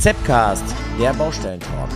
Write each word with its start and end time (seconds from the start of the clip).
Zepcast, 0.00 0.62
der 1.00 1.12
Baustellentalk. 1.12 1.90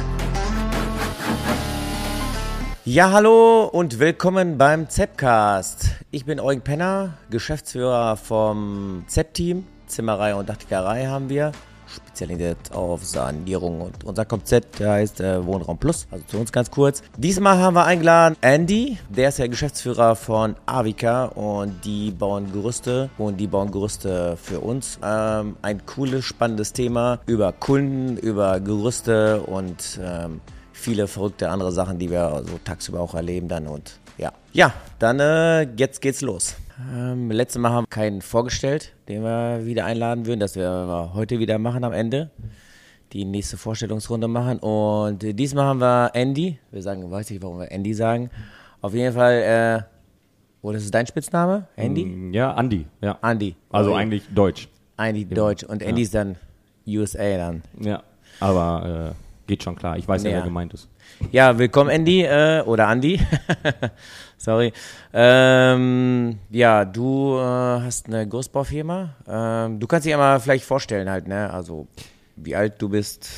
Ja, 2.85 3.13
hallo 3.13 3.67
und 3.67 4.01
willkommen 4.01 4.59
beim 4.59 4.89
Zepcast. 4.89 5.91
Ich 6.11 6.25
bin 6.25 6.41
Eugen 6.41 6.63
Penner, 6.63 7.15
Geschäftsführer 7.31 8.17
vom 8.17 9.05
Zep-Team. 9.07 9.69
Zimmerei 9.87 10.35
und 10.35 10.49
Dachdeckerei 10.49 11.07
haben 11.07 11.29
wir 11.29 11.53
spezialisiert 11.93 12.73
auf 12.73 13.05
Sanierung. 13.05 13.81
Und 13.81 14.05
unser 14.05 14.25
Konzept 14.25 14.81
heißt 14.81 15.21
äh, 15.21 15.45
Wohnraum 15.45 15.79
Plus, 15.79 16.07
also 16.11 16.25
zu 16.27 16.39
uns 16.39 16.53
ganz 16.53 16.71
kurz. 16.71 17.03
Diesmal 17.17 17.59
haben 17.59 17.75
wir 17.75 17.85
eingeladen 17.85 18.37
Andy, 18.41 18.99
der 19.09 19.29
ist 19.29 19.39
der 19.39 19.49
Geschäftsführer 19.49 20.17
von 20.17 20.57
Avica 20.67 21.27
und 21.27 21.85
die 21.85 22.11
bauen 22.11 22.53
Gerüste 22.53 23.11
und 23.19 23.39
die 23.39 23.47
bauen 23.47 23.71
Gerüste 23.71 24.37
für 24.37 24.61
uns. 24.61 24.99
Ähm, 25.03 25.57
ein 25.63 25.85
cooles, 25.87 26.25
spannendes 26.25 26.73
Thema 26.73 27.21
über 27.27 27.53
Kunden, 27.53 28.17
über 28.17 28.61
Gerüste 28.61 29.43
und 29.43 30.01
ähm, 30.03 30.41
viele 30.73 31.07
verrückte 31.07 31.49
andere 31.49 31.73
Sachen, 31.73 31.99
die 31.99 32.11
wir 32.11 32.43
so 32.47 32.59
tagsüber 32.65 33.01
auch 33.01 33.15
erleben 33.15 33.49
dann 33.49 33.67
und 33.67 34.01
ja. 34.19 34.33
Ja, 34.53 34.73
dann 34.99 35.21
äh, 35.21 35.63
jetzt 35.77 36.01
geht's 36.01 36.21
los. 36.21 36.57
Ähm, 36.95 37.31
letztes 37.31 37.61
Mal 37.61 37.71
haben 37.71 37.85
wir 37.85 37.89
keinen 37.91 38.23
vorgestellt, 38.23 38.93
den 39.09 39.23
wir 39.23 39.65
wieder 39.65 39.85
einladen 39.85 40.27
würden. 40.27 40.41
Das 40.41 40.57
werden 40.57 40.89
wir 40.89 41.15
heute 41.15 41.39
wieder 41.39 41.59
machen 41.59 41.85
am 41.85 41.93
Ende. 41.93 42.31
Die 43.13 43.25
nächste 43.25 43.57
Vorstellungsrunde 43.57 44.27
machen. 44.29 44.59
Und 44.59 45.23
diesmal 45.23 45.65
haben 45.67 45.81
wir 45.81 46.11
Andy. 46.15 46.59
Wir 46.71 46.83
sagen, 46.83 47.11
weiß 47.11 47.31
nicht, 47.31 47.43
warum 47.43 47.59
wir 47.59 47.71
Andy 47.71 47.93
sagen. 47.95 48.31
Auf 48.81 48.95
jeden 48.95 49.15
Fall, 49.15 49.33
äh, 49.81 49.83
oh, 50.63 50.73
das 50.73 50.83
ist 50.83 50.95
dein 50.95 51.07
Spitzname? 51.07 51.67
Andy? 51.77 52.05
Mm, 52.05 52.33
Ja, 52.35 52.53
Andi, 52.55 52.87
ja. 53.01 53.19
Andy. 53.23 53.55
Also 53.71 53.93
Oh, 53.93 53.95
eigentlich 53.95 54.25
Deutsch. 54.35 54.69
Andy 54.97 55.25
Deutsch. 55.27 55.63
Und 55.65 55.83
Andy 55.83 56.01
Ja. 56.03 56.05
ist 56.05 56.15
dann 56.15 56.37
USA 56.87 57.37
dann. 57.37 57.63
Ja. 57.81 58.03
Aber 58.41 59.13
äh, 59.13 59.47
geht 59.47 59.63
schon 59.63 59.77
klar. 59.77 59.97
Ich 59.99 60.09
weiß 60.09 60.23
ja, 60.25 60.31
Ja. 60.31 60.37
wer 60.39 60.45
gemeint 60.45 60.73
ist. 60.75 60.89
Ja, 61.31 61.59
willkommen 61.59 61.91
Andy 61.91 62.23
äh, 62.23 62.63
oder 62.63 62.91
Andy. 62.91 63.21
Sorry. 64.37 64.73
Ähm, 65.13 66.39
ja, 66.51 66.85
du 66.85 67.37
äh, 67.37 67.41
hast 67.41 68.07
eine 68.07 68.29
Großbaufirma. 68.29 69.11
Ähm, 69.27 69.81
du 69.81 69.87
kannst 69.87 70.07
dich 70.07 70.13
einmal 70.13 70.41
vielleicht 70.41 70.65
vorstellen 70.65 71.09
halt, 71.09 71.29
ne? 71.29 71.51
Also 71.53 71.87
wie 72.37 72.55
alt 72.57 72.81
du 72.81 72.89
bist. 72.89 73.29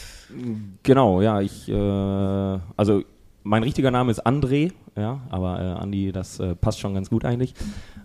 Genau, 0.82 1.20
ja, 1.20 1.40
ich, 1.40 1.68
äh, 1.68 2.58
also 2.76 3.02
mein 3.42 3.62
richtiger 3.62 3.90
Name 3.90 4.10
ist 4.10 4.26
André, 4.26 4.72
ja, 4.96 5.20
aber 5.30 5.60
äh, 5.60 5.82
Andi, 5.82 6.12
das 6.12 6.40
äh, 6.40 6.54
passt 6.54 6.80
schon 6.80 6.94
ganz 6.94 7.10
gut 7.10 7.24
eigentlich. 7.24 7.54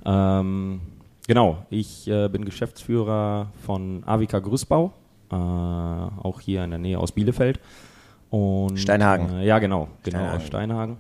Ähm, 0.06 0.82
genau, 1.28 1.66
ich 1.70 2.08
äh, 2.08 2.28
bin 2.28 2.46
Geschäftsführer 2.46 3.52
von 3.66 4.04
Avika 4.06 4.40
Grüßbau, 4.40 4.92
äh, 5.32 5.36
auch 5.36 6.42
hier 6.42 6.64
in 6.64 6.72
der 6.72 6.80
Nähe 6.80 7.00
aus 7.00 7.14
Bielefeld. 7.14 7.60
Und, 8.30 8.78
Steinhagen. 8.80 9.40
Äh, 9.40 9.46
ja, 9.46 9.60
genau, 9.60 9.90
genau, 10.04 10.20
Steinhagen. 10.20 10.38
aus 10.38 10.48
Steinhagen. 10.48 10.98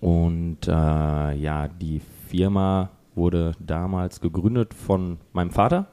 Und 0.00 0.68
äh, 0.68 1.34
ja, 1.36 1.68
die 1.68 2.00
Firma 2.28 2.90
wurde 3.14 3.52
damals 3.58 4.20
gegründet 4.20 4.74
von 4.74 5.18
meinem 5.32 5.50
Vater 5.50 5.86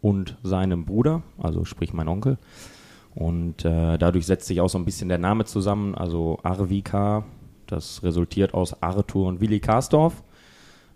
und 0.00 0.36
seinem 0.42 0.84
Bruder, 0.84 1.22
also 1.38 1.64
sprich 1.64 1.92
mein 1.92 2.08
Onkel. 2.08 2.38
Und 3.14 3.64
äh, 3.64 3.98
dadurch 3.98 4.26
setzt 4.26 4.46
sich 4.46 4.60
auch 4.60 4.68
so 4.68 4.78
ein 4.78 4.84
bisschen 4.84 5.08
der 5.08 5.18
Name 5.18 5.44
zusammen, 5.44 5.94
also 5.94 6.38
Arvika, 6.42 7.24
das 7.66 8.02
resultiert 8.02 8.54
aus 8.54 8.82
Arthur 8.82 9.26
und 9.28 9.40
Willi 9.40 9.60
Karsdorf. 9.60 10.22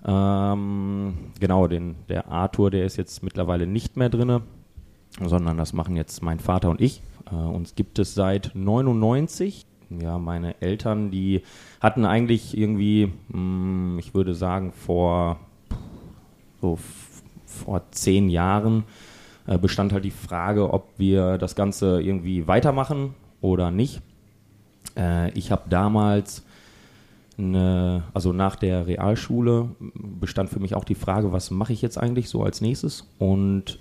Ähm, 0.07 1.15
genau, 1.41 1.67
den, 1.67 1.97
der 2.09 2.29
Arthur, 2.29 2.71
der 2.71 2.85
ist 2.85 2.97
jetzt 2.97 3.23
mittlerweile 3.23 3.67
nicht 3.67 3.97
mehr 3.97 4.11
drinne, 4.11 4.43
sondern 5.21 5.57
das 5.57 5.73
machen 5.73 5.97
jetzt 5.97 6.23
mein 6.23 6.39
Vater 6.39 6.71
und 6.71 6.81
ich. 6.81 7.03
Äh, 7.31 7.35
uns 7.35 7.75
gibt 7.75 7.99
es 7.99 8.15
seit 8.15 8.53
99. 8.55 9.67
Ja, 10.01 10.19
meine 10.19 10.61
Eltern, 10.61 11.11
die 11.11 11.43
hatten 11.81 12.05
eigentlich 12.05 12.57
irgendwie, 12.57 13.13
mh, 13.29 13.99
ich 13.99 14.15
würde 14.15 14.35
sagen, 14.35 14.73
vor 14.73 15.39
so 16.61 16.79
vor 17.47 17.83
zehn 17.91 18.29
Jahren 18.29 18.85
äh, 19.47 19.59
bestand 19.59 19.93
halt 19.93 20.05
die 20.05 20.11
Frage, 20.11 20.73
ob 20.73 20.89
wir 20.97 21.39
das 21.39 21.55
Ganze 21.55 22.01
irgendwie 22.01 22.47
weitermachen 22.47 23.15
oder 23.41 23.71
nicht. 23.71 24.01
Äh, 24.97 25.31
ich 25.33 25.51
habe 25.53 25.69
damals, 25.69 26.45
eine, 27.37 28.05
also 28.15 28.33
nach 28.33 28.57
der 28.57 28.87
Realschule, 28.87 29.71
bestand 29.81 30.51
für 30.51 30.61
mich 30.61 30.75
auch 30.75 30.85
die 30.85 30.95
Frage, 30.95 31.33
was 31.33 31.51
mache 31.51 31.73
ich 31.73 31.83
jetzt 31.83 31.99
eigentlich 31.99 32.29
so 32.29 32.43
als 32.43 32.61
nächstes? 32.61 33.09
Und 33.19 33.79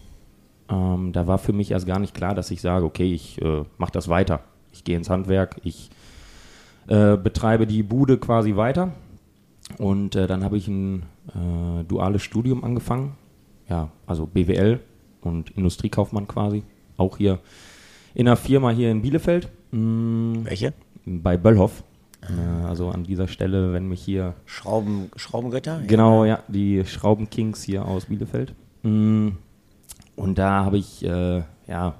ähm, 0.69 1.11
da 1.13 1.27
war 1.27 1.37
für 1.37 1.53
mich 1.53 1.71
erst 1.71 1.85
gar 1.85 1.99
nicht 1.99 2.13
klar, 2.13 2.35
dass 2.35 2.51
ich 2.51 2.61
sage, 2.61 2.85
okay, 2.85 3.13
ich 3.13 3.41
äh, 3.41 3.63
mache 3.77 3.91
das 3.91 4.07
weiter. 4.07 4.41
Ich 4.71 4.83
gehe 4.83 4.97
ins 4.97 5.09
Handwerk, 5.09 5.57
ich 5.63 5.89
äh, 6.87 7.17
betreibe 7.17 7.67
die 7.67 7.83
Bude 7.83 8.17
quasi 8.17 8.55
weiter. 8.55 8.91
Und 9.77 10.15
äh, 10.15 10.27
dann 10.27 10.43
habe 10.43 10.57
ich 10.57 10.67
ein 10.67 11.03
äh, 11.29 11.83
duales 11.87 12.21
Studium 12.21 12.63
angefangen. 12.63 13.15
Ja, 13.69 13.89
also 14.05 14.25
BWL 14.25 14.79
und 15.21 15.51
Industriekaufmann 15.51 16.27
quasi. 16.27 16.63
Auch 16.97 17.17
hier 17.17 17.39
in 18.13 18.27
einer 18.27 18.35
Firma 18.35 18.71
hier 18.71 18.91
in 18.91 19.01
Bielefeld. 19.01 19.49
Mm, 19.71 20.43
Welche? 20.43 20.73
bei 21.05 21.37
Böllhoff. 21.37 21.83
Äh, 22.21 22.65
also 22.65 22.89
an 22.89 23.03
dieser 23.03 23.27
Stelle, 23.27 23.73
wenn 23.73 23.87
mich 23.87 24.01
hier 24.01 24.35
Schrauben, 24.45 25.11
Schraubengötter? 25.15 25.81
Genau, 25.87 26.25
ja, 26.25 26.39
die 26.47 26.85
Schraubenkings 26.85 27.63
hier 27.63 27.85
aus 27.85 28.05
Bielefeld. 28.05 28.53
Mm, 28.83 29.29
Und 30.15 30.37
da 30.37 30.65
habe 30.65 30.77
ich 30.77 31.03
äh, 31.03 31.43
ja 31.67 31.95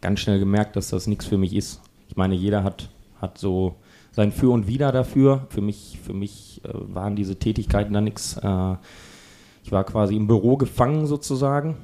ganz 0.00 0.20
schnell 0.20 0.38
gemerkt, 0.38 0.76
dass 0.76 0.90
das 0.90 1.06
nichts 1.06 1.26
für 1.26 1.38
mich 1.38 1.54
ist. 1.54 1.80
Ich 2.08 2.16
meine, 2.16 2.34
jeder 2.34 2.62
hat, 2.62 2.90
hat 3.20 3.38
so 3.38 3.76
sein 4.12 4.32
Für 4.32 4.50
und 4.50 4.66
Wider 4.66 4.92
dafür. 4.92 5.46
Für 5.48 5.60
mich, 5.60 5.98
für 6.02 6.12
mich 6.12 6.60
äh, 6.64 6.70
waren 6.72 7.16
diese 7.16 7.36
Tätigkeiten 7.36 7.92
da 7.92 8.00
nichts. 8.00 8.36
Äh, 8.36 8.76
ich 9.64 9.72
war 9.72 9.84
quasi 9.84 10.16
im 10.16 10.26
Büro 10.26 10.56
gefangen 10.56 11.06
sozusagen. 11.06 11.76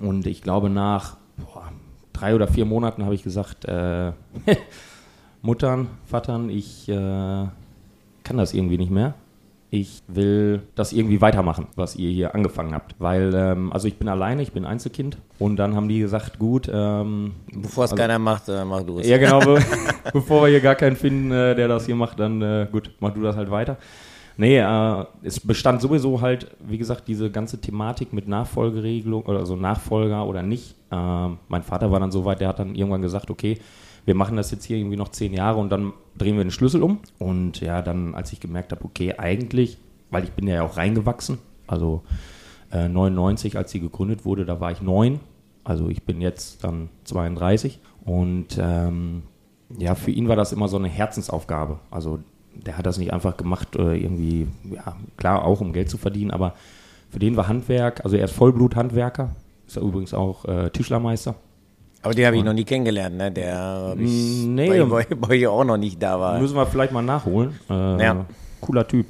Und 0.00 0.26
ich 0.26 0.42
glaube, 0.42 0.70
nach 0.70 1.16
boah, 1.36 1.70
drei 2.12 2.34
oder 2.34 2.48
vier 2.48 2.64
Monaten 2.64 3.04
habe 3.04 3.14
ich 3.14 3.22
gesagt, 3.22 3.66
äh, 3.66 4.12
Muttern, 5.42 5.88
Vatern, 6.06 6.48
ich 6.50 6.88
äh, 6.88 6.94
kann 6.94 8.36
das 8.36 8.54
irgendwie 8.54 8.78
nicht 8.78 8.90
mehr. 8.90 9.14
Ich 9.70 10.02
will 10.06 10.62
das 10.76 10.92
irgendwie 10.92 11.20
weitermachen, 11.20 11.66
was 11.74 11.96
ihr 11.96 12.08
hier 12.10 12.34
angefangen 12.34 12.72
habt. 12.72 12.94
Weil, 12.98 13.32
ähm, 13.34 13.72
also 13.72 13.88
ich 13.88 13.96
bin 13.98 14.08
alleine, 14.08 14.42
ich 14.42 14.52
bin 14.52 14.64
Einzelkind. 14.64 15.18
Und 15.40 15.56
dann 15.56 15.74
haben 15.74 15.88
die 15.88 15.98
gesagt, 15.98 16.38
gut, 16.38 16.70
ähm, 16.72 17.32
Bevor 17.52 17.84
es 17.84 17.90
also- 17.90 18.00
keiner 18.00 18.18
macht, 18.18 18.48
äh, 18.48 18.64
mach 18.64 18.82
du 18.82 19.00
es. 19.00 19.08
ja, 19.08 19.18
genau. 19.18 19.40
Be 19.40 19.58
bevor 20.12 20.42
wir 20.42 20.48
hier 20.50 20.60
gar 20.60 20.76
keinen 20.76 20.94
finden, 20.96 21.32
äh, 21.32 21.54
der 21.56 21.66
das 21.68 21.86
hier 21.86 21.96
macht, 21.96 22.20
dann 22.20 22.40
äh, 22.42 22.68
gut, 22.70 22.92
mach 23.00 23.12
du 23.12 23.22
das 23.22 23.34
halt 23.36 23.50
weiter. 23.50 23.76
Nee, 24.38 24.58
äh, 24.58 25.04
es 25.22 25.40
bestand 25.40 25.80
sowieso 25.80 26.20
halt, 26.20 26.48
wie 26.60 26.78
gesagt, 26.78 27.08
diese 27.08 27.30
ganze 27.30 27.60
Thematik 27.60 28.12
mit 28.12 28.28
Nachfolgeregelung 28.28 29.22
oder 29.24 29.46
so 29.46 29.56
Nachfolger 29.56 30.26
oder 30.26 30.42
nicht. 30.42 30.76
Ähm, 30.92 31.38
mein 31.48 31.62
Vater 31.62 31.90
war 31.90 31.98
dann 32.00 32.12
so 32.12 32.24
weit, 32.24 32.40
der 32.40 32.48
hat 32.48 32.58
dann 32.60 32.74
irgendwann 32.74 33.02
gesagt, 33.02 33.30
okay, 33.30 33.58
wir 34.06 34.14
machen 34.14 34.36
das 34.36 34.50
jetzt 34.52 34.64
hier 34.64 34.78
irgendwie 34.78 34.96
noch 34.96 35.10
zehn 35.10 35.34
Jahre 35.34 35.58
und 35.58 35.68
dann 35.70 35.92
drehen 36.16 36.36
wir 36.36 36.44
den 36.44 36.52
Schlüssel 36.52 36.82
um. 36.82 37.00
Und 37.18 37.60
ja, 37.60 37.82
dann, 37.82 38.14
als 38.14 38.32
ich 38.32 38.40
gemerkt 38.40 38.72
habe, 38.72 38.84
okay, 38.84 39.14
eigentlich, 39.18 39.78
weil 40.10 40.24
ich 40.24 40.30
bin 40.30 40.46
ja 40.46 40.62
auch 40.62 40.76
reingewachsen, 40.76 41.38
also 41.66 42.02
äh, 42.72 42.88
99, 42.88 43.58
als 43.58 43.72
sie 43.72 43.80
gegründet 43.80 44.24
wurde, 44.24 44.46
da 44.46 44.60
war 44.60 44.70
ich 44.70 44.80
neun. 44.80 45.20
Also 45.64 45.88
ich 45.88 46.04
bin 46.04 46.20
jetzt 46.20 46.62
dann 46.62 46.88
32 47.04 47.80
und 48.04 48.56
ähm, 48.60 49.24
ja, 49.76 49.96
für 49.96 50.12
ihn 50.12 50.28
war 50.28 50.36
das 50.36 50.52
immer 50.52 50.68
so 50.68 50.76
eine 50.76 50.88
Herzensaufgabe. 50.88 51.80
Also 51.90 52.20
der 52.54 52.78
hat 52.78 52.86
das 52.86 52.98
nicht 52.98 53.12
einfach 53.12 53.36
gemacht, 53.36 53.74
äh, 53.74 53.96
irgendwie, 53.96 54.46
ja, 54.72 54.96
klar, 55.16 55.44
auch 55.44 55.60
um 55.60 55.72
Geld 55.72 55.90
zu 55.90 55.98
verdienen, 55.98 56.30
aber 56.30 56.54
für 57.10 57.18
den 57.18 57.36
war 57.36 57.48
Handwerk, 57.48 58.04
also 58.04 58.16
er 58.16 58.24
ist 58.24 58.34
Vollblut-Handwerker, 58.34 59.34
ist 59.66 59.76
ja 59.76 59.82
übrigens 59.82 60.14
auch 60.14 60.44
äh, 60.44 60.70
Tischlermeister. 60.70 61.34
Aber 62.06 62.14
den 62.14 62.26
habe 62.26 62.36
ich 62.36 62.44
noch 62.44 62.52
nie 62.52 62.64
kennengelernt, 62.64 63.16
ne? 63.16 63.32
Der 63.32 63.94
Mm, 63.96 64.54
nee. 64.54 64.68
bei, 64.68 64.84
bei, 64.84 65.04
bei 65.16 65.28
euch 65.36 65.46
auch 65.48 65.64
noch 65.64 65.76
nicht 65.76 66.00
da 66.02 66.18
war. 66.20 66.38
Müssen 66.40 66.54
wir 66.56 66.64
vielleicht 66.66 66.92
mal 66.92 67.02
nachholen. 67.02 67.58
Äh, 67.68 68.02
Ja. 68.02 68.24
Cooler 68.60 68.86
Typ. 68.86 69.06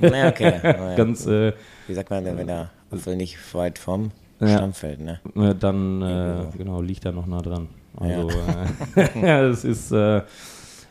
Na, 0.00 0.28
okay. 0.28 0.52
Ja. 0.62 0.94
Ganz, 0.96 1.26
äh, 1.26 1.52
Wie 1.86 1.94
sagt 1.94 2.10
man 2.10 2.24
denn, 2.24 2.36
wenn 2.38 2.46
der 2.46 2.70
Apfel 2.92 3.16
nicht 3.16 3.36
weit 3.54 3.78
vom 3.78 4.10
Ja. 4.40 4.48
Stamm 4.58 4.72
fällt, 4.72 5.00
ne? 5.00 5.20
äh, 5.36 5.54
dann 5.54 6.00
äh, 6.02 6.56
genau 6.56 6.80
liegt 6.80 7.04
er 7.04 7.12
noch 7.12 7.26
nah 7.26 7.42
dran. 7.42 7.68
Also 7.96 8.28
äh, 8.30 9.20
ja, 9.26 9.42
es 9.42 9.64
ist 9.64 9.90
äh, 9.92 10.22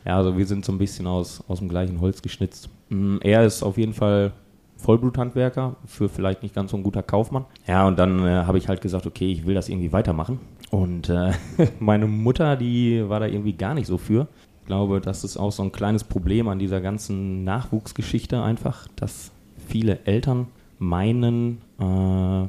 ja, 0.04 0.16
also 0.16 0.36
wir 0.36 0.46
sind 0.46 0.64
so 0.64 0.72
ein 0.72 0.78
bisschen 0.78 1.06
aus, 1.06 1.42
aus 1.48 1.58
dem 1.60 1.68
gleichen 1.70 2.00
Holz 2.00 2.20
geschnitzt. 2.22 2.68
Mm, 2.90 3.16
Er 3.22 3.44
ist 3.44 3.62
auf 3.62 3.78
jeden 3.78 3.94
Fall 3.94 4.32
Vollbluthandwerker, 4.78 5.76
für 5.84 6.08
vielleicht 6.08 6.42
nicht 6.42 6.54
ganz 6.54 6.70
so 6.70 6.76
ein 6.76 6.82
guter 6.82 7.02
Kaufmann. 7.02 7.44
Ja, 7.66 7.86
und 7.86 7.98
dann 7.98 8.24
äh, 8.24 8.44
habe 8.44 8.58
ich 8.58 8.68
halt 8.68 8.80
gesagt, 8.80 9.06
okay, 9.06 9.30
ich 9.30 9.46
will 9.46 9.54
das 9.54 9.68
irgendwie 9.68 9.92
weitermachen. 9.92 10.40
Und 10.70 11.08
äh, 11.08 11.32
meine 11.80 12.06
Mutter, 12.06 12.56
die 12.56 13.08
war 13.08 13.20
da 13.20 13.26
irgendwie 13.26 13.52
gar 13.52 13.74
nicht 13.74 13.86
so 13.86 13.98
für. 13.98 14.28
Ich 14.62 14.66
glaube, 14.66 15.00
das 15.00 15.24
ist 15.24 15.36
auch 15.36 15.50
so 15.50 15.62
ein 15.62 15.72
kleines 15.72 16.04
Problem 16.04 16.48
an 16.48 16.58
dieser 16.58 16.80
ganzen 16.80 17.44
Nachwuchsgeschichte 17.44 18.42
einfach, 18.42 18.86
dass 18.96 19.30
viele 19.66 19.98
Eltern 20.04 20.46
meinen, 20.78 21.58
äh, 21.80 22.48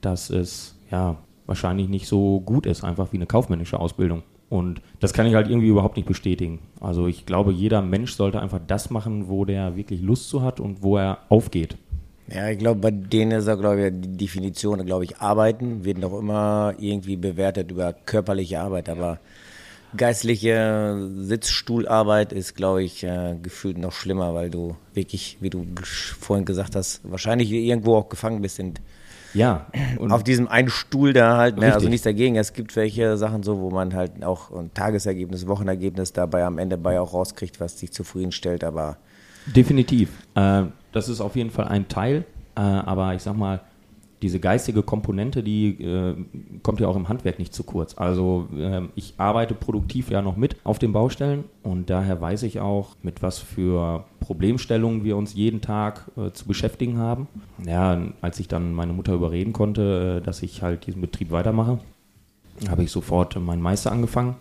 dass 0.00 0.30
es 0.30 0.74
ja 0.90 1.16
wahrscheinlich 1.46 1.88
nicht 1.88 2.08
so 2.08 2.40
gut 2.40 2.66
ist, 2.66 2.84
einfach 2.84 3.12
wie 3.12 3.16
eine 3.16 3.26
kaufmännische 3.26 3.78
Ausbildung. 3.78 4.22
Und 4.50 4.80
das 5.00 5.12
kann 5.12 5.26
ich 5.26 5.34
halt 5.34 5.48
irgendwie 5.48 5.68
überhaupt 5.68 5.96
nicht 5.96 6.08
bestätigen. 6.08 6.60
Also 6.80 7.06
ich 7.06 7.26
glaube, 7.26 7.52
jeder 7.52 7.82
Mensch 7.82 8.12
sollte 8.14 8.40
einfach 8.40 8.60
das 8.66 8.90
machen, 8.90 9.28
wo 9.28 9.44
der 9.44 9.76
wirklich 9.76 10.00
Lust 10.00 10.30
zu 10.30 10.42
hat 10.42 10.58
und 10.58 10.82
wo 10.82 10.96
er 10.96 11.18
aufgeht. 11.28 11.76
Ja, 12.32 12.48
ich 12.50 12.58
glaube, 12.58 12.80
bei 12.80 12.90
denen 12.90 13.32
ist 13.32 13.48
ja, 13.48 13.54
glaube 13.54 13.88
ich, 13.88 13.92
die 13.94 14.16
Definition, 14.16 14.84
glaube 14.84 15.04
ich, 15.04 15.18
Arbeiten 15.18 15.84
wird 15.84 15.98
noch 15.98 16.18
immer 16.18 16.74
irgendwie 16.78 17.16
bewertet 17.16 17.70
über 17.70 17.92
körperliche 17.92 18.60
Arbeit, 18.60 18.88
aber 18.90 19.18
geistliche 19.96 21.08
Sitzstuhlarbeit 21.16 22.32
ist, 22.32 22.54
glaube 22.54 22.82
ich, 22.82 23.02
äh, 23.04 23.36
gefühlt 23.42 23.78
noch 23.78 23.92
schlimmer, 23.92 24.34
weil 24.34 24.50
du 24.50 24.76
wirklich, 24.92 25.38
wie 25.40 25.48
du 25.48 25.66
vorhin 26.20 26.44
gesagt 26.44 26.76
hast, 26.76 27.00
wahrscheinlich 27.04 27.50
irgendwo 27.50 27.96
auch 27.96 28.10
gefangen 28.10 28.42
bist 28.42 28.58
in 28.58 28.74
ja. 29.34 29.66
Und 29.98 30.12
auf 30.12 30.24
diesem 30.24 30.48
einen 30.48 30.70
Stuhl 30.70 31.12
da 31.12 31.36
halt, 31.36 31.58
ne, 31.58 31.72
also 31.72 31.88
nichts 31.88 32.04
dagegen. 32.04 32.36
Es 32.36 32.52
gibt 32.52 32.74
welche 32.76 33.16
Sachen 33.16 33.42
so, 33.42 33.60
wo 33.60 33.70
man 33.70 33.94
halt 33.94 34.24
auch 34.24 34.50
ein 34.52 34.72
Tagesergebnis, 34.74 35.46
Wochenergebnis 35.46 36.12
dabei 36.12 36.44
am 36.44 36.58
Ende 36.58 36.78
bei 36.78 37.00
auch 37.00 37.12
rauskriegt, 37.12 37.60
was 37.60 37.76
dich 37.76 37.92
zufriedenstellt, 37.92 38.64
aber. 38.64 38.96
Definitiv. 39.46 40.10
Äh, 40.34 40.64
das 40.92 41.08
ist 41.08 41.20
auf 41.20 41.36
jeden 41.36 41.50
Fall 41.50 41.68
ein 41.68 41.88
Teil, 41.88 42.24
äh, 42.56 42.60
aber 42.60 43.14
ich 43.14 43.22
sag 43.22 43.36
mal, 43.36 43.60
diese 44.22 44.40
geistige 44.40 44.82
Komponente, 44.82 45.42
die 45.42 45.82
äh, 45.82 46.14
kommt 46.62 46.80
ja 46.80 46.88
auch 46.88 46.96
im 46.96 47.08
Handwerk 47.08 47.38
nicht 47.38 47.54
zu 47.54 47.62
kurz. 47.62 47.96
Also 47.96 48.48
äh, 48.56 48.82
ich 48.94 49.14
arbeite 49.16 49.54
produktiv 49.54 50.10
ja 50.10 50.22
noch 50.22 50.36
mit 50.36 50.56
auf 50.64 50.78
den 50.78 50.92
Baustellen 50.92 51.44
und 51.62 51.88
daher 51.90 52.20
weiß 52.20 52.42
ich 52.42 52.60
auch, 52.60 52.96
mit 53.02 53.22
was 53.22 53.38
für 53.38 54.04
Problemstellungen 54.20 55.04
wir 55.04 55.16
uns 55.16 55.34
jeden 55.34 55.60
Tag 55.60 56.10
äh, 56.16 56.32
zu 56.32 56.46
beschäftigen 56.46 56.98
haben. 56.98 57.28
Ja, 57.64 58.00
als 58.20 58.40
ich 58.40 58.48
dann 58.48 58.72
meine 58.72 58.92
Mutter 58.92 59.14
überreden 59.14 59.52
konnte, 59.52 60.18
äh, 60.18 60.24
dass 60.24 60.42
ich 60.42 60.62
halt 60.62 60.86
diesen 60.86 61.00
Betrieb 61.00 61.30
weitermache, 61.30 61.78
habe 62.68 62.82
ich 62.82 62.90
sofort 62.90 63.38
meinen 63.40 63.62
Meister 63.62 63.92
angefangen. 63.92 64.34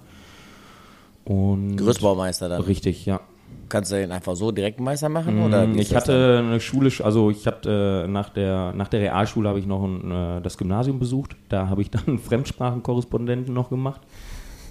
Und 1.23 1.75
Gerüstbaumeister 1.75 2.50
dann. 2.50 2.62
Richtig, 2.62 3.06
ja. 3.06 3.19
Kannst 3.69 3.91
du 3.91 3.95
den 3.95 4.11
einfach 4.11 4.35
so 4.35 4.51
direkt 4.51 4.79
Meister 4.79 5.09
machen? 5.09 5.43
Oder 5.43 5.67
mm, 5.67 5.77
ich 5.79 5.95
hatte 5.95 6.35
dann? 6.37 6.47
eine 6.47 6.59
Schule, 6.59 6.91
also 7.03 7.29
ich 7.29 7.45
hatte 7.47 8.05
äh, 8.05 8.07
nach 8.07 8.29
der, 8.29 8.73
nach 8.73 8.87
der 8.87 9.01
Realschule 9.01 9.49
habe 9.49 9.59
ich 9.59 9.65
noch 9.65 9.83
ein, 9.83 10.11
äh, 10.11 10.41
das 10.41 10.57
Gymnasium 10.57 10.99
besucht. 10.99 11.35
Da 11.49 11.67
habe 11.67 11.81
ich 11.81 11.91
dann 11.91 12.19
Fremdsprachenkorrespondenten 12.19 13.53
noch 13.53 13.69
gemacht. 13.69 14.01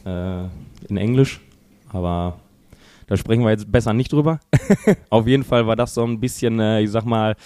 Äh, 0.04 0.44
in 0.88 0.96
Englisch. 0.96 1.40
Aber 1.92 2.38
da 3.06 3.16
sprechen 3.16 3.42
wir 3.42 3.50
jetzt 3.50 3.70
besser 3.70 3.92
nicht 3.92 4.12
drüber. 4.12 4.40
Auf 5.10 5.26
jeden 5.26 5.44
Fall 5.44 5.66
war 5.66 5.76
das 5.76 5.94
so 5.94 6.04
ein 6.04 6.20
bisschen, 6.20 6.58
äh, 6.58 6.80
ich 6.80 6.90
sag 6.90 7.04
mal, 7.04 7.36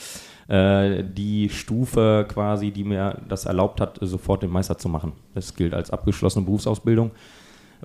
äh, 0.48 1.04
die 1.04 1.48
Stufe 1.48 2.26
quasi, 2.28 2.70
die 2.70 2.84
mir 2.84 3.18
das 3.28 3.44
erlaubt 3.44 3.80
hat, 3.80 3.98
sofort 4.00 4.42
den 4.42 4.50
Meister 4.50 4.78
zu 4.78 4.88
machen. 4.88 5.12
Das 5.34 5.54
gilt 5.54 5.74
als 5.74 5.90
abgeschlossene 5.90 6.44
Berufsausbildung. 6.44 7.10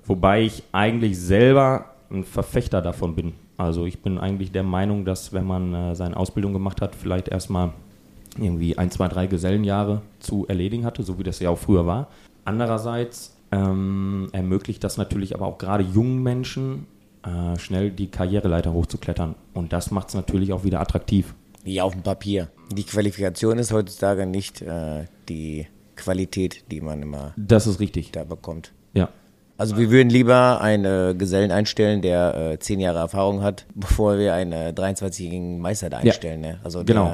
Wobei 0.04 0.42
ich 0.42 0.62
eigentlich 0.72 1.18
selber 1.18 1.96
ein 2.10 2.24
Verfechter 2.24 2.82
davon 2.82 3.14
bin. 3.14 3.34
Also 3.56 3.86
ich 3.86 4.02
bin 4.02 4.18
eigentlich 4.18 4.52
der 4.52 4.62
Meinung, 4.62 5.04
dass 5.04 5.32
wenn 5.32 5.46
man 5.46 5.74
äh, 5.74 5.94
seine 5.94 6.16
Ausbildung 6.16 6.52
gemacht 6.52 6.80
hat, 6.80 6.94
vielleicht 6.94 7.28
erstmal 7.28 7.72
irgendwie 8.38 8.76
ein, 8.76 8.90
zwei, 8.90 9.08
drei 9.08 9.26
Gesellenjahre 9.26 10.02
zu 10.20 10.46
erledigen 10.46 10.84
hatte, 10.84 11.02
so 11.02 11.18
wie 11.18 11.22
das 11.22 11.40
ja 11.40 11.50
auch 11.50 11.58
früher 11.58 11.86
war. 11.86 12.08
Andererseits 12.44 13.34
ähm, 13.50 14.28
ermöglicht 14.32 14.84
das 14.84 14.96
natürlich 14.96 15.34
aber 15.34 15.46
auch 15.46 15.58
gerade 15.58 15.84
jungen 15.84 16.22
Menschen 16.22 16.86
äh, 17.22 17.58
schnell 17.58 17.90
die 17.90 18.08
Karriereleiter 18.08 18.72
hochzuklettern. 18.72 19.34
Und 19.54 19.72
das 19.72 19.90
macht 19.90 20.08
es 20.08 20.14
natürlich 20.14 20.52
auch 20.52 20.64
wieder 20.64 20.80
attraktiv. 20.80 21.34
Wie 21.64 21.80
auf 21.80 21.92
dem 21.92 22.02
Papier. 22.02 22.48
Die 22.72 22.84
Qualifikation 22.84 23.58
ist 23.58 23.72
heutzutage 23.72 24.26
nicht 24.26 24.62
äh, 24.62 25.06
die 25.28 25.66
Qualität, 25.96 26.64
die 26.70 26.80
man 26.80 27.02
immer 27.02 27.32
das 27.36 27.66
ist 27.66 27.80
richtig. 27.80 28.12
da 28.12 28.24
bekommt. 28.24 28.72
Ja, 28.92 29.08
also 29.58 29.76
wir 29.76 29.90
würden 29.90 30.10
lieber 30.10 30.60
einen 30.60 31.16
Gesellen 31.18 31.50
einstellen, 31.50 32.02
der 32.02 32.52
äh, 32.52 32.58
zehn 32.58 32.80
Jahre 32.80 32.98
Erfahrung 32.98 33.42
hat, 33.42 33.66
bevor 33.74 34.18
wir 34.18 34.34
einen 34.34 34.52
äh, 34.52 34.72
23-jährigen 34.76 35.60
Meister 35.60 35.90
da 35.90 35.98
einstellen. 35.98 36.44
Ja. 36.44 36.52
Ne? 36.52 36.60
Also 36.62 36.84
genau. 36.84 37.06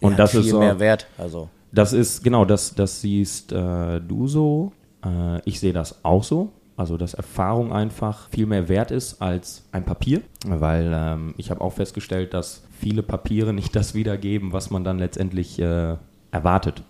Der, 0.00 0.08
Und 0.08 0.18
das 0.18 0.32
viel 0.32 0.40
ist 0.40 0.50
so, 0.50 0.58
mehr 0.58 0.78
Wert. 0.78 1.06
Also 1.18 1.48
das 1.72 1.92
ist 1.92 2.22
genau 2.22 2.44
das. 2.44 2.74
Das 2.74 3.00
siehst 3.00 3.52
äh, 3.52 4.00
du 4.00 4.26
so. 4.26 4.72
Äh, 5.04 5.40
ich 5.44 5.60
sehe 5.60 5.72
das 5.72 6.04
auch 6.04 6.24
so. 6.24 6.52
Also 6.76 6.96
dass 6.96 7.14
Erfahrung 7.14 7.72
einfach 7.72 8.30
viel 8.30 8.46
mehr 8.46 8.68
wert 8.68 8.90
ist 8.90 9.20
als 9.20 9.64
ein 9.70 9.84
Papier, 9.84 10.22
weil 10.46 10.90
ähm, 10.94 11.34
ich 11.36 11.50
habe 11.50 11.60
auch 11.60 11.74
festgestellt, 11.74 12.32
dass 12.32 12.62
viele 12.78 13.02
Papiere 13.02 13.52
nicht 13.54 13.76
das 13.76 13.94
wiedergeben, 13.94 14.52
was 14.52 14.70
man 14.70 14.82
dann 14.82 14.98
letztendlich 14.98 15.58
äh, 15.58 15.96
erwartet 16.30 16.82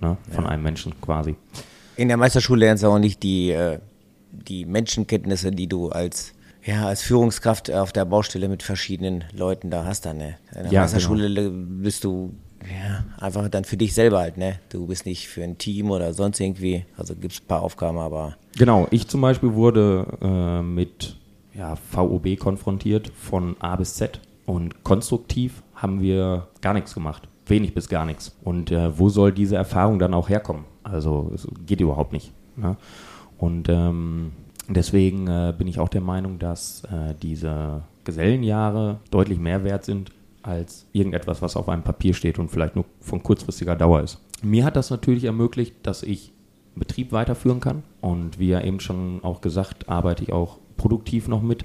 ne? 0.00 0.16
von 0.30 0.44
ja. 0.44 0.50
einem 0.50 0.62
Menschen 0.62 1.00
quasi. 1.00 1.34
In 1.96 2.08
der 2.08 2.16
Meisterschule 2.16 2.60
lernst 2.60 2.84
du 2.84 2.88
auch 2.88 2.98
nicht 2.98 3.22
die 3.22 3.50
äh, 3.50 3.78
die 4.32 4.64
Menschenkenntnisse, 4.64 5.50
die 5.50 5.68
du 5.68 5.90
als 5.90 6.32
ja, 6.64 6.86
als 6.86 7.02
Führungskraft 7.02 7.72
auf 7.72 7.92
der 7.92 8.04
Baustelle 8.04 8.48
mit 8.48 8.62
verschiedenen 8.62 9.24
Leuten 9.32 9.68
da 9.70 9.84
hast 9.84 10.06
dann, 10.06 10.18
ne? 10.18 10.36
In 10.54 10.62
der 10.62 10.72
ja, 10.72 10.80
Meisterschule 10.82 11.28
genau. 11.28 11.50
bist 11.82 12.04
du 12.04 12.34
ja, 12.70 13.04
einfach 13.18 13.48
dann 13.48 13.64
für 13.64 13.76
dich 13.76 13.94
selber 13.94 14.20
halt, 14.20 14.36
ne? 14.36 14.60
Du 14.68 14.86
bist 14.86 15.04
nicht 15.04 15.28
für 15.28 15.42
ein 15.42 15.58
Team 15.58 15.90
oder 15.90 16.14
sonst 16.14 16.38
irgendwie. 16.38 16.84
Also 16.96 17.14
gibt 17.16 17.32
es 17.32 17.40
ein 17.40 17.48
paar 17.48 17.62
Aufgaben, 17.62 17.98
aber. 17.98 18.36
Genau, 18.56 18.86
ich 18.90 19.08
zum 19.08 19.20
Beispiel 19.20 19.54
wurde 19.54 20.06
äh, 20.20 20.62
mit 20.62 21.16
ja, 21.54 21.76
VOB 21.76 22.38
konfrontiert 22.38 23.10
von 23.14 23.56
A 23.60 23.76
bis 23.76 23.94
Z 23.94 24.20
und 24.46 24.84
konstruktiv 24.84 25.62
haben 25.74 26.00
wir 26.00 26.48
gar 26.60 26.74
nichts 26.74 26.94
gemacht. 26.94 27.28
Wenig 27.46 27.74
bis 27.74 27.88
gar 27.88 28.04
nichts. 28.04 28.36
Und 28.44 28.70
äh, 28.70 28.96
wo 28.96 29.08
soll 29.08 29.32
diese 29.32 29.56
Erfahrung 29.56 29.98
dann 29.98 30.14
auch 30.14 30.28
herkommen? 30.28 30.64
Also 30.84 31.32
es 31.34 31.46
geht 31.66 31.80
überhaupt 31.80 32.12
nicht. 32.12 32.32
Ne? 32.56 32.76
Und 33.42 33.68
ähm, 33.68 34.30
deswegen 34.68 35.26
äh, 35.26 35.52
bin 35.58 35.66
ich 35.66 35.80
auch 35.80 35.88
der 35.88 36.00
Meinung, 36.00 36.38
dass 36.38 36.84
äh, 36.84 37.12
diese 37.20 37.82
Gesellenjahre 38.04 39.00
deutlich 39.10 39.40
mehr 39.40 39.64
wert 39.64 39.84
sind 39.84 40.12
als 40.44 40.86
irgendetwas, 40.92 41.42
was 41.42 41.56
auf 41.56 41.68
einem 41.68 41.82
Papier 41.82 42.14
steht 42.14 42.38
und 42.38 42.52
vielleicht 42.52 42.76
nur 42.76 42.84
von 43.00 43.20
kurzfristiger 43.24 43.74
Dauer 43.74 44.00
ist. 44.00 44.20
Mir 44.42 44.64
hat 44.64 44.76
das 44.76 44.90
natürlich 44.90 45.24
ermöglicht, 45.24 45.74
dass 45.82 46.04
ich 46.04 46.32
Betrieb 46.76 47.10
weiterführen 47.10 47.58
kann. 47.58 47.82
Und 48.00 48.38
wie 48.38 48.50
ja 48.50 48.60
eben 48.60 48.78
schon 48.78 49.18
auch 49.24 49.40
gesagt, 49.40 49.88
arbeite 49.88 50.22
ich 50.22 50.32
auch 50.32 50.58
produktiv 50.76 51.26
noch 51.26 51.42
mit. 51.42 51.64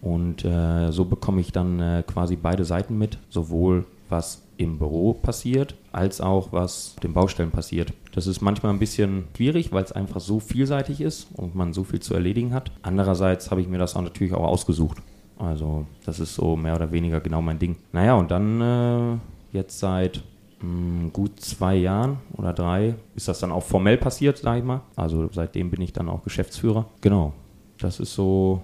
Und 0.00 0.44
äh, 0.44 0.92
so 0.92 1.06
bekomme 1.06 1.40
ich 1.40 1.50
dann 1.50 1.80
äh, 1.80 2.04
quasi 2.06 2.36
beide 2.36 2.64
Seiten 2.64 2.96
mit, 2.96 3.18
sowohl 3.30 3.84
was 4.08 4.44
im 4.58 4.78
Büro 4.78 5.14
passiert, 5.14 5.74
als 5.90 6.20
auch 6.20 6.52
was 6.52 6.92
auf 6.94 7.00
den 7.00 7.14
Baustellen 7.14 7.50
passiert. 7.50 7.92
Das 8.12 8.26
ist 8.26 8.40
manchmal 8.40 8.72
ein 8.72 8.78
bisschen 8.78 9.24
schwierig, 9.36 9.72
weil 9.72 9.84
es 9.84 9.92
einfach 9.92 10.20
so 10.20 10.40
vielseitig 10.40 11.00
ist 11.00 11.28
und 11.34 11.54
man 11.54 11.72
so 11.72 11.84
viel 11.84 12.00
zu 12.00 12.14
erledigen 12.14 12.52
hat. 12.52 12.72
Andererseits 12.82 13.50
habe 13.50 13.60
ich 13.60 13.68
mir 13.68 13.78
das 13.78 13.94
auch 13.96 14.02
natürlich 14.02 14.34
auch 14.34 14.46
ausgesucht. 14.46 14.98
Also 15.38 15.86
das 16.04 16.20
ist 16.20 16.34
so 16.34 16.56
mehr 16.56 16.76
oder 16.76 16.92
weniger 16.92 17.20
genau 17.20 17.40
mein 17.40 17.58
Ding. 17.58 17.76
Naja, 17.92 18.14
und 18.14 18.30
dann 18.30 18.60
äh, 18.60 19.56
jetzt 19.56 19.78
seit 19.78 20.22
mh, 20.60 21.02
hm, 21.02 21.12
gut 21.12 21.40
zwei 21.40 21.76
Jahren 21.76 22.18
oder 22.36 22.52
drei 22.52 22.94
ist 23.14 23.28
das 23.28 23.38
dann 23.40 23.52
auch 23.52 23.62
formell 23.62 23.96
passiert, 23.96 24.38
sage 24.38 24.58
ich 24.58 24.64
mal. 24.64 24.82
Also 24.96 25.28
seitdem 25.32 25.70
bin 25.70 25.80
ich 25.80 25.92
dann 25.92 26.08
auch 26.08 26.22
Geschäftsführer. 26.22 26.86
Genau, 27.00 27.32
das 27.78 28.00
ist 28.00 28.14
so 28.14 28.60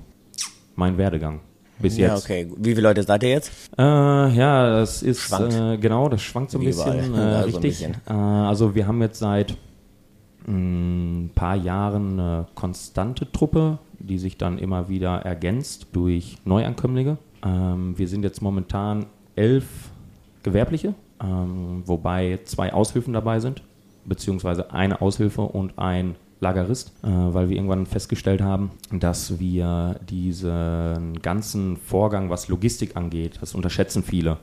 mein 0.74 0.98
Werdegang 0.98 1.40
bis 1.78 1.96
ja, 1.96 2.14
jetzt. 2.14 2.24
okay. 2.24 2.50
Wie 2.56 2.70
viele 2.70 2.88
Leute 2.88 3.02
seid 3.02 3.22
ihr 3.22 3.30
jetzt? 3.30 3.50
Äh, 3.78 3.82
ja, 3.82 4.70
das 4.70 5.02
ist 5.02 5.32
äh, 5.32 5.76
genau, 5.78 6.08
das 6.08 6.22
schwankt 6.22 6.50
so 6.50 6.58
ein 6.58 6.62
Wie 6.62 6.66
bisschen. 6.66 7.14
Äh, 7.14 7.18
also 7.18 7.44
richtig. 7.44 7.84
Ein 7.84 7.92
bisschen. 7.92 7.94
Äh, 8.08 8.12
also 8.12 8.74
wir 8.74 8.86
haben 8.86 9.00
jetzt 9.02 9.18
seit 9.18 9.56
ein 10.46 11.26
mm, 11.26 11.30
paar 11.34 11.56
Jahren 11.56 12.18
eine 12.18 12.46
konstante 12.54 13.30
Truppe, 13.30 13.78
die 13.98 14.18
sich 14.18 14.38
dann 14.38 14.58
immer 14.58 14.88
wieder 14.88 15.16
ergänzt 15.22 15.88
durch 15.92 16.38
Neuankömmlinge. 16.44 17.18
Ähm, 17.44 17.98
wir 17.98 18.08
sind 18.08 18.22
jetzt 18.22 18.42
momentan 18.42 19.06
elf 19.34 19.66
Gewerbliche, 20.42 20.94
ähm, 21.22 21.82
wobei 21.86 22.38
zwei 22.44 22.72
Aushilfen 22.72 23.12
dabei 23.12 23.40
sind, 23.40 23.62
beziehungsweise 24.04 24.72
eine 24.72 25.00
Aushilfe 25.00 25.42
und 25.42 25.78
ein 25.78 26.14
Lagerist, 26.40 26.92
äh, 27.02 27.08
weil 27.08 27.48
wir 27.48 27.56
irgendwann 27.56 27.86
festgestellt 27.86 28.42
haben, 28.42 28.70
dass 28.92 29.38
wir 29.38 29.98
diesen 30.08 31.20
ganzen 31.22 31.76
Vorgang, 31.76 32.30
was 32.30 32.48
Logistik 32.48 32.96
angeht, 32.96 33.38
das 33.40 33.54
unterschätzen 33.54 34.02
viele, 34.02 34.38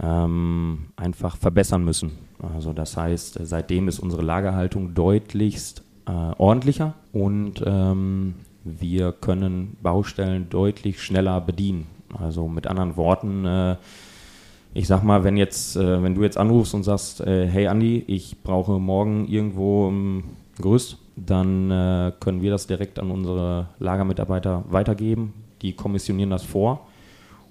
ähm, 0.00 0.86
einfach 0.96 1.36
verbessern 1.36 1.84
müssen. 1.84 2.12
Also 2.54 2.72
das 2.72 2.96
heißt, 2.96 3.38
seitdem 3.42 3.88
ist 3.88 3.98
unsere 3.98 4.22
Lagerhaltung 4.22 4.94
deutlichst 4.94 5.82
äh, 6.06 6.12
ordentlicher 6.38 6.94
und 7.12 7.62
ähm, 7.66 8.34
wir 8.64 9.12
können 9.12 9.76
Baustellen 9.82 10.48
deutlich 10.48 11.02
schneller 11.02 11.40
bedienen. 11.40 11.86
Also 12.18 12.48
mit 12.48 12.66
anderen 12.66 12.96
Worten, 12.96 13.44
äh, 13.44 13.76
ich 14.74 14.86
sag 14.86 15.02
mal, 15.02 15.24
wenn 15.24 15.36
jetzt, 15.36 15.76
äh, 15.76 16.02
wenn 16.02 16.14
du 16.14 16.22
jetzt 16.22 16.38
anrufst 16.38 16.74
und 16.74 16.82
sagst, 16.82 17.20
äh, 17.20 17.46
hey 17.46 17.66
Andi, 17.66 18.04
ich 18.06 18.42
brauche 18.42 18.78
morgen 18.78 19.26
irgendwo 19.26 19.90
ein 19.90 20.24
Gerüst, 20.60 20.98
dann 21.16 21.70
äh, 21.70 22.12
können 22.20 22.42
wir 22.42 22.50
das 22.50 22.66
direkt 22.66 22.98
an 22.98 23.10
unsere 23.10 23.68
Lagermitarbeiter 23.78 24.64
weitergeben. 24.70 25.34
Die 25.62 25.74
kommissionieren 25.74 26.30
das 26.30 26.44
vor 26.44 26.86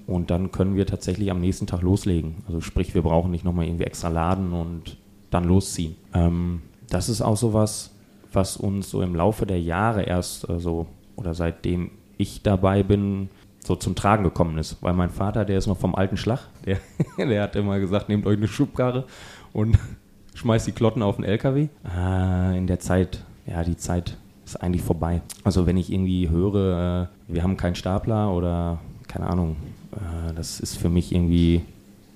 und 0.07 0.31
dann 0.31 0.51
können 0.51 0.75
wir 0.75 0.87
tatsächlich 0.87 1.29
am 1.29 1.39
nächsten 1.39 1.67
Tag 1.67 1.81
loslegen. 1.81 2.37
Also 2.47 2.61
sprich, 2.61 2.95
wir 2.95 3.03
brauchen 3.03 3.31
nicht 3.31 3.45
nochmal 3.45 3.65
irgendwie 3.65 3.83
extra 3.83 4.07
laden 4.07 4.53
und 4.53 4.97
dann 5.29 5.43
losziehen. 5.43 5.95
Ähm, 6.13 6.61
das 6.89 7.09
ist 7.09 7.21
auch 7.21 7.37
sowas, 7.37 7.91
was 8.31 8.57
uns 8.57 8.89
so 8.89 9.01
im 9.01 9.15
Laufe 9.15 9.45
der 9.45 9.61
Jahre 9.61 10.03
erst 10.03 10.49
äh, 10.49 10.59
so 10.59 10.87
oder 11.15 11.33
seitdem 11.33 11.91
ich 12.17 12.41
dabei 12.41 12.83
bin, 12.83 13.29
so 13.63 13.75
zum 13.75 13.95
Tragen 13.95 14.23
gekommen 14.23 14.57
ist. 14.57 14.81
Weil 14.81 14.93
mein 14.93 15.09
Vater, 15.09 15.45
der 15.45 15.57
ist 15.57 15.67
noch 15.67 15.77
vom 15.77 15.95
alten 15.95 16.17
Schlag, 16.17 16.47
der, 16.65 16.79
der 17.17 17.43
hat 17.43 17.55
immer 17.55 17.79
gesagt, 17.79 18.09
nehmt 18.09 18.25
euch 18.25 18.37
eine 18.37 18.47
Schubkarre 18.47 19.05
und 19.53 19.77
schmeißt 20.33 20.67
die 20.67 20.71
Klotten 20.71 21.03
auf 21.03 21.17
den 21.17 21.25
LKW. 21.25 21.67
Äh, 21.85 22.57
in 22.57 22.67
der 22.67 22.79
Zeit, 22.79 23.23
ja, 23.49 23.63
die 23.63 23.77
Zeit 23.77 24.17
ist 24.45 24.61
eigentlich 24.61 24.81
vorbei. 24.81 25.21
Also 25.43 25.65
wenn 25.65 25.77
ich 25.77 25.91
irgendwie 25.91 26.29
höre, 26.29 27.09
äh, 27.29 27.33
wir 27.33 27.43
haben 27.43 27.57
keinen 27.57 27.75
Stapler 27.75 28.33
oder 28.33 28.79
keine 29.07 29.27
Ahnung, 29.27 29.55
äh, 29.93 30.33
das 30.33 30.59
ist 30.59 30.77
für 30.77 30.89
mich 30.89 31.13
irgendwie... 31.13 31.61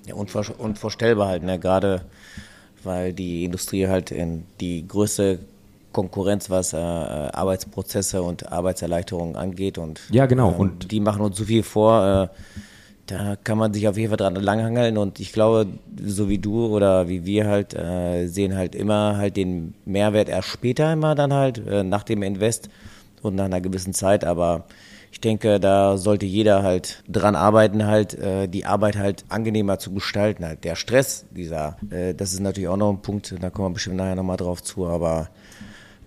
Ja, 0.06 0.14
unvor 0.14 0.44
unvorstellbar 0.58 1.28
halt, 1.28 1.42
ne? 1.42 1.58
gerade 1.58 2.02
weil 2.82 3.12
die 3.12 3.44
Industrie 3.44 3.88
halt 3.88 4.10
in 4.10 4.44
die 4.60 4.86
größte 4.86 5.38
Konkurrenz, 5.92 6.50
was 6.50 6.72
äh, 6.72 6.76
Arbeitsprozesse 6.76 8.22
und 8.22 8.52
Arbeitserleichterungen 8.52 9.36
angeht. 9.36 9.78
Und, 9.78 10.00
ja, 10.10 10.26
genau. 10.26 10.52
Äh, 10.52 10.56
und 10.56 10.90
die 10.90 11.00
machen 11.00 11.22
uns 11.22 11.38
so 11.38 11.44
viel 11.44 11.62
vor. 11.62 12.30
Da 13.06 13.36
kann 13.36 13.58
man 13.58 13.74
sich 13.74 13.86
auf 13.86 13.98
jeden 13.98 14.08
Fall 14.08 14.16
dran 14.16 14.34
langhangeln. 14.34 14.96
Und 14.96 15.20
ich 15.20 15.32
glaube, 15.32 15.66
so 16.04 16.28
wie 16.28 16.38
du 16.38 16.66
oder 16.66 17.08
wie 17.08 17.26
wir 17.26 17.46
halt, 17.46 17.74
äh, 17.74 18.26
sehen 18.26 18.56
halt 18.56 18.74
immer 18.74 19.16
halt 19.18 19.36
den 19.36 19.74
Mehrwert 19.84 20.28
erst 20.28 20.48
später 20.48 20.92
immer 20.92 21.14
dann 21.14 21.32
halt, 21.32 21.58
äh, 21.66 21.82
nach 21.82 22.02
dem 22.02 22.22
Invest 22.22 22.70
und 23.22 23.34
nach 23.34 23.44
einer 23.44 23.60
gewissen 23.60 23.92
Zeit. 23.92 24.24
Aber 24.24 24.64
ich 25.14 25.20
denke, 25.20 25.60
da 25.60 25.96
sollte 25.96 26.26
jeder 26.26 26.62
halt 26.62 27.04
dran 27.08 27.36
arbeiten, 27.36 27.86
halt 27.86 28.14
äh, 28.14 28.48
die 28.48 28.64
Arbeit 28.66 28.96
halt 28.96 29.24
angenehmer 29.28 29.78
zu 29.78 29.92
gestalten. 29.92 30.44
Halt 30.44 30.64
der 30.64 30.74
Stress, 30.74 31.26
dieser, 31.30 31.76
äh, 31.90 32.14
das 32.14 32.32
ist 32.32 32.40
natürlich 32.40 32.68
auch 32.68 32.76
noch 32.76 32.90
ein 32.90 33.00
Punkt, 33.00 33.34
da 33.40 33.50
kommen 33.50 33.68
wir 33.68 33.74
bestimmt 33.74 33.96
nachher 33.96 34.16
nochmal 34.16 34.38
drauf 34.38 34.62
zu, 34.62 34.86
aber 34.86 35.28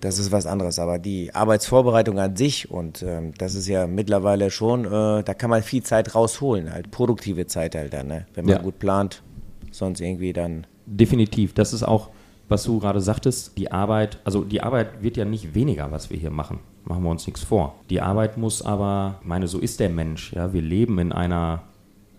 das 0.01 0.19
ist 0.19 0.31
was 0.31 0.45
anderes. 0.45 0.79
Aber 0.79 0.99
die 0.99 1.33
Arbeitsvorbereitung 1.33 2.19
an 2.19 2.35
sich 2.35 2.69
und 2.69 3.03
ähm, 3.03 3.33
das 3.37 3.55
ist 3.55 3.67
ja 3.67 3.87
mittlerweile 3.87 4.51
schon, 4.51 4.85
äh, 4.85 5.23
da 5.23 5.33
kann 5.33 5.49
man 5.49 5.63
viel 5.63 5.83
Zeit 5.83 6.15
rausholen, 6.15 6.71
halt 6.71 6.91
produktive 6.91 7.47
Zeit 7.47 7.75
halt 7.75 7.93
dann, 7.93 8.07
ne? 8.07 8.25
wenn 8.33 8.45
man 8.45 8.55
ja. 8.55 8.61
gut 8.61 8.79
plant, 8.79 9.23
sonst 9.71 10.01
irgendwie 10.01 10.33
dann. 10.33 10.67
Definitiv, 10.85 11.53
das 11.53 11.73
ist 11.73 11.83
auch, 11.83 12.09
was 12.47 12.63
du 12.63 12.79
gerade 12.79 13.01
sagtest, 13.01 13.57
die 13.57 13.71
Arbeit, 13.71 14.19
also 14.23 14.43
die 14.43 14.61
Arbeit 14.61 15.01
wird 15.01 15.17
ja 15.17 15.25
nicht 15.25 15.53
weniger, 15.53 15.91
was 15.91 16.09
wir 16.09 16.17
hier 16.17 16.31
machen. 16.31 16.59
Machen 16.85 17.03
wir 17.03 17.09
uns 17.09 17.27
nichts 17.27 17.43
vor. 17.43 17.75
Die 17.89 17.99
Arbeit 17.99 18.37
muss 18.37 18.61
aber, 18.61 19.17
ich 19.21 19.27
meine, 19.27 19.47
so 19.47 19.59
ist 19.59 19.81
der 19.81 19.89
Mensch. 19.89 20.31
Ja, 20.31 20.53
wir 20.53 20.61
leben 20.61 20.99
in 20.99 21.11
einer, 21.11 21.63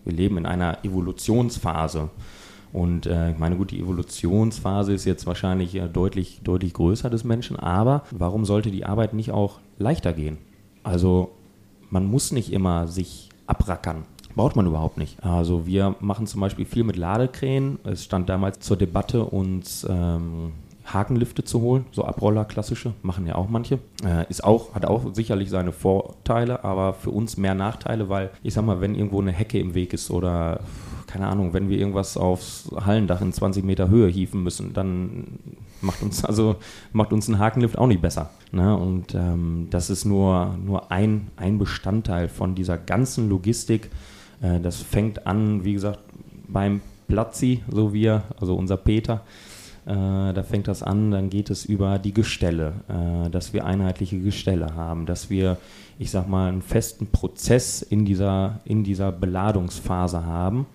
wir 0.04 0.12
leben 0.12 0.36
in 0.36 0.44
einer 0.44 0.84
Evolutionsphase. 0.84 2.10
Und 2.72 3.06
äh, 3.06 3.30
ich 3.30 3.38
meine, 3.38 3.56
gut, 3.56 3.70
die 3.70 3.80
Evolutionsphase 3.80 4.92
ist 4.92 5.04
jetzt 5.04 5.26
wahrscheinlich 5.26 5.74
äh, 5.74 5.88
deutlich, 5.88 6.40
deutlich 6.44 6.74
größer 6.74 7.10
des 7.10 7.24
Menschen, 7.24 7.56
aber 7.56 8.04
warum 8.10 8.44
sollte 8.44 8.70
die 8.70 8.84
Arbeit 8.84 9.14
nicht 9.14 9.30
auch 9.30 9.58
leichter 9.78 10.12
gehen? 10.12 10.38
Also 10.82 11.30
man 11.90 12.04
muss 12.04 12.32
nicht 12.32 12.52
immer 12.52 12.86
sich 12.86 13.30
abrackern. 13.46 14.04
Braucht 14.34 14.56
man 14.56 14.66
überhaupt 14.66 14.98
nicht. 14.98 15.22
Also 15.24 15.66
wir 15.66 15.96
machen 16.00 16.26
zum 16.26 16.40
Beispiel 16.40 16.64
viel 16.64 16.84
mit 16.84 16.96
Ladekränen. 16.96 17.78
Es 17.84 18.04
stand 18.04 18.28
damals 18.28 18.60
zur 18.60 18.76
Debatte, 18.76 19.24
uns 19.24 19.86
ähm, 19.88 20.52
Hakenlifte 20.92 21.44
zu 21.44 21.60
holen, 21.60 21.86
so 21.92 22.04
Abroller 22.04 22.44
klassische, 22.44 22.94
machen 23.02 23.26
ja 23.26 23.34
auch 23.34 23.48
manche. 23.48 23.78
Äh, 24.04 24.28
ist 24.28 24.44
auch, 24.44 24.74
hat 24.74 24.86
auch 24.86 25.14
sicherlich 25.14 25.50
seine 25.50 25.72
Vorteile, 25.72 26.64
aber 26.64 26.94
für 26.94 27.10
uns 27.10 27.36
mehr 27.36 27.54
Nachteile, 27.54 28.08
weil 28.08 28.30
ich 28.42 28.54
sag 28.54 28.64
mal, 28.64 28.80
wenn 28.80 28.94
irgendwo 28.94 29.20
eine 29.20 29.32
Hecke 29.32 29.58
im 29.58 29.74
Weg 29.74 29.92
ist 29.92 30.10
oder 30.10 30.60
keine 31.08 31.26
Ahnung, 31.26 31.54
wenn 31.54 31.68
wir 31.68 31.78
irgendwas 31.78 32.16
aufs 32.16 32.70
Hallendach 32.76 33.20
in 33.22 33.32
20 33.32 33.64
Meter 33.64 33.88
Höhe 33.88 34.08
hieven 34.08 34.42
müssen, 34.42 34.74
dann 34.74 35.24
macht 35.80 36.02
uns 36.02 36.24
also 36.24 36.56
macht 36.92 37.12
uns 37.12 37.28
ein 37.28 37.38
Hakenlift 37.38 37.78
auch 37.78 37.86
nicht 37.86 38.02
besser. 38.02 38.30
Ne? 38.52 38.76
Und 38.76 39.14
ähm, 39.14 39.68
das 39.70 39.90
ist 39.90 40.04
nur, 40.04 40.56
nur 40.64 40.92
ein, 40.92 41.28
ein 41.36 41.58
Bestandteil 41.58 42.28
von 42.28 42.54
dieser 42.54 42.76
ganzen 42.76 43.28
Logistik. 43.28 43.90
Äh, 44.42 44.60
das 44.60 44.82
fängt 44.82 45.26
an, 45.26 45.64
wie 45.64 45.72
gesagt, 45.72 46.00
beim 46.46 46.82
Platzi, 47.08 47.62
so 47.70 47.94
wir, 47.94 48.24
also 48.38 48.54
unser 48.54 48.76
Peter, 48.76 49.22
äh, 49.86 50.34
da 50.34 50.42
fängt 50.42 50.68
das 50.68 50.82
an, 50.82 51.10
dann 51.10 51.30
geht 51.30 51.48
es 51.48 51.64
über 51.64 51.98
die 51.98 52.12
Gestelle, 52.12 52.74
äh, 52.88 53.30
dass 53.30 53.54
wir 53.54 53.64
einheitliche 53.64 54.20
Gestelle 54.20 54.74
haben, 54.74 55.06
dass 55.06 55.30
wir, 55.30 55.56
ich 55.98 56.10
sag 56.10 56.28
mal, 56.28 56.48
einen 56.48 56.60
festen 56.60 57.06
Prozess 57.06 57.80
in 57.80 58.04
dieser, 58.04 58.60
in 58.66 58.84
dieser 58.84 59.10
Beladungsphase 59.10 60.26
haben 60.26 60.66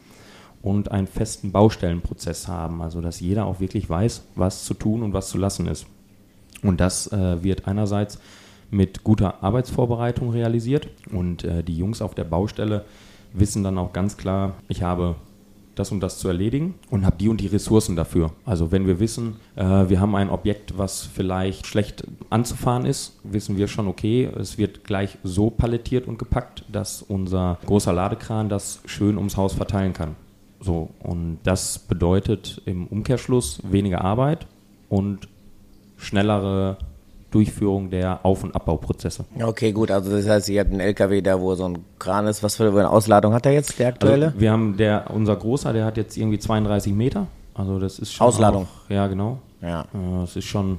und 0.64 0.92
einen 0.92 1.08
festen 1.08 1.52
Baustellenprozess 1.52 2.48
haben, 2.48 2.82
also 2.82 3.02
dass 3.02 3.20
jeder 3.20 3.46
auch 3.46 3.60
wirklich 3.60 3.88
weiß, 3.88 4.24
was 4.36 4.64
zu 4.64 4.74
tun 4.74 5.04
und 5.04 5.14
was 5.14 5.30
zu 5.30 5.38
lassen 5.38 5.68
ist. 5.68 5.86
Und 6.64 6.80
das 6.80 7.12
äh, 7.12 7.44
wird 7.44 7.68
einerseits 7.68 8.18
mit 8.72 9.04
guter 9.04 9.44
Arbeitsvorbereitung 9.44 10.32
realisiert 10.32 10.88
und 11.12 11.44
äh, 11.44 11.64
die 11.64 11.78
Jungs 11.78 12.02
auf 12.02 12.16
der 12.16 12.24
Baustelle 12.24 12.86
wissen 13.34 13.64
dann 13.64 13.78
auch 13.78 13.94
ganz 13.94 14.16
klar, 14.16 14.54
ich 14.70 14.82
habe 14.82 15.16
das 15.76 15.92
und 15.92 16.02
das 16.02 16.20
zu 16.20 16.28
erledigen 16.28 16.76
und 16.90 17.06
habe 17.06 17.18
die 17.18 17.28
und 17.28 17.42
die 17.42 17.48
Ressourcen 17.48 17.96
dafür. 17.96 18.32
Also 18.46 18.72
wenn 18.72 18.88
wir 18.88 19.00
wissen, 19.00 19.36
äh, 19.56 19.64
wir 19.64 20.00
haben 20.00 20.16
ein 20.16 20.30
Objekt, 20.30 20.78
was 20.78 21.02
vielleicht 21.02 21.68
schlecht 21.68 22.06
anzufahren 22.30 22.86
ist, 22.86 23.20
wissen 23.24 23.58
wir 23.58 23.68
schon, 23.68 23.88
okay, 23.88 24.30
es 24.40 24.58
wird 24.58 24.86
gleich 24.86 25.18
so 25.24 25.50
palettiert 25.50 26.08
und 26.08 26.20
gepackt, 26.20 26.64
dass 26.72 27.02
unser 27.02 27.58
großer 27.66 27.92
Ladekran 27.92 28.50
das 28.50 28.82
schön 28.86 29.18
ums 29.18 29.36
Haus 29.36 29.54
verteilen 29.54 29.94
kann. 29.94 30.16
So, 30.64 30.90
und 31.00 31.40
das 31.44 31.78
bedeutet 31.80 32.62
im 32.66 32.88
Umkehrschluss 32.88 33.60
weniger 33.64 34.02
Arbeit 34.02 34.48
und 34.90 35.28
schnellere 35.98 36.78
Durchführung 37.32 37.90
der 37.90 38.26
Auf- 38.26 38.44
und 38.44 38.56
Abbauprozesse. 38.56 39.26
Okay, 39.42 39.72
gut. 39.72 39.90
Also 39.90 40.12
das 40.12 40.28
heißt, 40.28 40.50
ihr 40.50 40.62
habt 40.62 40.72
einen 40.72 40.80
LKW 40.80 41.22
da, 41.22 41.42
wo 41.42 41.56
so 41.56 41.66
ein 41.66 41.80
Kran 41.98 42.28
ist. 42.28 42.44
Was 42.44 42.58
für 42.58 42.70
eine 42.70 42.90
Ausladung 42.90 43.34
hat 43.34 43.46
er 43.46 43.54
jetzt, 43.54 43.80
der 43.80 43.88
aktuelle? 43.88 44.28
Also 44.28 44.40
wir 44.40 44.52
haben 44.52 44.78
der, 44.78 45.10
unser 45.10 45.36
großer, 45.36 45.74
der 45.74 45.86
hat 45.86 45.98
jetzt 45.98 46.16
irgendwie 46.16 46.40
32 46.40 46.94
Meter. 46.94 47.28
Also 47.56 47.80
das 47.80 48.00
ist 48.00 48.14
schon. 48.14 48.28
Ausladung. 48.28 48.64
Auch, 48.66 48.90
ja, 48.90 49.08
genau. 49.08 49.40
Ja. 49.62 49.82
Äh, 49.82 50.22
das 50.22 50.36
ist 50.36 50.46
schon, 50.46 50.78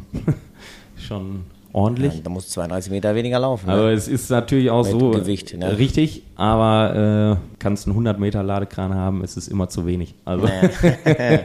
schon 0.97 1.45
ordentlich. 1.75 2.15
Ja, 2.15 2.21
da 2.23 2.31
muss 2.31 2.49
32 2.49 2.91
Meter 2.91 3.15
weniger 3.15 3.39
laufen. 3.39 3.69
Aber 3.69 3.87
ne? 3.87 3.93
es 3.93 4.09
ist 4.09 4.31
natürlich 4.31 4.71
auch 4.71 4.85
Mit 4.85 4.93
so 4.93 5.11
Gewicht, 5.11 5.57
ne? 5.57 5.77
richtig, 5.77 6.23
aber 6.37 7.39
äh, 7.41 7.55
kannst 7.59 7.87
einen 7.87 7.93
100 7.93 8.19
Meter 8.19 8.43
Ladekran 8.43 8.95
haben, 8.95 9.25
ist 9.25 9.37
es 9.37 9.49
immer 9.49 9.69
zu 9.69 9.85
wenig. 9.85 10.15
Also 10.25 10.47
naja. 10.47 10.71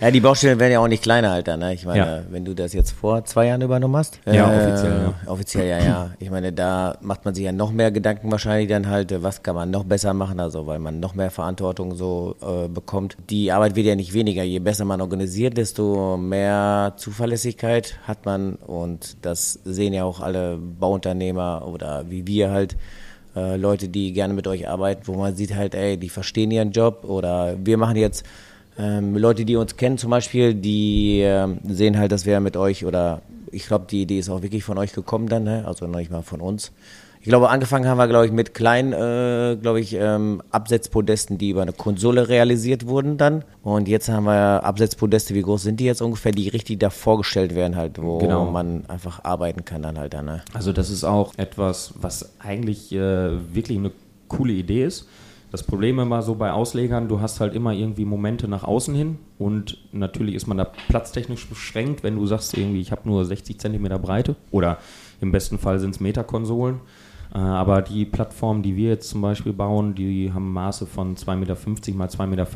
ja, 0.00 0.10
die 0.10 0.20
Baustellen 0.20 0.58
werden 0.58 0.72
ja 0.72 0.80
auch 0.80 0.88
nicht 0.88 1.02
kleiner, 1.02 1.32
Alter. 1.32 1.56
Ne? 1.56 1.74
Ich 1.74 1.84
meine, 1.84 1.98
ja. 1.98 2.22
wenn 2.30 2.44
du 2.44 2.54
das 2.54 2.72
jetzt 2.72 2.92
vor 2.92 3.24
zwei 3.24 3.46
Jahren 3.46 3.60
übernommen 3.60 3.96
hast. 3.96 4.20
Ja, 4.26 4.52
äh, 4.52 4.56
offiziell, 4.56 4.92
ja. 4.92 5.30
Offiziell, 5.30 5.68
ja, 5.68 5.78
ja. 5.78 6.10
Ich 6.18 6.30
meine, 6.30 6.52
da 6.52 6.96
macht 7.02 7.24
man 7.24 7.34
sich 7.34 7.44
ja 7.44 7.52
noch 7.52 7.70
mehr 7.70 7.90
Gedanken 7.90 8.30
wahrscheinlich 8.32 8.68
dann 8.68 8.88
halt, 8.88 9.22
was 9.22 9.42
kann 9.42 9.54
man 9.54 9.70
noch 9.70 9.84
besser 9.84 10.14
machen, 10.14 10.40
also 10.40 10.66
weil 10.66 10.78
man 10.78 10.98
noch 10.98 11.14
mehr 11.14 11.30
Verantwortung 11.30 11.94
so 11.94 12.36
äh, 12.40 12.68
bekommt. 12.68 13.16
Die 13.28 13.52
Arbeit 13.52 13.76
wird 13.76 13.86
ja 13.86 13.96
nicht 13.96 14.14
weniger. 14.14 14.42
Je 14.42 14.60
besser 14.60 14.84
man 14.86 15.00
organisiert, 15.00 15.58
desto 15.58 16.16
mehr 16.16 16.94
Zuverlässigkeit 16.96 17.98
hat 18.06 18.24
man 18.24 18.54
und 18.54 19.16
das 19.22 19.58
sehen 19.74 19.92
ja 19.92 20.04
auch 20.04 20.20
alle 20.20 20.56
Bauunternehmer 20.56 21.66
oder 21.66 22.04
wie 22.08 22.26
wir 22.26 22.50
halt, 22.50 22.76
äh, 23.36 23.56
Leute, 23.56 23.88
die 23.88 24.12
gerne 24.12 24.34
mit 24.34 24.46
euch 24.46 24.68
arbeiten, 24.68 25.02
wo 25.06 25.14
man 25.14 25.34
sieht 25.34 25.54
halt, 25.54 25.74
ey, 25.74 25.96
die 25.96 26.08
verstehen 26.08 26.50
ihren 26.50 26.70
Job 26.72 27.04
oder 27.04 27.56
wir 27.62 27.76
machen 27.76 27.96
jetzt 27.96 28.24
ähm, 28.78 29.16
Leute, 29.16 29.44
die 29.44 29.56
uns 29.56 29.76
kennen 29.76 29.98
zum 29.98 30.10
Beispiel, 30.10 30.54
die 30.54 31.20
äh, 31.20 31.48
sehen 31.68 31.98
halt, 31.98 32.12
dass 32.12 32.26
wir 32.26 32.40
mit 32.40 32.56
euch 32.56 32.84
oder 32.84 33.22
ich 33.52 33.66
glaube, 33.66 33.86
die 33.88 34.02
Idee 34.02 34.18
ist 34.18 34.28
auch 34.28 34.42
wirklich 34.42 34.64
von 34.64 34.78
euch 34.78 34.92
gekommen 34.92 35.28
dann, 35.28 35.44
ne? 35.44 35.64
also 35.66 35.86
noch 35.86 35.98
nicht 35.98 36.10
mal 36.10 36.22
von 36.22 36.40
uns. 36.40 36.72
Ich 37.24 37.30
glaube, 37.30 37.48
angefangen 37.48 37.88
haben 37.88 37.96
wir, 37.96 38.06
glaube 38.06 38.26
ich, 38.26 38.32
mit 38.32 38.52
kleinen, 38.52 38.92
äh, 38.92 39.56
glaube 39.56 39.80
ich, 39.80 39.94
ähm, 39.94 40.42
Absetzpodesten, 40.50 41.38
die 41.38 41.48
über 41.48 41.62
eine 41.62 41.72
Konsole 41.72 42.28
realisiert 42.28 42.86
wurden 42.86 43.16
dann. 43.16 43.44
Und 43.62 43.88
jetzt 43.88 44.10
haben 44.10 44.24
wir 44.24 44.62
Absetzpodeste, 44.62 45.34
wie 45.34 45.40
groß 45.40 45.62
sind 45.62 45.80
die 45.80 45.86
jetzt 45.86 46.02
ungefähr, 46.02 46.32
die 46.32 46.50
richtig 46.50 46.80
da 46.80 46.90
vorgestellt 46.90 47.54
werden 47.54 47.76
halt, 47.76 48.00
wo 48.00 48.18
genau. 48.18 48.50
man 48.50 48.84
einfach 48.88 49.24
arbeiten 49.24 49.64
kann 49.64 49.80
dann 49.80 49.98
halt 49.98 50.12
dann. 50.12 50.26
Ne? 50.26 50.42
Also 50.52 50.74
das 50.74 50.90
ist 50.90 51.02
auch 51.02 51.32
etwas, 51.38 51.94
was 51.98 52.38
eigentlich 52.40 52.92
äh, 52.92 53.54
wirklich 53.54 53.78
eine 53.78 53.92
coole 54.28 54.52
Idee 54.52 54.84
ist. 54.84 55.08
Das 55.50 55.62
Problem 55.62 55.98
immer 56.00 56.20
so 56.20 56.34
bei 56.34 56.52
Auslegern, 56.52 57.08
du 57.08 57.22
hast 57.22 57.40
halt 57.40 57.54
immer 57.54 57.72
irgendwie 57.72 58.04
Momente 58.04 58.48
nach 58.48 58.64
außen 58.64 58.94
hin 58.94 59.18
und 59.38 59.78
natürlich 59.92 60.34
ist 60.34 60.46
man 60.46 60.58
da 60.58 60.64
platztechnisch 60.64 61.48
beschränkt, 61.48 62.02
wenn 62.02 62.16
du 62.16 62.26
sagst 62.26 62.54
irgendwie, 62.54 62.82
ich 62.82 62.92
habe 62.92 63.08
nur 63.08 63.24
60 63.24 63.58
Zentimeter 63.58 63.98
Breite 63.98 64.36
oder 64.50 64.76
im 65.22 65.32
besten 65.32 65.58
Fall 65.58 65.78
sind 65.78 65.94
es 65.94 66.00
Meterkonsolen. 66.00 66.80
Äh, 67.34 67.38
aber 67.38 67.82
die 67.82 68.04
Plattformen, 68.04 68.62
die 68.62 68.76
wir 68.76 68.90
jetzt 68.90 69.10
zum 69.10 69.20
Beispiel 69.20 69.52
bauen, 69.52 69.94
die 69.94 70.32
haben 70.32 70.52
Maße 70.52 70.86
von 70.86 71.16
2,50 71.16 71.34
Meter 71.36 71.96
mal 71.96 72.08
2,50 72.08 72.26
Meter. 72.26 72.46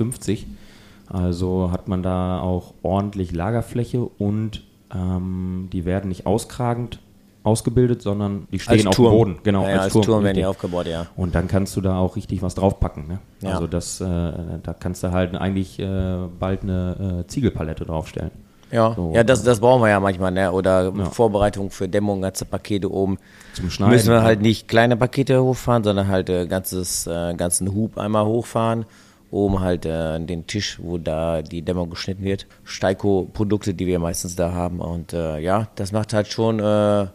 Also 1.09 1.71
hat 1.73 1.89
man 1.89 2.03
da 2.03 2.41
auch 2.41 2.75
ordentlich 2.83 3.33
Lagerfläche 3.33 4.03
und 4.03 4.63
ähm, 4.95 5.69
die 5.73 5.85
werden 5.85 6.09
nicht 6.09 6.27
auskragend 6.27 7.01
ausgebildet, 7.43 8.03
sondern 8.03 8.47
die 8.53 8.59
stehen 8.59 8.87
auf 8.87 8.97
dem 8.97 9.05
Boden. 9.05 9.39
Genau, 9.43 9.63
ja, 9.63 9.75
als, 9.75 9.83
als 9.85 9.93
Turm, 9.95 10.05
Turm 10.05 10.25
werden 10.25 10.37
die 10.37 10.45
aufgebaut, 10.45 10.87
ja. 10.87 11.07
Und 11.17 11.35
dann 11.35 11.49
kannst 11.49 11.77
du 11.77 11.81
da 11.81 11.99
auch 11.99 12.17
richtig 12.17 12.43
was 12.43 12.55
draufpacken. 12.55 13.09
Ne? 13.09 13.19
Ja. 13.41 13.53
Also 13.53 13.67
das, 13.67 14.01
äh, 14.01 14.05
da 14.05 14.75
kannst 14.79 15.03
du 15.03 15.13
halt 15.13 15.35
eigentlich 15.35 15.79
äh, 15.79 16.19
bald 16.39 16.63
eine 16.63 17.23
äh, 17.25 17.27
Ziegelpalette 17.27 17.87
draufstellen. 17.87 18.33
Ja, 18.71 18.93
So, 18.95 19.13
ja 19.15 19.25
das, 19.25 19.43
das 19.43 19.61
brauchen 19.61 19.83
wir 19.83 19.89
ja 19.89 20.01
manchmal, 20.01 20.31
ne? 20.31 20.53
Oder 20.53 20.93
Ja. 20.95 21.05
Vorbereitung 21.07 21.71
für 21.71 21.89
Dämmung, 21.89 22.21
ganze 22.23 22.45
Pakete 22.45 22.91
oben. 22.91 23.19
Zum 23.55 23.71
Schneiden. 23.71 23.93
Müssen 23.95 24.11
wir 24.11 24.23
halt 24.23 24.43
nicht 24.43 24.69
kleine 24.69 24.97
Pakete 24.97 25.43
hochfahren, 25.43 25.85
sondern 25.85 26.09
halt 26.09 26.29
äh, 26.29 26.47
ganzes, 26.47 27.07
äh, 27.07 27.35
ganzen 27.35 27.75
Hub 27.75 27.99
einmal 27.99 28.25
hochfahren. 28.27 28.85
Oben 29.31 29.61
halt 29.61 29.85
äh, 29.85 30.19
den 30.21 30.47
Tisch, 30.47 30.79
wo 30.83 30.97
da 30.97 31.43
die 31.43 31.63
Dämmung 31.63 31.91
geschnitten 31.91 32.25
wird. 32.25 32.47
Steiko-Produkte, 32.65 33.75
die 33.75 33.87
wir 33.87 33.99
meistens 33.99 34.37
da 34.37 34.53
haben. 34.53 34.81
Und 34.81 35.13
äh, 35.13 35.39
ja, 35.39 35.69
das 35.75 35.93
macht 35.93 36.15
halt 36.15 36.29
schon 36.29 36.61
äh, 36.61 37.07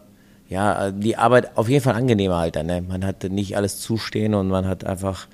ja, 0.48 0.90
die 0.92 1.16
Arbeit 1.16 1.56
auf 1.56 1.68
jeden 1.68 1.82
Fall 1.82 1.94
angenehmer 1.94 2.38
halt 2.38 2.56
dann. 2.56 2.66
Ne? 2.66 2.82
Man 2.86 3.04
hat 3.04 3.24
nicht 3.24 3.56
alles 3.56 3.80
zustehen 3.80 4.34
und 4.34 4.48
man 4.48 4.66
hat 4.66 4.84
einfach, 4.84 5.26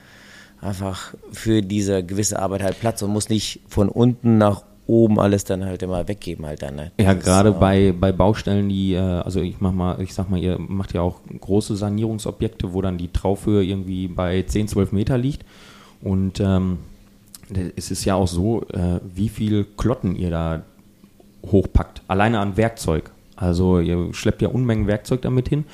einfach 0.61 1.15
für 1.33 1.61
diese 1.63 2.03
gewisse 2.03 2.39
Arbeit 2.39 2.63
halt 2.63 2.81
Platz 2.81 3.03
und 3.03 3.11
muss 3.11 3.29
nicht 3.29 3.61
von 3.69 3.89
unten 3.89 4.39
nach 4.39 4.63
oben 4.91 5.21
alles 5.21 5.45
dann 5.45 5.65
halt 5.65 5.83
immer 5.83 6.09
weggeben 6.09 6.45
halt 6.45 6.63
dann. 6.63 6.75
Ne? 6.75 6.93
Ja, 7.01 7.15
gerade 7.15 7.53
bei, 7.53 7.95
bei 7.99 8.13
Baustellen, 8.13 8.69
die, 8.69 8.95
äh, 8.95 8.99
also 8.99 9.41
ich 9.41 9.61
mach 9.61 9.73
mal, 9.73 10.01
ich 10.01 10.13
sag 10.13 10.29
mal, 10.29 10.39
ihr 10.39 10.59
macht 10.59 10.93
ja 10.93 11.01
auch 11.01 11.21
große 11.41 11.77
Sanierungsobjekte, 11.77 12.73
wo 12.75 12.83
dann 12.83 12.99
die 12.99 13.13
Traufhöhe 13.13 13.63
irgendwie 13.63 14.09
bei 14.09 14.43
10, 14.43 14.69
12 14.69 14.93
Meter 14.93 15.17
liegt. 15.17 15.45
Und 16.03 16.41
ähm, 16.41 16.79
es 17.77 17.91
ist 17.91 18.05
ja 18.05 18.15
auch 18.15 18.29
so, 18.29 18.63
äh, 18.73 19.01
wie 19.15 19.29
viel 19.29 19.65
Klotten 19.77 20.17
ihr 20.17 20.31
da 20.31 20.63
hochpackt, 21.47 22.03
alleine 22.09 22.41
an 22.41 22.57
Werkzeug. 22.57 23.11
Also 23.37 23.81
ihr 23.81 24.13
schleppt 24.13 24.43
ja 24.43 24.49
Unmengen 24.49 24.87
Werkzeug 24.87 25.23
damit 25.23 25.49
hin. 25.49 25.65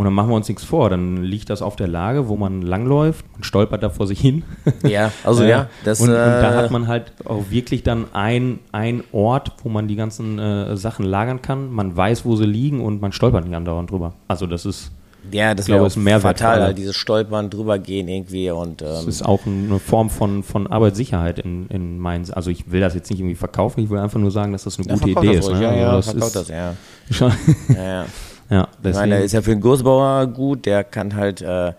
Und 0.00 0.06
dann 0.06 0.14
machen 0.14 0.30
wir 0.30 0.36
uns 0.36 0.48
nichts 0.48 0.64
vor. 0.64 0.88
Dann 0.88 1.22
liegt 1.22 1.50
das 1.50 1.60
auf 1.60 1.76
der 1.76 1.86
Lage, 1.86 2.26
wo 2.26 2.34
man 2.38 2.62
langläuft 2.62 3.22
und 3.36 3.44
stolpert 3.44 3.82
da 3.82 3.90
vor 3.90 4.06
sich 4.06 4.18
hin. 4.18 4.44
Ja, 4.82 5.12
also 5.24 5.44
ja, 5.44 5.68
das 5.84 6.00
und, 6.00 6.08
und 6.08 6.14
da 6.14 6.54
äh, 6.54 6.56
hat 6.56 6.70
man 6.70 6.88
halt 6.88 7.12
auch 7.26 7.50
wirklich 7.50 7.82
dann 7.82 8.06
ein, 8.14 8.60
ein 8.72 9.04
Ort, 9.12 9.52
wo 9.62 9.68
man 9.68 9.88
die 9.88 9.96
ganzen 9.96 10.38
äh, 10.38 10.74
Sachen 10.78 11.04
lagern 11.04 11.42
kann. 11.42 11.70
Man 11.70 11.94
weiß, 11.94 12.24
wo 12.24 12.34
sie 12.34 12.46
liegen 12.46 12.80
und 12.80 13.02
man 13.02 13.12
stolpert 13.12 13.44
nicht 13.44 13.54
andauernd 13.54 13.90
drüber. 13.90 14.14
Also 14.26 14.46
das 14.46 14.64
ist, 14.64 14.90
ja, 15.30 15.54
das 15.54 15.66
ich 15.66 15.74
glaube, 15.74 15.86
ist 15.86 15.96
ein 15.96 16.04
Mehrwert 16.04 16.38
fatal, 16.38 16.62
halt 16.62 16.78
dieses 16.78 16.96
Stolpern 16.96 17.50
drüber 17.50 17.78
gehen 17.78 18.08
irgendwie 18.08 18.50
und 18.50 18.80
das 18.80 19.02
ähm, 19.02 19.08
ist 19.10 19.22
auch 19.22 19.40
eine 19.44 19.78
Form 19.80 20.08
von, 20.08 20.42
von 20.42 20.66
Arbeitssicherheit 20.66 21.40
in, 21.40 21.66
in 21.66 21.98
meinen. 21.98 22.24
Also 22.32 22.48
ich 22.48 22.72
will 22.72 22.80
das 22.80 22.94
jetzt 22.94 23.10
nicht 23.10 23.20
irgendwie 23.20 23.36
verkaufen, 23.36 23.80
ich 23.80 23.90
will 23.90 23.98
einfach 23.98 24.18
nur 24.18 24.30
sagen, 24.30 24.52
dass 24.52 24.64
das 24.64 24.78
eine 24.78 24.88
ja, 24.88 24.94
gute 24.94 25.10
Idee 25.10 25.36
das 25.36 25.44
ist. 25.44 25.50
ruhig, 25.50 25.60
Ne? 25.60 25.66
Ja, 25.66 25.74
ja, 25.74 25.90
Also 25.90 26.14
das 26.14 26.32
das, 26.32 26.48
ja. 26.48 26.74
ist 27.06 27.16
schon, 27.18 27.32
ja, 27.68 27.82
ja. 27.82 28.06
ja, 28.50 28.68
Ich 28.70 28.78
deswegen. 28.82 29.10
meine, 29.10 29.22
ist 29.24 29.32
ja 29.32 29.42
für 29.42 29.50
den 29.50 29.60
Großbauer 29.60 30.26
gut, 30.26 30.66
der 30.66 30.84
kann 30.84 31.14
halt 31.14 31.40
äh, 31.40 31.72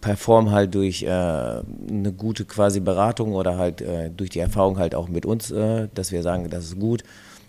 performen 0.00 0.52
halt 0.52 0.74
durch 0.74 1.02
äh, 1.04 1.08
eine 1.08 2.12
gute 2.16 2.44
quasi 2.44 2.80
Beratung 2.80 3.32
oder 3.34 3.56
halt 3.56 3.80
äh, 3.80 4.10
durch 4.10 4.30
die 4.30 4.40
Erfahrung 4.40 4.78
halt 4.78 4.94
auch 4.94 5.08
mit 5.08 5.24
uns, 5.24 5.50
äh, 5.50 5.88
dass 5.94 6.12
wir 6.12 6.22
sagen, 6.22 6.50
das 6.50 6.64
ist 6.64 6.78
gut. 6.78 7.02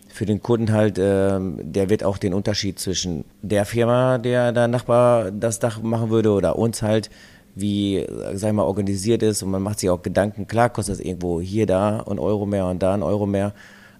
Für 0.08 0.26
den 0.28 0.44
Kunden 0.44 0.72
halt, 0.72 0.98
ähm, 1.00 1.58
der 1.62 1.90
wird 1.90 2.04
auch 2.04 2.20
den 2.20 2.36
Unterschied 2.36 2.80
zwischen 2.80 3.26
der 3.42 3.66
Firma, 3.66 4.20
der 4.20 4.52
der 4.52 4.68
Nachbar 4.68 5.32
das 5.32 5.58
Dach 5.60 5.82
machen 5.82 6.12
würde 6.12 6.30
oder 6.32 6.58
uns 6.60 6.84
halt, 6.84 7.10
wie, 7.56 7.98
äh, 7.98 8.38
sag 8.38 8.50
ich 8.50 8.54
mal, 8.56 8.64
organisiert 8.64 9.24
ist 9.24 9.42
und 9.42 9.50
man 9.50 9.64
macht 9.64 9.80
sich 9.80 9.90
auch 9.90 10.04
Gedanken, 10.04 10.48
klar 10.48 10.70
kostet 10.70 10.96
es 10.96 11.02
irgendwo 11.02 11.42
hier, 11.42 11.66
da 11.66 12.02
ein 12.08 12.20
Euro 12.20 12.46
mehr 12.46 12.68
und 12.68 12.84
da 12.84 12.94
ein 12.94 13.02
Euro 13.04 13.26
mehr, 13.26 13.54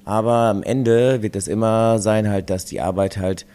aber 0.06 0.34
am 0.34 0.62
Ende 0.62 1.24
wird 1.24 1.36
es 1.36 1.48
immer 1.48 1.98
sein 1.98 2.30
halt, 2.30 2.52
dass 2.52 2.66
die 2.66 2.80
Arbeit 2.82 3.18
halt 3.18 3.48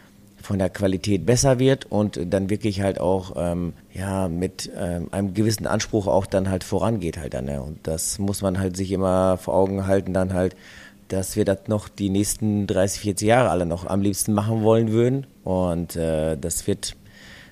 von 0.49 0.59
der 0.59 0.71
Qualität 0.71 1.27
besser 1.27 1.59
wird 1.59 1.85
und 1.93 2.19
dann 2.33 2.49
wirklich 2.49 2.81
halt 2.81 2.99
auch 3.03 3.33
ähm, 3.37 3.75
ja 3.93 4.29
mit 4.29 4.71
ähm, 4.75 5.09
einem 5.11 5.35
gewissen 5.35 5.67
Anspruch 5.67 6.07
auch 6.07 6.25
dann 6.25 6.49
halt 6.49 6.65
vorangeht 6.65 7.19
halt 7.19 7.35
dann 7.35 7.45
ne? 7.45 7.61
und 7.61 7.81
das 7.83 8.19
muss 8.19 8.41
man 8.41 8.59
halt 8.59 8.75
sich 8.75 8.91
immer 8.91 9.37
vor 9.37 9.53
Augen 9.53 9.87
halten 9.87 10.15
dann 10.15 10.33
halt 10.33 10.57
dass 11.09 11.37
wir 11.37 11.45
das 11.45 11.69
noch 11.69 11.91
die 11.91 12.09
nächsten 12.09 12.67
30 12.67 13.01
40 13.03 13.29
Jahre 13.29 13.51
alle 13.51 13.67
noch 13.67 13.87
am 13.87 14.01
liebsten 14.01 14.33
machen 14.33 14.63
wollen 14.63 14.91
würden 14.91 15.27
und 15.45 15.97
äh, 15.97 16.39
das 16.39 16.67
wird 16.67 16.97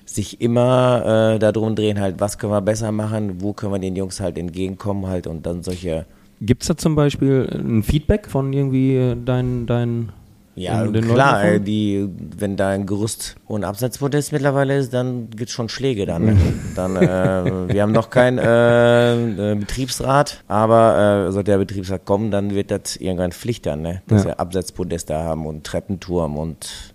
sich 0.05 0.41
immer 0.41 1.35
äh, 1.35 1.37
darum 1.37 1.75
drehen 1.75 1.99
halt 1.99 2.19
was 2.19 2.39
können 2.39 2.51
wir 2.51 2.61
besser 2.61 2.91
machen 2.91 3.43
wo 3.43 3.53
können 3.53 3.73
wir 3.73 3.79
den 3.79 3.95
Jungs 3.95 4.19
halt 4.19 4.39
entgegenkommen 4.39 5.05
halt 5.05 5.27
und 5.27 5.45
dann 5.45 5.61
solche 5.61 6.07
Gibt 6.41 6.63
es 6.63 6.67
da 6.67 6.77
zum 6.77 6.95
Beispiel 6.95 7.47
ein 7.51 7.83
Feedback 7.83 8.27
von 8.27 8.53
irgendwie 8.53 9.15
deinen 9.23 9.67
deinen 9.67 10.11
Ja, 10.59 10.83
den 10.85 11.03
klar, 11.07 11.43
Leuten 11.43 11.55
äh, 11.55 11.59
die, 11.65 12.09
wenn 12.37 12.55
da 12.57 12.69
ein 12.69 12.85
Gerüst 12.87 13.35
ohne 13.47 13.67
Absatzprotest 13.67 14.31
mittlerweile 14.31 14.75
ist, 14.77 14.91
dann 14.93 15.29
gibt's 15.29 15.53
schon 15.53 15.69
Schläge 15.69 16.05
dann. 16.07 16.25
Ne? 16.25 16.37
dann 16.75 16.95
äh, 16.95 17.73
wir 17.73 17.81
haben 17.83 17.91
noch 17.91 18.09
keinen 18.09 18.39
äh, 18.39 19.51
äh, 19.51 19.55
Betriebsrat, 19.55 20.43
aber 20.47 21.27
äh, 21.27 21.31
sollte 21.31 21.51
der 21.51 21.59
Betriebsrat 21.59 22.05
kommen, 22.05 22.31
dann 22.31 22.55
wird 22.55 22.71
das 22.71 22.95
irgendwann 22.95 23.31
Pflicht 23.33 23.67
dann, 23.67 23.83
ne? 23.83 24.01
dass 24.07 24.23
Ja. 24.23 24.29
wir 24.29 24.39
Absatzpodeste 24.39 25.15
haben 25.15 25.45
und 25.45 25.63
Treppenturm 25.63 26.37
und 26.37 26.93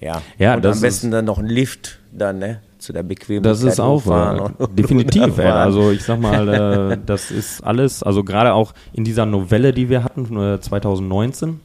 ja. 0.00 0.22
Ja, 0.38 0.54
und 0.54 0.64
am 0.66 0.80
besten 0.80 1.10
dann 1.10 1.24
noch 1.24 1.38
ein 1.38 1.46
Lift 1.46 1.98
dann, 2.12 2.38
ne? 2.38 2.60
Zu 2.78 2.92
der 2.92 3.02
Bequemlichkeit. 3.04 3.50
Das 3.52 3.62
ist 3.62 3.80
auch 3.80 4.06
wahr. 4.06 4.42
und- 4.58 4.78
Definitiv. 4.78 5.22
und 5.24 5.38
ey. 5.38 5.46
Also 5.50 5.90
ich 5.92 6.02
sag 6.02 6.20
mal, 6.20 6.92
äh, 6.92 6.98
das 7.06 7.30
ist 7.30 7.62
alles, 7.64 8.02
also 8.02 8.24
gerade 8.24 8.52
auch 8.54 8.74
in 8.92 9.04
dieser 9.04 9.26
Novelle, 9.26 9.72
die 9.72 9.88
wir 9.88 10.02
hatten, 10.02 10.36
äh, 10.36 10.60
2019, 10.60 11.60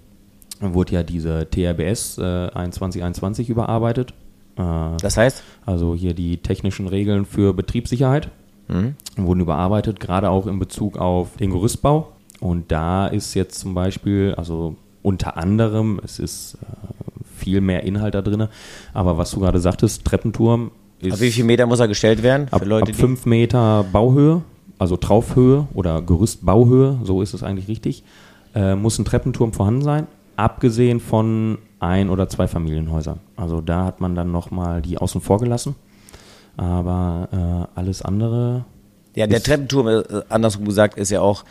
wurde 0.61 0.93
ja 0.93 1.03
diese 1.03 1.47
TRBS 1.49 2.17
äh, 2.17 2.49
2121 2.51 3.49
überarbeitet. 3.49 4.13
Äh, 4.57 4.63
das 5.01 5.17
heißt? 5.17 5.43
also 5.65 5.95
hier 5.95 6.13
die 6.13 6.37
technischen 6.37 6.87
Regeln 6.87 7.25
für 7.25 7.53
Betriebssicherheit 7.53 8.29
Mhm. 8.69 8.95
wurden 9.15 9.39
überarbeitet, 9.39 10.01
gerade 10.01 10.29
auch 10.29 10.45
in 10.45 10.59
Bezug 10.59 10.97
auf 10.97 11.37
den 11.37 11.51
Gerüstbau. 11.51 12.09
Und 12.41 12.69
da 12.69 13.07
ist 13.07 13.33
jetzt 13.33 13.59
zum 13.59 13.73
Beispiel, 13.73 14.33
also 14.35 14.75
unter 15.03 15.37
anderem, 15.37 16.01
es 16.03 16.19
ist 16.19 16.55
äh, 16.55 17.25
viel 17.37 17.61
mehr 17.61 17.83
Inhalt 17.83 18.13
da 18.13 18.21
drin, 18.21 18.47
aber 18.93 19.17
was 19.17 19.31
du 19.31 19.39
gerade 19.39 19.59
sagtest, 19.59 20.03
Treppenturm 20.03 20.71
ist 20.99 21.13
Ab 21.13 21.21
wie 21.21 21.31
viel 21.31 21.45
Meter 21.45 21.65
muss 21.65 21.79
er 21.79 21.87
gestellt 21.87 22.23
werden? 22.23 22.47
ab, 22.51 22.59
Für 22.61 22.67
Leute, 22.67 22.91
ab 22.91 22.97
5 22.97 23.25
Meter 23.25 23.85
Bauhöhe, 23.91 24.41
also 24.79 24.97
Traufhöhe 24.97 25.67
oder 25.73 26.01
Gerüstbauhöhe, 26.01 26.99
so 27.03 27.21
ist 27.21 27.33
es 27.33 27.43
eigentlich 27.43 27.69
richtig, 27.69 28.03
äh, 28.53 28.75
muss 28.75 28.99
ein 28.99 29.05
Treppenturm 29.05 29.53
vorhanden 29.53 29.81
sein, 29.83 30.07
abgesehen 30.37 31.01
von 31.01 31.57
ein 31.79 32.09
oder 32.09 32.29
zwei 32.29 32.47
Familienhäusern. 32.47 33.19
Also 33.35 33.59
da 33.59 33.85
hat 33.85 33.99
man 33.99 34.15
dann 34.15 34.31
nochmal 34.31 34.81
die 34.81 34.97
außen 34.97 35.19
vor 35.19 35.39
gelassen. 35.39 35.75
Aber 36.55 37.67
äh, 37.75 37.79
alles 37.79 38.01
andere. 38.01 38.65
Ja, 39.15 39.27
der 39.27 39.43
Treppenturm, 39.43 39.87
äh, 39.87 40.03
andersrum 40.29 40.65
gesagt, 40.65 40.97
ist 40.97 41.11
ja 41.11 41.21
auch, 41.21 41.43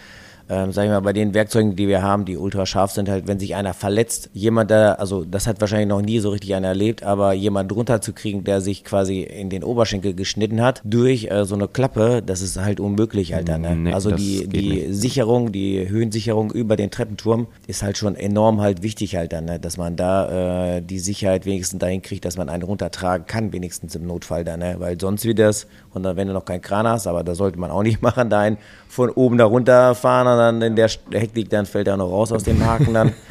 ähm, 0.48 0.72
sag 0.72 0.84
ich 0.84 0.90
mal, 0.90 1.00
bei 1.00 1.12
den 1.12 1.34
Werkzeugen, 1.34 1.74
die 1.74 1.88
wir 1.88 2.02
haben, 2.02 2.24
die 2.24 2.36
ultra 2.36 2.66
scharf 2.66 2.92
sind, 2.92 3.08
halt, 3.08 3.26
wenn 3.26 3.40
sich 3.40 3.56
einer 3.56 3.74
verletzt, 3.74 4.30
jemand 4.32 4.70
da, 4.70 4.92
also 4.92 5.24
das 5.24 5.46
hat 5.46 5.60
wahrscheinlich 5.60 5.88
noch 5.88 6.02
nie 6.02 6.20
so 6.20 6.30
richtig 6.30 6.54
einer 6.54 6.68
erlebt, 6.68 7.02
aber 7.02 7.32
jemand 7.32 7.72
drunter 7.72 8.00
zu 8.00 8.12
kriegen, 8.12 8.44
der 8.44 8.60
sich 8.60 8.84
quasi 8.84 9.22
in 9.22 9.50
den 9.50 9.64
Oberschenkel 9.64 10.14
geschnitten 10.14 10.62
hat, 10.62 10.82
durch 10.84 11.30
äh, 11.30 11.44
so 11.44 11.56
eine 11.56 11.66
Klappe, 11.66 12.22
das 12.24 12.42
ist 12.42 12.60
halt 12.60 12.78
unmöglich, 12.78 13.34
Alter. 13.34 13.58
Ne? 13.58 13.74
Nee, 13.74 13.92
also 13.92 14.12
die, 14.12 14.46
die 14.46 14.68
nicht. 14.68 14.94
Sicherung, 14.94 15.50
die 15.50 15.88
Höhensicherung 15.88 16.52
über 16.52 16.76
den 16.76 16.90
Treppenturm 16.92 17.48
ist 17.66 17.82
halt 17.82 17.98
schon 17.98 18.14
enorm 18.14 18.60
halt 18.60 18.82
wichtig 18.82 19.16
halt 19.16 19.32
dann, 19.32 19.46
ne? 19.46 19.58
dass 19.58 19.76
man 19.76 19.96
da 19.96 20.76
äh, 20.76 20.82
die 20.82 21.00
Sicherheit 21.00 21.44
wenigstens 21.44 21.80
dahin 21.80 22.02
kriegt, 22.02 22.24
dass 22.24 22.36
man 22.36 22.48
einen 22.48 22.62
runtertragen 22.62 23.26
kann, 23.26 23.52
wenigstens 23.52 23.96
im 23.96 24.06
Notfall 24.06 24.44
dann, 24.44 24.60
ne? 24.60 24.76
weil 24.78 25.00
sonst 25.00 25.24
wird 25.24 25.40
das, 25.40 25.66
und 25.92 26.04
dann 26.04 26.16
wenn 26.16 26.28
du 26.28 26.34
noch 26.34 26.44
keinen 26.44 26.62
Kran 26.62 26.86
hast, 26.86 27.08
aber 27.08 27.24
das 27.24 27.38
sollte 27.38 27.58
man 27.58 27.72
auch 27.72 27.82
nicht 27.82 28.00
machen, 28.06 28.30
da 28.30 28.40
einen 28.40 28.58
von 28.88 29.10
oben 29.10 29.38
da 29.38 29.44
runterfahren 29.44 30.35
und 30.36 30.60
dann 30.60 30.62
in 30.62 30.76
der 30.76 30.88
Hektik, 31.10 31.50
dann 31.50 31.66
fällt 31.66 31.88
er 31.88 31.96
noch 31.96 32.10
raus 32.10 32.32
aus 32.32 32.44
dem 32.44 32.64
Haken 32.64 32.94
dann. 32.94 33.12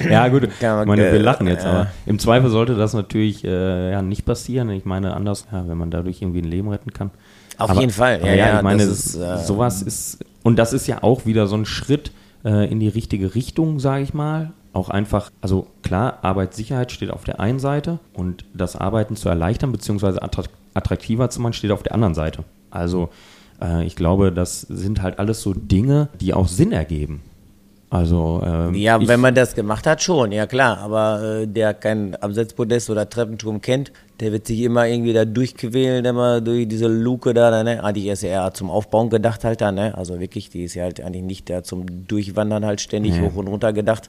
Ja, 0.00 0.26
gut. 0.28 0.48
Man, 0.60 0.80
ich 0.80 0.86
meine, 0.86 1.08
äh, 1.08 1.12
wir 1.12 1.20
lachen 1.20 1.46
jetzt, 1.46 1.64
ja. 1.64 1.70
aber 1.70 1.86
im 2.06 2.18
Zweifel 2.18 2.50
sollte 2.50 2.74
das 2.74 2.92
natürlich 2.92 3.44
äh, 3.44 3.92
ja, 3.92 4.02
nicht 4.02 4.24
passieren. 4.24 4.68
Ich 4.70 4.84
meine, 4.84 5.14
anders, 5.14 5.46
ja, 5.52 5.68
wenn 5.68 5.78
man 5.78 5.90
dadurch 5.90 6.22
irgendwie 6.22 6.40
ein 6.40 6.50
Leben 6.50 6.68
retten 6.68 6.92
kann. 6.92 7.10
Auf 7.56 7.70
aber, 7.70 7.80
jeden 7.80 7.92
Fall, 7.92 8.20
ja, 8.24 8.34
ja, 8.34 8.56
ich 8.56 8.62
meine, 8.62 8.82
ist, 8.82 9.14
äh, 9.14 9.38
sowas 9.38 9.82
ist, 9.82 10.24
und 10.42 10.58
das 10.58 10.72
ist 10.72 10.86
ja 10.86 11.02
auch 11.02 11.26
wieder 11.26 11.46
so 11.46 11.56
ein 11.56 11.66
Schritt 11.66 12.10
äh, 12.44 12.70
in 12.70 12.80
die 12.80 12.88
richtige 12.88 13.34
Richtung, 13.34 13.78
sage 13.78 14.02
ich 14.02 14.14
mal. 14.14 14.52
Auch 14.72 14.88
einfach, 14.88 15.30
also 15.40 15.66
klar, 15.82 16.18
Arbeitssicherheit 16.22 16.90
steht 16.90 17.10
auf 17.10 17.24
der 17.24 17.38
einen 17.38 17.58
Seite 17.58 17.98
und 18.14 18.44
das 18.54 18.76
Arbeiten 18.76 19.14
zu 19.14 19.28
erleichtern 19.28 19.72
bzw. 19.72 20.18
attrakt- 20.20 20.50
attraktiver 20.74 21.30
zu 21.30 21.40
machen 21.40 21.52
steht 21.52 21.70
auf 21.70 21.82
der 21.82 21.94
anderen 21.94 22.14
Seite. 22.14 22.44
Also 22.70 23.10
äh, 23.60 23.84
ich 23.84 23.96
glaube, 23.96 24.32
das 24.32 24.62
sind 24.62 25.02
halt 25.02 25.18
alles 25.18 25.42
so 25.42 25.52
Dinge, 25.54 26.08
die 26.20 26.34
auch 26.34 26.48
Sinn 26.48 26.72
ergeben. 26.72 27.22
Also 27.92 28.40
ähm, 28.46 28.74
Ja, 28.76 29.04
wenn 29.08 29.18
man 29.18 29.34
das 29.34 29.56
gemacht 29.56 29.84
hat, 29.84 30.00
schon, 30.00 30.30
ja 30.30 30.46
klar. 30.46 30.78
Aber 30.78 31.40
äh, 31.42 31.46
der 31.48 31.74
kein 31.74 32.14
Absetzpodest 32.14 32.88
oder 32.88 33.10
Treppenturm 33.10 33.60
kennt, 33.60 33.90
der 34.20 34.30
wird 34.30 34.46
sich 34.46 34.60
immer 34.60 34.86
irgendwie 34.86 35.12
da 35.12 35.24
durchquälen, 35.24 36.04
immer 36.04 36.40
durch 36.40 36.68
diese 36.68 36.86
Luke 36.86 37.34
da, 37.34 37.64
ne? 37.64 37.82
Eigentlich 37.82 38.06
ist 38.06 38.22
ja 38.22 38.28
eher 38.28 38.54
zum 38.54 38.70
Aufbauen 38.70 39.10
gedacht 39.10 39.42
halt 39.42 39.60
da, 39.60 39.72
ne? 39.72 39.98
Also 39.98 40.20
wirklich, 40.20 40.50
die 40.50 40.62
ist 40.64 40.74
ja 40.74 40.84
halt 40.84 41.00
eigentlich 41.00 41.24
nicht 41.24 41.50
da 41.50 41.64
zum 41.64 42.06
Durchwandern 42.06 42.64
halt 42.64 42.80
ständig 42.80 43.16
Ja. 43.16 43.22
hoch 43.22 43.34
und 43.34 43.48
runter 43.48 43.72
gedacht. 43.72 44.08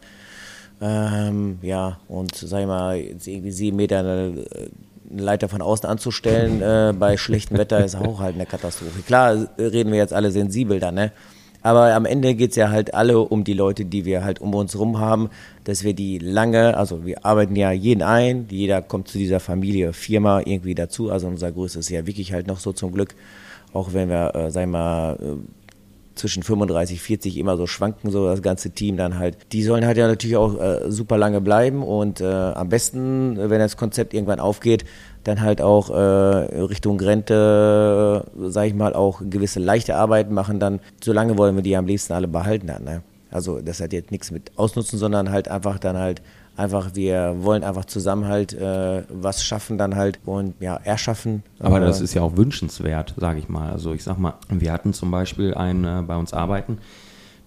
Ähm, 0.80 1.58
ja, 1.64 1.98
und 2.08 2.36
sag 2.36 2.62
ich 2.62 2.68
mal, 2.68 2.98
jetzt 2.98 3.28
irgendwie 3.28 3.52
sieben 3.52 3.78
Meter 3.78 4.32
eine, 5.12 5.18
eine 5.18 5.22
Leiter 5.22 5.50
von 5.50 5.62
außen 5.62 5.88
anzustellen 5.88 6.62
äh, 6.62 6.94
bei 6.98 7.18
schlechtem 7.18 7.58
Wetter 7.58 7.84
ist 7.84 7.96
auch 7.96 8.20
halt 8.20 8.36
eine 8.36 8.46
Katastrophe. 8.46 9.02
Klar, 9.06 9.48
äh, 9.58 9.64
reden 9.64 9.92
wir 9.92 10.00
jetzt 10.00 10.14
alle 10.14 10.32
sensibel 10.32 10.80
da, 10.80 10.92
ne? 10.92 11.12
Aber 11.64 11.94
am 11.94 12.06
Ende 12.06 12.34
geht 12.34 12.52
es 12.52 12.56
ja 12.56 12.70
halt 12.70 12.94
alle 12.96 13.20
um 13.20 13.44
die 13.44 13.54
Leute, 13.54 13.86
die 13.86 14.04
wir 14.04 14.24
halt 14.24 14.42
um 14.42 14.56
uns 14.56 14.78
rum 14.78 15.00
haben, 15.00 15.30
dass 15.64 15.84
wir 15.84 15.94
die 15.94 16.18
lange, 16.18 16.76
also 16.76 17.06
wir 17.06 17.24
arbeiten 17.24 17.56
ja 17.56 17.72
jeden 17.72 18.02
ein, 18.02 18.48
jeder 18.50 18.82
kommt 18.82 19.08
zu 19.08 19.20
dieser 19.20 19.40
Familie, 19.40 19.94
Firma 19.94 20.40
irgendwie 20.40 20.74
dazu. 20.74 21.12
Also 21.12 21.28
unser 21.28 21.52
Größte 21.52 21.80
ist 21.80 21.90
ja 21.90 22.08
wirklich 22.08 22.34
halt 22.34 22.48
noch 22.48 22.60
so 22.60 22.74
zum 22.74 22.92
Glück, 22.92 23.14
auch 23.74 23.94
wenn 23.94 24.10
wir, 24.10 24.34
äh, 24.36 24.52
sagen 24.52 24.72
wir 24.72 24.78
mal, 24.80 25.18
äh, 25.22 25.61
zwischen 26.16 26.44
35, 26.44 27.02
40 27.02 27.38
immer 27.38 27.58
so 27.58 27.68
schwanken, 27.68 28.12
so 28.12 28.26
das 28.28 28.42
ganze 28.42 28.72
Team 28.72 28.98
dann 28.98 29.18
halt. 29.18 29.38
Die 29.52 29.64
sollen 29.64 29.86
halt 29.86 29.98
ja 29.98 30.08
natürlich 30.08 30.38
auch 30.38 30.60
äh, 30.60 30.92
super 30.92 31.18
lange 31.18 31.42
bleiben 31.42 31.84
und 31.84 32.22
äh, 32.22 32.26
am 32.26 32.70
besten, 32.70 33.38
wenn 33.38 33.60
das 33.60 33.78
Konzept 33.78 34.14
irgendwann 34.14 34.40
aufgeht, 34.40 34.86
dann 35.24 35.42
halt 35.42 35.62
auch 35.62 35.90
äh, 35.90 35.94
Richtung 35.94 37.00
Rente, 37.00 38.26
äh, 38.38 38.50
sag 38.50 38.68
ich 38.68 38.74
mal, 38.74 38.94
auch 38.94 39.22
gewisse 39.30 39.60
leichte 39.60 39.96
Arbeiten 39.96 40.34
machen, 40.34 40.60
dann 40.60 40.80
solange 41.04 41.38
wollen 41.38 41.56
wir 41.56 41.64
die 41.64 41.76
am 41.76 41.86
liebsten 41.86 42.14
alle 42.14 42.28
behalten 42.28 42.68
dann. 42.68 42.84
Ne? 42.84 43.04
Also 43.30 43.62
das 43.62 43.80
hat 43.80 43.94
jetzt 43.94 44.12
nichts 44.12 44.32
mit 44.32 44.52
ausnutzen, 44.58 45.00
sondern 45.00 45.32
halt 45.32 45.48
einfach 45.48 45.80
dann 45.80 45.98
halt 45.98 46.22
einfach, 46.62 46.92
wir 46.94 47.36
wollen 47.40 47.64
einfach 47.64 47.86
zusammen 47.86 48.28
halt 48.28 48.54
äh, 48.54 49.04
was 49.10 49.44
schaffen 49.44 49.78
dann 49.78 49.96
halt 49.96 50.20
und 50.26 50.54
ja, 50.60 50.78
erschaffen. 50.84 51.44
Aber 51.60 51.80
das 51.80 52.02
ist 52.02 52.14
ja 52.14 52.22
auch 52.22 52.38
wünschenswert, 52.38 53.14
sage 53.18 53.40
ich 53.40 53.50
mal. 53.50 53.72
Also 53.72 53.94
ich 53.94 54.04
sag 54.04 54.18
mal, 54.18 54.36
wir 54.50 54.72
hatten 54.72 54.94
zum 54.94 55.12
Beispiel 55.12 55.54
einen 55.54 55.84
äh, 55.84 56.04
bei 56.04 56.16
uns 56.16 56.34
arbeiten, 56.34 56.78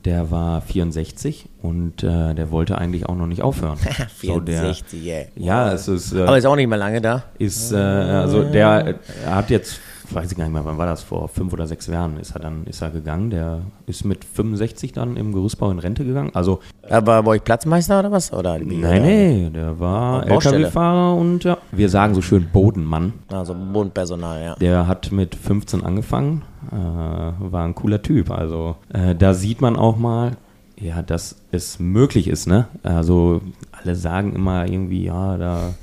der 0.05 0.31
war 0.31 0.61
64 0.61 1.46
und 1.62 2.03
äh, 2.03 2.35
der 2.35 2.50
wollte 2.50 2.77
eigentlich 2.77 3.07
auch 3.07 3.16
noch 3.16 3.27
nicht 3.27 3.42
aufhören. 3.42 3.79
64, 3.79 4.85
so 4.90 4.96
yeah. 4.96 5.24
Ja, 5.37 5.72
es 5.72 5.88
ist. 5.88 6.12
Äh, 6.12 6.22
Aber 6.22 6.37
ist 6.37 6.44
auch 6.44 6.57
nicht 6.57 6.68
mehr 6.68 6.79
lange 6.79 7.00
da. 7.00 7.24
Ist, 7.38 7.72
äh, 7.72 7.77
also 7.77 8.42
der 8.42 8.96
hat 9.27 9.50
jetzt 9.50 9.81
weiß 10.11 10.33
ich 10.33 10.37
gar 10.37 10.45
nicht 10.45 10.53
mehr, 10.53 10.64
wann 10.64 10.79
war 10.79 10.87
das, 10.87 11.03
vor 11.03 11.29
fünf 11.29 11.53
oder 11.53 11.67
sechs 11.67 11.87
Jahren 11.87 12.19
ist 12.19 12.33
er 12.35 12.40
dann, 12.40 12.64
ist 12.67 12.83
er 12.83 12.90
gegangen. 12.90 13.31
Der 13.31 13.62
ist 13.87 14.05
mit 14.05 14.25
65 14.25 14.93
dann 14.93 15.17
im 15.17 15.33
Gerüstbau 15.33 15.71
in 15.71 15.79
Rente 15.79 16.05
gegangen. 16.05 16.31
Also. 16.35 16.61
Aber 16.88 17.23
bei 17.23 17.33
euch 17.33 17.45
Platzmeister 17.45 17.99
oder 17.99 18.12
was? 18.12 18.33
Oder 18.33 18.59
nein, 18.59 19.03
nee, 19.03 19.51
der 19.51 19.79
war 19.79 20.27
LKW-Fahrer 20.27 21.17
und 21.17 21.45
ja, 21.45 21.59
wir 21.73 21.88
sagen 21.88 22.14
so 22.14 22.23
schön 22.23 22.49
Bodenmann. 22.53 23.14
Also 23.29 23.55
Bodenpersonal, 23.55 24.43
ja. 24.43 24.55
Der 24.57 24.87
hat 24.87 25.12
mit 25.12 25.35
15 25.35 25.85
angefangen, 25.85 26.43
äh, 26.71 26.75
war 26.75 27.64
ein 27.64 27.75
cooler 27.75 28.03
Typ. 28.03 28.31
Also 28.31 28.77
äh, 28.93 29.14
da 29.14 29.35
sieht 29.35 29.61
man 29.61 29.77
auch 29.77 29.97
mal, 29.97 30.33
ja, 30.79 31.03
dass 31.03 31.37
es 31.53 31.79
möglich 31.79 32.29
ist, 32.29 32.47
ne? 32.47 32.67
Also 32.83 33.40
alle 33.73 33.95
sagen 33.95 34.35
immer 34.35 34.67
irgendwie, 34.67 35.05
ja, 35.05 35.37
da 35.37 35.75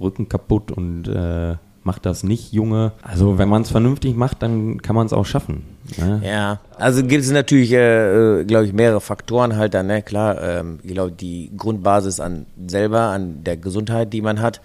Rücken 0.00 0.28
kaputt 0.28 0.70
und 0.70 1.08
äh, 1.08 1.56
macht 1.88 2.04
das 2.04 2.22
nicht, 2.22 2.52
Junge. 2.52 2.92
Also 3.00 3.38
wenn 3.38 3.48
man 3.48 3.62
es 3.62 3.70
vernünftig 3.70 4.14
macht, 4.14 4.42
dann 4.42 4.82
kann 4.82 4.94
man 4.94 5.06
es 5.06 5.14
auch 5.14 5.24
schaffen. 5.24 5.62
Ne? 5.96 6.20
Ja, 6.22 6.60
also 6.76 7.02
gibt 7.02 7.24
es 7.24 7.30
natürlich, 7.30 7.72
äh, 7.72 8.40
äh 8.40 8.44
glaube 8.44 8.66
ich, 8.66 8.74
mehrere 8.74 9.00
Faktoren 9.00 9.56
halt 9.56 9.72
dann, 9.72 9.86
ne? 9.86 10.02
Klar, 10.02 10.42
ähm, 10.42 10.80
ich 10.82 10.92
glaube, 10.92 11.12
die 11.12 11.50
Grundbasis 11.56 12.20
an 12.20 12.44
selber, 12.66 13.04
an 13.04 13.42
der 13.42 13.56
Gesundheit, 13.56 14.12
die 14.12 14.20
man 14.20 14.42
hat, 14.42 14.60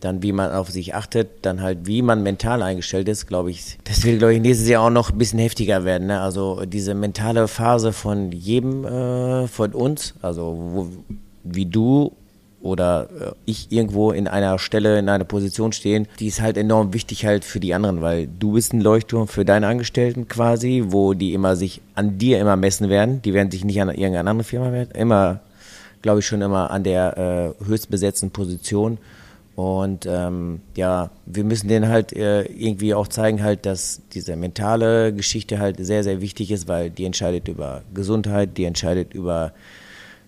dann 0.00 0.22
wie 0.22 0.32
man 0.32 0.50
auf 0.50 0.70
sich 0.70 0.94
achtet, 0.94 1.44
dann 1.44 1.60
halt 1.60 1.80
wie 1.82 2.00
man 2.00 2.22
mental 2.22 2.62
eingestellt 2.62 3.06
ist, 3.06 3.26
glaube 3.26 3.50
ich. 3.50 3.78
Das 3.84 4.02
wird, 4.02 4.18
glaube 4.18 4.32
ich, 4.32 4.40
nächstes 4.40 4.66
Jahr 4.66 4.84
auch 4.84 4.90
noch 4.90 5.10
ein 5.10 5.18
bisschen 5.18 5.40
heftiger 5.40 5.84
werden. 5.84 6.06
Ne? 6.06 6.22
Also 6.22 6.64
diese 6.64 6.94
mentale 6.94 7.48
Phase 7.48 7.92
von 7.92 8.32
jedem 8.32 8.86
äh, 8.86 9.46
von 9.46 9.74
uns, 9.74 10.14
also 10.22 10.56
wo, 10.58 10.88
wie 11.44 11.66
du 11.66 12.12
oder 12.62 13.08
äh, 13.20 13.32
ich 13.44 13.70
irgendwo 13.70 14.12
in 14.12 14.28
einer 14.28 14.58
Stelle, 14.58 14.98
in 14.98 15.08
einer 15.08 15.24
Position 15.24 15.72
stehen, 15.72 16.06
die 16.18 16.28
ist 16.28 16.40
halt 16.40 16.56
enorm 16.56 16.94
wichtig 16.94 17.26
halt 17.26 17.44
für 17.44 17.60
die 17.60 17.74
anderen, 17.74 18.00
weil 18.00 18.28
du 18.38 18.52
bist 18.52 18.72
ein 18.72 18.80
Leuchtturm 18.80 19.28
für 19.28 19.44
deine 19.44 19.66
Angestellten 19.66 20.28
quasi, 20.28 20.84
wo 20.88 21.14
die 21.14 21.34
immer 21.34 21.56
sich 21.56 21.80
an 21.94 22.18
dir 22.18 22.38
immer 22.38 22.56
messen 22.56 22.88
werden. 22.88 23.20
Die 23.22 23.34
werden 23.34 23.50
sich 23.50 23.64
nicht 23.64 23.80
an 23.80 23.88
irgendeiner 23.88 24.30
anderen 24.30 24.44
Firma 24.44 24.70
messen, 24.70 24.92
immer, 24.92 25.40
glaube 26.00 26.20
ich, 26.20 26.26
schon 26.26 26.42
immer 26.42 26.70
an 26.70 26.84
der 26.84 27.54
äh, 27.60 27.64
höchstbesetzten 27.66 28.30
Position. 28.30 28.98
Und 29.54 30.06
ähm, 30.06 30.60
ja, 30.76 31.10
wir 31.26 31.44
müssen 31.44 31.68
denen 31.68 31.88
halt 31.88 32.14
äh, 32.14 32.44
irgendwie 32.44 32.94
auch 32.94 33.06
zeigen, 33.06 33.42
halt, 33.42 33.66
dass 33.66 34.00
diese 34.14 34.34
mentale 34.34 35.12
Geschichte 35.12 35.58
halt 35.58 35.76
sehr, 35.84 36.02
sehr 36.04 36.22
wichtig 36.22 36.50
ist, 36.50 36.68
weil 36.68 36.88
die 36.88 37.04
entscheidet 37.04 37.48
über 37.48 37.82
Gesundheit, 37.92 38.56
die 38.56 38.64
entscheidet 38.64 39.12
über 39.12 39.52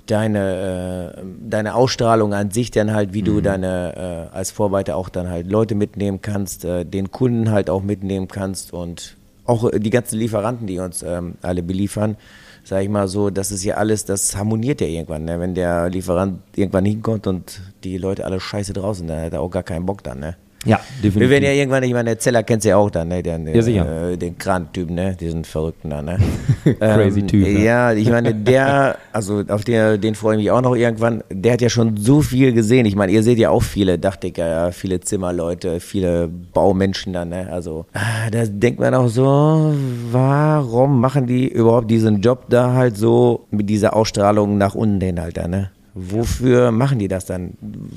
deine, 0.07 1.15
äh, 1.17 1.23
deine 1.49 1.75
Ausstrahlung 1.75 2.35
an 2.35 2.51
sich 2.51 2.71
dann 2.71 2.93
halt, 2.93 3.15
wie 3.15 3.23
mhm. 3.23 3.27
du 3.27 3.41
deine 3.41 4.29
äh, 4.33 4.37
als 4.37 4.51
Vorbeiter 4.51 4.97
auch 4.97 5.09
dann 5.09 5.29
halt 5.29 5.51
Leute 5.51 5.75
mitnehmen 5.75 6.21
kannst, 6.21 6.65
äh, 6.65 6.85
den 6.85 7.11
Kunden 7.11 7.51
halt 7.51 7.71
auch 7.71 7.83
mitnehmen 7.83 8.29
kannst 8.29 8.73
und 8.73 9.17
auch 9.47 9.71
die 9.71 9.91
ganzen 9.91 10.19
Lieferanten, 10.19 10.67
die 10.67 10.79
uns 10.79 11.03
ähm, 11.03 11.35
alle 11.43 11.63
beliefern, 11.63 12.17
sag 12.65 12.83
ich 12.83 12.89
mal 12.89 13.09
so, 13.09 13.31
das 13.31 13.53
ist 13.53 13.63
ja 13.63 13.77
alles, 13.77 14.05
das 14.05 14.37
harmoniert 14.37 14.81
ja 14.81 14.87
irgendwann, 14.87 15.25
ne? 15.25 15.39
wenn 15.39 15.55
der 15.55 15.91
Lieferant 15.91 16.41
irgendwann 16.57 16.87
hinkommt 16.87 17.27
und 17.27 17.61
die 17.85 17.99
Leute 17.99 18.25
alle 18.25 18.41
scheiße 18.41 18.73
draußen, 18.73 19.07
dann 19.07 19.21
hat 19.21 19.33
er 19.35 19.43
auch 19.43 19.51
gar 19.51 19.63
keinen 19.63 19.85
Bock 19.85 20.03
dann, 20.03 20.21
ne? 20.21 20.37
Ja, 20.65 20.81
definitiv. 20.97 21.21
Wir 21.21 21.31
werden 21.31 21.45
ja 21.45 21.51
irgendwann, 21.51 21.83
ich 21.83 21.93
meine, 21.93 22.11
der 22.11 22.19
Zeller 22.19 22.43
kennt 22.43 22.63
sie 22.63 22.71
ja 22.71 22.77
auch 22.77 22.91
dann, 22.91 23.09
ne? 23.09 23.23
Den, 23.23 23.47
ja, 23.47 23.63
sicher. 23.63 24.11
Äh, 24.11 24.17
den 24.17 24.39
Kran-Typen, 24.39 24.95
ne? 24.95 25.17
Diesen 25.19 25.45
Verrückten 25.45 25.91
da, 25.91 26.03
ne? 26.03 26.19
Crazy 26.79 27.21
ähm, 27.21 27.29
Typ. 27.29 27.47
Ja, 27.47 27.93
ich 27.93 28.09
meine, 28.09 28.35
der, 28.35 28.97
also 29.13 29.43
auf 29.49 29.65
den, 29.65 30.01
den 30.01 30.15
freue 30.15 30.37
ich 30.37 30.45
mich 30.45 30.51
auch 30.51 30.63
noch 30.63 30.75
irgendwann. 30.75 31.23
Der 31.31 31.53
hat 31.53 31.61
ja 31.61 31.69
schon 31.69 31.97
so 31.97 32.23
viel 32.23 32.53
gesehen. 32.53 32.87
Ich 32.87 32.97
meine, 32.97 33.13
ihr 33.13 33.23
seht 33.23 33.39
ja 33.39 33.51
auch 33.51 33.63
viele 33.63 33.99
Dachdecker, 33.99 34.47
ja, 34.47 34.71
viele 34.71 35.01
Zimmerleute, 35.01 35.81
viele 35.81 36.29
Baumenschen 36.29 37.13
dann, 37.13 37.29
ne? 37.29 37.49
Also, 37.51 37.87
ah, 37.93 38.31
da 38.31 38.45
denkt 38.47 38.81
man 38.81 38.95
auch 38.95 39.09
so, 39.09 39.75
warum 40.11 41.01
machen 41.01 41.27
die 41.27 41.49
überhaupt 41.49 41.91
diesen 41.91 42.21
Job 42.21 42.45
da 42.49 42.73
halt 42.73 42.97
so 42.97 43.47
mit 43.51 43.69
dieser 43.69 43.95
Ausstrahlung 43.95 44.57
nach 44.57 44.75
unten 44.75 45.01
hin 45.01 45.21
halt 45.21 45.37
da, 45.37 45.47
ne? 45.47 45.71
Wofür 45.95 46.73
machen 46.73 46.99
die 46.99 47.09
das 47.09 47.25
dann? 47.25 47.55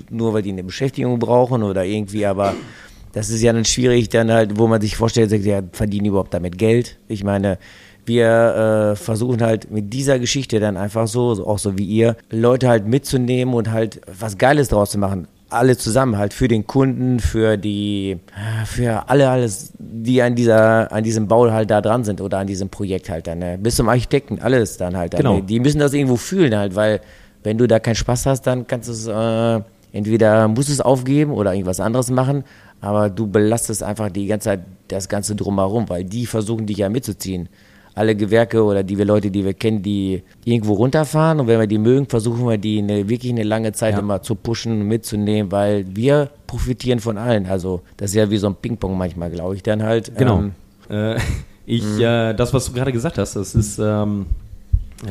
Nur 0.09 0.33
weil 0.33 0.43
die 0.43 0.51
eine 0.51 0.63
Beschäftigung 0.63 1.19
brauchen 1.19 1.63
oder 1.63 1.83
irgendwie, 1.83 2.25
aber 2.25 2.53
das 3.13 3.29
ist 3.29 3.41
ja 3.41 3.51
dann 3.51 3.65
schwierig, 3.65 4.09
dann 4.09 4.31
halt, 4.31 4.57
wo 4.59 4.67
man 4.67 4.79
sich 4.79 4.95
vorstellt, 4.95 5.31
ja, 5.43 5.61
verdienen 5.71 6.03
die 6.03 6.09
überhaupt 6.09 6.33
damit 6.33 6.57
Geld? 6.57 6.97
Ich 7.07 7.23
meine, 7.23 7.57
wir 8.05 8.93
äh, 8.93 8.95
versuchen 8.95 9.41
halt 9.41 9.71
mit 9.71 9.91
dieser 9.91 10.19
Geschichte 10.19 10.59
dann 10.59 10.77
einfach 10.77 11.07
so, 11.07 11.45
auch 11.45 11.59
so 11.59 11.77
wie 11.77 11.85
ihr, 11.85 12.15
Leute 12.29 12.69
halt 12.69 12.87
mitzunehmen 12.87 13.53
und 13.53 13.71
halt 13.71 14.01
was 14.19 14.37
Geiles 14.37 14.69
draus 14.69 14.91
zu 14.91 14.97
machen. 14.97 15.27
Alle 15.49 15.77
zusammen 15.77 16.17
halt 16.17 16.33
für 16.33 16.47
den 16.47 16.67
Kunden, 16.67 17.19
für 17.19 17.57
die, 17.57 18.19
für 18.65 19.09
alle, 19.09 19.29
alles, 19.29 19.71
die 19.79 20.21
an 20.21 20.35
dieser, 20.35 20.91
an 20.91 21.03
diesem 21.03 21.27
Bau 21.27 21.49
halt 21.51 21.71
da 21.71 21.81
dran 21.81 22.03
sind 22.03 22.19
oder 22.19 22.39
an 22.39 22.47
diesem 22.47 22.69
Projekt 22.69 23.09
halt 23.09 23.27
dann, 23.27 23.39
ne? 23.39 23.57
bis 23.57 23.77
zum 23.77 23.87
Architekten, 23.87 24.39
alles 24.41 24.77
dann 24.77 24.97
halt. 24.97 25.13
Dann, 25.13 25.19
genau. 25.19 25.35
Ne? 25.37 25.43
Die 25.43 25.59
müssen 25.59 25.79
das 25.79 25.93
irgendwo 25.93 26.17
fühlen 26.17 26.55
halt, 26.55 26.75
weil 26.75 26.99
wenn 27.43 27.57
du 27.57 27.67
da 27.67 27.79
keinen 27.79 27.95
Spaß 27.95 28.25
hast, 28.25 28.41
dann 28.43 28.67
kannst 28.67 28.89
du 28.89 28.93
es, 28.93 29.07
äh, 29.07 29.63
entweder 29.91 30.47
musst 30.47 30.69
du 30.69 30.73
es 30.73 30.81
aufgeben 30.81 31.31
oder 31.31 31.53
irgendwas 31.53 31.79
anderes 31.79 32.09
machen, 32.11 32.43
aber 32.81 33.09
du 33.09 33.27
belastest 33.27 33.83
einfach 33.83 34.09
die 34.09 34.27
ganze 34.27 34.45
Zeit 34.45 34.59
das 34.87 35.09
Ganze 35.09 35.35
drumherum, 35.35 35.89
weil 35.89 36.03
die 36.03 36.25
versuchen 36.25 36.65
dich 36.65 36.77
ja 36.77 36.89
mitzuziehen. 36.89 37.49
Alle 37.95 38.15
Gewerke 38.15 38.63
oder 38.63 38.83
die 38.83 38.95
wir 38.97 39.05
Leute, 39.05 39.31
die 39.31 39.43
wir 39.43 39.55
kennen, 39.55 39.81
die, 39.81 40.21
irgendwo 40.45 40.73
runterfahren 40.73 41.39
und 41.39 41.47
wenn 41.47 41.59
wir 41.59 41.65
die 41.65 41.79
mögen, 41.79 42.05
versuchen 42.07 42.47
wir 42.47 42.59
die 42.59 42.77
eine, 42.77 43.09
wirklich 43.09 43.31
eine 43.31 43.41
lange 43.41 43.71
Zeit 43.71 43.93
ja. 43.93 43.99
immer 43.99 44.21
zu 44.21 44.35
pushen, 44.35 44.87
mitzunehmen, 44.87 45.51
weil 45.51 45.83
wir 45.95 46.29
profitieren 46.45 46.99
von 46.99 47.17
allen. 47.17 47.47
Also 47.47 47.81
das 47.97 48.11
ist 48.11 48.15
ja 48.15 48.29
wie 48.29 48.37
so 48.37 48.47
ein 48.47 48.55
Ping-Pong 48.55 48.95
manchmal, 48.95 49.31
glaube 49.31 49.55
ich, 49.55 49.63
dann 49.63 49.81
halt. 49.81 50.15
Genau. 50.15 50.43
Ähm, 50.91 51.15
äh, 51.15 51.19
ich, 51.65 51.83
mhm. 51.83 52.01
äh, 52.01 52.33
das, 52.35 52.53
was 52.53 52.67
du 52.67 52.73
gerade 52.73 52.91
gesagt 52.91 53.17
hast, 53.17 53.35
das 53.35 53.55
ist 53.55 53.79
ähm, 53.79 54.27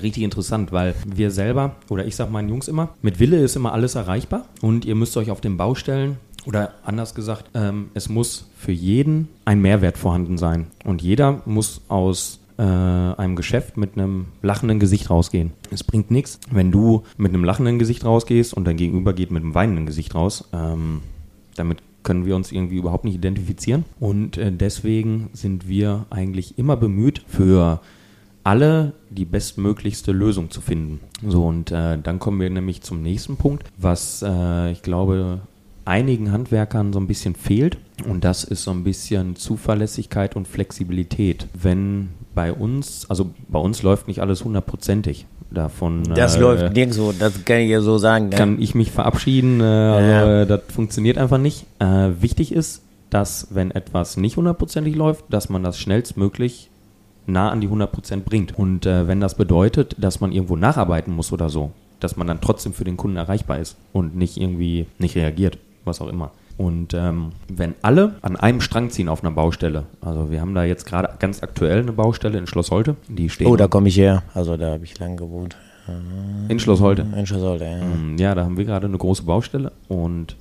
richtig 0.03 0.23
interessant, 0.23 0.73
weil 0.73 0.95
wir 1.07 1.31
selber, 1.31 1.77
oder 1.89 2.07
ich 2.07 2.17
sage 2.17 2.31
meinen 2.31 2.49
Jungs 2.49 2.69
immer, 2.69 2.91
mit 3.03 3.21
Wille 3.21 3.39
ist 3.39 3.57
immer 3.57 3.73
alles 3.73 3.95
erreichbar 3.95 4.47
und 4.63 4.85
ihr 4.85 4.95
müsst 4.95 5.17
euch 5.17 5.31
auf 5.31 5.41
den 5.41 5.57
Bau 5.57 5.75
stellen. 5.75 6.17
Oder 6.47 6.75
anders 6.85 7.15
gesagt, 7.15 7.51
ähm, 7.55 7.91
es 7.95 8.09
muss 8.09 8.49
für 8.57 8.71
jeden 8.71 9.29
ein 9.45 9.61
Mehrwert 9.61 9.99
vorhanden 9.99 10.39
sein. 10.39 10.69
Und 10.85 11.03
jeder 11.03 11.43
muss 11.45 11.81
aus 11.89 12.39
äh, 12.57 12.63
einem 12.63 13.35
Geschäft 13.35 13.77
mit 13.77 13.95
einem 13.95 14.27
lachenden 14.43 14.79
Gesicht 14.79 15.11
rausgehen. 15.11 15.53
Es 15.73 15.83
bringt 15.83 16.11
nichts, 16.11 16.39
wenn 16.51 16.71
du 16.71 17.03
mit 17.17 17.35
einem 17.35 17.43
lachenden 17.43 17.81
Gesicht 17.81 18.05
rausgehst 18.05 18.55
und 18.55 18.65
dein 18.65 18.77
Gegenüber 18.77 19.13
geht 19.13 19.33
mit 19.33 19.43
einem 19.43 19.55
weinenden 19.55 19.87
Gesicht 19.87 20.15
raus. 20.15 20.49
Ähm, 20.53 21.03
damit 21.57 21.79
können 22.03 22.25
wir 22.25 22.37
uns 22.37 22.53
irgendwie 22.53 22.77
überhaupt 22.77 23.05
nicht 23.05 23.17
identifizieren. 23.17 23.85
Und 23.99 24.39
äh, 24.39 24.53
deswegen 24.53 25.31
sind 25.33 25.69
wir 25.69 26.07
eigentlich 26.11 26.59
immer 26.59 26.77
bemüht, 26.77 27.23
für 27.27 27.81
alle 28.47 28.93
die 29.11 29.25
bestmöglichste 29.25 30.13
Lösung 30.13 30.53
zu 30.53 30.61
finden. 30.61 31.01
So, 31.27 31.45
und 31.47 31.73
äh, 31.73 31.99
dann 32.01 32.21
kommen 32.21 32.41
wir 32.41 32.49
nämlich 32.49 32.81
zum 32.81 33.03
nächsten 33.03 33.37
Punkt, 33.37 33.65
was 33.77 34.23
äh, 34.25 34.71
ich 34.71 34.83
glaube 34.83 35.41
einigen 35.85 36.31
Handwerkern 36.31 36.93
so 36.93 37.01
ein 37.01 37.09
bisschen 37.09 37.35
fehlt. 37.35 37.77
Und 38.09 38.23
das 38.23 38.45
ist 38.45 38.63
so 38.63 38.71
ein 38.71 38.85
bisschen 38.85 39.35
Zuverlässigkeit 39.35 40.37
und 40.37 40.47
Flexibilität. 40.47 41.49
Wenn 41.61 42.11
bei 42.37 42.53
uns, 42.53 43.11
also 43.11 43.31
bei 43.49 43.59
uns 43.59 43.83
läuft 43.83 44.07
nicht 44.07 44.21
alles 44.21 44.45
hundertprozentig. 44.45 45.27
Davon, 45.51 46.05
das 46.15 46.37
äh, 46.37 46.41
läuft 46.41 46.75
nirgendwo, 46.75 47.13
das 47.13 47.45
kann 47.45 47.59
ich 47.59 47.71
ja 47.71 47.81
so 47.81 47.99
sagen. 47.99 48.31
Kann 48.31 48.61
ich 48.61 48.75
mich 48.75 48.93
verabschieden, 48.93 49.61
äh, 49.61 49.65
also, 49.65 50.31
ja. 50.31 50.45
das 50.45 50.63
funktioniert 50.69 51.19
einfach 51.19 51.39
nicht. 51.39 51.67
Äh, 51.81 52.11
wichtig 52.21 52.53
ist, 52.53 52.83
dass 53.11 53.49
wenn 53.51 53.71
etwas 53.73 54.17
nicht 54.17 54.37
hundertprozentig 54.37 54.95
läuft, 54.95 55.25
dass 55.31 55.49
man 55.49 55.63
das 55.63 55.79
schnellstmöglich 55.79 56.71
nah 57.27 57.51
an 57.51 57.61
die 57.61 57.69
100% 57.69 58.21
bringt. 58.21 58.57
Und 58.59 58.87
äh, 58.87 59.07
wenn 59.09 59.21
das 59.21 59.35
bedeutet, 59.35 59.95
dass 59.99 60.21
man 60.21 60.33
irgendwo 60.33 60.57
nacharbeiten 60.57 61.15
muss 61.15 61.33
oder 61.33 61.49
so, 61.49 61.73
dass 62.01 62.17
man 62.17 62.27
dann 62.27 62.41
trotzdem 62.41 62.73
für 62.73 62.85
den 62.85 62.97
Kunden 62.97 63.17
erreichbar 63.17 63.59
ist 63.59 63.77
und 63.93 64.17
nicht 64.17 64.37
irgendwie 64.37 64.87
nicht 64.99 65.17
reagiert, 65.17 65.59
was 65.85 66.01
auch 66.01 66.09
immer. 66.09 66.31
Und 66.59 66.95
ähm, 66.95 67.33
wenn 67.49 67.75
alle 67.83 68.15
an 68.23 68.37
einem 68.37 68.61
Strang 68.63 68.89
ziehen 68.91 69.09
auf 69.09 69.23
einer 69.23 69.33
Baustelle, 69.33 69.85
also 70.01 70.31
wir 70.31 70.41
haben 70.41 70.55
da 70.55 70.65
jetzt 70.65 70.87
gerade 70.87 71.11
ganz 71.19 71.43
aktuell 71.43 71.81
eine 71.81 71.93
Baustelle 71.93 72.39
in 72.39 72.47
Schloss 72.47 72.71
Holte, 72.71 72.97
die 73.09 73.29
steht. 73.29 73.47
Oh, 73.47 73.57
da 73.57 73.69
komme 73.69 73.89
ich 73.89 73.99
her. 73.99 74.23
Also 74.33 74.57
da 74.57 74.73
habe 74.73 74.85
ich 74.85 74.99
lange 74.99 75.17
gewohnt. 75.17 75.57
In 76.49 76.59
Schloss 76.59 76.81
Holte. 76.81 77.07
In 77.17 77.27
Schloss 77.27 77.43
Holte, 77.43 77.65
ja. 77.65 77.77
Mm, 77.85 78.17
Ja, 78.19 78.35
da 78.35 78.45
haben 78.45 78.57
wir 78.57 78.65
gerade 78.65 78.87
eine 78.87 78.99
große 78.99 79.23
Baustelle 79.23 79.71
und 79.89 80.35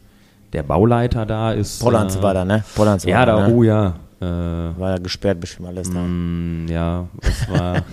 der 0.54 0.64
Bauleiter 0.64 1.26
da 1.26 1.52
ist. 1.52 1.82
Pollanz 1.82 2.16
äh, 2.16 2.24
war 2.24 2.34
da, 2.34 2.46
ne? 2.46 2.64
Pollanz 2.76 3.04
Ja, 3.04 3.20
war 3.20 3.26
da, 3.26 3.48
ne? 3.48 3.54
oh 3.54 3.64
ja. 3.64 3.96
Äh, 4.22 4.26
War 4.26 4.92
ja 4.92 4.98
gesperrt 4.98 5.40
bestimmt 5.40 5.68
alles 5.68 5.92
da. 5.92 6.00
mm, 6.00 6.68
ja, 6.70 7.08
das 7.22 7.50
war. 7.50 7.84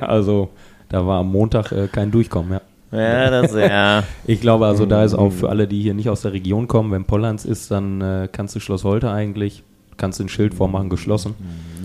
also, 0.08 0.48
da 0.88 1.06
war 1.06 1.20
am 1.20 1.30
Montag 1.30 1.70
äh, 1.72 1.86
kein 1.88 2.10
Durchkommen, 2.10 2.52
ja. 2.52 2.60
Ja, 2.92 3.30
das, 3.30 3.54
ja. 3.54 4.02
Ich 4.26 4.40
glaube, 4.40 4.66
also 4.66 4.84
da 4.84 5.04
ist 5.04 5.14
auch 5.14 5.30
für 5.30 5.48
alle, 5.48 5.68
die 5.68 5.80
hier 5.80 5.94
nicht 5.94 6.08
aus 6.08 6.22
der 6.22 6.32
Region 6.32 6.66
kommen, 6.66 6.90
wenn 6.90 7.04
Pollanz 7.04 7.44
ist, 7.44 7.70
dann 7.70 8.00
äh, 8.00 8.28
kannst 8.30 8.56
du 8.56 8.60
Schloss 8.60 8.82
Holte 8.82 9.10
eigentlich, 9.12 9.62
kannst 9.96 10.18
du 10.18 10.24
ein 10.24 10.28
Schild 10.28 10.54
vormachen, 10.54 10.88
geschlossen. 10.90 11.34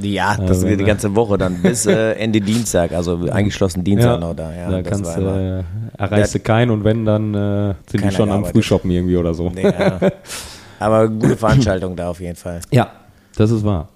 Ja, 0.02 0.36
das 0.36 0.64
Äh, 0.64 0.70
geht 0.70 0.80
die 0.80 0.84
ganze 0.86 1.16
Woche 1.16 1.38
dann 1.38 1.62
bis 1.62 1.86
äh, 1.86 2.14
Ende 2.18 2.42
Dienstag, 2.42 2.92
also 2.92 3.20
eingeschlossen 3.32 3.84
Dienstag 3.84 4.20
noch 4.20 4.36
da. 4.36 4.52
Ja, 4.52 4.72
da 4.72 4.82
kannst 4.82 5.16
äh, 5.16 5.62
erreichst 5.96 6.34
du 6.34 6.40
keinen 6.40 6.72
und 6.72 6.84
wenn, 6.84 7.06
dann 7.06 7.36
äh, 7.36 7.76
sind 7.88 8.04
die 8.04 8.12
schon 8.12 8.32
am. 8.32 8.44
Frühshoppen 8.46 8.90
irgendwie 8.90 9.18
oder 9.18 9.36
so. 9.36 9.52
Ja. 9.56 10.00
Aber 10.80 11.08
gute 11.08 11.38
Veranstaltung 11.38 11.96
da 11.96 12.10
auf 12.10 12.20
jeden 12.20 12.36
Fall. 12.36 12.62
Ja, 12.72 12.90
das 13.36 13.52
ist 13.52 13.64
wahr. 13.64 13.90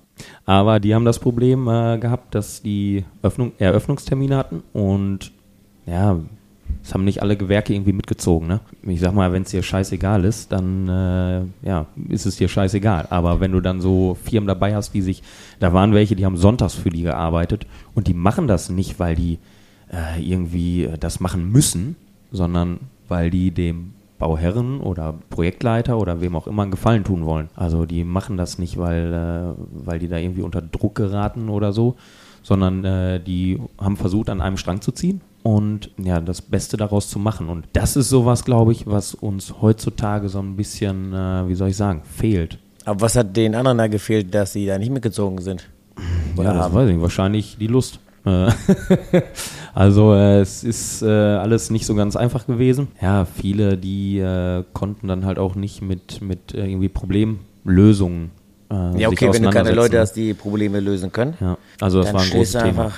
Aber 0.45 0.79
die 0.79 0.93
haben 0.93 1.05
das 1.05 1.19
Problem 1.19 1.67
äh, 1.67 1.97
gehabt, 1.97 2.35
dass 2.35 2.61
die 2.61 3.05
Öffnung, 3.21 3.53
Eröffnungstermine 3.57 4.35
hatten 4.35 4.63
und 4.73 5.31
ja, 5.85 6.19
es 6.83 6.93
haben 6.93 7.03
nicht 7.03 7.21
alle 7.21 7.37
Gewerke 7.37 7.73
irgendwie 7.73 7.93
mitgezogen. 7.93 8.47
Ne? 8.47 8.61
Ich 8.83 8.99
sag 8.99 9.13
mal, 9.13 9.31
wenn 9.31 9.43
es 9.43 9.51
dir 9.51 9.63
scheißegal 9.63 10.23
ist, 10.23 10.51
dann 10.51 10.87
äh, 10.87 11.67
ja, 11.67 11.87
ist 12.07 12.25
es 12.25 12.37
dir 12.37 12.47
scheißegal. 12.47 13.07
Aber 13.09 13.39
wenn 13.39 13.51
du 13.51 13.59
dann 13.59 13.81
so 13.81 14.17
Firmen 14.23 14.47
dabei 14.47 14.75
hast, 14.75 14.93
die 14.93 15.01
sich, 15.01 15.23
da 15.59 15.73
waren 15.73 15.93
welche, 15.93 16.15
die 16.15 16.25
haben 16.25 16.37
sonntags 16.37 16.75
für 16.75 16.89
die 16.89 17.03
gearbeitet 17.03 17.65
und 17.95 18.07
die 18.07 18.13
machen 18.13 18.47
das 18.47 18.69
nicht, 18.69 18.99
weil 18.99 19.15
die 19.15 19.39
äh, 19.91 20.21
irgendwie 20.21 20.85
äh, 20.85 20.97
das 20.97 21.19
machen 21.19 21.51
müssen, 21.51 21.95
sondern 22.31 22.79
weil 23.07 23.29
die 23.29 23.51
dem 23.51 23.93
Bauherren 24.19 24.81
oder 24.81 25.15
Projektleiter 25.29 25.97
oder 25.97 26.21
wem 26.21 26.35
auch 26.35 26.45
immer 26.45 26.63
einen 26.63 26.71
Gefallen 26.71 27.03
tun 27.03 27.25
wollen. 27.25 27.49
Also 27.55 27.85
die 27.85 28.03
machen 28.03 28.37
das 28.37 28.59
nicht, 28.59 28.77
weil, 28.77 29.13
äh, 29.13 29.61
weil 29.85 29.97
die 29.99 30.09
da 30.09 30.17
irgendwie 30.17 30.41
unter 30.41 30.61
Druck 30.61 30.95
geraten 30.95 31.49
oder 31.49 31.71
so, 31.71 31.95
sondern 32.43 32.83
äh, 32.83 33.19
die 33.19 33.59
haben 33.79 33.97
versucht, 33.97 34.29
an 34.29 34.41
einem 34.41 34.57
Strang 34.57 34.81
zu 34.81 34.91
ziehen 34.91 35.21
und 35.41 35.89
ja, 35.97 36.19
das 36.19 36.41
Beste 36.41 36.77
daraus 36.77 37.09
zu 37.09 37.17
machen. 37.17 37.49
Und 37.49 37.65
das 37.73 37.95
ist 37.95 38.09
sowas, 38.09 38.43
glaube 38.43 38.73
ich, 38.73 38.85
was 38.85 39.13
uns 39.13 39.55
heutzutage 39.61 40.29
so 40.29 40.39
ein 40.39 40.55
bisschen, 40.55 41.13
äh, 41.13 41.47
wie 41.47 41.55
soll 41.55 41.69
ich 41.69 41.77
sagen, 41.77 42.01
fehlt. 42.03 42.59
Aber 42.85 43.01
was 43.01 43.15
hat 43.15 43.35
den 43.35 43.55
anderen 43.55 43.77
da 43.77 43.87
gefehlt, 43.87 44.33
dass 44.33 44.53
sie 44.53 44.65
da 44.65 44.77
nicht 44.77 44.91
mitgezogen 44.91 45.39
sind? 45.39 45.69
Ja, 46.37 46.43
das 46.43 46.55
haben? 46.55 46.73
weiß 46.73 46.87
ich 46.89 46.95
nicht. 46.95 47.01
Wahrscheinlich 47.01 47.57
die 47.57 47.67
Lust. 47.67 47.99
Äh, 48.25 48.51
also 49.73 50.13
äh, 50.13 50.41
es 50.41 50.63
ist 50.63 51.01
äh, 51.01 51.07
alles 51.07 51.69
nicht 51.69 51.85
so 51.85 51.95
ganz 51.95 52.15
einfach 52.15 52.47
gewesen. 52.47 52.87
Ja, 53.01 53.25
viele, 53.25 53.77
die 53.77 54.19
äh, 54.19 54.63
konnten 54.73 55.07
dann 55.07 55.25
halt 55.25 55.39
auch 55.39 55.55
nicht 55.55 55.81
mit, 55.81 56.21
mit 56.21 56.53
äh, 56.53 56.65
irgendwie 56.65 56.89
Problemlösungen 56.89 58.31
äh, 58.71 59.01
Ja, 59.01 59.09
okay, 59.09 59.29
wenn 59.31 59.43
du 59.43 59.49
keine. 59.49 59.71
Leute 59.71 59.99
hast, 59.99 60.13
die 60.13 60.33
Probleme 60.33 60.79
lösen 60.79 61.11
können, 61.11 61.35
Ja, 61.39 61.57
also 61.79 62.01
das 62.01 62.13
war 62.13 62.21
ein 62.21 62.29
großes 62.29 62.53
Thema. 62.53 62.67
einfach 62.67 62.97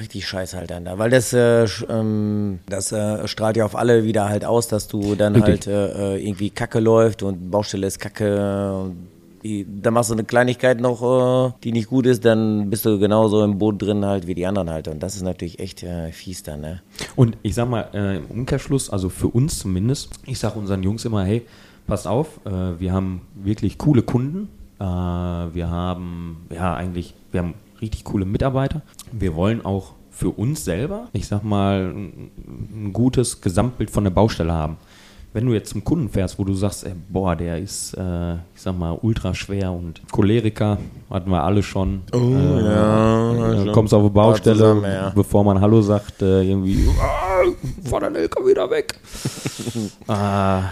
richtig 0.00 0.26
scheiße 0.26 0.56
halt 0.56 0.70
dann 0.70 0.84
da. 0.84 0.98
Weil 0.98 1.10
das, 1.10 1.32
äh, 1.32 1.66
ähm, 1.88 2.60
das 2.68 2.92
äh, 2.92 3.26
strahlt 3.28 3.56
ja 3.56 3.64
auf 3.64 3.76
alle 3.76 4.04
wieder 4.04 4.28
halt 4.28 4.44
aus, 4.44 4.68
dass 4.68 4.88
du 4.88 5.14
dann 5.14 5.34
Richtig. 5.34 5.66
halt 5.74 5.94
äh, 5.94 6.16
irgendwie 6.16 6.50
Kacke 6.50 6.80
läuft 6.80 7.22
und 7.22 7.50
Baustelle 7.50 7.86
ist 7.86 8.00
Kacke. 8.00 8.72
Und 8.72 8.96
dann 9.42 9.94
machst 9.94 10.10
du 10.10 10.14
eine 10.14 10.24
Kleinigkeit 10.24 10.80
noch, 10.80 11.02
äh, 11.02 11.52
die 11.64 11.72
nicht 11.72 11.88
gut 11.88 12.06
ist, 12.06 12.24
dann 12.24 12.70
bist 12.70 12.84
du 12.84 12.98
genauso 12.98 13.42
im 13.42 13.58
Boot 13.58 13.80
drin 13.80 14.04
halt 14.04 14.26
wie 14.26 14.34
die 14.34 14.46
anderen 14.46 14.70
halt. 14.70 14.88
Und 14.88 15.02
das 15.02 15.16
ist 15.16 15.22
natürlich 15.22 15.58
echt 15.58 15.82
äh, 15.82 16.12
fies 16.12 16.42
dann, 16.42 16.60
ne? 16.60 16.82
Und 17.16 17.36
ich 17.42 17.54
sag 17.54 17.68
mal, 17.68 17.88
äh, 17.94 18.16
im 18.18 18.26
Umkehrschluss, 18.26 18.90
also 18.90 19.08
für 19.08 19.28
uns 19.28 19.58
zumindest, 19.58 20.10
ich 20.26 20.38
sag 20.38 20.56
unseren 20.56 20.82
Jungs 20.82 21.04
immer, 21.04 21.24
hey, 21.24 21.46
passt 21.86 22.06
auf, 22.06 22.40
äh, 22.44 22.50
wir 22.78 22.92
haben 22.92 23.22
wirklich 23.34 23.78
coole 23.78 24.02
Kunden. 24.02 24.48
Äh, 24.78 24.84
wir 24.84 25.70
haben, 25.70 26.46
ja, 26.50 26.74
eigentlich, 26.74 27.14
wir 27.32 27.40
haben 27.40 27.54
richtig 27.80 28.04
coole 28.04 28.24
Mitarbeiter. 28.24 28.82
Wir 29.12 29.34
wollen 29.34 29.64
auch 29.64 29.94
für 30.10 30.30
uns 30.30 30.64
selber, 30.64 31.08
ich 31.12 31.26
sag 31.26 31.44
mal, 31.44 31.94
ein 31.94 32.92
gutes 32.92 33.40
Gesamtbild 33.40 33.90
von 33.90 34.04
der 34.04 34.10
Baustelle 34.10 34.52
haben. 34.52 34.76
Wenn 35.32 35.46
du 35.46 35.52
jetzt 35.52 35.70
zum 35.70 35.84
Kunden 35.84 36.08
fährst, 36.08 36.40
wo 36.40 36.44
du 36.44 36.54
sagst, 36.54 36.84
ey, 36.84 36.92
boah, 37.08 37.36
der 37.36 37.58
ist, 37.58 37.94
äh, 37.94 38.34
ich 38.34 38.62
sag 38.62 38.76
mal, 38.76 38.98
ultra 39.00 39.32
schwer 39.32 39.70
und 39.70 40.00
Choleriker, 40.10 40.78
hatten 41.08 41.30
wir 41.30 41.44
alle 41.44 41.62
schon. 41.62 42.02
Oh, 42.12 42.18
ja, 42.18 43.62
äh, 43.62 43.72
kommst 43.72 43.94
auf 43.94 44.00
eine 44.00 44.10
Baustelle, 44.10 44.56
zusammen, 44.56 44.84
ja. 44.84 45.12
bevor 45.14 45.44
man 45.44 45.60
Hallo 45.60 45.82
sagt, 45.82 46.20
äh, 46.22 46.42
irgendwie, 46.42 46.88
ah, 47.00 47.88
fahr 47.88 48.00
dein 48.00 48.16
LKW 48.16 48.50
wieder 48.50 48.68
weg. 48.70 48.98
ah, 50.08 50.62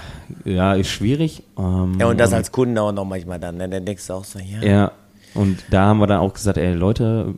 ja, 0.44 0.75
ist 0.75 0.88
schwierig. 0.88 1.44
Ähm, 1.57 1.97
Ja, 2.01 2.09
und 2.09 2.18
das 2.18 2.33
als 2.33 2.51
Kunde 2.51 2.83
auch 2.83 2.92
noch 2.92 3.05
manchmal 3.05 3.38
dann, 3.38 3.59
ne? 3.59 3.68
Dann 3.68 3.85
denkst 3.85 4.09
du 4.09 4.12
auch 4.14 4.25
so, 4.25 4.40
ja. 4.40 4.61
ja, 4.61 4.92
und 5.35 5.62
da 5.71 5.87
haben 5.87 5.99
wir 6.01 6.09
dann 6.09 6.18
auch 6.18 6.33
gesagt, 6.33 6.59
ey 6.59 6.75
Leute, 6.75 7.35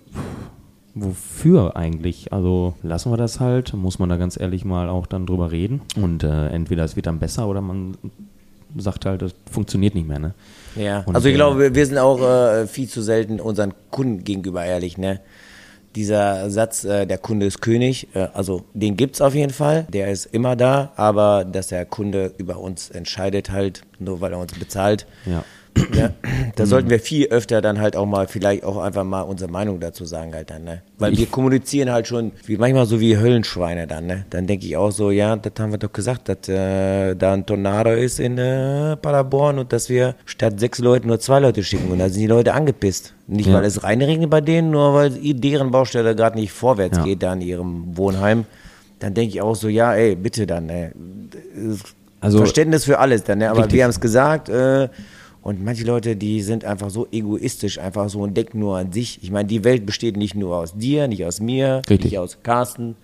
wofür 0.94 1.76
eigentlich? 1.76 2.32
Also 2.32 2.74
lassen 2.82 3.10
wir 3.12 3.16
das 3.16 3.40
halt, 3.40 3.74
muss 3.74 3.98
man 3.98 4.08
da 4.08 4.16
ganz 4.16 4.38
ehrlich 4.38 4.64
mal 4.64 4.88
auch 4.88 5.06
dann 5.06 5.26
drüber 5.26 5.50
reden. 5.50 5.80
Und 5.96 6.22
äh, 6.24 6.48
entweder 6.48 6.84
es 6.84 6.96
wird 6.96 7.06
dann 7.06 7.18
besser 7.18 7.48
oder 7.48 7.60
man 7.60 7.96
sagt 8.76 9.04
halt, 9.06 9.22
das 9.22 9.34
funktioniert 9.50 9.94
nicht 9.94 10.06
mehr, 10.06 10.18
ne? 10.18 10.34
Ja, 10.76 11.00
Und, 11.06 11.16
also 11.16 11.26
ich 11.28 11.34
äh, 11.34 11.36
glaube, 11.36 11.74
wir- 11.74 11.86
sind 11.86 11.98
auch 11.98 12.20
äh, 12.22 12.66
viel 12.66 12.88
zu 12.88 13.02
selten 13.02 13.40
unseren 13.40 13.74
Kunden 13.90 14.22
gegenüber 14.24 14.64
ehrlich, 14.64 14.96
ne? 14.98 15.20
Dieser 15.96 16.50
Satz, 16.50 16.84
äh, 16.84 17.04
der 17.04 17.18
Kunde 17.18 17.46
ist 17.46 17.60
König, 17.60 18.06
äh, 18.14 18.28
also 18.32 18.62
den 18.74 18.96
gibt's 18.96 19.20
auf 19.20 19.34
jeden 19.34 19.52
Fall, 19.52 19.86
der 19.92 20.08
ist 20.12 20.26
immer 20.26 20.54
da, 20.54 20.92
aber 20.94 21.44
dass 21.44 21.66
der 21.66 21.84
Kunde 21.84 22.32
über 22.38 22.58
uns 22.58 22.90
entscheidet 22.90 23.50
halt, 23.50 23.82
nur 23.98 24.20
weil 24.20 24.32
er 24.32 24.38
uns 24.38 24.52
bezahlt, 24.56 25.06
Ja. 25.26 25.44
Ja, 25.94 26.10
da 26.56 26.66
sollten 26.66 26.90
wir 26.90 27.00
viel 27.00 27.26
öfter 27.28 27.60
dann 27.60 27.80
halt 27.80 27.96
auch 27.96 28.06
mal 28.06 28.26
vielleicht 28.28 28.64
auch 28.64 28.78
einfach 28.78 29.04
mal 29.04 29.22
unsere 29.22 29.50
Meinung 29.50 29.80
dazu 29.80 30.04
sagen 30.04 30.34
halt 30.34 30.50
dann, 30.50 30.64
ne? 30.64 30.82
Weil 30.98 31.16
wir 31.16 31.26
kommunizieren 31.26 31.90
halt 31.90 32.06
schon 32.06 32.32
wie 32.46 32.56
manchmal 32.56 32.86
so 32.86 33.00
wie 33.00 33.16
Höllenschweine 33.16 33.86
dann, 33.86 34.06
ne? 34.06 34.24
Dann 34.30 34.46
denke 34.46 34.66
ich 34.66 34.76
auch 34.76 34.90
so, 34.90 35.10
ja, 35.10 35.36
das 35.36 35.52
haben 35.58 35.70
wir 35.72 35.78
doch 35.78 35.92
gesagt, 35.92 36.28
dass 36.28 36.48
äh, 36.48 37.14
da 37.14 37.32
ein 37.32 37.46
Tornado 37.46 37.90
ist 37.92 38.20
in 38.20 38.38
äh, 38.38 38.96
Paderborn 38.96 39.58
und 39.58 39.72
dass 39.72 39.88
wir 39.88 40.14
statt 40.26 40.58
sechs 40.60 40.78
Leuten 40.78 41.08
nur 41.08 41.20
zwei 41.20 41.38
Leute 41.40 41.62
schicken 41.64 41.90
und 41.90 41.98
da 41.98 42.08
sind 42.08 42.20
die 42.20 42.26
Leute 42.26 42.52
angepisst. 42.54 43.14
Nicht 43.26 43.46
Ja. 43.46 43.54
weil 43.54 43.64
es 43.64 43.82
reinregnet 43.84 44.28
bei 44.30 44.40
denen, 44.40 44.70
nur 44.70 44.94
weil 44.94 45.10
deren 45.10 45.70
Baustelle 45.70 46.14
gerade 46.16 46.38
nicht 46.38 46.52
vorwärts 46.52 46.98
Ja. 46.98 47.04
geht 47.04 47.22
da 47.22 47.32
in 47.32 47.40
ihrem 47.42 47.96
Wohnheim. 47.96 48.44
Dann 48.98 49.14
denke 49.14 49.34
ich 49.34 49.40
auch 49.40 49.54
so, 49.56 49.68
ja, 49.68 49.94
ey, 49.94 50.14
bitte 50.14 50.46
dann, 50.46 50.66
ne? 50.66 50.92
Also- 52.20 52.38
Verständnis 52.38 52.84
für 52.84 52.98
alles 52.98 53.24
dann, 53.24 53.38
ne? 53.38 53.48
aber 53.50 53.60
Richtig. 53.60 53.74
wir 53.76 53.84
haben 53.84 53.90
es 53.90 54.00
gesagt 54.00 54.48
äh, 54.50 54.88
und 55.42 55.64
manche 55.64 55.84
Leute, 55.84 56.16
die 56.16 56.42
sind 56.42 56.64
einfach 56.64 56.90
so 56.90 57.06
egoistisch, 57.10 57.78
einfach 57.78 58.10
so 58.10 58.20
und 58.20 58.36
denken 58.36 58.58
nur 58.58 58.76
an 58.76 58.92
sich. 58.92 59.20
Ich 59.22 59.30
meine, 59.30 59.48
die 59.48 59.64
Welt 59.64 59.86
besteht 59.86 60.16
nicht 60.16 60.34
nur 60.34 60.56
aus 60.56 60.74
dir, 60.74 61.08
nicht 61.08 61.24
aus 61.24 61.40
mir, 61.40 61.82
Richtig. 61.88 62.12
nicht 62.12 62.18
aus 62.18 62.38
Carsten, 62.42 62.96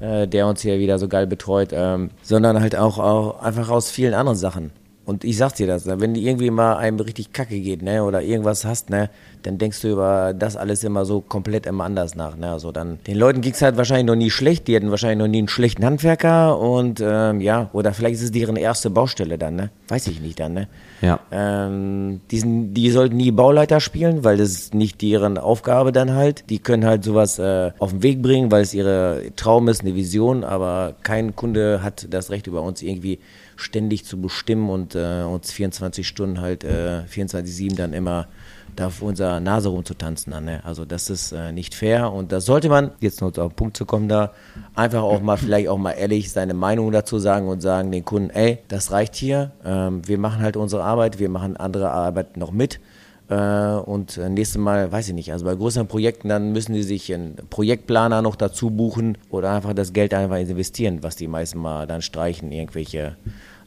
äh, 0.00 0.28
der 0.28 0.46
uns 0.46 0.60
hier 0.60 0.78
wieder 0.78 0.98
so 0.98 1.08
geil 1.08 1.26
betreut, 1.26 1.70
ähm, 1.72 2.10
sondern 2.22 2.60
halt 2.60 2.76
auch, 2.76 2.98
auch 2.98 3.40
einfach 3.42 3.70
aus 3.70 3.90
vielen 3.90 4.12
anderen 4.12 4.36
Sachen. 4.36 4.70
Und 5.04 5.24
ich 5.24 5.36
sag 5.36 5.54
dir 5.56 5.66
das, 5.66 5.86
wenn 5.86 6.14
irgendwie 6.14 6.50
mal 6.50 6.76
einem 6.76 7.00
richtig 7.00 7.32
kacke 7.32 7.58
geht, 7.58 7.82
ne, 7.82 8.04
oder 8.04 8.22
irgendwas 8.22 8.64
hast, 8.64 8.88
ne, 8.88 9.10
dann 9.42 9.58
denkst 9.58 9.80
du 9.80 9.88
über 9.88 10.32
das 10.32 10.56
alles 10.56 10.84
immer 10.84 11.04
so 11.04 11.20
komplett 11.20 11.66
immer 11.66 11.84
anders 11.84 12.14
nach, 12.14 12.36
ne, 12.36 12.52
also 12.52 12.70
dann, 12.70 13.00
den 13.08 13.16
Leuten 13.16 13.40
ging's 13.40 13.62
halt 13.62 13.76
wahrscheinlich 13.76 14.06
noch 14.06 14.14
nie 14.14 14.30
schlecht, 14.30 14.68
die 14.68 14.76
hatten 14.76 14.90
wahrscheinlich 14.90 15.18
noch 15.18 15.26
nie 15.26 15.38
einen 15.38 15.48
schlechten 15.48 15.84
Handwerker 15.84 16.56
und, 16.56 17.02
ähm, 17.04 17.40
ja, 17.40 17.68
oder 17.72 17.92
vielleicht 17.94 18.14
ist 18.14 18.22
es 18.22 18.30
deren 18.30 18.54
erste 18.54 18.90
Baustelle 18.90 19.38
dann, 19.38 19.56
ne, 19.56 19.70
weiß 19.88 20.06
ich 20.06 20.20
nicht 20.20 20.38
dann, 20.38 20.54
ne. 20.54 20.68
Ja. 21.02 21.18
Ähm, 21.32 22.20
die, 22.30 22.38
sind, 22.38 22.74
die 22.74 22.90
sollten 22.90 23.16
nie 23.16 23.32
Bauleiter 23.32 23.80
spielen, 23.80 24.22
weil 24.22 24.36
das 24.36 24.50
ist 24.50 24.74
nicht 24.74 25.02
deren 25.02 25.36
Aufgabe 25.36 25.90
dann 25.90 26.14
halt. 26.14 26.48
Die 26.48 26.60
können 26.60 26.84
halt 26.84 27.02
sowas 27.02 27.40
äh, 27.40 27.72
auf 27.78 27.90
den 27.90 28.04
Weg 28.04 28.22
bringen, 28.22 28.52
weil 28.52 28.62
es 28.62 28.72
ihre 28.72 29.32
Traum 29.34 29.68
ist, 29.68 29.82
eine 29.82 29.96
Vision, 29.96 30.44
aber 30.44 30.94
kein 31.02 31.34
Kunde 31.34 31.82
hat 31.82 32.06
das 32.10 32.30
Recht 32.30 32.46
über 32.46 32.62
uns 32.62 32.82
irgendwie 32.82 33.18
ständig 33.56 34.04
zu 34.04 34.20
bestimmen 34.20 34.70
und 34.70 34.94
äh, 34.94 35.24
uns 35.24 35.50
24 35.50 36.06
Stunden 36.06 36.40
halt, 36.40 36.62
äh, 36.62 37.02
24-7 37.12 37.76
dann 37.76 37.92
immer 37.92 38.28
da 38.76 38.86
auf 38.86 39.02
unserer 39.02 39.40
Nase 39.40 39.68
rumzutanzen 39.68 40.32
dann, 40.32 40.44
ne? 40.44 40.60
Also 40.64 40.84
das 40.84 41.10
ist 41.10 41.32
äh, 41.32 41.52
nicht 41.52 41.74
fair 41.74 42.12
und 42.12 42.32
das 42.32 42.46
sollte 42.46 42.68
man, 42.68 42.92
jetzt 43.00 43.20
noch 43.20 43.36
auf 43.38 43.52
den 43.52 43.56
Punkt 43.56 43.76
zu 43.76 43.84
kommen 43.84 44.08
da, 44.08 44.32
einfach 44.74 45.02
auch 45.02 45.20
mal 45.20 45.36
vielleicht 45.36 45.68
auch 45.68 45.78
mal 45.78 45.92
ehrlich 45.92 46.32
seine 46.32 46.54
Meinung 46.54 46.90
dazu 46.92 47.18
sagen 47.18 47.48
und 47.48 47.60
sagen 47.60 47.92
den 47.92 48.04
Kunden, 48.04 48.30
ey, 48.30 48.58
das 48.68 48.90
reicht 48.90 49.14
hier, 49.14 49.52
ähm, 49.64 50.06
wir 50.06 50.18
machen 50.18 50.42
halt 50.42 50.56
unsere 50.56 50.84
Arbeit, 50.84 51.18
wir 51.18 51.28
machen 51.28 51.56
andere 51.56 51.90
Arbeit 51.90 52.36
noch 52.36 52.52
mit. 52.52 52.80
Äh, 53.28 53.34
und 53.34 54.18
äh, 54.18 54.28
nächstes 54.28 54.60
Mal, 54.60 54.90
weiß 54.90 55.08
ich 55.08 55.14
nicht, 55.14 55.32
also 55.32 55.44
bei 55.44 55.54
größeren 55.54 55.86
Projekten, 55.86 56.28
dann 56.28 56.52
müssen 56.52 56.74
die 56.74 56.82
sich 56.82 57.12
einen 57.12 57.36
Projektplaner 57.48 58.20
noch 58.20 58.36
dazu 58.36 58.70
buchen 58.70 59.16
oder 59.30 59.52
einfach 59.52 59.74
das 59.74 59.92
Geld 59.92 60.12
einfach 60.12 60.36
investieren, 60.36 61.02
was 61.02 61.16
die 61.16 61.28
meisten 61.28 61.58
mal 61.58 61.86
dann 61.86 62.02
streichen, 62.02 62.52
irgendwelche 62.52 63.16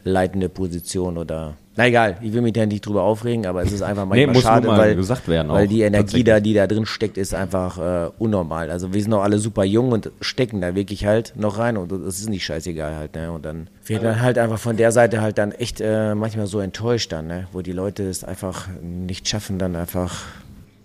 leitende 0.04 0.50
Position 0.50 1.18
oder. 1.18 1.56
Na 1.78 1.88
egal, 1.88 2.18
ich 2.22 2.32
will 2.32 2.42
mich 2.42 2.54
da 2.54 2.66
nicht 2.66 2.86
drüber 2.86 3.04
aufregen, 3.04 3.46
aber 3.46 3.62
es 3.62 3.74
ist 3.74 3.82
einfach 3.82 4.06
manchmal 4.06 4.28
Nee, 4.28 4.34
muss 4.34 4.44
schade, 4.44 4.68
mal 4.68 4.78
weil, 4.78 4.96
gesagt 4.96 5.28
werden 5.28 5.50
weil 5.52 5.66
auch, 5.66 5.70
die 5.70 5.82
Energie 5.82 6.24
da, 6.24 6.40
die 6.40 6.54
da 6.54 6.68
drin 6.68 6.86
steckt, 6.86 7.18
ist 7.18 7.34
einfach 7.34 7.78
äh, 7.78 8.12
unnormal. 8.18 8.72
Also 8.72 8.94
wir 8.94 9.02
sind 9.02 9.12
noch 9.12 9.24
alle 9.24 9.40
super 9.40 9.66
jung 9.66 9.92
und 9.92 10.10
stecken 10.22 10.62
da 10.62 10.74
wirklich 10.74 11.06
halt 11.06 11.34
noch 11.36 11.58
rein 11.58 11.76
und 11.76 11.92
das 11.92 12.20
ist 12.20 12.30
nicht 12.30 12.46
scheißegal 12.46 12.96
halt, 12.96 13.16
ne? 13.16 13.30
Und 13.32 13.44
dann 13.44 13.68
wird 13.86 14.04
man 14.04 14.22
halt 14.22 14.38
einfach 14.38 14.58
von 14.58 14.78
der 14.78 14.94
Seite 14.94 15.20
halt 15.22 15.38
dann 15.38 15.52
echt 15.52 15.82
äh, 15.82 16.16
manchmal 16.16 16.48
so 16.48 16.60
enttäuscht 16.62 17.12
dann, 17.12 17.28
ne? 17.28 17.48
Wo 17.52 17.62
die 17.62 17.74
Leute 17.74 18.04
es 18.08 18.24
einfach 18.24 18.70
nicht 18.82 19.28
schaffen, 19.28 19.60
dann 19.60 19.76
einfach 19.76 20.24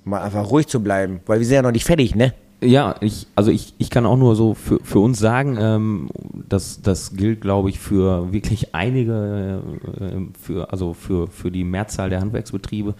mal 0.04 0.22
einfach 0.22 0.50
ruhig 0.50 0.66
zu 0.66 0.80
bleiben, 0.80 1.20
weil 1.26 1.38
wir 1.38 1.46
sind 1.46 1.54
ja 1.54 1.62
noch 1.62 1.72
nicht 1.72 1.86
fertig, 1.86 2.16
ne? 2.16 2.32
Ja, 2.62 2.96
ich, 3.00 3.26
also 3.34 3.50
ich, 3.50 3.74
ich 3.78 3.88
kann 3.88 4.04
auch 4.04 4.18
nur 4.18 4.36
so 4.36 4.52
für, 4.52 4.80
für 4.82 4.98
uns 4.98 5.18
sagen, 5.18 5.56
ähm, 5.58 6.10
das, 6.48 6.82
das 6.82 7.16
gilt, 7.16 7.40
glaube 7.40 7.70
ich, 7.70 7.78
für 7.78 8.32
wirklich 8.32 8.74
einige, 8.74 9.62
äh, 9.98 10.38
für, 10.38 10.70
also 10.70 10.92
für, 10.92 11.28
für 11.28 11.50
die 11.50 11.64
Mehrzahl 11.64 12.10
der 12.10 12.20
Handwerksbetriebe, 12.20 12.94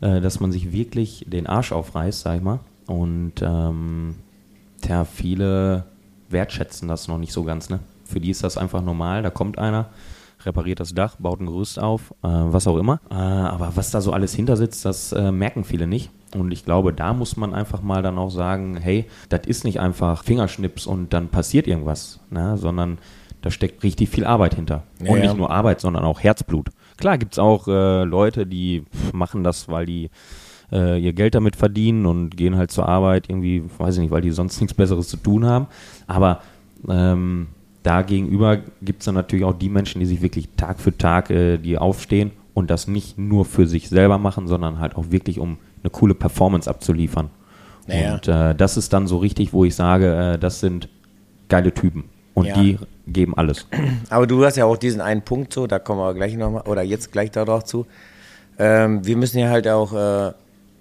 äh, 0.00 0.22
dass 0.22 0.40
man 0.40 0.50
sich 0.50 0.72
wirklich 0.72 1.26
den 1.28 1.46
Arsch 1.46 1.72
aufreißt, 1.72 2.22
sag 2.22 2.36
ich 2.36 2.42
mal. 2.42 2.60
Und 2.86 3.34
ähm, 3.42 4.14
tja, 4.80 5.04
viele 5.04 5.84
wertschätzen 6.30 6.88
das 6.88 7.06
noch 7.06 7.18
nicht 7.18 7.34
so 7.34 7.44
ganz, 7.44 7.68
ne? 7.68 7.80
Für 8.04 8.20
die 8.20 8.30
ist 8.30 8.44
das 8.44 8.56
einfach 8.58 8.82
normal, 8.82 9.22
da 9.22 9.30
kommt 9.30 9.58
einer, 9.58 9.88
repariert 10.44 10.80
das 10.80 10.94
Dach, 10.94 11.16
baut 11.18 11.40
ein 11.40 11.46
Gerüst 11.46 11.78
auf, 11.78 12.12
äh, 12.22 12.28
was 12.28 12.66
auch 12.66 12.78
immer. 12.78 13.00
Äh, 13.10 13.14
aber 13.14 13.72
was 13.76 13.90
da 13.90 14.00
so 14.00 14.12
alles 14.12 14.34
hinter 14.34 14.56
sitzt, 14.56 14.84
das 14.86 15.12
äh, 15.12 15.30
merken 15.30 15.64
viele 15.64 15.86
nicht. 15.86 16.10
Und 16.34 16.52
ich 16.52 16.64
glaube, 16.64 16.92
da 16.92 17.12
muss 17.12 17.36
man 17.36 17.54
einfach 17.54 17.82
mal 17.82 18.02
dann 18.02 18.18
auch 18.18 18.30
sagen, 18.30 18.76
hey, 18.76 19.06
das 19.28 19.46
ist 19.46 19.64
nicht 19.64 19.80
einfach 19.80 20.24
Fingerschnips 20.24 20.86
und 20.86 21.12
dann 21.12 21.28
passiert 21.28 21.66
irgendwas, 21.66 22.20
ne? 22.30 22.56
sondern 22.56 22.98
da 23.42 23.50
steckt 23.50 23.82
richtig 23.82 24.08
viel 24.08 24.24
Arbeit 24.24 24.54
hinter. 24.54 24.84
Ja, 25.02 25.10
und 25.10 25.18
ja. 25.18 25.24
nicht 25.24 25.36
nur 25.36 25.50
Arbeit, 25.50 25.80
sondern 25.80 26.04
auch 26.04 26.20
Herzblut. 26.20 26.70
Klar 26.96 27.18
gibt's 27.18 27.38
auch 27.38 27.66
äh, 27.68 28.04
Leute, 28.04 28.46
die 28.46 28.84
machen 29.12 29.42
das, 29.42 29.68
weil 29.68 29.86
die 29.86 30.10
äh, 30.70 30.98
ihr 30.98 31.12
Geld 31.12 31.34
damit 31.34 31.56
verdienen 31.56 32.06
und 32.06 32.36
gehen 32.36 32.56
halt 32.56 32.70
zur 32.70 32.88
Arbeit 32.88 33.28
irgendwie, 33.28 33.62
weiß 33.78 33.96
ich 33.96 34.02
nicht, 34.02 34.10
weil 34.10 34.22
die 34.22 34.30
sonst 34.30 34.60
nichts 34.60 34.74
Besseres 34.74 35.08
zu 35.08 35.16
tun 35.16 35.44
haben. 35.44 35.66
Aber 36.06 36.40
ähm, 36.88 37.48
da 37.82 38.02
gegenüber 38.02 38.58
gibt 38.80 39.00
es 39.00 39.06
dann 39.06 39.14
natürlich 39.14 39.44
auch 39.44 39.58
die 39.58 39.68
Menschen, 39.68 40.00
die 40.00 40.06
sich 40.06 40.22
wirklich 40.22 40.48
Tag 40.56 40.80
für 40.80 40.96
Tag, 40.96 41.30
äh, 41.30 41.58
die 41.58 41.78
aufstehen 41.78 42.30
und 42.54 42.70
das 42.70 42.86
nicht 42.86 43.18
nur 43.18 43.44
für 43.44 43.66
sich 43.66 43.88
selber 43.88 44.18
machen, 44.18 44.46
sondern 44.46 44.78
halt 44.78 44.96
auch 44.96 45.10
wirklich, 45.10 45.38
um 45.38 45.58
eine 45.82 45.90
coole 45.90 46.14
Performance 46.14 46.68
abzuliefern. 46.68 47.30
Naja. 47.86 48.14
Und 48.14 48.28
äh, 48.28 48.54
das 48.54 48.76
ist 48.76 48.92
dann 48.92 49.06
so 49.06 49.18
richtig, 49.18 49.52
wo 49.52 49.64
ich 49.64 49.74
sage, 49.74 50.34
äh, 50.34 50.38
das 50.38 50.60
sind 50.60 50.88
geile 51.48 51.72
Typen. 51.74 52.04
Und 52.34 52.46
Ja. 52.46 52.54
die 52.54 52.78
geben 53.06 53.36
alles. 53.36 53.66
Aber 54.08 54.26
du 54.26 54.44
hast 54.44 54.56
ja 54.56 54.64
auch 54.64 54.76
diesen 54.76 55.00
einen 55.00 55.22
Punkt 55.22 55.52
so, 55.52 55.66
da 55.66 55.78
kommen 55.78 56.00
wir 56.00 56.14
gleich 56.14 56.34
nochmal, 56.34 56.62
oder 56.62 56.82
jetzt 56.82 57.12
gleich 57.12 57.30
darauf 57.30 57.64
zu. 57.64 57.86
Ähm, 58.58 59.04
wir 59.04 59.16
müssen 59.16 59.38
ja 59.38 59.50
halt 59.50 59.68
auch, 59.68 59.92
äh, 59.92 60.32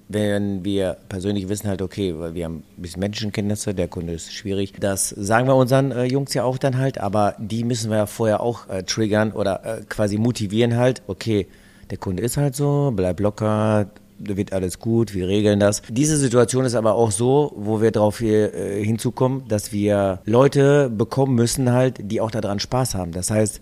wenn 0.07 0.63
wir 0.63 0.97
persönlich 1.09 1.49
wissen 1.49 1.67
halt, 1.67 1.81
okay, 1.81 2.13
weil 2.17 2.33
wir 2.35 2.45
haben 2.45 2.63
ein 2.77 2.81
bisschen 2.81 2.99
Menschenkenntnisse, 2.99 3.73
der 3.73 3.87
Kunde 3.87 4.13
ist 4.13 4.33
schwierig. 4.33 4.73
Das 4.79 5.09
sagen 5.09 5.47
wir 5.47 5.55
unseren 5.55 5.91
äh, 5.91 6.03
Jungs 6.03 6.33
ja 6.33 6.43
auch 6.43 6.57
dann 6.57 6.77
halt, 6.77 6.99
aber 6.99 7.35
die 7.39 7.63
müssen 7.63 7.89
wir 7.89 7.97
ja 7.97 8.05
vorher 8.05 8.41
auch 8.41 8.69
äh, 8.69 8.83
triggern 8.83 9.31
oder 9.31 9.65
äh, 9.65 9.81
quasi 9.89 10.17
motivieren 10.17 10.77
halt, 10.77 11.01
okay, 11.07 11.47
der 11.89 11.97
Kunde 11.97 12.23
ist 12.23 12.37
halt 12.37 12.55
so, 12.55 12.91
bleib 12.95 13.19
locker, 13.19 13.87
wird 14.27 14.53
alles 14.53 14.79
gut, 14.79 15.13
wir 15.13 15.27
regeln 15.27 15.59
das. 15.59 15.81
Diese 15.89 16.17
Situation 16.17 16.65
ist 16.65 16.75
aber 16.75 16.95
auch 16.95 17.11
so, 17.11 17.53
wo 17.55 17.81
wir 17.81 17.91
darauf 17.91 18.21
äh, 18.21 18.83
hinzukommen, 18.83 19.43
dass 19.47 19.71
wir 19.71 20.19
Leute 20.25 20.89
bekommen 20.89 21.35
müssen 21.35 21.71
halt, 21.71 21.99
die 22.01 22.21
auch 22.21 22.31
daran 22.31 22.59
Spaß 22.59 22.95
haben. 22.95 23.11
Das 23.11 23.31
heißt, 23.31 23.59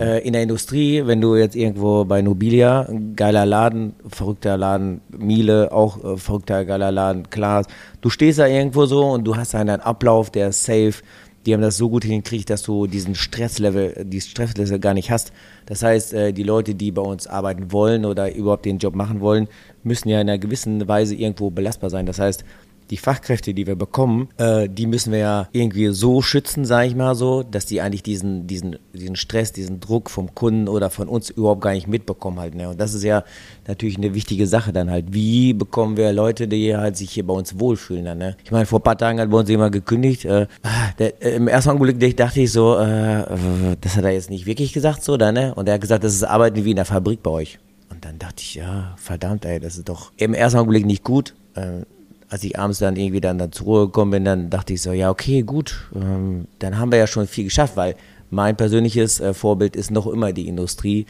äh, 0.00 0.26
in 0.26 0.32
der 0.32 0.42
Industrie, 0.42 1.06
wenn 1.06 1.20
du 1.20 1.36
jetzt 1.36 1.56
irgendwo 1.56 2.04
bei 2.04 2.22
Nobilia, 2.22 2.82
ein 2.82 3.16
geiler 3.16 3.46
Laden, 3.46 3.94
verrückter 4.08 4.56
Laden, 4.56 5.00
Miele, 5.16 5.72
auch 5.72 6.02
äh, 6.04 6.16
verrückter 6.16 6.64
geiler 6.64 6.92
Laden, 6.92 7.30
Klaas, 7.30 7.66
du 8.00 8.10
stehst 8.10 8.38
da 8.38 8.46
irgendwo 8.46 8.86
so 8.86 9.04
und 9.04 9.24
du 9.24 9.36
hast 9.36 9.54
einen 9.54 9.80
Ablauf, 9.80 10.30
der 10.30 10.48
ist 10.48 10.64
safe, 10.64 10.94
die 11.46 11.54
haben 11.54 11.62
das 11.62 11.76
so 11.76 11.88
gut 11.88 12.04
hingekriegt, 12.04 12.50
dass 12.50 12.62
du 12.62 12.88
diesen 12.88 13.14
Stresslevel, 13.14 14.04
die 14.04 14.20
Stresslevel 14.20 14.80
gar 14.80 14.94
nicht 14.94 15.12
hast. 15.12 15.32
Das 15.66 15.82
heißt, 15.82 16.12
äh, 16.12 16.32
die 16.32 16.42
Leute, 16.42 16.74
die 16.74 16.90
bei 16.90 17.02
uns 17.02 17.28
arbeiten 17.28 17.70
wollen 17.70 18.04
oder 18.04 18.34
überhaupt 18.34 18.64
den 18.64 18.78
Job 18.78 18.96
machen 18.96 19.20
wollen, 19.20 19.48
müssen 19.86 20.08
ja 20.08 20.20
in 20.20 20.28
einer 20.28 20.38
gewissen 20.38 20.86
Weise 20.86 21.14
irgendwo 21.14 21.50
belastbar 21.50 21.90
sein. 21.90 22.06
Das 22.06 22.18
heißt, 22.18 22.44
die 22.90 22.96
Fachkräfte, 22.96 23.52
die 23.52 23.66
wir 23.66 23.74
bekommen, 23.74 24.28
äh, 24.36 24.68
die 24.68 24.86
müssen 24.86 25.12
wir 25.12 25.18
ja 25.18 25.48
irgendwie 25.52 25.88
so 25.88 26.22
schützen, 26.22 26.64
sage 26.64 26.88
ich 26.88 26.94
mal 26.94 27.14
so, 27.14 27.42
dass 27.42 27.66
die 27.66 27.80
eigentlich 27.80 28.02
diesen, 28.02 28.46
diesen, 28.46 28.78
diesen 28.92 29.16
Stress, 29.16 29.52
diesen 29.52 29.80
Druck 29.80 30.10
vom 30.10 30.34
Kunden 30.34 30.68
oder 30.68 30.90
von 30.90 31.08
uns 31.08 31.30
überhaupt 31.30 31.62
gar 31.62 31.72
nicht 31.72 31.88
mitbekommen 31.88 32.38
halt. 32.38 32.54
Ne? 32.54 32.68
Und 32.68 32.80
das 32.80 32.94
ist 32.94 33.02
ja 33.02 33.24
natürlich 33.66 33.96
eine 33.96 34.14
wichtige 34.14 34.46
Sache 34.46 34.72
dann 34.72 34.90
halt. 34.90 35.06
Wie 35.12 35.52
bekommen 35.52 35.96
wir 35.96 36.12
Leute, 36.12 36.46
die 36.46 36.76
halt 36.76 36.96
sich 36.96 37.10
hier 37.10 37.26
bei 37.26 37.34
uns 37.34 37.58
wohlfühlen 37.58 38.04
dann, 38.04 38.18
ne? 38.18 38.36
Ich 38.44 38.52
meine, 38.52 38.66
vor 38.66 38.78
ein 38.78 38.84
paar 38.84 38.98
Tagen 38.98 39.20
hat 39.20 39.30
bei 39.30 39.38
uns 39.38 39.48
jemand 39.48 39.72
gekündigt. 39.72 40.24
Äh, 40.24 40.46
der, 40.98 41.22
äh, 41.22 41.36
Im 41.36 41.48
ersten 41.48 41.70
Augenblick 41.70 42.16
dachte 42.16 42.40
ich 42.40 42.52
so, 42.52 42.76
äh, 42.76 43.24
das 43.80 43.96
hat 43.96 44.04
er 44.04 44.10
jetzt 44.10 44.30
nicht 44.30 44.46
wirklich 44.46 44.72
gesagt 44.72 45.02
so, 45.02 45.16
dann, 45.16 45.34
ne? 45.34 45.54
Und 45.54 45.68
er 45.68 45.74
hat 45.74 45.80
gesagt, 45.80 46.04
das 46.04 46.14
ist 46.14 46.22
Arbeiten 46.22 46.64
wie 46.64 46.70
in 46.70 46.76
der 46.76 46.84
Fabrik 46.84 47.22
bei 47.22 47.30
euch. 47.30 47.58
Und 47.90 48.04
dann 48.04 48.18
dachte 48.18 48.42
ich, 48.42 48.54
ja, 48.54 48.94
verdammt, 48.96 49.44
ey, 49.44 49.60
das 49.60 49.76
ist 49.76 49.88
doch 49.88 50.12
im 50.16 50.34
ersten 50.34 50.58
Augenblick 50.58 50.86
nicht 50.86 51.04
gut. 51.04 51.34
Äh, 51.54 51.82
als 52.28 52.42
ich 52.44 52.58
abends 52.58 52.78
dann 52.78 52.96
irgendwie 52.96 53.20
dann, 53.20 53.38
dann 53.38 53.52
zur 53.52 53.66
Ruhe 53.66 53.86
gekommen 53.86 54.10
bin, 54.10 54.24
dann 54.24 54.50
dachte 54.50 54.72
ich 54.72 54.82
so, 54.82 54.92
ja, 54.92 55.10
okay, 55.10 55.42
gut, 55.42 55.88
ähm, 55.94 56.48
dann 56.58 56.78
haben 56.78 56.90
wir 56.90 56.98
ja 56.98 57.06
schon 57.06 57.26
viel 57.26 57.44
geschafft, 57.44 57.76
weil 57.76 57.94
mein 58.30 58.56
persönliches 58.56 59.20
äh, 59.20 59.32
Vorbild 59.32 59.76
ist 59.76 59.90
noch 59.90 60.06
immer 60.06 60.32
die 60.32 60.48
Industrie. 60.48 61.06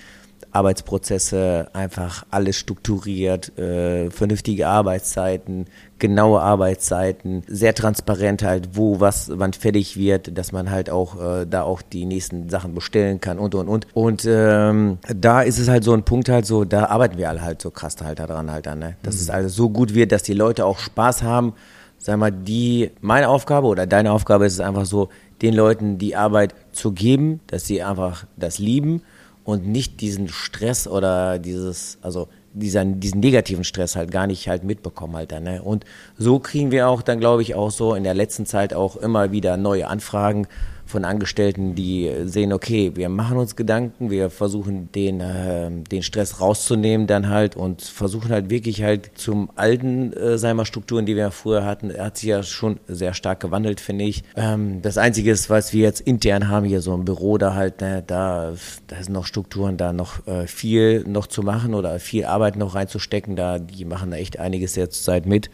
Arbeitsprozesse, 0.56 1.68
einfach 1.72 2.24
alles 2.30 2.56
strukturiert, 2.56 3.56
äh, 3.58 4.10
vernünftige 4.10 4.66
Arbeitszeiten, 4.66 5.66
genaue 5.98 6.40
Arbeitszeiten, 6.40 7.42
sehr 7.46 7.74
transparent 7.74 8.42
halt, 8.42 8.70
wo 8.72 9.00
was 9.00 9.30
wann 9.34 9.52
fertig 9.52 9.96
wird, 9.96 10.36
dass 10.36 10.52
man 10.52 10.70
halt 10.70 10.90
auch 10.90 11.20
äh, 11.20 11.46
da 11.46 11.62
auch 11.62 11.82
die 11.82 12.06
nächsten 12.06 12.48
Sachen 12.48 12.74
bestellen 12.74 13.20
kann 13.20 13.38
und 13.38 13.54
und 13.54 13.68
und. 13.68 13.86
Und 13.94 14.26
ähm, 14.28 14.98
da 15.14 15.42
ist 15.42 15.58
es 15.58 15.68
halt 15.68 15.84
so 15.84 15.92
ein 15.92 16.04
Punkt 16.04 16.28
halt 16.28 16.46
so, 16.46 16.64
da 16.64 16.86
arbeiten 16.86 17.18
wir 17.18 17.28
alle 17.28 17.42
halt 17.42 17.60
so 17.60 17.70
krass 17.70 17.96
halt 18.02 18.18
daran 18.18 18.50
halt 18.50 18.66
an, 18.66 18.78
ne? 18.78 18.96
dass 19.02 19.16
es 19.16 19.30
also 19.30 19.48
so 19.48 19.68
gut 19.70 19.94
wird, 19.94 20.12
dass 20.12 20.22
die 20.22 20.34
Leute 20.34 20.64
auch 20.64 20.78
Spaß 20.78 21.22
haben. 21.22 21.52
Sag 21.98 22.18
mal, 22.18 22.30
die 22.30 22.90
meine 23.00 23.28
Aufgabe 23.28 23.66
oder 23.66 23.86
deine 23.86 24.12
Aufgabe 24.12 24.46
ist 24.46 24.54
es 24.54 24.60
einfach 24.60 24.86
so, 24.86 25.08
den 25.42 25.54
Leuten 25.54 25.98
die 25.98 26.16
Arbeit 26.16 26.54
zu 26.72 26.92
geben, 26.92 27.40
dass 27.46 27.66
sie 27.66 27.82
einfach 27.82 28.24
das 28.36 28.58
lieben 28.58 29.02
und 29.46 29.64
nicht 29.64 30.00
diesen 30.00 30.28
Stress 30.28 30.88
oder 30.88 31.38
dieses, 31.38 31.98
also 32.02 32.28
dieser, 32.52 32.84
diesen 32.84 33.20
negativen 33.20 33.62
Stress 33.62 33.94
halt 33.94 34.10
gar 34.10 34.26
nicht 34.26 34.48
halt 34.48 34.64
mitbekommen 34.64 35.14
halt 35.14 35.30
dann. 35.30 35.44
Ne? 35.44 35.62
Und 35.62 35.84
so 36.18 36.40
kriegen 36.40 36.72
wir 36.72 36.88
auch 36.88 37.00
dann, 37.00 37.20
glaube 37.20 37.42
ich, 37.42 37.54
auch 37.54 37.70
so 37.70 37.94
in 37.94 38.02
der 38.02 38.14
letzten 38.14 38.44
Zeit 38.44 38.74
auch 38.74 38.96
immer 38.96 39.30
wieder 39.30 39.56
neue 39.56 39.86
Anfragen 39.86 40.48
von 40.86 41.04
Angestellten, 41.04 41.74
die 41.74 42.10
sehen, 42.24 42.52
okay, 42.52 42.92
wir 42.94 43.08
machen 43.08 43.36
uns 43.36 43.56
Gedanken, 43.56 44.10
wir 44.10 44.30
versuchen 44.30 44.90
den, 44.92 45.20
äh, 45.20 45.70
den 45.70 46.02
Stress 46.02 46.40
rauszunehmen 46.40 47.06
dann 47.06 47.28
halt 47.28 47.56
und 47.56 47.82
versuchen 47.82 48.30
halt 48.30 48.50
wirklich 48.50 48.82
halt 48.82 49.10
zum 49.16 49.50
alten, 49.56 50.12
äh, 50.12 50.54
mal, 50.54 50.64
Strukturen, 50.64 51.04
die 51.04 51.16
wir 51.16 51.30
früher 51.32 51.64
hatten, 51.64 51.92
hat 51.98 52.18
sich 52.18 52.28
ja 52.28 52.42
schon 52.42 52.78
sehr 52.86 53.14
stark 53.14 53.40
gewandelt, 53.40 53.80
finde 53.80 54.04
ich. 54.04 54.22
Ähm, 54.36 54.80
das 54.80 54.96
Einzige 54.96 55.32
ist, 55.32 55.50
was 55.50 55.72
wir 55.72 55.82
jetzt 55.82 56.00
intern 56.00 56.48
haben, 56.48 56.64
hier 56.64 56.80
so 56.80 56.94
ein 56.94 57.04
Büro 57.04 57.36
da 57.36 57.54
halt, 57.54 57.80
ne, 57.80 58.04
da, 58.06 58.52
da 58.86 59.02
sind 59.02 59.12
noch 59.12 59.26
Strukturen, 59.26 59.76
da 59.76 59.92
noch 59.92 60.26
äh, 60.26 60.46
viel 60.46 61.04
noch 61.06 61.26
zu 61.26 61.42
machen 61.42 61.74
oder 61.74 61.98
viel 61.98 62.24
Arbeit 62.24 62.56
noch 62.56 62.74
reinzustecken, 62.74 63.34
da, 63.34 63.58
die 63.58 63.84
machen 63.84 64.12
da 64.12 64.16
echt 64.16 64.38
einiges 64.38 64.76
jetzt 64.76 65.04
Zeit 65.04 65.26
mit. 65.26 65.50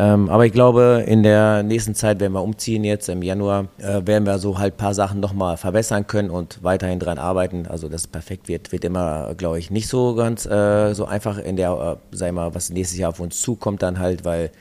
Ähm, 0.00 0.28
aber 0.28 0.46
ich 0.46 0.52
glaube, 0.52 1.04
in 1.06 1.24
der 1.24 1.64
nächsten 1.64 1.94
Zeit, 1.94 2.20
wenn 2.20 2.30
wir 2.32 2.42
umziehen 2.42 2.84
jetzt 2.84 3.08
im 3.08 3.20
Januar, 3.22 3.66
äh, 3.78 4.06
werden 4.06 4.24
wir 4.26 4.38
so 4.38 4.58
halt 4.58 4.74
ein 4.74 4.76
paar 4.76 4.94
Sachen 4.94 5.18
nochmal 5.18 5.56
verbessern 5.56 6.06
können 6.06 6.30
und 6.30 6.62
weiterhin 6.62 7.00
dran 7.00 7.18
arbeiten. 7.18 7.66
Also 7.66 7.88
dass 7.88 8.02
es 8.02 8.06
perfekt 8.06 8.46
wird, 8.46 8.70
wird 8.70 8.84
immer, 8.84 9.34
glaube 9.36 9.58
ich, 9.58 9.72
nicht 9.72 9.88
so 9.88 10.14
ganz 10.14 10.46
äh, 10.46 10.94
so 10.94 11.06
einfach 11.06 11.38
in 11.38 11.56
der, 11.56 11.98
äh, 12.12 12.16
sag 12.16 12.28
ich 12.28 12.34
mal, 12.34 12.54
was 12.54 12.70
nächstes 12.70 12.98
Jahr 12.98 13.10
auf 13.10 13.18
uns 13.18 13.42
zukommt 13.42 13.82
dann 13.82 13.98
halt, 13.98 14.24
weil 14.24 14.52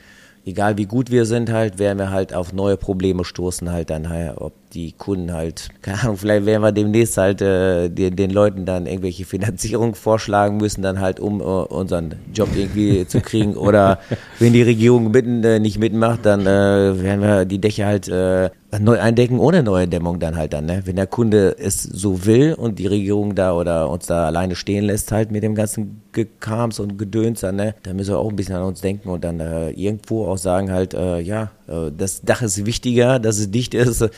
egal 0.47 0.77
wie 0.77 0.85
gut 0.85 1.11
wir 1.11 1.25
sind 1.25 1.51
halt, 1.51 1.77
werden 1.77 1.99
wir 1.99 2.09
halt 2.09 2.33
auf 2.33 2.53
neue 2.53 2.77
Probleme 2.77 3.25
stoßen 3.25 3.69
halt 3.71 3.89
dann 3.89 4.07
ob 4.37 4.53
die 4.73 4.93
Kunden 4.93 5.33
halt, 5.33 5.69
keine 5.81 6.01
Ahnung, 6.01 6.17
vielleicht 6.17 6.45
werden 6.45 6.61
wir 6.61 6.71
demnächst 6.71 7.17
halt 7.17 7.41
äh, 7.41 7.89
den, 7.89 8.15
den 8.15 8.31
Leuten 8.31 8.65
dann 8.65 8.85
irgendwelche 8.85 9.25
Finanzierung 9.25 9.95
vorschlagen 9.95 10.57
müssen, 10.57 10.81
dann 10.81 10.99
halt, 10.99 11.19
um 11.19 11.41
äh, 11.41 11.43
unseren 11.43 12.15
Job 12.33 12.49
irgendwie 12.55 13.05
zu 13.07 13.21
kriegen. 13.21 13.55
Oder 13.55 13.99
wenn 14.39 14.53
die 14.53 14.61
Regierung 14.61 15.11
mitten, 15.11 15.43
äh, 15.43 15.59
nicht 15.59 15.79
mitmacht, 15.79 16.25
dann 16.25 16.41
äh, 16.41 16.45
werden 16.45 17.21
wir 17.21 17.45
die 17.45 17.59
Dächer 17.59 17.85
halt 17.85 18.07
äh, 18.07 18.49
neu 18.79 18.99
eindecken 18.99 19.39
ohne 19.39 19.63
neue 19.63 19.87
Dämmung 19.87 20.19
dann 20.19 20.35
halt 20.35 20.53
dann. 20.53 20.65
Ne? 20.65 20.81
Wenn 20.85 20.97
der 20.97 21.07
Kunde 21.07 21.55
es 21.57 21.83
so 21.83 22.25
will 22.25 22.53
und 22.53 22.79
die 22.79 22.87
Regierung 22.87 23.33
da 23.33 23.53
oder 23.53 23.89
uns 23.89 24.07
da 24.07 24.25
alleine 24.25 24.55
stehen 24.55 24.83
lässt 24.85 25.11
halt 25.11 25.31
mit 25.31 25.41
dem 25.43 25.55
ganzen 25.55 26.01
Gekams 26.11 26.79
und 26.79 26.97
Gedöns 26.97 27.41
dann, 27.41 27.55
ne? 27.55 27.75
dann 27.83 27.95
müssen 27.95 28.11
wir 28.11 28.19
auch 28.19 28.29
ein 28.29 28.35
bisschen 28.35 28.55
an 28.55 28.63
uns 28.63 28.81
denken 28.81 29.09
und 29.09 29.23
dann 29.23 29.39
äh, 29.39 29.69
irgendwo 29.71 30.25
auch 30.27 30.37
sagen 30.37 30.71
halt, 30.71 30.93
äh, 30.93 31.19
ja, 31.19 31.51
äh, 31.67 31.91
das 31.97 32.21
Dach 32.21 32.41
ist 32.41 32.65
wichtiger, 32.65 33.19
dass 33.19 33.37
es 33.39 33.49
dicht 33.51 33.73
ist, 33.73 34.01
äh, 34.01 34.09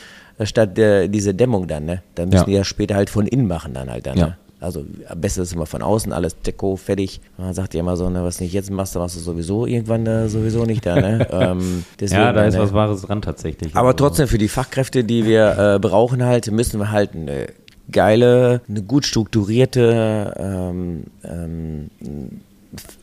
statt 0.46 0.78
äh, 0.78 1.08
diese 1.08 1.32
Dämmung 1.32 1.68
dann. 1.68 1.84
Ne? 1.84 2.02
Dann 2.16 2.28
müssen 2.30 2.40
Ja. 2.40 2.46
die 2.46 2.52
ja 2.54 2.64
später 2.64 2.96
halt 2.96 3.08
von 3.10 3.26
innen 3.26 3.46
machen 3.46 3.72
dann 3.74 3.88
halt 3.90 4.06
dann. 4.06 4.18
Ja. 4.18 4.26
Ne? 4.26 4.36
Also 4.60 4.84
am 5.08 5.20
besten 5.20 5.40
ist 5.40 5.54
immer 5.54 5.64
von 5.64 5.80
außen, 5.82 6.12
alles 6.12 6.38
Deko, 6.40 6.76
fertig. 6.76 7.20
Man 7.38 7.54
sagt 7.54 7.72
ja 7.72 7.80
immer 7.80 7.96
so, 7.96 8.10
ne, 8.10 8.22
was 8.22 8.40
nicht 8.40 8.52
jetzt 8.52 8.70
machst, 8.70 8.94
dann 8.94 9.02
machst 9.02 9.16
du 9.16 9.20
sowieso 9.20 9.64
irgendwann 9.64 10.06
äh, 10.06 10.28
sowieso 10.28 10.64
nicht 10.66 10.84
da. 10.84 10.96
Ne? 10.96 11.26
ähm, 11.32 11.84
Ja, 11.98 12.32
da 12.32 12.44
ist 12.44 12.54
ne? 12.54 12.60
was 12.60 12.74
Wahres 12.74 13.02
dran 13.02 13.22
tatsächlich. 13.22 13.74
Aber 13.74 13.88
Also, 13.88 13.96
trotzdem 13.96 14.28
für 14.28 14.36
die 14.38 14.48
Fachkräfte, 14.48 15.02
die 15.02 15.24
wir 15.24 15.56
äh, 15.76 15.78
brauchen 15.78 16.24
halt, 16.24 16.50
müssen 16.50 16.78
wir 16.78 16.90
halt 16.90 17.14
eine 17.14 17.46
geile, 17.90 18.60
eine 18.68 18.82
gut 18.82 19.06
strukturierte, 19.06 20.34
ähm, 20.38 21.04
ähm, 21.24 21.90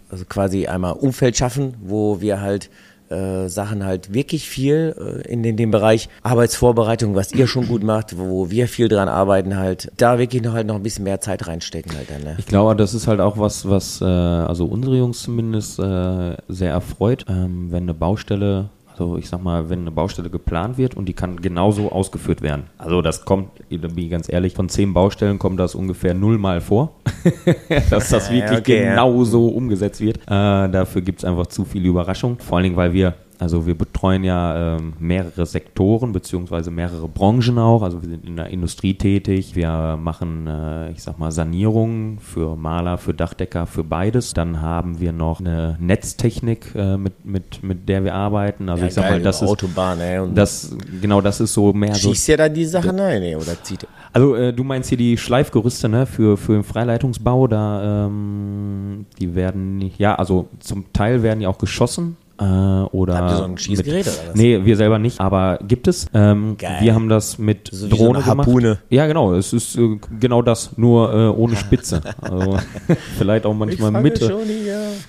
also 0.10 0.26
quasi 0.26 0.68
einmal 0.68 0.94
Umfeld 0.94 1.38
schaffen, 1.38 1.74
wo 1.82 2.22
wir 2.22 2.40
halt 2.40 2.70
äh, 3.10 3.48
Sachen 3.48 3.86
halt 3.86 4.14
wirklich 4.14 4.50
viel 4.50 4.96
äh, 4.98 5.32
in 5.32 5.44
den, 5.44 5.58
dem 5.58 5.72
Bereich 5.72 6.10
Arbeitsvorbereitung, 6.24 7.16
was 7.16 7.32
ihr 7.32 7.48
schon 7.48 7.68
gut 7.68 7.84
macht, 7.84 8.18
wo 8.18 8.50
wir 8.50 8.68
viel 8.68 8.88
dran 8.88 9.10
arbeiten 9.10 9.58
halt, 9.58 9.92
da 9.98 10.20
wirklich 10.20 10.42
noch 10.42 10.54
halt 10.54 10.68
noch 10.68 10.76
ein 10.76 10.84
bisschen 10.84 11.04
mehr 11.04 11.22
Zeit 11.22 11.48
reinstecken 11.48 11.96
halt 11.96 12.10
dann, 12.10 12.24
ne? 12.24 12.36
Ich 12.38 12.46
glaube, 12.46 12.76
das 12.76 12.94
ist 12.94 13.08
halt 13.08 13.20
auch 13.20 13.38
was, 13.38 13.68
was 13.70 14.02
äh, 14.02 14.06
also 14.06 14.66
unsere 14.66 14.98
Jungs 14.98 15.22
zumindest 15.22 15.80
äh, 15.80 16.36
sehr 16.48 16.72
erfreut, 16.72 17.26
ähm, 17.30 17.72
wenn 17.72 17.84
eine 17.84 17.94
Baustelle, 17.94 18.70
also 19.00 19.18
ich 19.18 19.30
sag 19.30 19.44
mal, 19.44 19.70
wenn 19.70 19.82
eine 19.82 19.92
Baustelle 19.92 20.30
geplant 20.30 20.78
wird 20.78 20.96
und 20.96 21.06
die 21.06 21.14
kann 21.14 21.42
genauso 21.42 21.92
ausgeführt 21.92 22.42
werden. 22.42 22.64
Also 22.78 23.02
das 23.02 23.26
kommt, 23.26 23.50
da 23.70 23.88
bin 23.88 23.98
ich 23.98 24.10
ganz 24.10 24.32
ehrlich, 24.32 24.54
von 24.54 24.70
zehn 24.70 24.94
Baustellen 24.94 25.40
kommt 25.40 25.60
das 25.60 25.76
ungefähr 25.76 26.14
nullmal 26.14 26.62
vor, 26.62 26.96
dass 27.90 28.10
das 28.10 28.28
Ja, 28.28 28.34
wirklich 28.34 28.60
okay, 28.60 28.84
ja. 28.84 28.90
genau 28.92 29.24
so 29.24 29.48
umgesetzt 29.48 30.02
wird. 30.02 30.18
Äh, 30.24 30.70
dafür 30.70 31.02
gibt 31.02 31.20
es 31.20 31.26
einfach 31.26 31.48
zu 31.48 31.66
viele 31.66 31.88
Überraschungen. 31.88 32.40
Vor 32.40 32.58
allen 32.58 32.64
Dingen, 32.64 32.76
weil 32.76 32.94
wir 32.94 33.14
also 33.40 33.68
wir 33.68 33.76
betreuen 33.76 34.24
ja 34.24 34.78
ähm, 34.78 34.94
mehrere 35.00 35.46
Sektoren 35.46 36.12
beziehungsweise 36.12 36.72
mehrere 36.72 37.08
Branchen 37.08 37.60
auch. 37.60 37.84
Also 37.84 38.02
wir 38.02 38.10
sind 38.10 38.26
in 38.26 38.36
der 38.36 38.48
Industrie 38.48 38.96
tätig. 38.96 39.56
Wir 39.56 39.98
machen, 40.02 40.48
äh, 40.48 40.92
ich 40.92 41.04
sag 41.04 41.20
mal, 41.20 41.32
Sanierungen 41.32 42.20
für 42.20 42.56
Maler, 42.56 42.98
für 42.98 43.14
Dachdecker, 43.14 43.68
für 43.68 43.84
beides. 43.84 44.34
Dann 44.34 44.62
haben 44.62 45.00
wir 45.00 45.12
noch 45.12 45.40
eine 45.40 45.78
Netztechnik, 45.80 46.74
äh, 46.76 46.98
mit, 46.98 47.26
mit, 47.26 47.64
mit 47.64 47.88
der 47.88 48.04
wir 48.04 48.16
arbeiten. 48.16 48.70
Also 48.70 48.86
ich 48.86 48.94
sag 48.94 49.10
mal, 49.10 49.22
das 49.22 49.42
ist 49.42 49.50
Autobahn, 49.50 50.00
ey, 50.00 50.20
und 50.20 50.36
das 50.36 50.76
genau 51.02 51.22
das 51.22 51.40
ist 51.40 51.54
so 51.54 51.74
mehr 51.74 51.94
so. 51.94 52.10
schießt 52.10 52.30
ja 52.30 52.38
dann 52.38 52.54
die 52.54 52.66
Sachen 52.66 53.00
rein, 53.00 53.22
ey, 53.22 53.36
oder 53.36 53.62
zieht 53.62 53.88
Also 54.14 54.36
äh, 54.36 54.52
du 54.52 54.64
meinst 54.64 54.90
hier 54.90 54.98
die 54.98 55.18
Schleifgerüste, 55.18 55.90
ne, 55.90 56.06
für, 56.06 56.38
für 56.38 56.54
den 56.54 56.64
Freileitungsbau, 56.64 57.48
da 57.48 58.08
ähm, 58.08 59.06
die 59.20 59.36
werden 59.36 59.78
nicht, 59.78 60.00
ja, 60.00 60.16
also 60.16 60.48
zum 60.60 60.92
Teil 60.94 61.22
werden 61.22 61.42
ja 61.42 61.50
auch 61.50 61.60
geschossen. 61.60 62.18
Äh, 62.40 62.44
oder 62.44 63.18
Habt 63.18 63.32
ihr 63.32 63.38
so 63.38 63.44
ein 63.46 63.58
Schießgerät 63.58 64.06
mit, 64.06 64.14
oder 64.14 64.30
was? 64.30 64.36
Nee, 64.36 64.64
wir 64.64 64.78
selber 64.78 65.00
nicht, 65.00 65.20
aber 65.20 65.58
gibt 65.68 65.88
es. 65.88 66.06
Ähm, 66.14 66.56
Geil. 66.58 66.78
wir 66.82 66.94
haben 66.94 67.10
das 67.10 67.38
mit 67.40 67.70
So 67.72 67.88
wie 67.88 67.90
so 67.90 67.96
Drohne 67.96 68.20
eine 68.20 68.26
Harpune. 68.28 68.62
gemacht. 68.62 68.84
Ja, 68.90 69.08
genau, 69.08 69.34
es 69.34 69.54
ist 69.54 69.76
äh, 69.78 69.98
genau 70.20 70.42
das, 70.44 70.78
nur 70.78 71.14
äh, 71.14 71.28
ohne 71.30 71.56
Spitze. 71.56 72.02
Also 72.22 72.58
vielleicht 73.18 73.46
auch 73.46 73.54
manchmal 73.56 73.92
mit. 73.92 74.22
äh, 74.22 74.32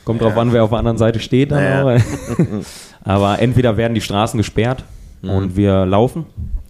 Kommt 0.05 0.23
drauf 0.23 0.37
an, 0.39 0.53
wer 0.53 0.65
auf 0.65 0.71
der 0.71 0.79
anderen 0.79 0.99
Seite 0.99 1.19
steht. 1.21 1.51
Dann 1.51 1.63
Ja. 1.63 1.85
auch. 1.85 2.01
Aber 3.05 3.39
entweder 3.41 3.77
werden 3.77 3.95
die 3.95 4.01
Straßen 4.01 4.39
gesperrt 4.39 4.85
Mhm. 5.21 5.31
und 5.31 5.57
wir 5.57 5.85
laufen 5.85 6.27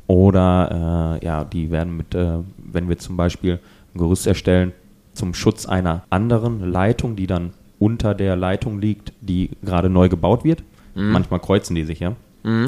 oder 0.06 1.18
äh, 1.20 1.24
ja, 1.26 1.44
die 1.44 1.70
werden 1.70 1.96
mit, 1.98 2.14
äh, 2.14 2.38
wenn 2.56 2.88
wir 2.88 2.96
zum 2.98 3.16
Beispiel 3.16 3.59
ein 3.94 3.98
Gerüst 3.98 4.26
erstellen, 4.26 4.72
zum 5.12 5.34
Schutz 5.34 5.66
einer 5.66 6.04
anderen 6.11 6.70
Leitung, 6.72 7.14
die 7.16 7.26
dann 7.26 7.50
unter 7.79 8.14
der 8.14 8.37
Leitung 8.37 8.81
liegt, 8.81 9.12
die 9.20 9.51
gerade 9.64 9.89
neu 9.89 10.09
gebaut 10.09 10.45
wird. 10.45 10.62
Mhm. 10.95 11.11
Manchmal 11.12 11.41
kreuzen 11.41 11.74
die 11.74 11.85
sich, 11.85 12.01
ja. 12.01 12.12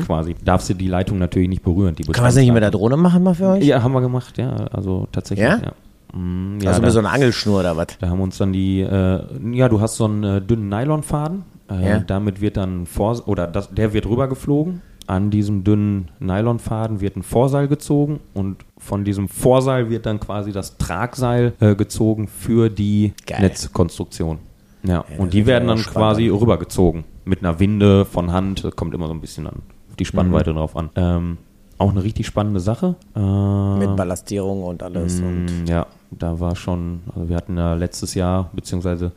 Quasi. 0.05 0.35
Darfst 0.45 0.69
du 0.69 0.75
die 0.75 0.89
Leitung 0.89 1.19
natürlich 1.19 1.49
nicht 1.49 1.63
berühren. 1.63 1.95
Die 1.95 2.03
Kann 2.03 2.17
man 2.23 2.25
das 2.25 2.35
nicht 2.37 2.53
mit 2.53 2.63
der. 2.63 2.71
Drohne 2.71 2.99
machen 2.99 3.23
mal 3.23 3.35
für 3.35 3.47
euch? 3.49 3.65
Ja, 3.65 3.83
haben 3.83 3.93
wir 3.93 4.03
gemacht, 4.03 4.37
ja. 4.37 4.51
Also 4.73 5.09
tatsächlich, 5.11 5.47
Ja? 5.49 5.59
ja. 5.59 6.19
Mm, 6.19 6.59
ja, 6.61 6.69
also 6.71 6.81
da- 6.81 6.87
mit 6.87 6.93
so 6.93 6.99
einer 6.99 7.13
Angelschnur 7.13 7.61
oder 7.61 7.77
was? 7.79 7.87
da 7.99 8.09
haben 8.09 8.21
uns 8.21 8.37
dann 8.37 8.53
die, 8.53 8.81
äh, 8.81 9.21
ja, 9.53 9.69
du 9.71 9.81
hast 9.81 9.97
so 9.97 10.05
einen 10.05 10.23
äh, 10.25 10.41
dünnen 10.43 10.69
Nylonfaden. 10.69 11.45
Äh, 11.71 11.89
Ja. 11.89 11.99
Damit 12.01 12.43
wird 12.43 12.59
dann 12.59 12.85
vor, 12.85 13.27
oder 13.27 13.47
das, 13.47 13.71
der 13.71 13.95
wird 13.95 14.05
rübergeflogen. 14.07 14.83
An 15.07 15.31
diesem 15.31 15.65
dünnen 15.65 16.09
Nylonfaden 16.19 17.01
wird 17.01 17.17
ein 17.17 17.23
Vorseil 17.23 17.67
gezogen 17.67 18.21
und 18.35 18.59
von 18.77 19.05
diesem 19.05 19.29
Vorseil 19.29 19.89
wird 19.89 20.05
dann 20.05 20.21
quasi 20.21 20.53
das 20.53 20.77
Tragseil 20.77 21.55
äh, 21.61 21.75
gezogen 21.75 22.29
für 22.29 22.69
die 22.69 23.13
Geil. 23.27 23.41
Netzkonstruktion. 23.41 24.39
Ja, 24.83 25.05
das 25.09 25.19
und 25.19 25.35
die 25.35 25.47
werden 25.47 25.69
ja 25.69 25.75
dann 25.75 25.85
quasi 25.85 26.29
rübergezogen 26.29 27.05
mit 27.25 27.41
einer 27.41 27.59
Winde 27.61 28.05
von 28.05 28.33
Hand. 28.33 28.65
Das 28.65 28.75
kommt 28.77 28.95
immer 28.95 29.07
so 29.07 29.13
ein 29.15 29.21
bisschen 29.21 29.45
dann 29.45 29.55
auf 29.91 29.97
die 29.99 30.05
Mhm. 30.05 30.07
Spannweite 30.07 30.53
drauf 30.55 30.77
an. 30.77 30.91
Ähm, 30.97 31.39
auch 31.79 31.91
eine 31.91 32.03
richtig 32.05 32.27
spannende 32.27 32.61
Sache. 32.61 32.95
Äh, 33.17 33.79
Mit 33.79 33.97
Ballastierung 33.97 34.63
und 34.65 34.83
alles. 34.83 35.21
Und 35.21 35.47
Mm, 35.47 35.67
Ja, 35.67 35.87
da 36.11 36.39
war 36.41 36.55
schon, 36.57 37.01
also 37.15 37.29
wir 37.29 37.37
hatten 37.37 37.57
ja 37.57 37.75
letztes 37.75 38.15
Jahr, 38.15 38.51
beziehungsweise 38.53 39.13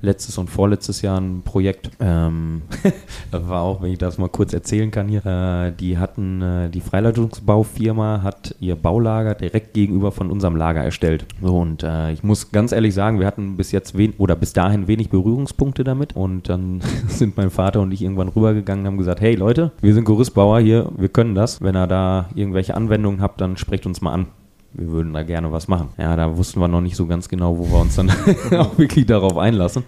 letztes 0.00 0.38
und 0.38 0.50
vorletztes 0.50 1.02
Jahr 1.02 1.20
ein 1.20 1.42
Projekt. 1.42 1.90
Ähm, 2.00 2.62
war 3.30 3.62
auch, 3.62 3.82
wenn 3.82 3.92
ich 3.92 3.98
das 3.98 4.18
mal 4.18 4.28
kurz 4.28 4.52
erzählen 4.52 4.90
kann 4.90 5.08
hier. 5.08 5.24
Äh, 5.24 5.72
die 5.72 5.98
hatten, 5.98 6.42
äh, 6.42 6.70
die 6.70 6.80
Freileitungsbaufirma 6.80 8.22
hat 8.22 8.54
ihr 8.60 8.76
Baulager 8.76 9.34
direkt 9.34 9.74
gegenüber 9.74 10.12
von 10.12 10.30
unserem 10.30 10.56
Lager 10.56 10.82
erstellt. 10.82 11.26
So, 11.42 11.58
und 11.58 11.82
äh, 11.82 12.12
ich 12.12 12.22
muss 12.22 12.52
ganz 12.52 12.72
ehrlich 12.72 12.94
sagen, 12.94 13.20
wir 13.20 13.26
hatten 13.26 13.56
bis 13.56 13.72
jetzt 13.72 13.96
wen 13.96 14.14
oder 14.18 14.36
bis 14.36 14.52
dahin 14.52 14.86
wenig 14.88 15.10
Berührungspunkte 15.10 15.84
damit. 15.84 16.16
Und 16.16 16.48
dann 16.48 16.80
sind 17.08 17.36
mein 17.36 17.50
Vater 17.50 17.80
und 17.80 17.92
ich 17.92 18.02
irgendwann 18.02 18.28
rübergegangen 18.28 18.84
und 18.84 18.92
haben 18.92 18.98
gesagt, 18.98 19.20
hey 19.20 19.34
Leute, 19.34 19.72
wir 19.80 19.94
sind 19.94 20.04
Gerüstbauer 20.04 20.60
hier, 20.60 20.90
wir 20.96 21.08
können 21.08 21.34
das. 21.34 21.60
Wenn 21.62 21.76
ihr 21.76 21.86
da 21.86 22.28
irgendwelche 22.34 22.74
Anwendungen 22.74 23.20
habt, 23.20 23.40
dann 23.40 23.56
sprecht 23.56 23.86
uns 23.86 24.00
mal 24.00 24.12
an 24.12 24.26
wir 24.74 24.88
würden 24.88 25.12
da 25.12 25.22
gerne 25.22 25.52
was 25.52 25.68
machen. 25.68 25.88
Ja, 25.98 26.16
da 26.16 26.36
wussten 26.36 26.60
wir 26.60 26.68
noch 26.68 26.80
nicht 26.80 26.96
so 26.96 27.06
ganz 27.06 27.28
genau, 27.28 27.58
wo 27.58 27.70
wir 27.70 27.80
uns 27.80 27.96
dann 27.96 28.10
auch 28.58 28.76
wirklich 28.76 29.06
darauf 29.06 29.36
einlassen. 29.36 29.84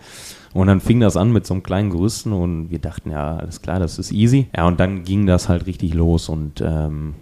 Und 0.54 0.68
dann 0.68 0.80
fing 0.80 1.00
das 1.00 1.16
an 1.16 1.32
mit 1.32 1.46
so 1.46 1.54
einem 1.54 1.62
kleinen 1.62 1.90
Gerüsten 1.90 2.32
und 2.32 2.70
wir 2.70 2.78
dachten, 2.78 3.10
ja, 3.10 3.36
alles 3.36 3.60
klar, 3.60 3.78
das 3.78 3.98
ist 3.98 4.10
easy. 4.10 4.46
Ja, 4.56 4.66
und 4.66 4.80
dann 4.80 5.04
ging 5.04 5.26
das 5.26 5.48
halt 5.48 5.66
richtig 5.66 5.92
los 5.92 6.30
und 6.30 6.62
ähm, 6.64 7.14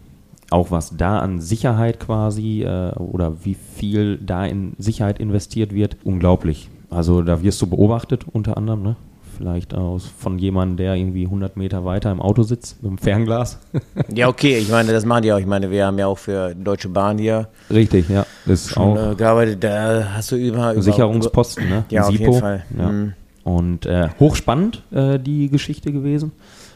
auch 0.51 0.71
was 0.71 0.97
da 0.97 1.19
an 1.19 1.41
Sicherheit 1.41 1.99
quasi 1.99 2.63
äh, 2.63 2.93
oder 2.93 3.45
wie 3.45 3.55
viel 3.55 4.19
da 4.19 4.45
in 4.45 4.75
Sicherheit 4.79 5.19
investiert 5.19 5.75
wird, 5.75 5.97
unglaublich. 6.05 6.71
Also 6.91 7.23
da 7.23 7.43
wirst 7.43 7.61
du 7.61 7.67
beobachtet 7.67 8.25
unter 8.31 8.57
anderem, 8.57 8.83
ne? 8.83 8.97
Vielleicht 9.37 9.75
aus 9.75 10.07
von 10.19 10.39
jemandem, 10.39 10.77
der 10.77 10.95
irgendwie 10.95 11.25
100 11.25 11.57
Meter 11.57 11.85
weiter 11.85 12.11
im 12.13 12.21
Auto 12.21 12.43
sitzt 12.43 12.83
mit 12.83 12.91
dem 12.91 12.99
Fernglas. 12.99 13.59
ja, 14.15 14.29
okay, 14.29 14.59
ich 14.59 14.69
meine, 14.69 14.93
das 14.93 15.05
machen 15.05 15.23
die 15.23 15.33
auch. 15.33 15.39
Ich 15.39 15.47
meine, 15.47 15.71
wir 15.71 15.87
haben 15.87 15.99
ja 15.99 16.07
auch 16.07 16.19
für 16.19 16.55
Deutsche 16.55 16.89
Bahn 16.89 17.19
hier 17.19 17.49
Richtig, 17.71 18.09
ja. 18.09 18.27
Das 18.47 18.67
ist 18.67 18.71
schon 18.71 18.99
auch 18.99 19.13
äh, 19.13 19.15
gearbeitet. 19.15 19.65
Da 19.65 20.13
hast 20.15 20.33
du 20.33 20.37
über, 20.37 20.73
über 20.73 20.83
Sicherungsposten, 20.83 21.69
ne? 21.69 21.85
Ja, 21.91 22.03
auf 22.03 22.13
SIPO. 22.13 22.23
jeden 22.25 22.41
Fall. 22.41 22.65
Ja. 22.79 22.89
Mhm. 22.89 23.13
Und 23.43 23.87
äh, 23.87 24.09
hochspannend 24.19 24.83
äh, 24.91 25.19
die 25.19 25.49
Geschichte 25.49 25.93
gewesen. 25.93 26.33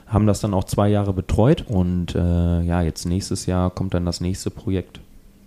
Haben 0.06 0.26
das 0.26 0.40
dann 0.40 0.54
auch 0.54 0.64
zwei 0.64 0.88
Jahre 0.88 1.12
betreut 1.12 1.64
und 1.68 2.14
äh, 2.14 2.62
ja, 2.62 2.82
jetzt 2.82 3.04
nächstes 3.04 3.46
Jahr 3.46 3.70
kommt 3.70 3.94
dann 3.94 4.06
das 4.06 4.20
nächste 4.20 4.50
Projekt. 4.50 5.00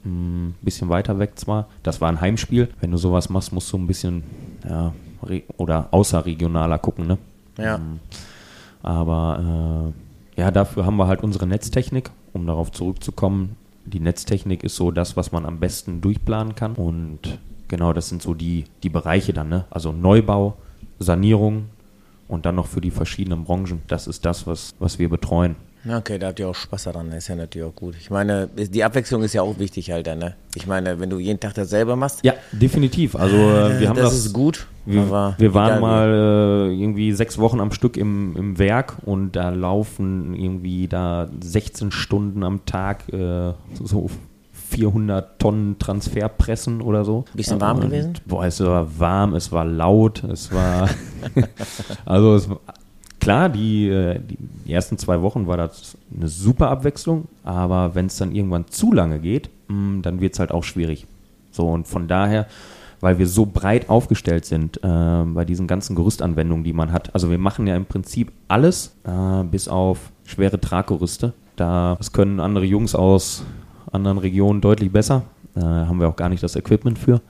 Ein 0.05 0.55
bisschen 0.61 0.89
weiter 0.89 1.19
weg 1.19 1.31
zwar. 1.35 1.67
Das 1.83 2.01
war 2.01 2.09
ein 2.09 2.21
Heimspiel. 2.21 2.69
Wenn 2.79 2.91
du 2.91 2.97
sowas 2.97 3.29
machst, 3.29 3.53
musst 3.53 3.71
du 3.71 3.77
ein 3.77 3.87
bisschen 3.87 4.23
ja, 4.67 4.93
oder 5.57 5.87
außerregionaler 5.91 6.79
gucken, 6.79 7.07
ne? 7.07 7.17
Ja. 7.57 7.79
Aber 8.83 9.93
äh, 10.37 10.41
ja, 10.41 10.51
dafür 10.51 10.85
haben 10.85 10.97
wir 10.97 11.07
halt 11.07 11.23
unsere 11.23 11.47
Netztechnik, 11.47 12.09
um 12.33 12.47
darauf 12.47 12.71
zurückzukommen. 12.71 13.55
Die 13.85 13.99
Netztechnik 13.99 14.63
ist 14.63 14.75
so 14.75 14.91
das, 14.91 15.17
was 15.17 15.31
man 15.31 15.45
am 15.45 15.59
besten 15.59 16.01
durchplanen 16.01 16.55
kann. 16.55 16.73
Und 16.75 17.39
genau, 17.67 17.93
das 17.93 18.09
sind 18.09 18.21
so 18.21 18.33
die, 18.33 18.65
die 18.83 18.89
Bereiche 18.89 19.33
dann, 19.33 19.49
ne? 19.49 19.65
Also 19.69 19.91
Neubau, 19.91 20.55
Sanierung 20.99 21.65
und 22.27 22.45
dann 22.45 22.55
noch 22.55 22.67
für 22.67 22.81
die 22.81 22.91
verschiedenen 22.91 23.43
Branchen. 23.43 23.81
Das 23.87 24.07
ist 24.07 24.25
das, 24.25 24.47
was, 24.47 24.73
was 24.79 24.99
wir 24.99 25.09
betreuen. 25.09 25.55
Okay, 25.87 26.19
da 26.19 26.27
habt 26.27 26.39
ihr 26.39 26.47
auch 26.47 26.55
Spaß 26.55 26.83
daran, 26.83 27.11
ist 27.11 27.27
ja 27.27 27.35
natürlich 27.35 27.67
auch 27.67 27.75
gut. 27.75 27.95
Ich 27.99 28.11
meine, 28.11 28.47
die 28.47 28.83
Abwechslung 28.83 29.23
ist 29.23 29.33
ja 29.33 29.41
auch 29.41 29.57
wichtig 29.57 29.89
halt, 29.91 30.05
ne? 30.05 30.35
Ich 30.53 30.67
meine, 30.67 30.99
wenn 30.99 31.09
du 31.09 31.17
jeden 31.17 31.39
Tag 31.39 31.55
das 31.55 31.69
selber 31.71 31.95
machst. 31.95 32.23
Ja, 32.23 32.33
definitiv. 32.51 33.15
Also 33.15 33.35
äh, 33.35 33.79
wir 33.79 33.89
haben 33.89 33.95
das, 33.95 34.11
das, 34.11 34.25
ist 34.25 34.33
gut. 34.33 34.67
Wir, 34.85 35.35
wir 35.37 35.53
waren 35.53 35.81
mal 35.81 36.69
äh, 36.69 36.73
irgendwie 36.73 37.13
sechs 37.13 37.37
Wochen 37.39 37.59
am 37.59 37.71
Stück 37.71 37.97
im, 37.97 38.35
im 38.35 38.59
Werk 38.59 38.97
und 39.05 39.35
da 39.35 39.49
laufen 39.49 40.35
irgendwie 40.35 40.87
da 40.87 41.29
16 41.43 41.91
Stunden 41.91 42.43
am 42.43 42.65
Tag 42.65 43.11
äh, 43.11 43.53
so 43.83 44.09
400 44.69 45.39
Tonnen 45.39 45.79
Transferpressen 45.79 46.81
oder 46.81 47.05
so. 47.05 47.25
Bisschen 47.33 47.59
warm 47.59 47.77
Und, 47.77 47.83
gewesen? 47.85 48.13
Boah, 48.25 48.45
es 48.45 48.59
war 48.59 48.99
warm, 48.99 49.33
es 49.33 49.51
war 49.51 49.65
laut, 49.65 50.23
es 50.23 50.51
war 50.53 50.89
also 52.05 52.35
es 52.35 52.49
war, 52.49 52.59
klar, 53.21 53.47
die, 53.47 53.87
äh, 53.87 54.19
die 54.19 54.73
ersten 54.73 54.97
zwei 54.97 55.21
Wochen 55.21 55.47
war 55.47 55.55
das 55.55 55.97
eine 56.13 56.27
super 56.27 56.69
Abwechslung, 56.69 57.27
aber 57.43 57.95
wenn 57.95 58.07
es 58.07 58.17
dann 58.17 58.35
irgendwann 58.35 58.67
zu 58.67 58.91
lange 58.91 59.19
geht, 59.19 59.49
mh, 59.69 60.01
dann 60.01 60.19
wird 60.19 60.33
es 60.33 60.39
halt 60.39 60.51
auch 60.51 60.65
schwierig. 60.65 61.07
So 61.51 61.69
und 61.69 61.87
von 61.87 62.07
daher, 62.07 62.47
weil 62.99 63.17
wir 63.17 63.27
so 63.27 63.45
breit 63.45 63.89
aufgestellt 63.89 64.45
sind 64.45 64.77
äh, 64.83 65.23
bei 65.23 65.45
diesen 65.45 65.67
ganzen 65.67 65.95
Gerüstanwendungen, 65.95 66.63
die 66.63 66.73
man 66.73 66.91
hat. 66.91 67.13
Also 67.13 67.31
wir 67.31 67.37
machen 67.37 67.67
ja 67.67 67.75
im 67.75 67.85
Prinzip 67.85 68.31
alles, 68.47 68.95
äh, 69.05 69.43
bis 69.43 69.67
auf 69.67 70.11
schwere 70.25 70.59
Traggerüste. 70.59 71.33
Da 71.55 71.95
das 71.97 72.11
können 72.11 72.39
andere 72.39 72.65
Jungs 72.65 72.95
aus 72.95 73.43
anderen 73.91 74.17
Regionen 74.17 74.61
deutlich 74.61 74.91
besser. 74.91 75.23
Äh, 75.55 75.61
haben 75.61 75.99
wir 75.99 76.07
auch 76.07 76.15
gar 76.15 76.29
nicht 76.29 76.43
das 76.43 76.55
Equipment 76.55 76.97
für. 76.97 77.21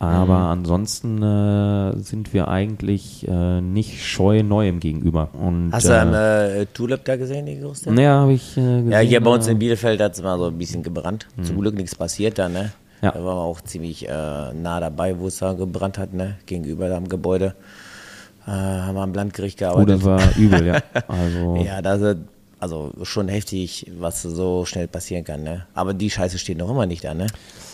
Aber 0.00 0.36
ansonsten 0.36 1.20
äh, 1.22 1.98
sind 2.00 2.32
wir 2.32 2.46
eigentlich 2.48 3.26
äh, 3.26 3.60
nicht 3.60 4.04
scheu 4.06 4.44
Neuem 4.44 4.78
gegenüber. 4.78 5.30
Und, 5.32 5.70
Hast 5.72 5.88
du 5.88 6.00
am 6.00 6.14
äh, 6.14 6.60
äh, 6.62 6.66
Tulip 6.66 7.04
da 7.04 7.16
gesehen, 7.16 7.46
die 7.46 7.56
Gerüste? 7.58 7.90
naja, 7.92 8.20
habe 8.20 8.32
ich 8.34 8.56
äh, 8.56 8.60
gesehen. 8.60 8.92
Ja, 8.92 8.98
hier 9.00 9.20
bei 9.20 9.30
uns 9.32 9.48
in 9.48 9.58
Bielefeld 9.58 10.00
hat 10.00 10.12
es 10.14 10.22
mal 10.22 10.38
so 10.38 10.46
ein 10.46 10.56
bisschen 10.58 10.84
gebrannt. 10.84 11.26
Zum 11.42 11.60
Glück 11.60 11.74
nichts 11.74 11.96
passiert 11.96 12.38
da, 12.38 12.48
ne? 12.48 12.70
Ja. 13.02 13.10
Da 13.10 13.24
waren 13.24 13.36
wir 13.36 13.42
auch 13.42 13.60
ziemlich 13.60 14.08
äh, 14.08 14.12
nah 14.54 14.78
dabei, 14.80 15.18
wo 15.18 15.26
es 15.26 15.38
da 15.38 15.52
gebrannt 15.52 15.98
hat, 15.98 16.12
ne? 16.14 16.36
Gegenüber 16.46 16.94
am 16.94 17.08
Gebäude. 17.08 17.54
Äh, 18.46 18.50
haben 18.50 18.94
wir 18.94 19.02
am 19.02 19.14
Landgericht 19.14 19.58
Oh, 19.58 19.64
gearbeitet. 19.64 19.96
das 19.96 20.04
war 20.04 20.36
übel, 20.36 20.64
ja. 20.66 20.78
Also, 21.08 21.56
Ja, 21.56 21.82
das 21.82 22.00
ist 22.02 22.16
also 22.60 22.92
schon 23.02 23.28
heftig, 23.28 23.90
was 23.98 24.22
so 24.22 24.64
schnell 24.64 24.86
passieren 24.88 25.24
kann, 25.24 25.42
ne? 25.42 25.66
Aber 25.74 25.92
die 25.94 26.08
Scheiße 26.10 26.38
steht 26.38 26.58
noch 26.58 26.70
immer 26.70 26.86
nicht 26.86 27.02
da, 27.04 27.14
ne? 27.14 27.26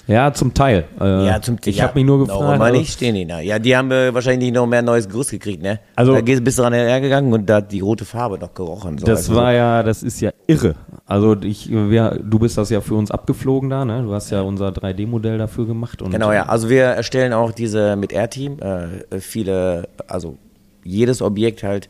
Ja, 0.07 0.33
zum 0.33 0.53
Teil. 0.55 0.85
Äh, 1.01 1.27
ja, 1.27 1.41
zum 1.41 1.57
ich 1.65 1.77
ja, 1.77 1.85
habe 1.85 1.95
mich 1.95 2.05
nur 2.05 2.21
gefragt. 2.21 2.57
immer 2.57 2.65
also- 2.65 2.79
nicht 2.79 2.93
stehen 2.93 3.15
die 3.15 3.27
da. 3.27 3.41
Ja, 3.41 3.59
die 3.59 3.77
haben 3.77 3.91
äh, 3.91 4.13
wahrscheinlich 4.13 4.53
noch 4.53 4.67
mehr 4.67 4.83
neues 4.83 5.09
Gerüst 5.09 5.31
gekriegt, 5.31 5.63
ne? 5.63 5.81
Also- 5.97 6.15
da 6.15 6.21
bist 6.21 6.59
du 6.59 6.63
dran 6.63 6.73
hergegangen 6.73 7.33
und 7.33 7.47
da 7.47 7.57
hat 7.57 7.73
die 7.73 7.81
rote 7.81 8.05
Farbe 8.05 8.39
noch 8.39 8.55
gerochen. 8.55 8.99
So. 8.99 9.07
Das 9.07 9.21
Also 9.29 9.37
war 9.37 9.53
ja, 9.53 9.83
das 9.83 10.03
ist 10.03 10.21
ja 10.21 10.31
irre. 10.47 10.75
Also 11.07 11.37
ich, 11.43 11.71
wir, 11.71 12.19
du 12.23 12.39
bist 12.39 12.57
das 12.59 12.71
ja 12.71 12.81
für 12.81 12.95
uns 12.95 13.11
abgeflogen 13.11 13.71
da, 13.71 13.85
ne? 13.85 14.03
Du 14.03 14.13
hast 14.15 14.31
ja 14.31 14.43
unser 14.43 14.69
3D-Modell 14.69 15.39
dafür 15.39 15.67
gemacht. 15.67 16.03
Und 16.03 16.11
Genau, 16.11 16.33
ja. 16.33 16.47
Also 16.47 16.69
wir 16.69 16.85
erstellen 16.85 17.33
auch 17.33 17.53
diese 17.53 17.97
mit 17.97 18.13
Airteam. 18.13 18.59
Äh, 18.61 19.21
viele, 19.21 19.89
also 20.07 20.39
jedes 20.85 21.23
Objekt 21.23 21.63
halt 21.63 21.89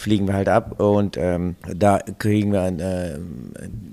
fliegen 0.00 0.26
wir 0.26 0.34
halt 0.34 0.48
ab 0.48 0.80
und 0.80 1.16
ähm, 1.16 1.56
da 1.72 1.98
kriegen 2.18 2.52
wir 2.52 2.62
ein, 2.62 2.80
äh, 2.80 3.18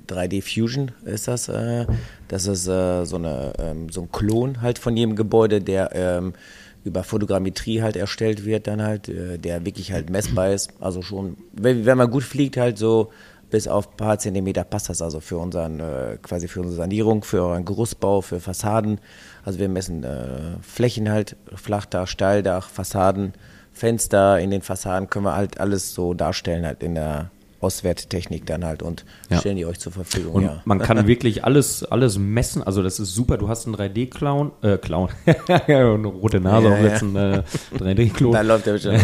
3D 0.07 0.41
Fusion 0.41 0.91
ist 1.05 1.27
das. 1.27 1.49
Äh, 1.49 1.85
das 2.27 2.47
ist 2.47 2.67
äh, 2.67 3.05
so, 3.05 3.17
eine, 3.17 3.53
ähm, 3.59 3.89
so 3.89 4.01
ein 4.01 4.11
Klon 4.11 4.61
halt 4.61 4.79
von 4.79 4.95
jedem 4.95 5.15
Gebäude, 5.15 5.61
der 5.61 5.91
ähm, 5.93 6.33
über 6.83 7.03
Fotogrammetrie 7.03 7.81
halt 7.81 7.95
erstellt 7.95 8.45
wird, 8.45 8.67
dann 8.67 8.81
halt, 8.81 9.09
äh, 9.09 9.37
der 9.37 9.65
wirklich 9.65 9.91
halt 9.91 10.09
messbar 10.09 10.51
ist. 10.51 10.71
Also 10.79 11.01
schon, 11.01 11.37
wenn, 11.51 11.85
wenn 11.85 11.97
man 11.97 12.09
gut 12.09 12.23
fliegt, 12.23 12.57
halt 12.57 12.77
so 12.77 13.11
bis 13.49 13.67
auf 13.67 13.91
ein 13.91 13.97
paar 13.97 14.19
Zentimeter 14.19 14.63
passt 14.63 14.89
das 14.89 15.01
also 15.01 15.19
für 15.19 15.37
unseren, 15.37 15.79
äh, 15.79 16.17
quasi 16.21 16.47
für 16.47 16.61
unsere 16.61 16.77
Sanierung, 16.77 17.23
für 17.23 17.43
euren 17.43 17.65
Gerüstbau, 17.65 18.21
für 18.21 18.39
Fassaden. 18.39 18.99
Also 19.43 19.59
wir 19.59 19.69
messen 19.69 20.03
äh, 20.03 20.57
Flächen 20.61 21.09
halt, 21.09 21.35
Flachdach, 21.55 22.07
Steildach, 22.07 22.69
Fassaden, 22.69 23.33
Fenster 23.77 24.39
in 24.39 24.51
den 24.51 24.61
Fassaden 24.61 25.09
können 25.09 25.25
wir 25.25 25.35
halt 25.35 25.59
alles 25.59 25.93
so 25.93 26.13
darstellen 26.13 26.65
halt 26.65 26.83
in 26.83 26.95
der 26.95 27.29
Auswerttechnik 27.59 28.45
dann 28.45 28.63
halt 28.63 28.83
und 28.83 29.03
Ja. 29.31 29.39
stellen 29.39 29.55
die 29.57 29.65
euch 29.65 29.79
zur 29.79 29.91
Verfügung, 29.91 30.33
Und 30.33 30.43
ja. 30.43 30.61
man 30.65 30.77
kann 30.77 31.07
wirklich 31.07 31.43
alles, 31.43 31.83
alles 31.83 32.19
messen. 32.19 32.61
Also 32.61 32.83
das 32.83 32.99
ist 32.99 33.15
super. 33.15 33.37
Du 33.37 33.49
hast 33.49 33.65
einen 33.65 33.75
3D-Clown, 33.75 34.51
äh, 34.61 34.77
Clown, 34.77 35.09
eine 35.67 36.07
rote 36.07 36.39
Nase 36.39 36.67
Ja, 36.67 36.73
aufsetzen, 36.73 37.15
äh, 37.15 37.41
3D-Klon. 37.79 38.31
Da 38.31 38.41
läuft 38.41 38.67
der 38.67 38.73
bestimmt 38.73 39.03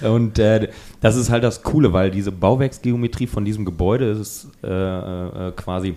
rum. 0.00 0.12
Und 0.14 0.38
äh, 0.38 0.68
das 1.00 1.16
ist 1.16 1.30
halt 1.30 1.42
das 1.42 1.62
Coole, 1.64 1.92
weil 1.92 2.12
diese 2.12 2.30
Bauwerksgeometrie 2.30 3.26
von 3.26 3.44
diesem 3.44 3.64
Gebäude 3.64 4.10
ist 4.12 4.46
äh, 4.62 4.68
äh, 4.68 5.52
quasi, 5.56 5.96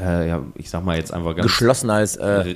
äh, 0.00 0.28
ja, 0.28 0.42
ich 0.54 0.70
sag 0.70 0.84
mal 0.84 0.96
jetzt 0.96 1.12
einfach 1.12 1.34
ganz. 1.34 1.46
Geschlossen 1.48 1.90
als, 1.90 2.14
äh, 2.16 2.54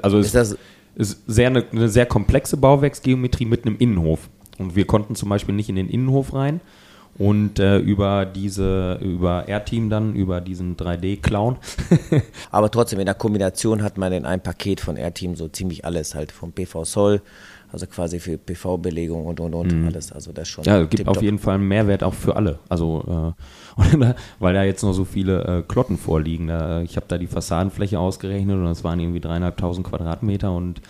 also 0.00 0.18
ist 0.18 0.26
es 0.28 0.32
das, 0.32 0.56
ist 0.98 1.22
sehr 1.26 1.46
eine, 1.46 1.64
eine 1.70 1.88
sehr 1.88 2.06
komplexe 2.06 2.56
Bauwerksgeometrie 2.56 3.46
mit 3.46 3.64
einem 3.64 3.76
Innenhof. 3.78 4.28
Und 4.58 4.74
wir 4.74 4.84
konnten 4.84 5.14
zum 5.14 5.28
Beispiel 5.28 5.54
nicht 5.54 5.68
in 5.68 5.76
den 5.76 5.88
Innenhof 5.88 6.34
rein. 6.34 6.60
Und 7.16 7.58
äh, 7.58 7.78
über 7.78 8.26
diese, 8.26 8.98
über 9.02 9.48
Airteam 9.48 9.90
dann, 9.90 10.14
über 10.14 10.40
diesen 10.40 10.76
3D-Clown, 10.76 11.56
aber 12.52 12.70
trotzdem 12.70 13.00
in 13.00 13.06
der 13.06 13.16
Kombination 13.16 13.82
hat 13.82 13.98
man 13.98 14.12
in 14.12 14.24
einem 14.24 14.42
Paket 14.42 14.80
von 14.80 14.96
Airteam 14.96 15.34
so 15.34 15.48
ziemlich 15.48 15.84
alles 15.84 16.14
halt 16.14 16.30
vom 16.30 16.52
PV 16.52 16.84
Soll, 16.84 17.22
also 17.72 17.86
quasi 17.86 18.18
für 18.20 18.38
PV-Belegung 18.38 19.26
und 19.26 19.40
und 19.40 19.54
und 19.54 19.86
alles. 19.86 20.12
Also 20.12 20.32
das 20.32 20.48
schon 20.48 20.62
Mhm. 20.64 20.70
ja, 20.70 20.78
gibt 20.80 20.96
tipptopp. 20.96 21.16
auf 21.16 21.22
jeden 21.22 21.38
Fall 21.38 21.54
einen 21.56 21.68
Mehrwert 21.68 22.02
auch 22.02 22.14
für 22.14 22.36
alle. 22.36 22.58
Also, 22.68 23.34
äh, 23.78 24.14
weil 24.38 24.54
da 24.54 24.62
jetzt 24.64 24.82
noch 24.82 24.92
so 24.92 25.04
viele 25.04 25.44
äh, 25.44 25.62
Klotten 25.62 25.96
vorliegen. 25.98 26.48
Da, 26.48 26.80
ich 26.82 26.96
habe 26.96 27.06
da 27.08 27.18
die 27.18 27.26
Fassadenfläche 27.26 27.98
ausgerechnet 27.98 28.56
und 28.56 28.64
das 28.64 28.84
waren 28.84 28.98
irgendwie 29.00 29.20
dreieinhalbtausend 29.20 29.86
Quadratmeter 29.86 30.52
und 30.52 30.80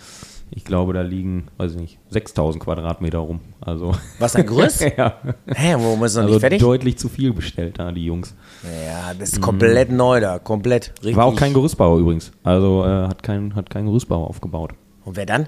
ich 0.51 0.65
glaube, 0.65 0.93
da 0.93 1.01
liegen, 1.01 1.45
weiß 1.57 1.73
ich 1.75 1.79
nicht, 1.79 1.99
6000 2.09 2.63
Quadratmeter 2.63 3.19
rum. 3.19 3.39
Also, 3.61 3.91
Was 4.17 4.35
ein 4.35 4.47
Gerüst? 4.47 4.81
ja. 4.97 5.13
Hä, 5.45 5.75
warum 5.77 6.03
ist 6.03 6.13
es 6.13 6.15
noch 6.17 6.23
Also 6.23 6.33
nicht 6.33 6.39
fertig? 6.41 6.59
deutlich 6.61 6.97
zu 6.97 7.07
viel 7.07 7.33
bestellt 7.33 7.77
da, 7.77 7.91
die 7.91 8.05
Jungs. 8.05 8.33
Ja, 8.63 9.13
das 9.13 9.33
ist 9.33 9.41
komplett 9.41 9.91
neu 9.91 10.19
da, 10.19 10.39
komplett. 10.39 10.91
Richtig. 11.01 11.15
War 11.17 11.25
auch 11.25 11.35
kein 11.35 11.53
Gerüstbauer 11.53 11.99
übrigens. 11.99 12.31
Also 12.43 12.83
äh, 12.83 13.07
hat 13.09 13.21
kein, 13.21 13.53
hat 13.55 13.69
kein 13.69 13.85
Gerüstbauer 13.85 14.27
aufgebaut. 14.27 14.71
Und 15.05 15.17
wer 15.17 15.27
dann? 15.27 15.47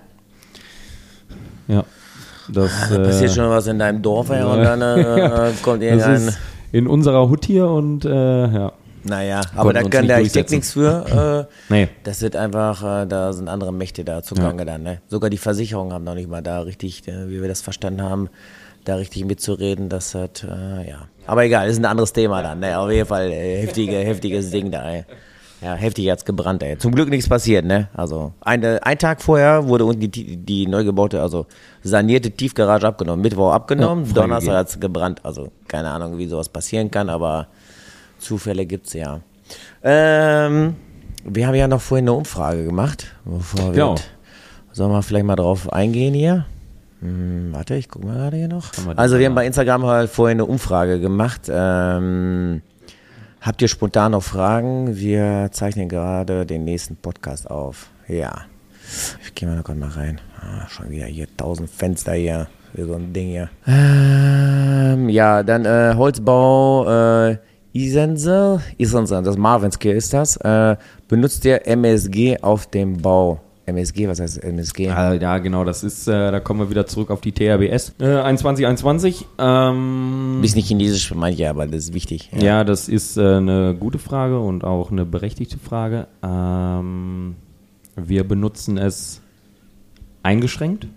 Ja. 1.68 1.84
Das, 2.48 2.72
Da 2.90 2.98
passiert 2.98 3.32
äh, 3.32 3.34
schon 3.34 3.50
was 3.50 3.68
in 3.68 3.80
deinem 3.80 4.02
Dorf 4.02 4.30
ey, 4.30 4.44
und 4.44 4.62
dann 4.64 4.82
äh, 4.82 5.52
kommt 5.62 5.84
irgendein. 5.84 6.34
in 6.72 6.88
unserer 6.88 7.30
Hut 7.30 7.46
hier 7.46 7.68
und 7.68 8.04
äh, 8.06 8.10
ja. 8.48 8.72
Naja, 9.04 9.42
aber 9.56 9.74
da 9.74 9.82
kann 9.84 10.08
der 10.08 10.18
Architekt 10.18 10.52
nichts 10.52 10.74
für. 10.74 11.48
Äh, 11.50 11.54
Nee. 11.74 11.88
Das 12.04 12.22
wird 12.22 12.36
einfach, 12.36 12.84
äh, 13.04 13.08
da 13.08 13.34
sind 13.34 13.48
andere 13.48 13.74
Mächte 13.74 14.04
da 14.04 14.22
zugange 14.22 14.66
dann. 14.66 14.84
Ne? 14.84 15.00
Sogar 15.08 15.30
die 15.30 15.38
Versicherungen 15.38 15.94
haben 15.94 16.04
noch 16.04 16.14
nicht 16.14 16.30
mal 16.30 16.42
da 16.42 16.60
richtig, 16.62 17.08
äh, 17.08 17.30
wie 17.30 17.42
wir 17.42 17.48
das 17.48 17.62
verstanden 17.62 18.04
haben, 18.04 18.30
da 18.86 18.96
richtig 18.96 19.26
mitzureden. 19.26 19.90
Das 19.90 20.14
hat, 20.14 20.44
äh, 20.44 20.88
ja. 20.90 21.08
Aber 21.26 21.44
egal, 21.46 21.68
ist 21.68 21.80
ein 21.80 21.86
anderes 21.86 22.14
Thema 22.14 22.44
dann. 22.44 22.60
Ne? 22.60 22.78
Auf 22.78 22.92
jeden 22.92 23.08
Fall 23.08 23.32
äh, 23.32 23.62
heftige, 23.62 23.96
heftiges 24.06 24.52
Ding 24.52 24.70
da. 24.72 24.88
Ey. 24.88 25.06
Ja, 25.62 25.76
heftig 25.76 26.10
hat's 26.10 26.26
gebrannt, 26.26 26.64
ey. 26.64 26.78
Zum 26.80 26.94
Glück 26.94 27.10
nichts 27.10 27.30
passiert, 27.30 27.66
ne? 27.66 27.88
Also, 27.94 28.34
eine, 28.42 28.84
ein 28.84 28.98
Tag 28.98 29.22
vorher 29.22 29.68
wurde 29.68 29.86
unten 29.86 30.10
die, 30.12 30.38
die 30.38 30.66
neu 30.66 30.84
gebaute, 30.84 31.22
also 31.22 31.46
sanierte 31.84 32.32
Tiefgarage 32.32 32.88
abgenommen. 32.88 33.22
Mittwoch 33.22 33.54
abgenommen, 33.54 34.06
Ja, 34.06 34.14
Donnerstag 34.14 34.56
hat's 34.56 34.80
gebrannt. 34.80 35.22
Also, 35.24 35.50
keine 35.68 35.90
Ahnung, 35.92 36.18
wie 36.18 36.26
sowas 36.28 36.50
passieren 36.50 36.90
kann, 36.90 37.10
aber 37.10 37.48
Zufälle 38.18 38.66
gibt's 38.66 38.94
ja. 38.94 39.20
Ähm, 39.84 40.76
wir 41.24 41.46
haben 41.48 41.56
ja 41.56 41.68
noch 41.68 41.82
vorhin 41.82 42.06
eine 42.06 42.14
Umfrage 42.14 42.66
gemacht. 42.66 43.14
Bevor 43.24 43.66
wir, 43.68 43.72
Genau. 43.74 43.96
Sollen 44.72 44.92
wir 44.92 45.04
vielleicht 45.04 45.26
mal 45.26 45.36
drauf 45.36 45.72
eingehen 45.72 46.14
hier? 46.14 46.46
Hm, 47.02 47.50
warte, 47.52 47.76
ich 47.76 47.90
gucke 47.90 48.08
mal 48.08 48.16
gerade 48.16 48.38
hier 48.38 48.48
noch. 48.48 48.72
Also 48.96 49.20
wir 49.20 49.26
haben 49.26 49.36
bei 49.36 49.46
Instagram 49.46 49.86
halt 49.86 50.10
vorhin 50.10 50.38
eine 50.38 50.46
Umfrage 50.46 51.00
gemacht. 51.00 51.42
Ähm, 51.50 52.62
habt 53.42 53.62
ihr 53.62 53.68
spontan 53.68 54.14
noch 54.14 54.24
Fragen? 54.24 54.96
Wir 54.96 55.50
zeichnen 55.52 55.90
gerade 55.90 56.46
den 56.46 56.64
nächsten 56.64 56.96
Podcast 56.96 57.50
auf. 57.50 57.90
Ja. 58.08 58.46
Ich 59.24 59.36
gehe 59.36 59.50
mal 59.50 59.58
noch 59.58 59.68
mal 59.76 59.90
rein. 59.90 60.22
Ah, 60.40 60.68
schon 60.68 60.90
wieder 60.90 61.06
hier 61.06 61.28
tausend 61.36 61.70
Fenster 61.70 62.14
hier. 62.14 62.48
Für 62.74 62.86
so 62.86 62.94
ein 62.94 63.12
Ding 63.12 63.28
hier. 63.28 63.50
Ähm, 63.68 65.10
ja, 65.10 65.44
dann 65.44 65.66
äh, 65.66 65.94
Holzbau 65.96 67.30
äh, 67.30 67.38
Isensel, 67.74 68.62
Isensel, 68.78 69.24
das 69.24 69.38
Marvinske 69.38 69.92
ist 69.92 70.14
das. 70.14 70.38
Äh, 70.38 70.78
benutzt 71.08 71.44
ihr 71.44 71.68
MSG 71.68 72.38
auf 72.42 72.68
dem 72.68 73.02
Bau? 73.02 73.42
MSG, 73.66 74.08
was 74.08 74.20
heißt 74.20 74.44
MSG? 74.44 74.90
Ah, 74.90 75.14
ja, 75.14 75.38
genau, 75.38 75.64
das 75.64 75.84
ist, 75.84 76.08
äh, 76.08 76.32
da 76.32 76.40
kommen 76.40 76.60
wir 76.60 76.70
wieder 76.70 76.86
zurück 76.88 77.12
auf 77.12 77.22
die 77.22 77.32
THBS. 77.32 77.90
Äh, 78.00 78.36
2121. 78.36 79.26
Ähm, 79.38 80.40
Bisschen 80.42 80.64
chinesisch 80.64 81.08
für 81.08 81.16
manche, 81.16 81.50
aber 81.50 81.66
das 81.68 81.86
ist 81.86 81.94
wichtig. 81.94 82.30
ja. 82.38 82.64
das 82.64 82.90
ist 82.90 83.18
äh, 83.18 83.22
eine 83.22 83.76
gute 83.80 84.00
Frage 84.00 84.40
und 84.40 84.64
auch 84.64 84.92
eine 84.92 85.06
berechtigte 85.06 85.58
Frage. 85.58 86.08
Ähm, 86.24 87.36
wir 87.96 88.24
benutzen 88.28 88.78
es 88.78 89.22
eingeschränkt. 90.24 90.88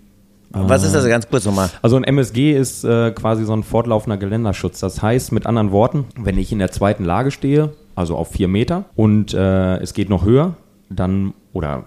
Was 0.51 0.83
ist 0.83 0.95
das 0.95 1.05
ganz 1.07 1.27
kurz 1.29 1.45
nochmal? 1.45 1.69
Also 1.81 1.97
ein 1.97 2.05
MSG 2.05 2.53
ist 2.53 2.85
äh, 2.85 3.11
quasi 3.11 3.43
so 3.43 3.53
ein 3.53 3.63
fortlaufender 3.63 4.15
Geländerschutz. 4.15 4.79
Das 4.79 5.01
heißt 5.01 5.33
mit 5.33 5.45
anderen 5.45 5.71
Worten, 5.71 6.05
wenn 6.17 6.37
ich 6.37 6.51
in 6.53 6.59
der 6.59 6.71
zweiten 6.71 7.03
Lage 7.03 7.31
stehe, 7.31 7.73
also 7.93 8.15
auf 8.15 8.29
vier 8.29 8.47
Meter 8.47 8.85
und 8.95 9.33
äh, 9.33 9.77
es 9.77 9.93
geht 9.93 10.09
noch 10.09 10.23
höher, 10.23 10.55
dann 10.89 11.33
oder 11.51 11.83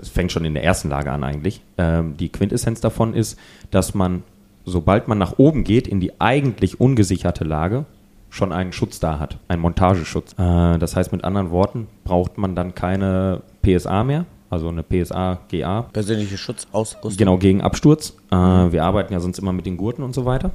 es 0.00 0.08
fängt 0.08 0.32
schon 0.32 0.44
in 0.44 0.54
der 0.54 0.64
ersten 0.64 0.88
Lage 0.88 1.10
an 1.12 1.24
eigentlich. 1.24 1.60
Ähm, 1.78 2.16
die 2.16 2.28
Quintessenz 2.28 2.80
davon 2.80 3.14
ist, 3.14 3.38
dass 3.70 3.94
man, 3.94 4.22
sobald 4.64 5.08
man 5.08 5.18
nach 5.18 5.38
oben 5.38 5.64
geht, 5.64 5.88
in 5.88 6.00
die 6.00 6.20
eigentlich 6.20 6.80
ungesicherte 6.80 7.44
Lage, 7.44 7.86
schon 8.30 8.52
einen 8.52 8.72
Schutz 8.72 9.00
da 9.00 9.18
hat, 9.18 9.38
einen 9.48 9.62
Montageschutz. 9.62 10.32
Äh, 10.34 10.78
das 10.78 10.96
heißt 10.96 11.12
mit 11.12 11.24
anderen 11.24 11.50
Worten, 11.50 11.88
braucht 12.04 12.38
man 12.38 12.54
dann 12.54 12.74
keine 12.74 13.42
PSA 13.62 14.04
mehr, 14.04 14.24
also 14.48 14.68
eine 14.68 14.82
PSA 14.82 15.40
GA. 15.48 15.82
Persönliche 15.92 16.38
Schutzausrüstung. 16.38 17.18
Genau, 17.18 17.38
gegen 17.38 17.60
Absturz. 17.60 18.16
Äh, 18.30 18.36
wir 18.36 18.84
arbeiten 18.84 19.12
ja 19.12 19.20
sonst 19.20 19.38
immer 19.38 19.52
mit 19.52 19.66
den 19.66 19.76
Gurten 19.76 20.02
und 20.02 20.14
so 20.14 20.24
weiter. 20.24 20.52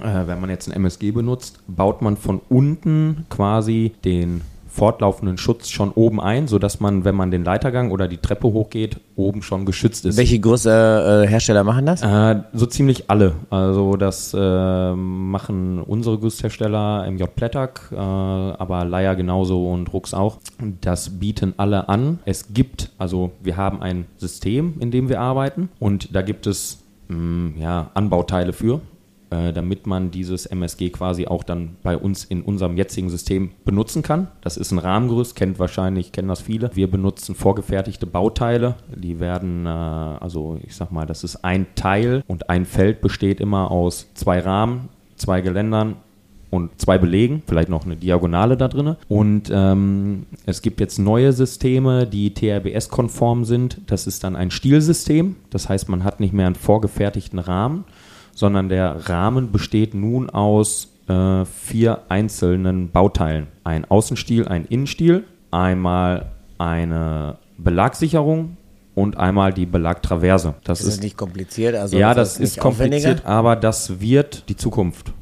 Äh, 0.00 0.26
wenn 0.26 0.40
man 0.40 0.48
jetzt 0.48 0.68
ein 0.68 0.72
MSG 0.72 1.10
benutzt, 1.10 1.60
baut 1.66 2.02
man 2.02 2.16
von 2.16 2.40
unten 2.48 3.26
quasi 3.28 3.92
den 4.04 4.42
fortlaufenden 4.72 5.36
Schutz 5.36 5.68
schon 5.68 5.90
oben 5.90 6.20
ein, 6.20 6.48
sodass 6.48 6.80
man, 6.80 7.04
wenn 7.04 7.14
man 7.14 7.30
den 7.30 7.44
Leitergang 7.44 7.90
oder 7.90 8.08
die 8.08 8.16
Treppe 8.16 8.48
hochgeht, 8.48 8.98
oben 9.16 9.42
schon 9.42 9.66
geschützt 9.66 10.06
ist. 10.06 10.16
Welche 10.16 10.40
große 10.40 11.24
äh, 11.24 11.28
Hersteller 11.28 11.62
machen 11.62 11.84
das? 11.84 12.02
Äh, 12.02 12.42
so 12.54 12.64
ziemlich 12.66 13.10
alle. 13.10 13.34
Also 13.50 13.96
das 13.96 14.34
äh, 14.34 14.94
machen 14.94 15.78
unsere 15.80 16.18
Gusshersteller 16.18 17.08
MJ 17.10 17.24
Plettack, 17.24 17.90
äh, 17.92 17.96
aber 17.96 18.84
Leier 18.84 19.14
genauso 19.14 19.68
und 19.70 19.92
Rux 19.92 20.14
auch. 20.14 20.38
Das 20.80 21.20
bieten 21.20 21.52
alle 21.58 21.88
an. 21.90 22.20
Es 22.24 22.54
gibt, 22.54 22.90
also 22.96 23.32
wir 23.42 23.58
haben 23.58 23.82
ein 23.82 24.06
System, 24.16 24.74
in 24.80 24.90
dem 24.90 25.10
wir 25.10 25.20
arbeiten 25.20 25.68
und 25.80 26.14
da 26.14 26.22
gibt 26.22 26.46
es 26.46 26.78
mh, 27.08 27.60
ja, 27.60 27.90
Anbauteile 27.92 28.54
für 28.54 28.80
äh, 29.32 29.52
damit 29.52 29.86
man 29.86 30.10
dieses 30.10 30.44
MSG 30.44 30.90
quasi 30.90 31.26
auch 31.26 31.42
dann 31.42 31.76
bei 31.82 31.96
uns 31.96 32.24
in 32.24 32.42
unserem 32.42 32.76
jetzigen 32.76 33.08
System 33.08 33.52
benutzen 33.64 34.02
kann. 34.02 34.28
Das 34.42 34.58
ist 34.58 34.72
ein 34.72 34.78
Rahmengerüst, 34.78 35.34
kennt 35.34 35.58
wahrscheinlich, 35.58 36.12
kennen 36.12 36.28
das 36.28 36.42
viele. 36.42 36.70
Wir 36.74 36.90
benutzen 36.90 37.34
vorgefertigte 37.34 38.06
Bauteile. 38.06 38.74
Die 38.94 39.20
werden, 39.20 39.64
äh, 39.64 39.70
also 39.70 40.58
ich 40.62 40.76
sag 40.76 40.92
mal, 40.92 41.06
das 41.06 41.24
ist 41.24 41.44
ein 41.44 41.66
Teil 41.74 42.22
und 42.26 42.50
ein 42.50 42.66
Feld 42.66 43.00
besteht 43.00 43.40
immer 43.40 43.70
aus 43.70 44.08
zwei 44.14 44.38
Rahmen, 44.40 44.90
zwei 45.16 45.40
Geländern, 45.40 45.96
und 46.50 46.78
zwei 46.78 46.98
Belegen, 46.98 47.42
vielleicht 47.46 47.70
noch 47.70 47.86
eine 47.86 47.96
Diagonale 47.96 48.58
da 48.58 48.68
drin. 48.68 48.96
Und 49.08 49.50
ähm, 49.50 50.26
es 50.44 50.60
gibt 50.60 50.80
jetzt 50.80 50.98
neue 50.98 51.32
Systeme, 51.32 52.06
die 52.06 52.34
TRBS-konform 52.34 53.46
sind. 53.46 53.80
Das 53.86 54.06
ist 54.06 54.22
dann 54.22 54.36
ein 54.36 54.50
Stielsystem. 54.50 55.36
Das 55.48 55.70
heißt, 55.70 55.88
man 55.88 56.04
hat 56.04 56.20
nicht 56.20 56.34
mehr 56.34 56.44
einen 56.44 56.54
vorgefertigten 56.54 57.38
Rahmen, 57.38 57.84
sondern 58.34 58.68
der 58.68 59.08
Rahmen 59.08 59.52
besteht 59.52 59.94
nun 59.94 60.30
aus 60.30 60.88
äh, 61.08 61.44
vier 61.44 62.02
einzelnen 62.08 62.90
Bauteilen. 62.90 63.48
Ein 63.64 63.84
Außenstiel, 63.84 64.48
ein 64.48 64.64
Innenstiel, 64.64 65.24
einmal 65.50 66.32
eine 66.58 67.38
Belagsicherung 67.58 68.56
und 68.94 69.16
einmal 69.16 69.52
die 69.52 69.66
Belagtraverse. 69.66 70.54
Das 70.64 70.80
ist, 70.80 70.88
ist 70.88 71.02
nicht 71.02 71.16
kompliziert? 71.16 71.74
Also 71.74 71.96
ja, 71.96 72.14
das 72.14 72.34
das 72.34 72.40
ist 72.40 72.58
kompliziert, 72.58 73.24
aber 73.24 73.56
das 73.56 74.00
wird 74.00 74.48
die 74.48 74.56
Zukunft 74.56 75.12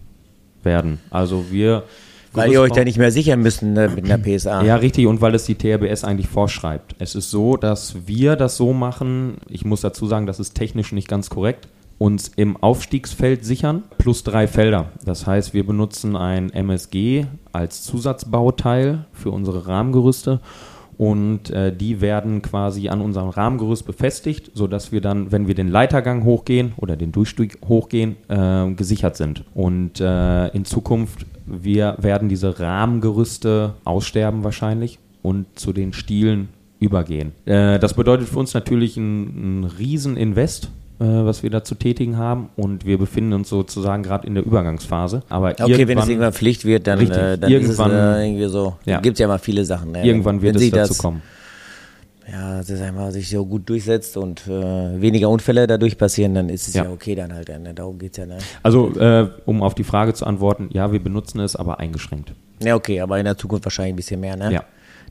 werden. 0.62 1.00
Also 1.10 1.46
wir 1.50 1.84
Weil 2.32 2.52
ihr 2.52 2.60
euch 2.60 2.72
da 2.72 2.84
nicht 2.84 2.98
mehr 2.98 3.10
sichern 3.10 3.40
müsst 3.40 3.62
ne, 3.62 3.88
mit 3.88 4.10
einer 4.10 4.18
PSA. 4.18 4.62
ja, 4.62 4.76
richtig, 4.76 5.06
und 5.06 5.20
weil 5.20 5.34
es 5.34 5.44
die 5.44 5.54
TRBS 5.54 6.04
eigentlich 6.04 6.28
vorschreibt. 6.28 6.96
Es 6.98 7.14
ist 7.14 7.30
so, 7.30 7.56
dass 7.56 8.06
wir 8.06 8.36
das 8.36 8.56
so 8.56 8.72
machen, 8.72 9.38
ich 9.48 9.64
muss 9.64 9.80
dazu 9.80 10.06
sagen, 10.06 10.26
das 10.26 10.40
ist 10.40 10.54
technisch 10.54 10.92
nicht 10.92 11.08
ganz 11.08 11.30
korrekt, 11.30 11.68
uns 12.00 12.28
im 12.34 12.56
Aufstiegsfeld 12.56 13.44
sichern, 13.44 13.84
plus 13.98 14.24
drei 14.24 14.48
Felder. 14.48 14.86
Das 15.04 15.26
heißt, 15.26 15.52
wir 15.52 15.66
benutzen 15.66 16.16
ein 16.16 16.50
MSG 16.50 17.26
als 17.52 17.82
Zusatzbauteil 17.82 19.04
für 19.12 19.30
unsere 19.30 19.66
Rahmengerüste 19.66 20.40
und 20.96 21.50
äh, 21.50 21.74
die 21.74 22.00
werden 22.00 22.40
quasi 22.42 22.88
an 22.88 23.00
unserem 23.00 23.28
Rahmengerüst 23.28 23.84
befestigt, 23.86 24.50
sodass 24.54 24.92
wir 24.92 25.00
dann, 25.00 25.30
wenn 25.30 25.46
wir 25.46 25.54
den 25.54 25.68
Leitergang 25.68 26.24
hochgehen 26.24 26.72
oder 26.78 26.96
den 26.96 27.12
Durchstieg 27.12 27.58
hochgehen, 27.68 28.16
äh, 28.28 28.70
gesichert 28.72 29.16
sind. 29.16 29.44
Und 29.54 30.00
äh, 30.00 30.48
in 30.48 30.64
Zukunft 30.64 31.26
wir 31.50 31.96
werden 31.98 32.28
diese 32.28 32.60
Rahmengerüste 32.60 33.74
aussterben 33.84 34.44
wahrscheinlich 34.44 34.98
und 35.22 35.46
zu 35.58 35.72
den 35.72 35.92
Stielen 35.92 36.48
übergehen. 36.78 37.32
Äh, 37.44 37.78
das 37.78 37.94
bedeutet 37.94 38.28
für 38.28 38.38
uns 38.38 38.54
natürlich 38.54 38.96
ein, 38.96 39.62
ein 39.62 39.64
Rieseninvest, 39.64 40.70
was 41.04 41.42
wir 41.42 41.50
da 41.50 41.64
zu 41.64 41.74
tätigen 41.74 42.16
haben 42.18 42.50
und 42.56 42.84
wir 42.84 42.98
befinden 42.98 43.32
uns 43.32 43.48
sozusagen 43.48 44.02
gerade 44.02 44.26
in 44.26 44.34
der 44.34 44.44
Übergangsphase. 44.44 45.22
Aber 45.28 45.50
Okay, 45.60 45.88
wenn 45.88 45.98
es 45.98 46.08
irgendwann- 46.08 46.32
Pflicht 46.32 46.64
wird, 46.64 46.86
dann, 46.86 46.98
Richtig. 46.98 47.16
äh, 47.16 47.38
dann 47.38 47.50
Irgendwann- 47.50 47.90
ist 47.90 47.96
es 47.96 48.16
äh, 48.18 48.26
irgendwie 48.26 48.46
so. 48.48 48.76
Ja. 48.84 49.00
Gibt 49.00 49.14
es 49.14 49.20
ja 49.20 49.26
mal 49.28 49.38
viele 49.38 49.64
Sachen. 49.64 49.92
Ne? 49.92 50.04
irgendwann 50.06 50.42
wird 50.42 50.56
wenn 50.56 50.62
es 50.62 50.70
dazu 50.70 50.88
das, 50.90 50.98
kommen. 50.98 51.22
Ja, 52.30 52.58
dass 52.58 52.70
es 52.70 52.80
einmal 52.80 53.10
sich 53.10 53.28
so 53.28 53.44
gut 53.44 53.68
durchsetzt 53.68 54.16
und 54.16 54.46
äh, 54.46 55.00
weniger 55.00 55.28
Unfälle 55.30 55.66
dadurch 55.66 55.98
passieren, 55.98 56.34
dann 56.34 56.48
ist 56.48 56.68
es 56.68 56.74
ja, 56.74 56.84
Ja. 56.84 56.90
okay 56.90 57.14
dann 57.16 57.32
halt. 57.32 57.48
Ne? 57.48 57.74
Darum 57.74 57.98
geht's 57.98 58.18
ja. 58.18 58.26
Ne? 58.26 58.38
Also, 58.62 58.94
äh, 59.00 59.26
um 59.46 59.62
auf 59.62 59.74
die 59.74 59.82
Frage 59.84 60.14
zu 60.14 60.26
antworten, 60.26 60.68
ja, 60.72 60.92
wir 60.92 61.02
benutzen 61.02 61.40
es, 61.40 61.56
aber 61.56 61.80
eingeschränkt. 61.80 62.32
Ja, 62.62 62.76
okay, 62.76 63.00
aber 63.00 63.18
in 63.18 63.24
der 63.24 63.36
Zukunft 63.36 63.64
wahrscheinlich 63.64 63.94
ein 63.94 63.96
bisschen 63.96 64.20
mehr, 64.20 64.36
ne? 64.36 64.52
Ja. 64.52 64.64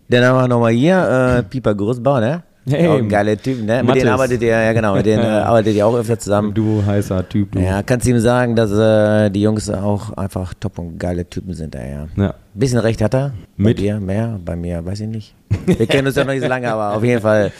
Dann 0.07 0.23
haben 0.23 0.37
wir 0.37 0.47
nochmal 0.47 0.71
hier 0.71 1.37
äh, 1.39 1.43
Pieper 1.43 1.75
Großbau, 1.75 2.19
ne? 2.21 2.43
Hey, 2.69 2.87
auch 2.87 2.97
ein 2.97 3.09
geiler 3.09 3.37
Typ, 3.37 3.63
ne? 3.63 3.83
Mit 3.83 3.95
denen 3.95 4.09
arbeitet 4.09 4.41
ihr, 4.41 4.49
ja 4.49 4.73
genau, 4.73 4.95
mit 4.95 5.05
denen 5.05 5.23
äh, 5.25 5.27
arbeitet 5.27 5.75
ihr 5.75 5.85
auch 5.85 5.95
öfter 5.95 6.17
zusammen. 6.19 6.53
Du 6.53 6.83
heißer 6.85 7.27
Typ, 7.27 7.51
du. 7.51 7.59
Ja, 7.59 7.83
kannst 7.83 8.05
du 8.05 8.11
ihm 8.11 8.19
sagen, 8.19 8.55
dass 8.55 8.71
äh, 8.71 9.29
die 9.29 9.41
Jungs 9.41 9.69
auch 9.69 10.13
einfach 10.17 10.53
top 10.59 10.79
und 10.79 10.97
geile 10.99 11.29
Typen 11.29 11.53
sind, 11.53 11.75
ey, 11.75 11.91
ja. 11.91 12.07
Ja. 12.15 12.33
Bisschen 12.53 12.79
recht 12.79 13.01
hat 13.01 13.13
er. 13.13 13.33
Mit? 13.57 13.77
Bei 13.77 13.81
dir 13.83 13.99
mehr, 13.99 14.39
bei 14.43 14.55
mir 14.55 14.85
weiß 14.85 15.01
ich 15.01 15.07
nicht. 15.07 15.35
Wir 15.65 15.87
kennen 15.87 16.07
uns 16.07 16.15
ja 16.15 16.23
noch 16.23 16.33
nicht 16.33 16.43
so 16.43 16.49
lange, 16.49 16.71
aber 16.71 16.95
auf 16.95 17.03
jeden 17.03 17.21
Fall 17.21 17.51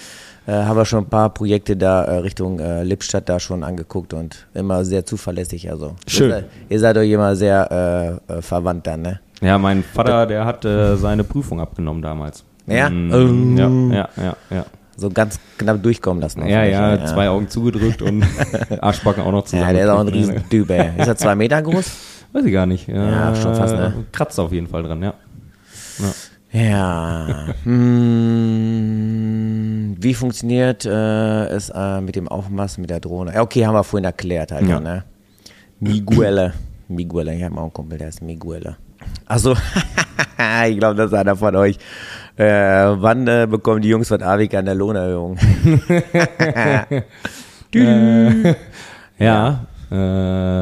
äh, 0.50 0.52
haben 0.52 0.78
wir 0.78 0.86
schon 0.86 1.04
ein 1.04 1.10
paar 1.10 1.30
Projekte 1.34 1.78
da 1.78 2.04
äh, 2.06 2.18
Richtung 2.18 2.60
äh, 2.60 2.84
Lippstadt 2.84 3.30
da 3.30 3.40
schon 3.40 3.64
angeguckt 3.64 4.14
und 4.14 4.48
immer 4.54 4.84
sehr 4.84 5.06
zuverlässig. 5.06 5.70
Also 5.70 5.96
Schön. 6.08 6.30
Ihr 6.30 6.34
seid, 6.34 6.46
ihr 6.70 6.80
seid 6.80 6.98
euch 6.98 7.12
immer 7.12 7.36
sehr 7.36 8.20
äh, 8.30 8.34
äh, 8.34 8.42
verwandt 8.42 8.88
dann, 8.88 9.02
ne? 9.04 9.20
Ja, 9.42 9.58
mein 9.58 9.84
Vater, 9.84 10.26
der 10.26 10.46
hat 10.46 10.66
äh, 10.66 10.98
seine 10.98 11.24
Prüfung 11.24 11.62
abgenommen 11.62 12.02
damals. 12.02 12.44
Ja? 12.68 12.88
Oh. 12.90 13.18
ja, 13.56 13.70
ja, 13.70 14.10
ja, 14.18 14.36
ja. 14.50 14.66
So 15.00 15.10
ganz 15.10 15.40
knapp 15.58 15.82
durchkommen 15.82 16.22
lassen. 16.22 16.46
Ja, 16.48 16.58
hoffentlich, 16.60 16.74
ja, 16.74 17.06
zwei 17.06 17.30
Augen 17.30 17.48
zugedrückt 17.50 18.02
und 18.02 18.24
Arschbacken 18.82 19.24
auch 19.24 19.32
noch 19.32 19.46
zusammen. 19.46 19.68
Ja, 19.68 19.74
der 19.74 19.84
ist 19.86 19.90
auch 19.90 20.00
ein 20.00 20.08
Riesentyp, 20.10 20.70
ey. 20.70 20.92
Ist 20.98 21.08
er 21.08 21.16
zwei 21.18 21.36
Meter 21.36 21.62
groß? 21.62 21.92
Weiß 22.34 22.46
ich 22.46 22.54
gar 22.54 22.66
nicht. 22.66 22.88
Ja, 22.88 23.34
schon 23.36 23.56
fast, 23.56 23.74
ne? 23.76 24.06
Kratzt 24.12 24.40
auf 24.40 24.52
jeden 24.52 24.68
Fall 24.68 24.84
dran, 24.84 25.02
ja. 25.02 25.14
ja. 26.00 26.14
Ja. 26.52 27.48
Hm, 28.60 29.96
wie 30.00 30.14
funktioniert 30.14 30.86
äh, 30.86 31.46
es 31.48 31.70
äh, 31.70 32.02
mit 32.02 32.16
dem 32.16 32.28
Aufmaß 32.28 32.80
mit 32.80 32.90
der 32.90 33.00
Drohne? 33.00 33.34
Ja, 33.36 33.42
okay, 33.42 33.66
haben 33.66 33.76
wir 33.76 33.84
vorhin 33.84 34.06
erklärt 34.06 34.52
halt, 34.52 34.68
Ja. 34.68 34.80
ne? 34.80 35.04
Miguele. 35.80 36.54
Miguele, 36.88 37.36
ich 37.36 37.44
habe 37.44 37.56
auch 37.58 37.62
einen 37.64 37.74
Kumpel, 37.74 37.98
der 38.00 38.10
ist 38.10 38.22
Miguele. 38.22 38.78
Also, 39.26 39.56
ich 40.68 40.78
glaube, 40.78 40.96
das 40.96 41.12
ist 41.12 41.18
einer 41.18 41.36
von 41.36 41.56
euch. 41.56 41.78
Äh, 42.40 43.02
wann 43.02 43.28
äh, 43.28 43.48
bekommen 43.50 43.82
die 43.82 43.90
Jungs 43.90 44.08
von 44.08 44.22
Avik 44.24 44.54
an 44.56 44.66
der 44.66 44.76
Lohnerhöhung? 44.76 45.38
Ja, 49.20 49.66
Äh, 49.92 49.96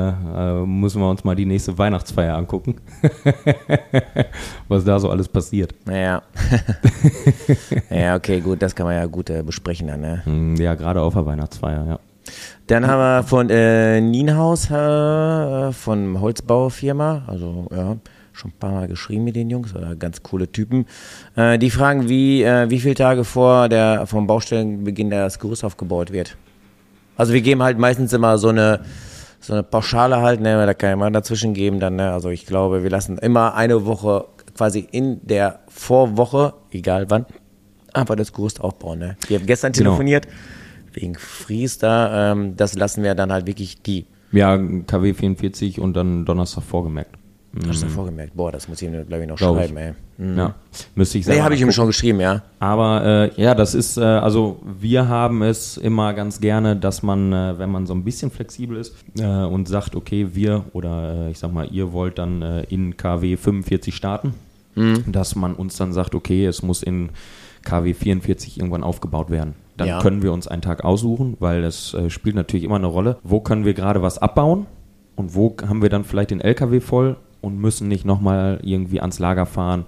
äh, 0.07 0.65
müssen 0.65 1.01
wir 1.01 1.09
uns 1.09 1.23
mal 1.25 1.35
die 1.35 1.45
nächste 1.45 1.77
Weihnachtsfeier 1.77 2.37
angucken. 2.37 2.75
Was 4.69 4.85
da 4.85 4.97
so 4.99 5.09
alles 5.11 5.27
passiert. 5.27 5.75
Ja. 5.85 6.21
ja, 7.89 8.15
okay, 8.15 8.39
gut, 8.39 8.61
das 8.61 8.73
kann 8.73 8.85
man 8.85 8.95
ja 8.95 9.05
gut 9.05 9.29
äh, 9.29 9.43
besprechen 9.43 9.87
dann, 9.87 9.99
ne? 9.99 10.21
Hm, 10.23 10.55
Ja, 10.55 10.75
gerade 10.75 11.01
auf 11.01 11.13
der 11.13 11.25
Weihnachtsfeier, 11.25 11.85
ja. 11.87 11.99
Dann 12.67 12.87
haben 12.87 12.99
wir 12.99 13.23
von 13.23 13.49
äh, 13.49 13.99
Nienhaus, 13.99 14.71
äh, 14.71 15.73
von 15.73 16.21
Holzbaufirma, 16.21 17.23
also 17.27 17.67
ja, 17.75 17.97
schon 18.37 18.51
ein 18.51 18.59
paar 18.59 18.71
Mal 18.71 18.87
geschrieben 18.87 19.23
mit 19.23 19.35
den 19.35 19.49
Jungs, 19.49 19.73
äh, 19.73 19.95
ganz 19.97 20.23
coole 20.23 20.51
Typen. 20.51 20.85
Äh, 21.35 21.57
die 21.57 21.69
fragen, 21.69 22.07
wie, 22.09 22.43
äh, 22.43 22.69
wie 22.69 22.79
viele 22.79 22.95
Tage 22.95 23.23
vor 23.23 23.69
der, 23.69 24.05
vom 24.07 24.27
Baustellenbeginn 24.27 25.09
das 25.09 25.39
Gerüst 25.39 25.63
aufgebaut 25.63 26.11
wird. 26.11 26.37
Also 27.15 27.33
wir 27.33 27.41
geben 27.41 27.63
halt 27.63 27.77
meistens 27.79 28.13
immer 28.13 28.37
so 28.37 28.49
eine, 28.49 28.81
so 29.39 29.53
eine 29.53 29.63
Pauschale 29.63 30.17
halt, 30.21 30.39
ne, 30.39 30.65
da 30.65 30.73
kann 30.73 30.99
mal 30.99 31.11
dazwischen 31.11 31.53
geben 31.53 31.79
dann, 31.79 31.95
ne, 31.95 32.11
also 32.11 32.29
ich 32.29 32.45
glaube, 32.45 32.83
wir 32.83 32.89
lassen 32.89 33.17
immer 33.17 33.55
eine 33.55 33.85
Woche 33.85 34.25
quasi 34.55 34.87
in 34.91 35.19
der 35.25 35.59
Vorwoche, 35.67 36.53
egal 36.71 37.09
wann, 37.09 37.25
einfach 37.93 38.15
das 38.15 38.33
Gerüst 38.33 38.61
aufbauen, 38.61 38.99
ne. 38.99 39.17
Wir 39.27 39.39
haben 39.39 39.45
gestern 39.47 39.71
Genau. 39.71 39.91
telefoniert, 39.91 40.27
wegen 40.93 41.15
Fries 41.15 41.77
da, 41.79 42.31
ähm, 42.31 42.55
das 42.55 42.75
lassen 42.75 43.03
wir 43.03 43.15
dann 43.15 43.31
halt 43.31 43.47
wirklich 43.47 43.81
die. 43.81 44.05
Ja, 44.31 44.57
KW 44.57 45.13
44 45.13 45.79
und 45.79 45.95
dann 45.95 46.25
Donnerstag 46.25 46.63
vorgemerkt. 46.63 47.15
Hast 47.67 47.81
du 47.81 47.87
vorgemerkt? 47.87 48.35
Boah, 48.35 48.51
das 48.51 48.67
muss 48.67 48.81
ich 48.81 48.89
mir, 48.89 49.03
glaube 49.03 49.23
ich, 49.23 49.29
noch 49.29 49.37
Glaub 49.37 49.57
ich. 49.57 49.63
schreiben, 49.65 49.77
ey. 49.77 49.93
Mhm. 50.17 50.37
Ja, 50.37 50.55
müsste 50.95 51.17
ich 51.17 51.25
Nee, 51.25 51.31
selber 51.33 51.45
habe 51.45 51.55
ich 51.55 51.61
ihm 51.61 51.71
schon 51.71 51.87
geschrieben, 51.87 52.19
ja. 52.19 52.43
Aber 52.59 53.03
äh, 53.35 53.41
ja, 53.41 53.55
das 53.55 53.73
ist, 53.73 53.97
äh, 53.97 54.01
also 54.03 54.59
wir 54.79 55.07
haben 55.07 55.41
es 55.41 55.77
immer 55.77 56.13
ganz 56.13 56.39
gerne, 56.39 56.75
dass 56.75 57.01
man, 57.03 57.33
äh, 57.33 57.57
wenn 57.57 57.71
man 57.71 57.87
so 57.87 57.93
ein 57.95 58.03
bisschen 58.03 58.29
flexibel 58.29 58.77
ist 58.77 58.93
äh, 59.17 59.23
und 59.25 59.67
sagt, 59.67 59.95
okay, 59.95 60.27
wir 60.33 60.65
oder 60.73 61.27
äh, 61.27 61.31
ich 61.31 61.39
sag 61.39 61.51
mal, 61.51 61.67
ihr 61.71 61.93
wollt 61.93 62.19
dann 62.19 62.41
äh, 62.43 62.61
in 62.69 62.95
KW 62.97 63.37
45 63.37 63.95
starten, 63.95 64.33
dass 65.07 65.35
man 65.35 65.55
uns 65.55 65.75
dann 65.77 65.91
sagt, 65.93 66.13
okay, 66.13 66.45
es 66.45 66.61
muss 66.61 66.83
in 66.83 67.09
KW 67.63 67.95
44 67.95 68.59
irgendwann 68.59 68.83
aufgebaut 68.83 69.31
werden. 69.31 69.55
Dann 69.75 69.87
Ja. 69.87 69.99
können 70.01 70.21
wir 70.21 70.31
uns 70.31 70.47
einen 70.47 70.61
Tag 70.61 70.83
aussuchen, 70.85 71.35
weil 71.39 71.63
das 71.63 71.95
spielt 72.09 72.35
natürlich 72.35 72.63
immer 72.63 72.75
eine 72.75 72.85
Rolle. 72.87 73.17
Wo 73.23 73.39
können 73.39 73.65
wir 73.65 73.73
gerade 73.73 74.03
was 74.03 74.19
abbauen 74.19 74.67
und 75.15 75.33
wo 75.33 75.55
haben 75.67 75.81
wir 75.81 75.89
dann 75.89 76.03
vielleicht 76.03 76.29
den 76.29 76.41
LKW 76.41 76.79
voll 76.79 77.15
und 77.41 77.59
müssen 77.59 77.87
nicht 77.87 78.05
nochmal 78.05 78.59
irgendwie 78.63 78.99
ans 79.01 79.19
Lager 79.19 79.45
fahren, 79.45 79.85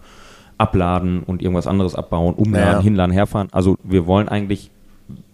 abladen 0.58 1.24
und 1.24 1.42
irgendwas 1.42 1.68
anderes 1.68 1.96
abbauen, 1.96 2.36
umladen, 2.36 2.80
Ja. 2.80 2.82
hinladen, 2.82 3.12
herfahren. 3.14 3.48
Also 3.52 3.78
wir 3.84 4.06
wollen 4.08 4.28
eigentlich, 4.28 4.72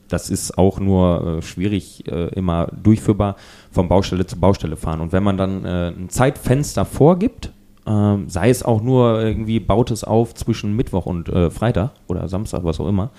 das 0.07 0.29
ist 0.29 0.57
auch 0.57 0.79
nur 0.79 1.37
äh, 1.39 1.41
schwierig 1.41 2.03
äh, 2.11 2.27
immer 2.35 2.67
durchführbar, 2.83 3.35
von 3.71 3.87
Baustelle 3.87 4.25
zu 4.27 4.39
Baustelle 4.39 4.75
fahren. 4.77 5.01
Und 5.01 5.11
wenn 5.13 5.23
man 5.23 5.37
dann 5.37 5.65
äh, 5.65 5.87
ein 5.89 6.09
Zeitfenster 6.09 6.85
vorgibt, 6.85 7.51
ähm, 7.87 8.29
sei 8.29 8.49
es 8.49 8.63
auch 8.63 8.81
nur 8.81 9.21
irgendwie, 9.21 9.59
baut 9.59 9.89
es 9.91 10.03
auf 10.03 10.33
zwischen 10.35 10.75
Mittwoch 10.75 11.05
und 11.07 11.29
äh, 11.29 11.49
Freitag 11.49 11.91
oder 12.07 12.27
Samstag, 12.27 12.63
was 12.63 12.79
auch 12.79 12.87
immer, 12.87 13.09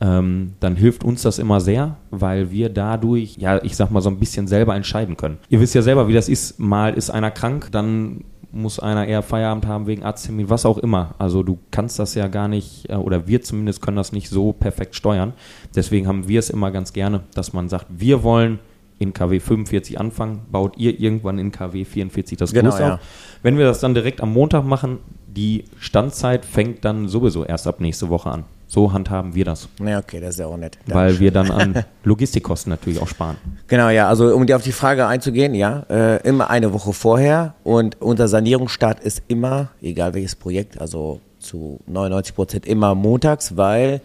ähm, 0.00 0.54
dann 0.60 0.76
hilft 0.76 1.02
uns 1.04 1.22
das 1.22 1.38
immer 1.38 1.60
sehr, 1.60 1.96
weil 2.10 2.50
wir 2.50 2.68
dadurch, 2.68 3.36
ja, 3.36 3.62
ich 3.62 3.76
sag 3.76 3.90
mal, 3.90 4.00
so 4.00 4.10
ein 4.10 4.18
bisschen 4.18 4.46
selber 4.46 4.76
entscheiden 4.76 5.16
können. 5.16 5.38
Ihr 5.48 5.60
wisst 5.60 5.74
ja 5.74 5.82
selber, 5.82 6.08
wie 6.08 6.12
das 6.12 6.28
ist. 6.28 6.58
Mal 6.60 6.94
ist 6.94 7.10
einer 7.10 7.30
krank, 7.30 7.68
dann 7.72 8.24
muss 8.50 8.78
einer 8.78 9.06
eher 9.06 9.22
Feierabend 9.22 9.66
haben 9.66 9.86
wegen 9.86 10.02
Arzttermin, 10.02 10.48
was 10.48 10.64
auch 10.64 10.78
immer. 10.78 11.14
Also 11.18 11.42
du 11.42 11.58
kannst 11.70 11.98
das 11.98 12.14
ja 12.14 12.28
gar 12.28 12.48
nicht, 12.48 12.88
äh, 12.88 12.94
oder 12.94 13.26
wir 13.26 13.42
zumindest 13.42 13.82
können 13.82 13.96
das 13.96 14.12
nicht 14.12 14.28
so 14.30 14.52
perfekt 14.52 14.94
steuern. 14.94 15.32
Deswegen 15.74 16.06
haben 16.06 16.28
wir 16.28 16.38
es 16.38 16.48
immer 16.48 16.70
ganz 16.70 16.92
gerne, 16.92 17.22
dass 17.34 17.52
man 17.52 17.68
sagt, 17.68 17.86
wir 17.90 18.22
wollen 18.22 18.58
in 18.98 19.12
KW 19.12 19.38
45 19.38 20.00
anfangen, 20.00 20.40
baut 20.50 20.76
ihr 20.76 20.98
irgendwann 20.98 21.38
in 21.38 21.52
KW 21.52 21.84
44 21.84 22.38
das 22.38 22.52
Genau, 22.52 22.70
Gerüst 22.70 22.80
ja. 22.80 22.94
auf. 22.94 23.00
Wenn 23.42 23.58
wir 23.58 23.64
das 23.64 23.80
dann 23.80 23.94
direkt 23.94 24.20
am 24.20 24.32
Montag 24.32 24.64
machen, 24.64 24.98
die 25.26 25.64
Standzeit 25.78 26.44
fängt 26.44 26.84
dann 26.84 27.06
sowieso 27.06 27.44
erst 27.44 27.66
ab 27.66 27.80
nächste 27.80 28.08
Woche 28.08 28.30
an. 28.30 28.44
So 28.70 28.92
handhaben 28.92 29.34
wir 29.34 29.46
das, 29.46 29.66
Na, 29.80 29.98
okay, 29.98 30.20
das 30.20 30.34
ist 30.34 30.40
ja 30.40 30.46
auch 30.46 30.56
nett. 30.58 30.78
weil 30.86 31.18
wir 31.18 31.30
dann 31.30 31.50
an 31.50 31.84
Logistikkosten 32.04 32.68
natürlich 32.68 33.00
auch 33.00 33.08
sparen. 33.08 33.38
Genau, 33.66 33.88
ja, 33.88 34.08
also 34.08 34.34
um 34.34 34.46
dir 34.46 34.56
auf 34.56 34.62
die 34.62 34.72
Frage 34.72 35.06
einzugehen, 35.06 35.54
ja, 35.54 35.86
äh, 35.88 36.22
immer 36.28 36.50
eine 36.50 36.74
Woche 36.74 36.92
vorher 36.92 37.54
und 37.64 38.00
unser 38.02 38.28
Sanierungsstart 38.28 39.00
ist 39.00 39.22
immer, 39.26 39.70
egal 39.80 40.12
welches 40.12 40.36
Projekt, 40.36 40.78
also 40.80 41.20
zu 41.38 41.80
99 41.86 42.34
Prozent 42.34 42.66
immer 42.66 42.94
montags, 42.94 43.56
weil 43.56 44.02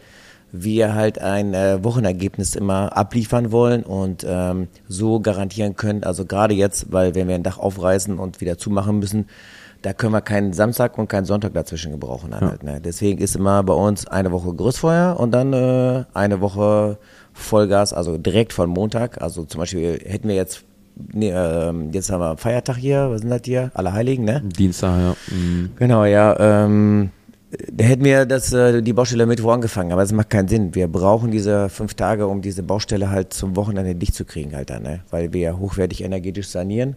wir 0.54 0.94
halt 0.94 1.20
ein 1.20 1.54
äh, 1.54 1.84
Wochenergebnis 1.84 2.56
immer 2.56 2.96
abliefern 2.96 3.52
wollen 3.52 3.84
und 3.84 4.26
ähm, 4.26 4.68
so 4.88 5.20
garantieren 5.20 5.76
können, 5.76 6.04
also 6.06 6.26
gerade 6.26 6.54
jetzt, 6.54 6.92
weil 6.94 7.16
wenn 7.16 7.28
wir 7.28 7.36
ein 7.36 7.44
Dach 7.44 7.58
aufreißen 7.58 8.18
und 8.18 8.40
wieder 8.40 8.58
zumachen 8.58 9.00
müssen, 9.00 9.28
da 9.84 9.92
können 9.92 10.14
wir 10.14 10.22
keinen 10.22 10.54
Samstag 10.54 10.98
und 10.98 11.10
keinen 11.10 11.26
Sonntag 11.26 11.54
dazwischen 11.54 11.92
gebrauchen. 11.92 12.32
Dann 12.32 12.50
halt, 12.50 12.64
ne? 12.64 12.80
Deswegen 12.82 13.22
ist 13.22 13.36
immer 13.36 13.62
bei 13.64 13.74
uns 13.74 14.08
eine 14.08 14.32
Woche 14.32 14.54
Gerüstfeuer 14.54 15.20
und 15.20 15.32
dann 15.32 15.52
äh, 15.52 16.06
eine 16.14 16.40
Woche 16.40 16.98
Vollgas, 17.34 17.92
also 17.94 18.18
direkt 18.18 18.54
von 18.54 18.70
Montag. 18.70 19.22
Also 19.22 19.44
zum 19.44 19.60
Beispiel 19.60 20.00
hätten 20.06 20.30
wir 20.30 20.36
jetzt, 20.36 20.64
nee, 20.96 21.32
ähm, 21.32 21.92
jetzt 21.92 22.10
haben 22.10 22.22
wir 22.22 22.38
Feiertag 22.38 22.78
hier, 22.78 23.10
was 23.12 23.22
sind 23.22 23.30
das 23.30 23.42
hier? 23.44 23.72
Allerheiligen, 23.74 24.24
ne? 24.24 24.42
Dienstag, 24.58 24.98
ja. 25.00 25.16
Mhm. 25.36 25.72
Genau, 25.76 26.06
ja. 26.06 26.40
Ähm, 26.40 27.12
da 27.70 27.84
hätten 27.84 28.06
wir 28.06 28.26
das, 28.26 28.54
äh, 28.54 28.82
die 28.82 28.94
Baustelle 28.94 29.26
Mittwoch 29.26 29.52
angefangen, 29.52 29.92
aber 29.92 30.02
das 30.02 30.14
macht 30.14 30.30
keinen 30.30 30.48
Sinn. 30.48 30.74
Wir 30.76 30.88
brauchen 30.88 31.30
diese 31.30 31.68
fünf 31.68 31.94
Tage, 31.94 32.28
um 32.28 32.42
diese 32.42 32.64
Baustelle 32.64 33.10
halt 33.10 33.34
zum 33.34 33.58
Wochenende 33.58 33.96
dicht 33.96 34.16
zu 34.16 34.24
kriegen, 34.24 34.56
halt 34.56 34.70
dann, 34.70 34.84
ne? 34.84 35.02
weil 35.10 35.34
wir 35.34 35.60
hochwertig 35.60 36.06
energetisch 36.06 36.48
sanieren. 36.48 36.96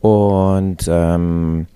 Und 0.00 0.86
ähm, 0.88 1.66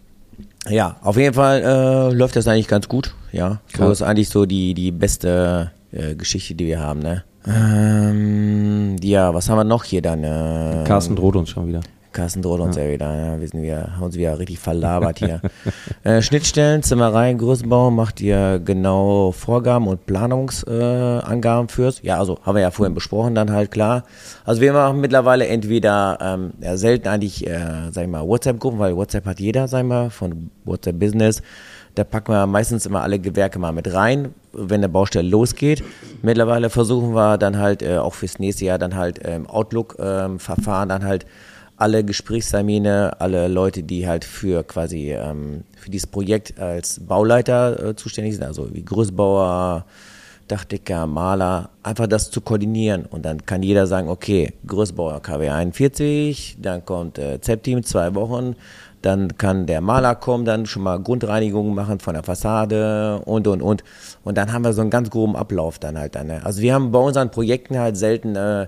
ja, 0.68 0.96
auf 1.02 1.16
jeden 1.16 1.34
Fall 1.34 1.62
äh, 1.62 2.14
läuft 2.14 2.36
das 2.36 2.46
eigentlich 2.46 2.68
ganz 2.68 2.88
gut. 2.88 3.14
Ja, 3.32 3.60
so 3.68 3.76
Klar. 3.76 3.92
ist 3.92 4.02
eigentlich 4.02 4.28
so 4.28 4.46
die, 4.46 4.74
die 4.74 4.90
beste 4.90 5.70
äh, 5.92 6.14
Geschichte, 6.14 6.54
die 6.54 6.66
wir 6.66 6.80
haben. 6.80 7.00
Ne? 7.00 7.24
Ähm, 7.46 8.96
ja, 9.02 9.32
was 9.32 9.48
haben 9.48 9.58
wir 9.58 9.64
noch 9.64 9.84
hier 9.84 10.02
dann? 10.02 10.24
Äh, 10.24 10.84
Carsten 10.86 11.16
droht 11.16 11.36
uns 11.36 11.50
schon 11.50 11.68
wieder. 11.68 11.80
Carsten 12.12 12.42
droht 12.42 12.60
uns 12.60 12.76
ja, 12.76 12.88
wieder. 12.88 13.14
Ja, 13.14 13.40
wir, 13.40 13.48
sind 13.48 13.62
wieder, 13.62 13.94
haben 13.94 14.02
uns 14.02 14.16
wieder 14.16 14.38
richtig 14.38 14.58
verlabert 14.58 15.20
hier. 15.20 15.40
äh, 16.04 16.22
Schnittstellen, 16.22 16.82
Zimmereien, 16.82 17.38
Größenbau, 17.38 17.90
macht 17.90 18.20
ihr 18.20 18.60
genau 18.64 19.32
Vorgaben 19.32 19.86
und 19.86 20.06
Planungsangaben 20.06 21.68
äh, 21.68 21.72
fürs? 21.72 22.02
Ja, 22.02 22.18
also 22.18 22.38
haben 22.42 22.54
wir 22.54 22.62
ja 22.62 22.70
vorhin 22.70 22.94
besprochen, 22.94 23.34
dann 23.34 23.52
halt 23.52 23.70
klar. 23.70 24.04
Also 24.44 24.60
wir 24.60 24.72
machen 24.72 25.00
mittlerweile 25.00 25.46
entweder 25.46 26.18
ähm, 26.20 26.52
ja, 26.60 26.76
selten 26.76 27.08
eigentlich, 27.08 27.46
äh, 27.46 27.90
sag 27.90 28.04
ich 28.04 28.10
mal, 28.10 28.26
WhatsApp-Gruppen, 28.26 28.78
weil 28.78 28.96
WhatsApp 28.96 29.26
hat 29.26 29.40
jeder, 29.40 29.68
sag 29.68 29.82
ich 29.82 29.88
mal, 29.88 30.10
von 30.10 30.50
WhatsApp 30.64 30.98
Business. 30.98 31.42
Da 31.94 32.04
packen 32.04 32.32
wir 32.32 32.46
meistens 32.46 32.86
immer 32.86 33.02
alle 33.02 33.18
Gewerke 33.18 33.58
mal 33.58 33.72
mit 33.72 33.92
rein, 33.92 34.34
wenn 34.52 34.80
eine 34.80 34.88
Baustelle 34.88 35.28
losgeht. 35.28 35.82
Mittlerweile 36.22 36.70
versuchen 36.70 37.14
wir 37.14 37.36
dann 37.36 37.58
halt 37.58 37.82
äh, 37.82 37.98
auch 37.98 38.14
fürs 38.14 38.38
nächste 38.38 38.64
Jahr 38.64 38.78
dann 38.78 38.94
halt 38.94 39.20
ähm, 39.24 39.48
Outlook-Verfahren 39.48 40.88
dann 40.88 41.04
halt 41.04 41.26
alle 41.80 42.04
Gesprächstermine, 42.04 43.20
alle 43.20 43.48
Leute, 43.48 43.82
die 43.82 44.06
halt 44.06 44.24
für 44.24 44.62
quasi 44.64 45.12
ähm, 45.12 45.64
für 45.78 45.90
dieses 45.90 46.06
Projekt 46.06 46.60
als 46.60 47.00
Bauleiter 47.00 47.82
äh, 47.82 47.96
zuständig 47.96 48.34
sind, 48.34 48.44
also 48.44 48.68
wie 48.74 48.84
Gerüstbauer, 48.84 49.86
Dachdecker, 50.46 51.06
Maler, 51.06 51.70
einfach 51.82 52.06
das 52.06 52.30
zu 52.30 52.42
koordinieren 52.42 53.06
und 53.06 53.24
dann 53.24 53.46
kann 53.46 53.62
jeder 53.62 53.86
sagen, 53.86 54.08
okay, 54.08 54.52
Gerüstbauer 54.64 55.22
KW 55.22 55.48
41, 55.48 56.58
dann 56.60 56.84
kommt 56.84 57.18
äh, 57.18 57.40
ZEP-Team 57.40 57.82
zwei 57.82 58.14
Wochen, 58.14 58.56
dann 59.00 59.38
kann 59.38 59.64
der 59.64 59.80
Maler 59.80 60.16
kommen, 60.16 60.44
dann 60.44 60.66
schon 60.66 60.82
mal 60.82 61.00
Grundreinigungen 61.00 61.74
machen 61.74 61.98
von 61.98 62.12
der 62.12 62.22
Fassade 62.22 63.22
und 63.24 63.46
und 63.46 63.62
und 63.62 63.84
und 64.22 64.36
dann 64.36 64.52
haben 64.52 64.64
wir 64.64 64.74
so 64.74 64.82
einen 64.82 64.90
ganz 64.90 65.08
groben 65.08 65.34
Ablauf 65.34 65.78
dann 65.78 65.98
halt 65.98 66.14
dann. 66.14 66.26
Ne? 66.26 66.44
Also 66.44 66.60
wir 66.60 66.74
haben 66.74 66.92
bei 66.92 66.98
unseren 66.98 67.30
Projekten 67.30 67.78
halt 67.78 67.96
selten 67.96 68.36
äh, 68.36 68.66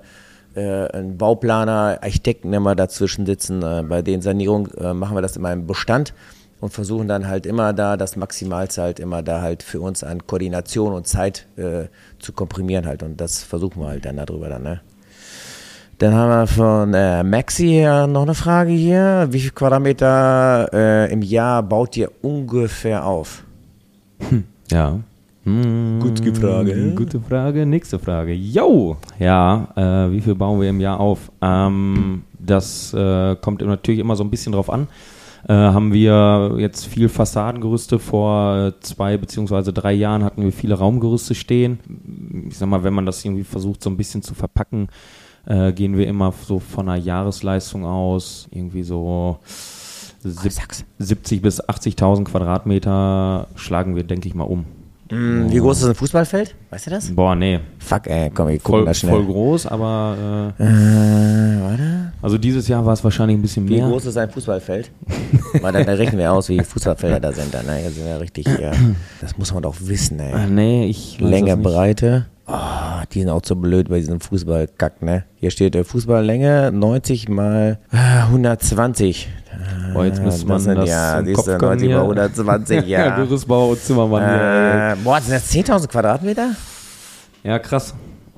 äh, 0.54 0.88
ein 0.96 1.16
Bauplaner, 1.18 1.98
Architekten 2.02 2.52
immer 2.52 2.74
dazwischen 2.74 3.26
sitzen. 3.26 3.62
Äh, 3.62 3.82
bei 3.88 4.02
den 4.02 4.22
Sanierungen 4.22 4.72
äh, 4.74 4.94
machen 4.94 5.16
wir 5.16 5.22
das 5.22 5.36
immer 5.36 5.52
im 5.52 5.66
Bestand 5.66 6.14
und 6.60 6.70
versuchen 6.70 7.08
dann 7.08 7.26
halt 7.28 7.44
immer 7.46 7.72
da 7.72 7.96
das 7.96 8.16
Maximalste 8.16 8.82
halt 8.82 9.00
immer 9.00 9.22
da 9.22 9.42
halt 9.42 9.62
für 9.62 9.80
uns 9.80 10.04
an 10.04 10.26
Koordination 10.26 10.92
und 10.92 11.06
Zeit 11.06 11.46
äh, 11.56 11.86
zu 12.18 12.32
komprimieren 12.32 12.86
halt 12.86 13.02
und 13.02 13.20
das 13.20 13.42
versuchen 13.42 13.80
wir 13.80 13.88
halt 13.88 14.04
dann 14.04 14.16
darüber 14.16 14.48
dann, 14.48 14.62
ne? 14.62 14.80
Dann 15.98 16.14
haben 16.14 16.30
wir 16.30 16.46
von 16.48 16.94
äh, 16.94 17.22
Maxi 17.22 17.86
noch 18.08 18.22
eine 18.22 18.34
Frage 18.34 18.72
hier. 18.72 19.28
Wie 19.30 19.38
viel 19.38 19.52
Quadratmeter 19.52 20.68
äh, 20.72 21.12
im 21.12 21.22
Jahr 21.22 21.62
baut 21.62 21.96
ihr 21.96 22.10
ungefähr 22.22 23.06
auf? 23.06 23.44
Ja. 24.70 24.98
Hm, 25.44 25.98
Gute 26.00 26.32
Frage. 26.34 26.92
Gute 26.94 27.20
Frage. 27.20 27.66
Nächste 27.66 27.98
Frage. 27.98 28.32
Jo! 28.32 28.96
Ja, 29.18 29.68
äh, 29.74 30.12
wie 30.12 30.20
viel 30.20 30.34
bauen 30.36 30.60
wir 30.60 30.70
im 30.70 30.80
Jahr 30.80 31.00
auf? 31.00 31.32
Ähm, 31.40 32.22
das 32.38 32.94
äh, 32.94 33.34
kommt 33.36 33.60
natürlich 33.62 34.00
immer 34.00 34.14
so 34.14 34.22
ein 34.22 34.30
bisschen 34.30 34.52
drauf 34.52 34.70
an. 34.70 34.86
Äh, 35.48 35.52
haben 35.54 35.92
wir 35.92 36.54
jetzt 36.58 36.86
viel 36.86 37.08
Fassadengerüste. 37.08 37.98
Vor 37.98 38.56
äh, 38.68 38.72
zwei 38.80 39.16
beziehungsweise 39.16 39.72
drei 39.72 39.92
Jahren 39.92 40.22
hatten 40.22 40.44
wir 40.44 40.52
viele 40.52 40.74
Raumgerüste 40.74 41.34
stehen. 41.34 41.80
Ich 42.48 42.58
sag 42.58 42.68
mal, 42.68 42.84
wenn 42.84 42.94
man 42.94 43.06
das 43.06 43.24
irgendwie 43.24 43.42
versucht, 43.44 43.82
so 43.82 43.90
ein 43.90 43.96
bisschen 43.96 44.22
zu 44.22 44.34
verpacken, 44.34 44.86
äh, 45.46 45.72
gehen 45.72 45.96
wir 45.98 46.06
immer 46.06 46.32
so 46.46 46.60
von 46.60 46.88
einer 46.88 47.02
Jahresleistung 47.02 47.84
aus. 47.84 48.46
Irgendwie 48.52 48.84
so 48.84 49.38
sieb- 50.22 50.52
sag's. 50.52 50.84
70 51.00 51.42
bis 51.42 51.60
80.000 51.60 52.22
Quadratmeter 52.22 53.48
schlagen 53.56 53.96
wir, 53.96 54.04
denke 54.04 54.28
ich 54.28 54.36
mal, 54.36 54.44
um. 54.44 54.66
Hm, 55.12 55.52
wie 55.52 55.58
groß 55.58 55.82
ist 55.82 55.88
ein 55.88 55.94
Fußballfeld? 55.94 56.54
Weißt 56.70 56.86
du 56.86 56.90
das? 56.90 57.10
Boah, 57.14 57.34
nee. 57.36 57.60
Fuck, 57.78 58.06
ey, 58.06 58.30
komm, 58.30 58.48
wir 58.48 58.58
gucken 58.58 58.84
Voll, 58.84 58.86
voll 58.86 58.94
schnell. 58.94 59.24
groß, 59.24 59.66
aber 59.66 60.52
äh, 60.58 60.62
Äh, 60.64 61.60
warte. 61.62 62.12
also 62.22 62.38
dieses 62.38 62.66
Jahr 62.68 62.84
war 62.86 62.94
es 62.94 63.04
wahrscheinlich 63.04 63.36
ein 63.36 63.42
bisschen 63.42 63.68
Wie 63.68 63.76
mehr. 63.76 63.88
groß 63.88 64.06
ist 64.06 64.16
ein 64.16 64.30
Fußballfeld? 64.30 64.90
Weil 65.60 65.72
dann, 65.72 65.84
dann 65.84 65.96
rechnen 65.96 66.18
wir 66.18 66.32
aus, 66.32 66.48
wie 66.48 66.54
viele 66.54 66.64
Fußballfelder 66.64 67.20
da 67.20 67.32
sind. 67.32 67.52
Dann, 67.52 67.66
ne? 67.66 67.90
Sind 67.90 68.06
ja 68.06 68.16
richtig, 68.16 68.46
ja, 68.46 68.72
das 69.20 69.36
muss 69.36 69.52
man 69.52 69.62
doch 69.62 69.74
wissen, 69.80 70.18
ey. 70.18 70.32
Äh, 70.32 70.46
nee, 70.46 70.86
ich 70.86 71.20
Länge. 71.20 71.56
Breite. 71.58 72.26
Ah, 72.46 73.04
die 73.12 73.20
sind 73.20 73.28
auch 73.28 73.42
so 73.44 73.54
blöd 73.54 73.88
bei 73.88 73.98
diesem 74.00 74.20
Fußballkack, 74.20 75.00
ne? 75.02 75.24
Hier 75.36 75.50
steht 75.50 75.76
äh, 75.76 75.84
Fußballlänge 75.84 76.72
90 76.72 77.28
mal 77.28 77.78
äh, 77.92 77.96
120. 78.22 79.28
Boah, 79.92 80.04
jetzt 80.06 80.20
Ah, 80.20 80.22
müsste 80.24 80.46
man 80.46 80.58
sind, 80.60 80.76
das 80.78 80.88
ja, 80.88 81.22
siehst 81.22 81.36
Kopf 81.36 81.46
du, 81.46 81.58
können 81.58 81.70
90 81.72 81.88
mal 81.88 81.94
hier. 81.94 82.00
120, 82.02 82.86
Ja, 82.86 83.06
ja. 83.06 83.16
Gerüstbau 83.16 83.70
und 83.70 83.78
Zimmermann. 83.80 84.22
hier, 84.24 84.92
äh, 84.92 84.96
boah, 85.04 85.20
sind 85.20 85.32
das 85.34 85.50
10.000 85.50 85.88
Quadratmeter? 85.88 86.50
ja, 87.44 87.58
krass. 87.58 87.94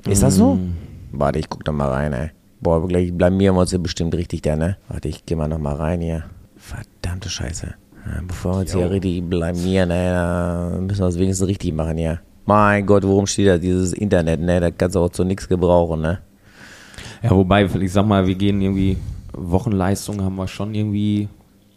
Ist 0.06 0.22
das 0.22 0.34
so? 0.36 0.54
Mm. 0.54 0.74
Warte, 1.12 1.38
ich 1.38 1.48
guck 1.48 1.64
doch 1.64 1.72
mal 1.72 1.88
rein, 1.90 2.12
ey. 2.12 2.30
Boah, 2.60 2.86
gleich 2.88 3.12
blamieren 3.12 3.54
wir 3.56 3.60
uns 3.60 3.70
hier 3.70 3.78
bestimmt 3.78 4.14
richtig 4.14 4.42
da, 4.42 4.56
ne? 4.56 4.76
Warte, 4.88 5.08
ich 5.08 5.24
geh 5.24 5.34
mal 5.36 5.48
noch 5.48 5.58
mal 5.58 5.74
rein 5.76 6.00
hier. 6.00 6.24
Verdammte 6.56 7.28
Scheiße. 7.28 7.74
Bevor 8.26 8.52
wir 8.54 8.58
uns 8.60 8.72
hier 8.74 8.90
richtig 8.90 9.22
blamieren, 9.28 9.90
ey, 9.90 10.80
müssen 10.80 11.00
wir 11.00 11.06
es 11.08 11.18
wenigstens 11.18 11.48
richtig 11.48 11.72
machen, 11.72 11.96
ja. 11.98 12.18
Mein 12.46 12.84
Gott, 12.84 13.02
worum 13.04 13.26
steht 13.26 13.48
da 13.48 13.56
dieses 13.56 13.92
Internet, 13.94 14.40
ne? 14.40 14.60
Da 14.60 14.70
kannst 14.70 14.96
du 14.96 15.00
auch 15.00 15.08
zu 15.10 15.24
nichts 15.24 15.48
gebrauchen, 15.48 16.00
ne? 16.02 16.18
Ja, 17.22 17.30
wobei, 17.30 17.64
ich 17.64 17.92
sag 17.92 18.04
mal, 18.06 18.26
wir 18.26 18.34
gehen 18.34 18.60
irgendwie, 18.60 18.98
Wochenleistung 19.36 20.22
haben 20.22 20.36
wir 20.36 20.48
schon 20.48 20.74
irgendwie 20.74 21.28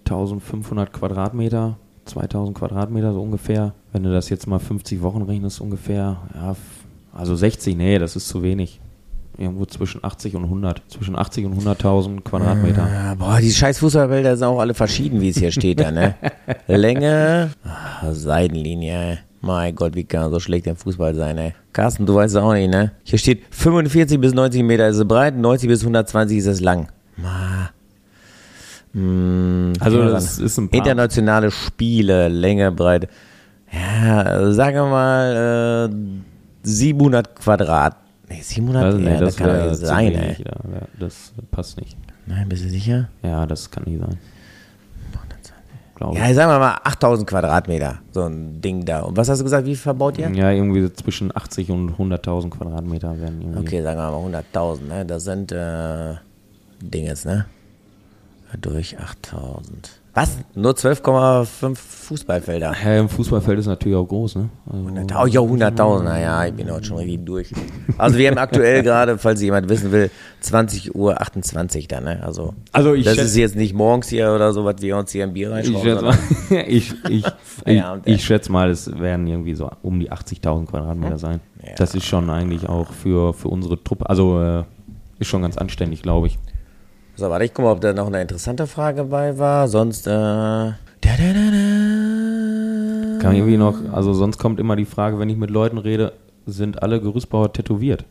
1500 0.05 0.93
Quadratmeter, 0.93 1.77
2000 2.05 2.57
Quadratmeter 2.57 3.13
so 3.13 3.21
ungefähr. 3.21 3.73
Wenn 3.91 4.03
du 4.03 4.11
das 4.11 4.29
jetzt 4.29 4.47
mal 4.47 4.59
50 4.59 5.01
Wochen 5.01 5.23
rechnest, 5.23 5.61
ungefähr, 5.61 6.17
ja, 6.33 6.55
also 7.13 7.35
60, 7.35 7.75
nee, 7.75 7.99
das 7.99 8.15
ist 8.15 8.27
zu 8.27 8.41
wenig. 8.43 8.79
Irgendwo 9.37 9.65
zwischen 9.65 10.03
80 10.03 10.35
und 10.35 10.45
100, 10.45 10.81
zwischen 10.87 11.15
80 11.15 11.45
und 11.45 11.61
100.000 11.61 12.21
Quadratmeter. 12.21 12.87
Ja, 12.91 13.13
boah, 13.13 13.37
die 13.39 13.51
scheiß 13.51 13.77
Fußballfelder 13.79 14.35
sind 14.35 14.47
auch 14.47 14.59
alle 14.59 14.73
verschieden, 14.73 15.21
wie 15.21 15.29
es 15.29 15.37
hier 15.37 15.51
steht 15.51 15.79
da, 15.79 15.91
ne? 15.91 16.15
Länge, 16.67 17.51
ah, 17.63 18.11
Seitenlinie. 18.13 19.19
Mein 19.41 19.75
Gott, 19.75 19.95
wie 19.95 20.03
kann 20.03 20.31
so 20.31 20.39
schlecht 20.39 20.65
der 20.65 20.75
Fußball 20.75 21.13
sein, 21.13 21.37
ey. 21.37 21.53
Carsten, 21.71 22.07
du 22.07 22.15
weißt 22.15 22.35
es 22.35 22.41
auch 22.41 22.53
nicht, 22.53 22.71
ne? 22.71 22.93
Hier 23.03 23.19
steht 23.19 23.43
45 23.51 24.19
bis 24.19 24.33
90 24.33 24.63
Meter 24.63 24.87
ist 24.87 24.97
es 24.97 25.07
breit, 25.07 25.37
90 25.37 25.69
bis 25.69 25.81
120 25.81 26.39
ist 26.39 26.47
es 26.47 26.61
lang. 26.61 26.87
Ma. 27.17 27.69
Hm, 28.93 29.73
Also 29.79 29.99
ja, 30.01 30.09
das 30.09 30.39
ist 30.39 30.57
ein 30.57 30.69
paar. 30.69 30.77
Internationale 30.79 31.51
Spiele, 31.51 32.27
Länge, 32.29 32.71
Breite. 32.71 33.07
Ja, 33.71 34.51
sagen 34.53 34.75
wir 34.77 34.85
mal 34.87 35.89
äh, 35.91 35.95
700 36.63 37.35
Quadrat. 37.35 37.97
Nee, 38.29 38.41
700, 38.41 38.83
Also, 38.83 38.97
ja, 38.99 39.03
nee, 39.03 39.11
das, 39.11 39.19
das 39.19 39.35
kann 39.37 39.47
doch 39.59 39.69
nicht 39.69 39.77
sein, 39.79 40.13
wenig. 40.13 40.39
ey. 40.39 40.45
Ja, 40.45 40.79
ja, 40.79 40.87
das 40.99 41.33
passt 41.51 41.79
nicht. 41.79 41.97
Nein, 42.25 42.47
bist 42.49 42.63
du 42.65 42.69
sicher? 42.69 43.09
Ja, 43.23 43.45
das 43.45 43.69
kann 43.71 43.83
nicht 43.85 43.99
sein. 43.99 44.17
Glaube 45.95 46.15
Ja, 46.15 46.31
sagen 46.31 46.51
wir 46.51 46.59
mal 46.59 46.77
8000 46.83 47.27
Quadratmeter, 47.27 47.97
so 48.11 48.25
ein 48.25 48.61
Ding 48.61 48.85
da. 48.85 48.99
Und 49.01 49.17
was 49.17 49.29
hast 49.29 49.39
du 49.39 49.43
gesagt, 49.43 49.65
wie 49.65 49.75
verbaut 49.75 50.19
ihr? 50.19 50.29
Ja, 50.29 50.51
irgendwie 50.51 50.83
so 50.83 50.89
zwischen 50.89 51.35
80 51.35 51.71
und 51.71 51.93
100.000 51.97 52.51
Quadratmeter 52.51 53.19
werden 53.19 53.41
irgendwie. 53.41 53.59
Okay, 53.59 53.81
sagen 53.81 53.97
wir 53.99 54.11
mal 54.11 54.41
100.000, 54.53 54.81
ne? 54.87 55.05
Das 55.07 55.23
sind 55.23 55.51
äh, 55.51 56.13
Dinges, 56.81 57.25
ne? 57.25 57.45
Durch 58.61 58.97
8000. 58.97 59.99
Was? 60.13 60.37
Nur 60.55 60.71
12,5 60.71 61.75
Fußballfelder. 61.75 62.73
Ja, 62.83 62.97
im 62.97 63.09
Fußballfeld 63.09 63.59
ist 63.59 63.65
natürlich 63.67 63.97
auch 63.97 64.07
groß, 64.07 64.37
ne? 64.37 64.49
Also, 64.65 64.87
100.000, 64.87 65.27
ja, 65.29 65.41
100.000, 65.69 66.03
naja, 66.03 66.45
ich 66.45 66.53
bin 66.53 66.71
heute 66.71 66.85
schon 66.85 66.97
richtig 66.97 67.25
durch. 67.25 67.51
Also 67.97 68.17
wir 68.17 68.29
haben 68.31 68.37
aktuell 68.37 68.81
gerade, 68.83 69.17
falls 69.17 69.41
jemand 69.41 69.67
wissen 69.69 69.91
will, 69.91 70.09
20 70.39 70.95
Uhr 70.95 71.19
28 71.21 71.87
dann, 71.89 72.05
ne? 72.05 72.23
Also, 72.23 72.53
Also 72.71 72.93
ich 72.95 73.03
das 73.03 73.15
schätze- 73.15 73.27
ist 73.27 73.35
jetzt 73.35 73.55
nicht 73.57 73.73
morgens 73.75 74.07
hier 74.07 74.31
oder 74.33 74.53
so, 74.53 74.63
was 74.65 74.81
wir 74.81 74.95
uns 74.97 75.11
hier 75.11 75.23
ein 75.25 75.33
Bier 75.33 75.49
ich, 75.49 75.53
reinschrauben, 75.73 76.05
mal, 76.05 76.17
ich, 76.67 76.93
ich, 77.09 77.25
ich, 77.65 77.83
ey. 77.83 77.83
ich 78.05 78.23
schätze 78.23 78.49
mal, 78.51 78.69
es 78.71 78.89
werden 78.97 79.27
irgendwie 79.27 79.55
so 79.55 79.69
um 79.83 79.99
die 79.99 80.09
80.000 80.11 80.65
Quadratmeter 80.67 81.17
sein. 81.17 81.41
Ja. 81.63 81.75
Das 81.75 81.93
ist 81.93 82.05
schon 82.05 82.29
eigentlich 82.29 82.67
auch 82.69 82.91
für, 82.93 83.33
für 83.33 83.49
unsere 83.49 83.83
Truppe, 83.83 84.09
also 84.09 84.41
äh, 84.41 84.63
ist 85.19 85.27
schon 85.27 85.41
ganz 85.41 85.57
anständig, 85.57 86.01
glaube 86.01 86.27
ich. 86.27 86.39
So, 87.19 87.31
warte, 87.31 87.45
ich 87.45 87.53
gucke 87.53 87.65
mal, 87.67 87.71
ob 87.71 87.81
da 87.81 87.93
noch 87.93 88.05
eine 88.05 88.21
interessante 88.21 88.67
Frage 88.67 89.05
bei 89.05 89.39
war. 89.39 89.67
Sonst, 89.67 90.05
äh. 90.05 90.11
Da, 90.11 90.75
da, 91.01 91.15
da, 91.17 91.51
da. 91.51 93.19
Kann 93.19 93.35
irgendwie 93.35 93.57
noch, 93.57 93.73
also 93.91 94.13
sonst 94.13 94.37
kommt 94.37 94.59
immer 94.59 94.75
die 94.75 94.85
Frage, 94.85 95.17
wenn 95.17 95.27
ich 95.27 95.35
mit 95.35 95.49
Leuten 95.49 95.79
rede, 95.79 96.13
sind 96.45 96.83
alle 96.83 97.01
Gerüstbauer 97.01 97.51
tätowiert? 97.53 98.05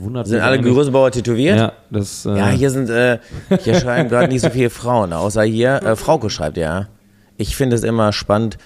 Wundert 0.00 0.26
Sind 0.26 0.40
alle. 0.40 0.60
Gerüstbauer 0.60 1.12
tätowiert? 1.12 1.56
Ja, 1.56 1.72
das. 1.90 2.26
Äh, 2.26 2.36
Ja, 2.36 2.48
hier 2.48 2.70
sind, 2.70 2.90
äh, 2.90 3.18
hier 3.60 3.74
schreiben 3.80 4.08
gerade 4.08 4.26
nicht 4.26 4.40
so 4.40 4.50
viele 4.50 4.70
Frauen, 4.70 5.12
außer 5.12 5.44
hier, 5.44 5.80
äh, 5.84 5.94
Frauke 5.94 6.28
schreibt 6.28 6.56
ja. 6.56 6.88
Ich 7.36 7.54
finde 7.54 7.76
es 7.76 7.84
immer 7.84 8.12
spannend, 8.12 8.58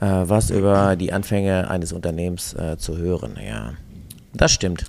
äh, 0.00 0.06
was 0.06 0.50
über 0.50 0.96
die 0.96 1.12
Anfänge 1.12 1.70
eines 1.70 1.92
Unternehmens 1.92 2.54
äh, 2.54 2.76
zu 2.76 2.96
hören, 2.96 3.36
ja. 3.46 3.74
Das 4.34 4.50
stimmt. 4.50 4.86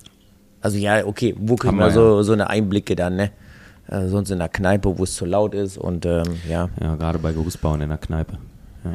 Also 0.61 0.79
ja, 0.79 1.05
okay, 1.05 1.35
wo 1.37 1.55
wir 1.55 1.71
wir, 1.71 1.91
so, 1.91 2.23
so 2.23 2.33
eine 2.33 2.49
Einblicke 2.49 2.95
dann, 2.95 3.15
ne? 3.15 3.29
Äh, 3.89 4.07
sonst 4.07 4.31
in 4.31 4.39
der 4.39 4.49
Kneipe, 4.49 4.97
wo 4.97 5.03
es 5.03 5.15
zu 5.15 5.25
laut 5.25 5.53
ist 5.53 5.77
und 5.77 6.05
ähm, 6.05 6.23
ja. 6.49 6.69
Ja, 6.81 6.95
gerade 6.95 7.19
bei 7.19 7.31
Gerüstbauern 7.31 7.81
in 7.81 7.89
der 7.89 7.97
Kneipe. 7.97 8.37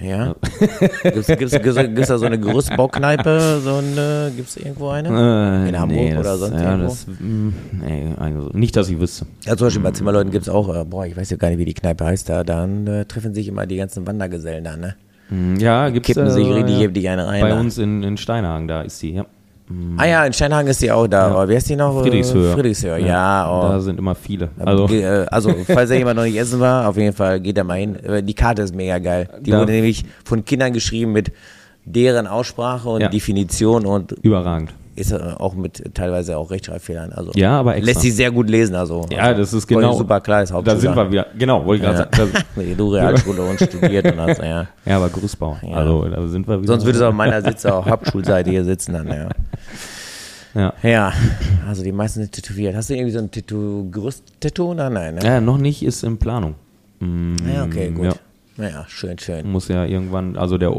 Ja. 0.01 0.35
Gibt's, 1.03 1.27
gibt's, 1.27 1.51
gibt's, 1.53 1.77
gibt's 1.77 2.09
da 2.09 2.17
so 2.17 2.25
eine 2.25 2.39
Gerüstbaukneipe? 2.39 3.61
So 3.63 3.75
eine, 3.75 4.33
gibt's 4.35 4.57
irgendwo 4.57 4.89
eine? 4.89 5.09
Äh, 5.09 5.69
In 5.69 5.79
Hamburg 5.79 5.99
nee, 5.99 6.13
oder 6.15 6.23
das, 6.23 6.41
sonst 6.41 6.55
ja, 6.55 6.71
irgendwo? 6.71 6.89
das, 6.89 7.07
mh, 7.07 7.53
nee, 7.87 8.15
also 8.17 8.51
nicht, 8.55 8.75
dass 8.77 8.89
ich 8.89 8.99
wüsste. 8.99 9.27
Ja, 9.45 9.57
zum 9.57 9.67
Beispiel 9.67 9.83
bei 9.83 9.91
Zimmerleuten 9.91 10.31
gibt's 10.31 10.49
auch, 10.49 10.75
äh, 10.75 10.85
boah, 10.85 11.05
ich 11.05 11.17
weiß 11.17 11.29
ja 11.31 11.37
gar 11.37 11.49
nicht, 11.51 11.59
wie 11.59 11.67
die 11.67 11.75
Kneipe 11.75 12.05
heißt 12.07 12.29
da, 12.29 12.43
dann 12.45 12.87
äh, 12.87 13.05
treffen 13.05 13.35
sich 13.35 13.49
immer 13.49 13.67
die 13.67 13.77
ganzen 13.77 14.07
Wandergesellen 14.07 14.65
da, 14.65 14.77
ne? 14.77 14.95
Hm, 15.29 15.57
Ja, 15.57 15.91
gibt's 15.91 16.07
Kippen 16.07 16.31
sich 16.31 16.47
äh, 16.47 16.53
richtig 16.53 16.77
ja. 16.77 16.83
heftig 16.83 17.09
eine 17.11 17.27
rein. 17.27 17.41
Bei 17.43 17.51
da. 17.51 17.61
uns 17.61 17.77
in, 17.77 18.03
in 18.03 18.17
Steinhagen, 18.17 18.69
da 18.69 18.83
ist 18.83 18.99
sie, 18.99 19.13
ja. 19.15 19.27
Ah 19.97 20.05
ja, 20.07 20.25
in 20.27 20.33
Steinhagen 20.33 20.69
ist 20.69 20.83
die 20.83 20.91
auch 20.91 21.07
da, 21.07 21.29
aber 21.29 21.49
wer 21.49 21.57
ist 21.57 21.69
die 21.69 21.77
noch? 21.77 22.03
Friedrichshöhe. 22.03 22.53
Friedrichshöhe, 22.53 22.99
ja. 23.01 23.45
Da 23.45 23.77
oh. 23.77 23.81
sind 23.81 23.99
immer 23.99 24.15
viele. 24.15 24.51
Also, 24.59 24.87
äh, 24.89 25.25
also, 25.31 25.55
falls 25.67 25.89
da 25.89 25.95
jemand 25.97 26.17
noch 26.17 26.25
nicht 26.25 26.37
essen 26.37 26.61
war, 26.61 26.89
auf 26.89 26.97
jeden 26.97 27.15
Fall 27.15 27.41
geht 27.41 27.57
da 27.57 27.65
mal 27.65 27.79
hin. 27.79 27.97
Äh, 27.97 28.23
Die 28.23 28.35
Karte 28.35 28.63
ist 28.63 28.75
mega 28.75 28.99
geil. 28.99 29.29
Die 29.41 29.51
Da- 29.51 29.61
wurde 29.61 29.73
nämlich 29.73 30.05
von 30.25 30.45
Kindern 30.45 30.73
geschrieben 30.73 31.13
mit 31.13 31.33
deren 31.85 32.27
Aussprache 32.27 32.89
und 32.89 33.01
Ja. 33.01 33.09
Definition 33.09 33.87
und 33.87 34.13
überragend. 34.23 34.73
Ist 34.95 35.13
auch 35.13 35.55
mit 35.55 35.95
teilweise 35.95 36.37
auch 36.37 36.51
Rechtschreibfehlern. 36.51 37.13
Also 37.13 37.33
Ja, 37.35 37.59
aber 37.61 37.77
extra. 37.77 37.87
lässt 37.93 38.01
sich 38.03 38.15
sehr 38.15 38.31
gut 38.31 38.51
lesen. 38.51 38.75
Also, 38.75 39.07
Ja, 39.11 39.33
das 39.33 39.53
ist 39.53 39.67
voll 39.71 39.81
genau. 39.83 39.95
super 39.95 40.21
klar, 40.21 40.43
ist 40.43 40.53
Da 40.53 40.77
sind 40.77 40.95
wir 40.95 41.11
wieder. 41.11 41.27
Genau, 41.39 41.65
wollte 41.65 41.83
ich 41.85 41.91
Ja. 41.91 42.05
gerade 42.05 42.21
sagen. 42.21 42.33
Das, 42.57 42.77
du 42.77 42.89
Realschule 42.93 43.43
und 43.43 43.57
studiert 43.61 44.05
und 44.11 44.17
das, 44.19 44.39
ja. 44.39 44.67
ja, 44.85 44.97
aber 44.97 45.09
Gerüstbau. 45.09 45.57
Ja. 45.63 45.77
Also, 45.77 46.05
da 46.09 46.29
sind 46.29 46.47
wir 46.47 46.59
wieder. 46.59 46.67
Sonst 46.73 46.85
würde 46.85 46.99
es 46.99 47.03
auf 47.05 47.15
meiner 47.15 47.41
Sitze 47.43 47.75
auf 47.75 47.87
Hauptschulseite 47.87 48.51
hier 48.51 48.65
sitzen 48.65 48.93
dann, 48.95 49.09
ja. 49.09 49.29
Ja. 50.55 50.75
Ja, 50.83 51.13
also 51.67 51.83
die 51.83 51.93
meisten 51.93 52.21
sind 52.21 52.33
tätowiert. 52.33 52.77
Hast 52.77 52.91
du 52.91 52.95
irgendwie 52.95 53.13
so 53.13 53.19
ein 53.21 53.31
Tattoo, 53.31 53.89
Gerüst-Tattoo? 53.91 54.75
Nein, 54.75 54.93
nein, 54.93 55.15
ne? 55.15 55.21
Ja, 55.25 55.41
noch 55.41 55.57
nicht 55.57 55.83
ist 55.83 56.05
in 56.05 56.19
Planung. 56.19 56.57
Mm, 57.01 57.37
Ja, 57.55 57.65
okay, 57.65 57.89
gut. 57.91 58.05
Ja, 58.05 58.13
Naja, 58.59 58.85
schön, 58.87 59.19
schön. 59.19 59.51
muss 59.51 59.69
ja 59.69 59.87
irgendwann, 59.87 60.37
also 60.37 60.59
der, 60.59 60.79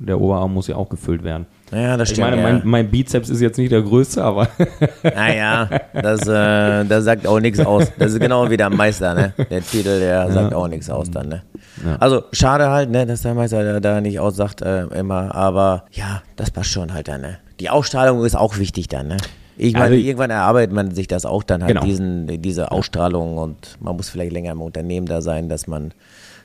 der 0.00 0.20
Oberarm 0.20 0.52
muss 0.54 0.66
ja 0.66 0.74
auch 0.74 0.88
gefüllt 0.88 1.22
werden. 1.22 1.46
Ja, 1.72 1.96
das 1.96 2.10
Ich 2.10 2.14
stimmt. 2.16 2.30
meine, 2.30 2.42
ja. 2.42 2.52
mein, 2.52 2.62
mein 2.64 2.90
Bizeps 2.90 3.28
ist 3.28 3.40
jetzt 3.40 3.58
nicht 3.58 3.72
der 3.72 3.82
größte, 3.82 4.22
aber 4.22 4.48
Naja, 5.02 5.68
das, 5.94 6.26
äh, 6.28 6.84
das 6.84 7.04
sagt 7.04 7.26
auch 7.26 7.40
nichts 7.40 7.58
aus. 7.58 7.90
Das 7.98 8.12
ist 8.12 8.20
genau 8.20 8.48
wie 8.50 8.56
der 8.56 8.70
Meister, 8.70 9.14
ne? 9.14 9.32
Der 9.50 9.62
Titel, 9.62 9.98
der 9.98 10.30
sagt 10.30 10.54
auch 10.54 10.68
nichts 10.68 10.88
aus 10.88 11.10
dann, 11.10 11.28
ne? 11.28 11.42
Ja. 11.84 11.96
Also, 11.96 12.22
schade 12.32 12.70
halt, 12.70 12.90
ne, 12.90 13.04
dass 13.04 13.22
der 13.22 13.34
Meister 13.34 13.64
da, 13.64 13.80
da 13.80 14.00
nicht 14.00 14.20
aussagt 14.20 14.62
äh, 14.62 14.84
immer, 14.98 15.34
aber 15.34 15.84
ja, 15.90 16.22
das 16.36 16.50
passt 16.52 16.70
schon 16.70 16.94
halt 16.94 17.08
dann, 17.08 17.20
ne? 17.22 17.38
Die 17.60 17.68
Ausstrahlung 17.68 18.24
ist 18.24 18.36
auch 18.36 18.58
wichtig 18.58 18.86
dann, 18.88 19.08
ne? 19.08 19.16
Ich 19.58 19.72
meine, 19.72 19.86
Also- 19.86 19.96
irgendwann 19.96 20.30
erarbeitet 20.30 20.72
man 20.72 20.94
sich 20.94 21.08
das 21.08 21.24
auch 21.26 21.42
dann 21.42 21.62
halt, 21.62 21.72
Genau. 21.74 21.84
diesen, 21.84 22.42
diese 22.42 22.70
Ausstrahlung 22.70 23.38
und 23.38 23.76
man 23.80 23.96
muss 23.96 24.08
vielleicht 24.08 24.32
länger 24.32 24.52
im 24.52 24.62
Unternehmen 24.62 25.06
da 25.06 25.20
sein, 25.20 25.48
dass 25.48 25.66
man 25.66 25.92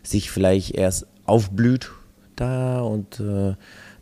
sich 0.02 0.32
vielleicht 0.32 0.72
erst 0.76 1.06
aufblüht 1.26 1.92
da 2.38 2.80
und 2.82 3.20
äh, 3.20 3.54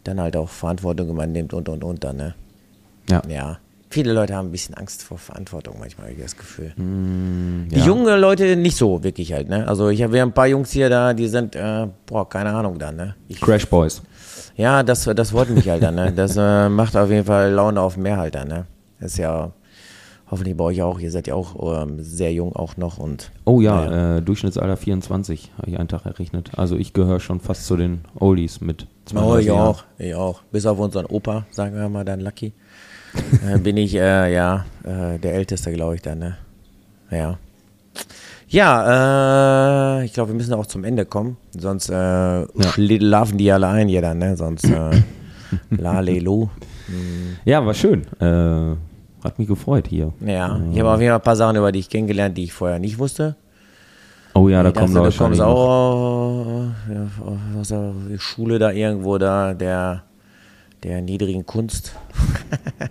dann 0.10 0.20
halt 0.22 0.36
auch 0.36 0.49
Verantwortung 0.49 1.10
übernimmt 1.10 1.53
und 1.53 1.70
und 1.70 1.84
und 1.84 2.03
dann, 2.03 2.18
ne? 2.18 2.34
ja. 3.10 3.22
Ja. 3.28 3.57
Viele 3.91 4.14
Leute 4.14 4.36
haben 4.36 4.49
ein 4.49 4.51
bisschen 4.51 4.76
Angst 4.76 5.01
vor 5.01 5.18
Verantwortung, 5.18 5.78
manchmal 5.80 6.07
habe 6.10 6.16
ich 6.16 6.22
das 6.22 6.38
Gefühl. 6.38 6.74
Die 6.78 6.82
Mm, 6.84 7.68
ja. 7.72 7.86
jungen 7.86 8.20
Leute 8.20 8.55
nicht 8.55 8.78
so 8.78 9.03
wirklich 9.03 9.34
halt, 9.34 9.49
ne? 9.49 9.68
Also 9.68 9.89
ich 9.89 10.03
habe 10.03 10.22
ein 10.22 10.32
paar 10.32 10.45
Jungs 10.45 10.70
hier 10.70 10.91
da, 10.91 11.14
die 11.16 11.28
sind, 11.28 11.55
äh, 11.55 11.88
boah, 12.05 12.30
keine 12.30 12.51
Ahnung 12.51 12.78
dann, 12.78 12.97
ne? 12.97 13.16
Ich, 13.28 13.41
Crash 13.41 13.66
Boys. 13.66 14.03
ja, 14.55 14.84
das, 14.84 15.05
das 15.05 15.34
Wort 15.34 15.49
mich 15.49 15.68
halt 15.70 15.82
dann, 15.82 15.95
ne? 15.95 16.12
Das 16.16 16.38
äh, 16.38 16.70
macht 16.70 16.95
auf 16.95 17.10
jeden 17.10 17.26
Fall 17.26 17.49
Laune 17.51 17.82
auf 17.82 17.97
mehr 17.97 18.18
halt 18.18 18.36
dann, 18.36 18.47
ne? 18.49 18.66
Das 18.99 19.14
ist 19.14 19.18
ja 19.18 19.51
hoffentlich 20.32 20.55
bei 20.57 20.63
euch 20.65 20.82
auch, 20.82 20.99
ihr 20.99 21.11
seid 21.11 21.27
ja 21.27 21.34
auch 21.36 21.84
ähm, 21.84 22.01
sehr 22.01 22.32
jung 22.34 22.55
auch 22.55 22.77
noch 22.77 22.97
und 22.97 23.32
Oh 23.45 23.61
ja, 23.61 24.17
Äh, 24.17 24.21
Durchschnittsalter 24.21 24.77
24, 24.77 25.51
habe 25.57 25.69
ich 25.71 25.80
einen 25.80 25.88
Tag 25.89 26.05
errechnet. 26.05 26.51
Also 26.57 26.75
ich 26.75 26.93
gehöre 26.93 27.19
schon 27.19 27.39
fast 27.39 27.65
zu 27.65 27.75
den 27.77 28.01
Oldies 28.19 28.61
mit 28.61 28.84
Oh, 29.11 29.11
32 29.11 29.39
ich 29.41 29.47
Jahren. 29.47 29.59
auch, 29.67 29.84
ich 29.97 30.15
auch. 30.15 30.41
Bis 30.51 30.65
auf 30.65 30.77
unseren 30.80 31.05
Opa, 31.07 31.45
sagen 31.51 31.75
wir 31.75 31.89
mal 31.89 32.05
dann 32.05 32.19
Lucky, 32.19 32.53
äh, 33.47 33.57
bin 33.57 33.75
ich, 33.77 33.95
äh, 33.95 34.32
ja, 34.34 34.65
äh, 34.84 35.17
der 35.17 35.34
Älteste, 35.34 35.71
glaube 35.71 35.95
ich 35.95 36.01
dann, 36.03 36.19
ne? 36.19 36.38
Ja. 37.09 37.38
Ja, 38.51 39.99
äh, 39.99 40.05
ich 40.05 40.13
glaube, 40.13 40.30
wir 40.32 40.36
müssen 40.36 40.53
auch 40.53 40.65
zum 40.65 40.84
Ende 40.84 41.05
kommen, 41.05 41.38
sonst 41.57 41.89
äh, 41.89 42.45
schlafen 42.71 43.38
die 43.38 43.51
alle 43.51 43.67
ein 43.67 43.88
hier 43.88 44.01
dann, 44.01 44.17
ne? 44.19 44.36
Sonst 44.38 44.65
äh, 44.65 44.91
lalelu. 45.71 46.49
Ja, 47.45 47.63
war 47.65 47.73
schön. 47.75 48.05
Äh, 48.19 48.75
hat 49.24 49.39
mich 49.39 49.47
gefreut 49.47 49.88
hier. 49.88 50.13
Ja, 50.26 50.59
ich 50.72 50.80
habe 50.80 50.91
auf 50.91 50.99
jeden 50.99 51.09
Fall 51.11 51.20
ein 51.20 51.24
paar 51.24 51.36
Sachen 51.36 51.55
über 51.55 51.72
dich 51.72 51.89
kennengelernt, 51.89 52.38
die 52.38 52.45
ich 52.45 52.53
vorher 52.53 52.80
nicht 52.80 52.99
wusste. 52.99 53.36
Oh 54.34 54.47
ja, 54.47 54.61
da 54.63 54.72
kommen 54.72 54.93
wir 54.93 55.03
du 55.09 55.17
kommst 55.17 55.41
auch 55.41 56.67
ja, 56.93 57.59
aus 57.59 57.67
der 57.70 57.91
Schule 58.17 58.59
da 58.59 58.72
irgendwo 58.72 59.17
da, 59.17 59.53
der, 59.53 60.03
der 60.84 61.01
niedrigen 61.01 61.45
Kunst. 61.45 61.93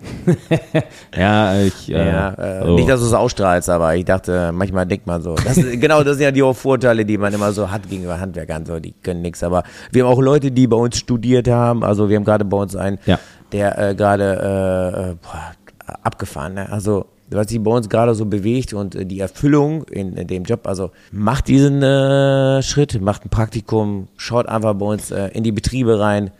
ja, 1.17 1.59
ich. 1.61 1.89
Äh, 1.89 2.07
Ja, 2.07 2.33
äh, 2.33 2.65
so. 2.65 2.75
Nicht, 2.75 2.89
dass 2.89 2.99
du 2.99 3.05
es 3.07 3.13
ausstrahlst, 3.13 3.69
aber 3.69 3.95
ich 3.95 4.05
dachte, 4.05 4.51
manchmal 4.53 4.85
denkt 4.85 5.07
man 5.07 5.21
so. 5.21 5.35
Das, 5.35 5.55
genau, 5.79 6.03
das 6.03 6.17
sind 6.17 6.25
ja 6.25 6.31
die 6.31 6.53
Vorteile, 6.53 7.05
die 7.05 7.17
man 7.17 7.33
immer 7.33 7.51
so 7.51 7.71
hat 7.71 7.89
gegenüber 7.89 8.19
Handwerkern. 8.19 8.65
So, 8.65 8.79
die 8.79 8.93
können 9.01 9.21
nichts. 9.21 9.41
Aber 9.43 9.63
wir 9.91 10.03
haben 10.05 10.11
auch 10.11 10.21
Leute, 10.21 10.51
die 10.51 10.67
bei 10.67 10.77
uns 10.77 10.97
studiert 10.97 11.47
haben. 11.47 11.83
Also 11.83 12.09
wir 12.09 12.17
haben 12.17 12.25
gerade 12.25 12.45
bei 12.45 12.57
uns 12.57 12.75
einen, 12.75 12.99
Ja. 13.05 13.17
der 13.51 13.77
äh, 13.89 13.95
gerade 13.95 14.23
äh, 14.23 15.11
äh, 15.11 15.15
boah, 15.21 15.51
abgefahren. 16.03 16.55
Ne? 16.55 16.71
Also 16.71 17.05
was 17.31 17.47
sich 17.47 17.61
bei 17.61 17.71
uns 17.71 17.89
gerade 17.89 18.15
so 18.15 18.25
bewegt 18.25 18.73
und 18.73 18.95
äh, 18.95 19.05
die 19.05 19.19
Erfüllung 19.19 19.83
in, 19.83 20.15
in 20.17 20.27
dem 20.27 20.43
Job. 20.43 20.67
Also 20.67 20.91
macht 21.11 21.47
diesen 21.47 21.81
äh, 21.83 22.61
Schritt, 22.61 23.01
macht 23.01 23.25
ein 23.25 23.29
Praktikum, 23.29 24.07
schaut 24.17 24.47
einfach 24.47 24.73
bei 24.73 24.85
uns 24.85 25.11
äh, 25.11 25.27
in 25.29 25.43
die 25.43 25.51
Betriebe 25.51 25.99
rein. 25.99 26.31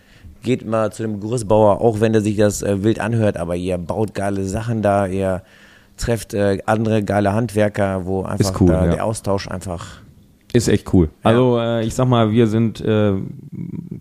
Geht 0.41 0.65
mal 0.65 0.91
zu 0.91 1.03
dem 1.03 1.19
Gerüstbauer, 1.19 1.81
auch 1.81 1.99
wenn 1.99 2.13
er 2.13 2.21
sich 2.21 2.37
das 2.37 2.61
äh, 2.61 2.83
wild 2.83 2.99
anhört, 2.99 3.37
aber 3.37 3.55
ihr 3.55 3.77
baut 3.77 4.13
geile 4.13 4.45
Sachen 4.45 4.81
da, 4.81 5.05
ihr 5.05 5.43
trefft 5.97 6.33
äh, 6.33 6.59
andere 6.65 7.03
geile 7.03 7.33
Handwerker, 7.33 8.05
wo 8.05 8.23
einfach 8.23 8.59
cool, 8.61 8.69
ja. 8.69 8.87
der 8.87 9.05
Austausch 9.05 9.49
einfach. 9.49 10.01
Ist 10.51 10.67
echt 10.67 10.91
cool. 10.93 11.09
Also 11.23 11.59
äh, 11.59 11.85
ich 11.85 11.93
sag 11.93 12.07
mal, 12.07 12.31
wir 12.31 12.47
sind, 12.47 12.81
äh, 12.81 13.13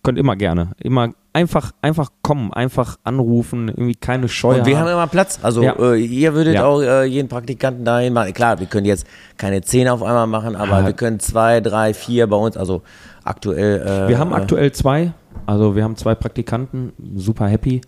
könnt 0.03 0.19
immer 0.19 0.35
gerne, 0.35 0.71
immer 0.83 1.13
einfach, 1.35 1.73
einfach 1.83 2.11
kommen, 2.23 2.53
einfach 2.55 2.97
anrufen, 3.05 3.69
irgendwie 3.69 3.95
keine 3.95 4.29
Scheu 4.29 4.59
Und 4.59 4.67
wir 4.67 4.79
haben. 4.79 4.89
immer 4.89 5.07
Platz. 5.09 5.39
Also 5.43 5.63
Ja. 5.63 5.73
äh, 5.79 6.01
ihr 6.03 6.33
würdet 6.35 6.55
Ja. 6.55 6.65
auch 6.65 6.81
äh, 6.81 7.05
jeden 7.05 7.29
Praktikanten 7.29 7.85
dahin 7.85 8.15
machen. 8.15 8.33
Klar, 8.33 8.59
wir 8.61 8.67
können 8.67 8.87
jetzt 8.87 9.07
keine 9.37 9.61
zehn 9.61 9.89
auf 9.89 10.03
einmal 10.03 10.27
machen, 10.27 10.57
aber 10.57 10.81
Ja. 10.81 10.87
wir 10.87 10.95
können 10.95 11.21
zwei, 11.21 11.61
drei, 11.61 11.93
vier 11.93 12.27
bei 12.27 12.37
uns. 12.37 12.57
Also 12.57 12.83
aktuell. 13.25 13.83
Äh, 13.83 14.09
Wir 14.09 14.19
haben 14.19 14.33
äh, 14.33 14.37
aktuell 14.37 14.73
zwei, 14.73 15.13
also 15.45 15.77
wir 15.77 15.85
haben 15.85 15.97
zwei 15.97 16.15
Praktikanten, 16.15 16.93
super 17.15 17.47
happy. 17.47 17.81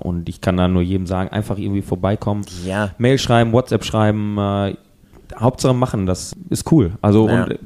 Und 0.00 0.30
ich 0.30 0.40
kann 0.40 0.56
da 0.56 0.66
nur 0.66 0.80
jedem 0.80 1.06
sagen, 1.06 1.28
einfach 1.28 1.58
irgendwie 1.58 1.82
vorbeikommen, 1.82 2.42
Ja. 2.64 2.90
Mail 2.96 3.18
schreiben, 3.18 3.52
WhatsApp 3.52 3.84
schreiben, 3.84 4.38
äh, 4.38 4.74
Hauptsache 5.40 5.74
machen, 5.74 6.06
das 6.06 6.34
ist 6.50 6.70
cool. 6.72 6.92
Also 7.00 7.28
Ja. 7.28 7.44
und 7.44 7.50
äh, 7.52 7.58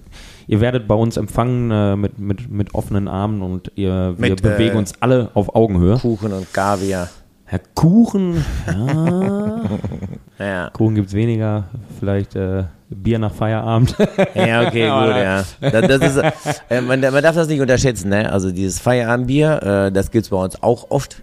ihr 0.47 0.61
werdet 0.61 0.87
bei 0.89 0.95
uns 0.95 1.17
empfangen 1.17 1.71
äh, 1.71 1.97
mit, 1.97 2.19
mit, 2.19 2.51
mit 2.51 2.75
offenen 2.75 3.09
Armen 3.09 3.43
und 3.43 3.73
ihr, 3.77 4.15
wir 4.19 4.31
Mit, 4.31 4.43
bewegen 4.43 4.75
äh, 4.77 4.79
uns 4.79 4.93
alle 5.01 5.31
auf 5.35 5.55
Augenhöhe. 5.55 5.97
Kuchen 5.99 6.33
und 6.33 6.53
Kaviar. 6.53 7.09
Herr 7.45 7.61
Kuchen, 7.75 8.43
ja, 8.67 9.61
Ja. 10.39 10.71
Kuchen 10.71 10.95
gibt's 10.95 11.13
weniger, 11.13 11.65
vielleicht 12.01 12.35
äh, 12.35 12.65
Bier 12.89 13.19
nach 13.19 13.33
Feierabend. 13.33 13.95
Ja, 14.35 14.67
okay, 14.67 14.89
gut, 14.89 15.17
ja. 15.17 15.45
Das, 15.61 15.99
das 16.01 16.17
ist, 16.17 16.63
äh, 16.71 16.81
man, 16.81 17.01
man 17.01 17.23
darf 17.23 17.35
das 17.35 17.49
nicht 17.49 17.61
unterschätzen, 17.61 18.09
ne? 18.09 18.31
Also 18.33 18.51
dieses 18.51 18.79
Feierabendbier, 18.81 19.63
äh, 19.63 19.93
das 19.93 20.11
gibt's 20.11 20.31
bei 20.31 20.37
uns 20.39 20.63
auch 20.63 20.91
oft. 20.91 21.23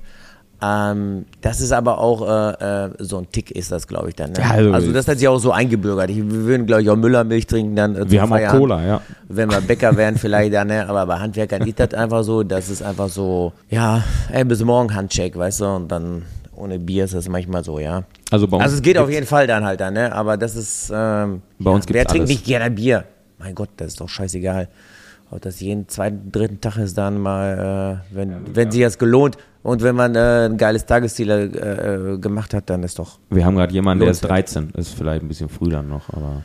Ähm, 0.62 1.26
das 1.42 1.62
ist 1.62 1.72
aber 1.72 2.00
auch 2.00 2.22
äh, 2.28 2.86
äh, 2.86 2.90
so 3.00 3.18
ein 3.20 3.32
Tick 3.32 3.50
ist 3.52 3.72
das, 3.72 3.88
glaube 3.88 4.10
ich, 4.10 4.16
dann. 4.16 4.32
Ne? 4.34 4.40
Ja, 4.40 4.50
also- 4.52 4.72
also, 4.74 4.92
das 4.92 5.08
hat 5.08 5.18
sich 5.18 5.28
auch 5.28 5.40
so 5.40 5.52
eingebürgert. 5.52 6.10
Ich, 6.10 6.18
wir 6.18 6.32
würden, 6.46 6.66
glaube 6.66 6.82
ich, 6.82 6.90
auch 6.90 6.98
Müllermilch 6.98 7.48
trinken 7.48 7.76
dann. 7.76 7.96
Äh, 7.96 8.12
wir 8.12 8.22
haben 8.22 8.32
auch 8.34 8.36
Feierabend. 8.38 8.60
Cola, 8.62 8.86
ja. 8.86 9.02
Wenn 9.30 9.50
wir 9.50 9.62
Bäcker 9.62 9.96
wären, 9.96 10.18
vielleicht 10.18 10.54
dann, 10.54 10.68
ne? 10.68 10.88
Aber 10.90 11.06
bei 11.06 11.18
Handwerkern 11.18 11.62
ist 11.62 11.80
das 11.80 11.94
einfach 11.94 12.24
so, 12.24 12.44
das 12.44 12.70
ist 12.70 12.82
einfach 12.84 13.08
so, 13.08 13.54
ja, 13.70 14.04
ey, 14.32 14.44
bis 14.44 14.62
morgen 14.64 14.94
Handshake, 14.94 15.38
weißt 15.38 15.62
du? 15.62 15.66
Und 15.66 15.88
dann 15.90 16.24
ohne 16.56 16.78
Bier 16.78 17.06
ist 17.06 17.14
das 17.14 17.30
manchmal 17.30 17.64
so, 17.64 17.80
ja. 17.80 18.04
Also 18.32 18.46
bei 18.48 18.58
uns 18.58 18.64
Also 18.66 18.76
es 18.76 18.82
geht 18.82 18.98
auf 18.98 19.10
jeden 19.10 19.26
Fall 19.26 19.48
dann 19.48 19.64
halt 19.64 19.80
dann, 19.80 19.94
ne? 19.94 20.12
Aber 20.14 20.36
das 20.36 20.58
ist, 20.58 20.92
ähm, 20.94 21.42
Bei 21.58 21.72
uns 21.72 21.86
ja, 21.88 21.94
wer 21.94 22.06
trinkt 22.06 22.28
alles. 22.28 22.30
nicht 22.32 22.46
gerne 22.46 22.70
Bier? 22.70 23.06
Mein 23.38 23.56
Gott, 23.56 23.70
das 23.78 23.90
ist 23.90 24.02
doch 24.02 24.10
scheißegal. 24.10 24.68
Ob 25.32 25.42
das 25.42 25.60
jeden 25.62 25.88
zweiten, 25.88 26.32
dritten 26.32 26.60
Tag 26.60 26.76
ist 26.78 26.98
dann 26.98 27.18
mal, 27.20 28.02
äh, 28.12 28.16
wenn, 28.16 28.54
wenn 28.56 28.72
sich 28.72 28.82
das 28.82 28.98
gelohnt 28.98 29.38
und 29.64 29.82
wenn 29.84 29.96
man 29.96 30.16
äh, 30.16 30.46
ein 30.46 30.58
geiles 30.58 30.86
Tagesziel 30.86 31.30
äh, 31.30 31.44
äh, 31.46 32.18
gemacht 32.18 32.54
hat, 32.54 32.70
dann 32.70 32.84
ist 32.84 33.00
doch. 33.00 33.20
Wir 33.30 33.46
haben 33.46 33.56
gerade 33.56 33.74
jemanden, 33.74 34.02
der 34.02 34.12
ist 34.12 34.20
sich. 34.22 34.28
13, 34.30 34.72
ist 34.78 34.94
vielleicht 34.96 35.22
ein 35.24 35.28
bisschen 35.28 35.50
früh 35.50 35.70
dann 35.70 35.90
noch, 35.90 36.10
aber 36.14 36.44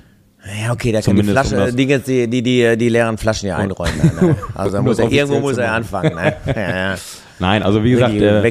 Ja, 0.62 0.72
okay, 0.72 0.92
da 0.92 1.00
kann 1.00 1.16
die 1.16 1.22
um 1.22 1.28
Flasche, 1.28 1.56
das- 1.56 1.74
die, 1.76 1.86
die, 1.86 2.26
die, 2.28 2.42
die, 2.42 2.76
die 2.76 2.88
leeren 2.88 3.16
Flaschen 3.18 3.48
ja 3.48 3.56
einräumen. 3.56 3.98
Ne? 4.20 4.36
Also 4.54 4.78
Um 4.78 4.84
muss 4.84 4.98
er, 4.98 5.10
irgendwo 5.10 5.40
muss 5.40 5.56
er 5.58 5.72
anfangen. 5.72 6.14
Ne? 6.14 6.36
Ja, 6.54 6.76
ja. 6.76 6.94
Nein, 7.40 7.62
also 7.64 7.82
wie 7.82 7.90
gesagt, 7.90 8.14
äh, 8.14 8.42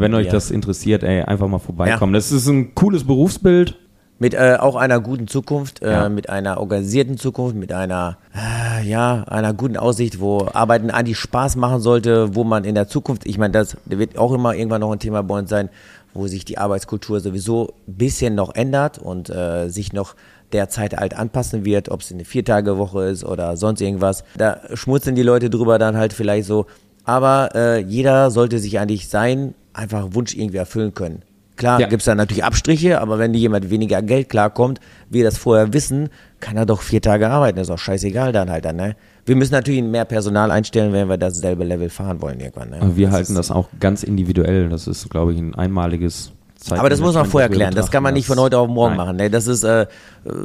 wenn 0.00 0.14
euch 0.14 0.28
das 0.28 0.50
interessiert, 0.50 1.04
ey, 1.04 1.22
einfach 1.22 1.46
mal 1.46 1.60
vorbeikommen. 1.60 2.12
Das 2.12 2.32
ist 2.32 2.48
ein 2.48 2.74
cooles 2.74 3.04
Berufsbild. 3.06 3.76
Mit 4.18 4.32
äh, 4.32 4.56
auch 4.58 4.76
einer 4.76 5.00
guten 5.00 5.28
Zukunft, 5.28 5.82
äh, 5.82 5.90
Ja. 5.90 6.08
mit 6.08 6.30
einer 6.30 6.58
organisierten 6.58 7.18
Zukunft, 7.18 7.54
mit 7.54 7.70
einer, 7.72 8.16
äh, 8.34 8.82
ja, 8.88 9.24
einer 9.28 9.52
guten 9.52 9.76
Aussicht, 9.76 10.20
wo 10.20 10.48
Arbeiten 10.54 10.90
eigentlich 10.90 11.18
Spaß 11.18 11.56
machen 11.56 11.80
sollte, 11.80 12.34
wo 12.34 12.42
man 12.42 12.64
in 12.64 12.74
der 12.74 12.88
Zukunft, 12.88 13.26
ich 13.26 13.36
meine, 13.36 13.52
das 13.52 13.76
wird 13.84 14.16
auch 14.16 14.32
immer 14.32 14.54
irgendwann 14.54 14.80
noch 14.80 14.90
ein 14.92 14.98
Thema 15.00 15.22
bei 15.22 15.38
uns 15.38 15.50
sein, 15.50 15.68
wo 16.14 16.28
sich 16.28 16.46
die 16.46 16.56
Arbeitskultur 16.56 17.20
sowieso 17.20 17.74
ein 17.86 17.94
bisschen 17.94 18.34
noch 18.34 18.54
ändert 18.54 18.96
und 18.98 19.28
äh, 19.28 19.68
sich 19.68 19.92
noch 19.92 20.14
der 20.52 20.70
Zeit 20.70 20.96
halt 20.96 21.14
anpassen 21.14 21.66
wird, 21.66 21.90
ob 21.90 22.00
es 22.00 22.10
eine 22.10 22.24
Viertagewoche 22.24 23.04
ist 23.08 23.22
oder 23.24 23.58
sonst 23.58 23.82
irgendwas. 23.82 24.24
Da 24.38 24.60
schmutzeln 24.72 25.14
die 25.16 25.22
Leute 25.24 25.50
drüber 25.50 25.78
dann 25.78 25.96
halt 25.98 26.14
vielleicht 26.14 26.46
so. 26.46 26.64
Aber 27.04 27.50
äh, 27.54 27.80
jeder 27.80 28.30
sollte 28.30 28.58
sich 28.60 28.78
eigentlich 28.78 29.08
sein 29.08 29.54
einfach 29.74 30.08
Wunsch 30.12 30.34
irgendwie 30.34 30.56
erfüllen 30.56 30.94
können. 30.94 31.20
Klar, 31.56 31.80
Ja. 31.80 31.88
gibt's 31.88 32.04
da 32.04 32.14
natürlich 32.14 32.44
Abstriche, 32.44 33.00
aber 33.00 33.18
wenn 33.18 33.32
jemand 33.34 33.70
weniger 33.70 34.02
Geld 34.02 34.28
klarkommt, 34.28 34.78
wir 35.08 35.24
das 35.24 35.38
vorher 35.38 35.72
wissen, 35.72 36.10
kann 36.40 36.56
er 36.56 36.66
doch 36.66 36.82
vier 36.82 37.00
Tage 37.00 37.28
arbeiten. 37.28 37.58
Ist 37.58 37.70
auch 37.70 37.78
scheißegal 37.78 38.32
dann 38.32 38.50
halt 38.50 38.64
dann, 38.66 38.76
ne? 38.76 38.94
Wir 39.24 39.34
müssen 39.36 39.52
natürlich 39.52 39.82
mehr 39.82 40.04
Personal 40.04 40.50
einstellen, 40.50 40.92
wenn 40.92 41.08
wir 41.08 41.16
dasselbe 41.16 41.64
Level 41.64 41.88
fahren 41.90 42.22
wollen 42.22 42.38
irgendwann. 42.38 42.70
Ne? 42.70 42.76
Aber 42.80 42.96
wir 42.96 43.06
Das 43.08 43.16
halten 43.16 43.34
das 43.34 43.50
auch 43.50 43.68
ganz 43.80 44.02
individuell. 44.04 44.68
Das 44.68 44.86
ist, 44.86 45.10
glaube 45.10 45.32
ich, 45.32 45.38
ein 45.40 45.54
einmaliges 45.54 46.30
Zeit. 46.56 46.78
Aber 46.78 46.88
das 46.90 47.00
muss 47.00 47.14
man 47.14 47.26
vorher 47.26 47.48
klären. 47.48 47.74
Das 47.74 47.90
kann 47.90 48.02
man 48.04 48.14
nicht 48.14 48.26
von 48.26 48.38
heute 48.38 48.58
auf 48.58 48.68
morgen 48.68 48.90
Nein. 48.96 48.96
machen. 49.06 49.16
Ne? 49.16 49.28
Das 49.30 49.48
ist, 49.48 49.64
äh, 49.64 49.86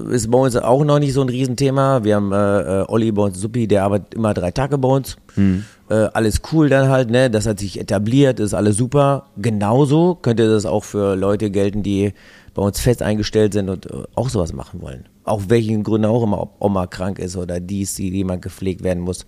ist 0.09 0.31
bei 0.31 0.37
uns 0.39 0.55
auch 0.55 0.83
noch 0.83 0.97
nicht 0.97 1.13
so 1.13 1.21
ein 1.21 1.29
Riesenthema. 1.29 2.03
Wir 2.03 2.15
haben 2.15 2.31
äh, 2.31 2.81
äh, 2.81 2.85
Olli 2.87 3.11
bei 3.11 3.23
uns, 3.23 3.39
Suppi, 3.39 3.67
der 3.67 3.83
arbeitet 3.83 4.15
immer 4.15 4.33
drei 4.33 4.49
Tage 4.49 4.77
bei 4.79 4.87
uns. 4.87 5.17
Hm. 5.35 5.63
Äh, 5.91 6.09
alles 6.13 6.41
cool 6.53 6.69
dann 6.69 6.87
halt, 6.89 7.09
ne? 7.11 7.29
Das 7.29 7.45
hat 7.45 7.59
sich 7.59 7.79
etabliert, 7.79 8.39
ist 8.39 8.53
alles 8.53 8.77
super. 8.77 9.25
Genauso 9.37 10.15
könnte 10.15 10.47
das 10.49 10.65
auch 10.65 10.85
für 10.85 11.15
Leute 11.15 11.51
gelten, 11.51 11.83
die 11.83 12.13
bei 12.53 12.61
uns 12.61 12.79
fest 12.79 13.01
eingestellt 13.01 13.51
sind 13.53 13.69
und 13.69 13.85
äh, 13.91 14.03
auch 14.15 14.29
sowas 14.29 14.53
machen 14.53 14.81
wollen. 14.81 15.05
Auch 15.25 15.41
welchen 15.49 15.83
Gründen 15.83 16.05
auch 16.05 16.23
immer, 16.23 16.41
ob 16.41 16.55
Oma 16.59 16.87
krank 16.87 17.19
ist 17.19 17.35
oder 17.35 17.59
dies, 17.59 17.95
die 17.95 18.09
jemand 18.09 18.41
gepflegt 18.41 18.83
werden 18.83 19.03
muss. 19.03 19.25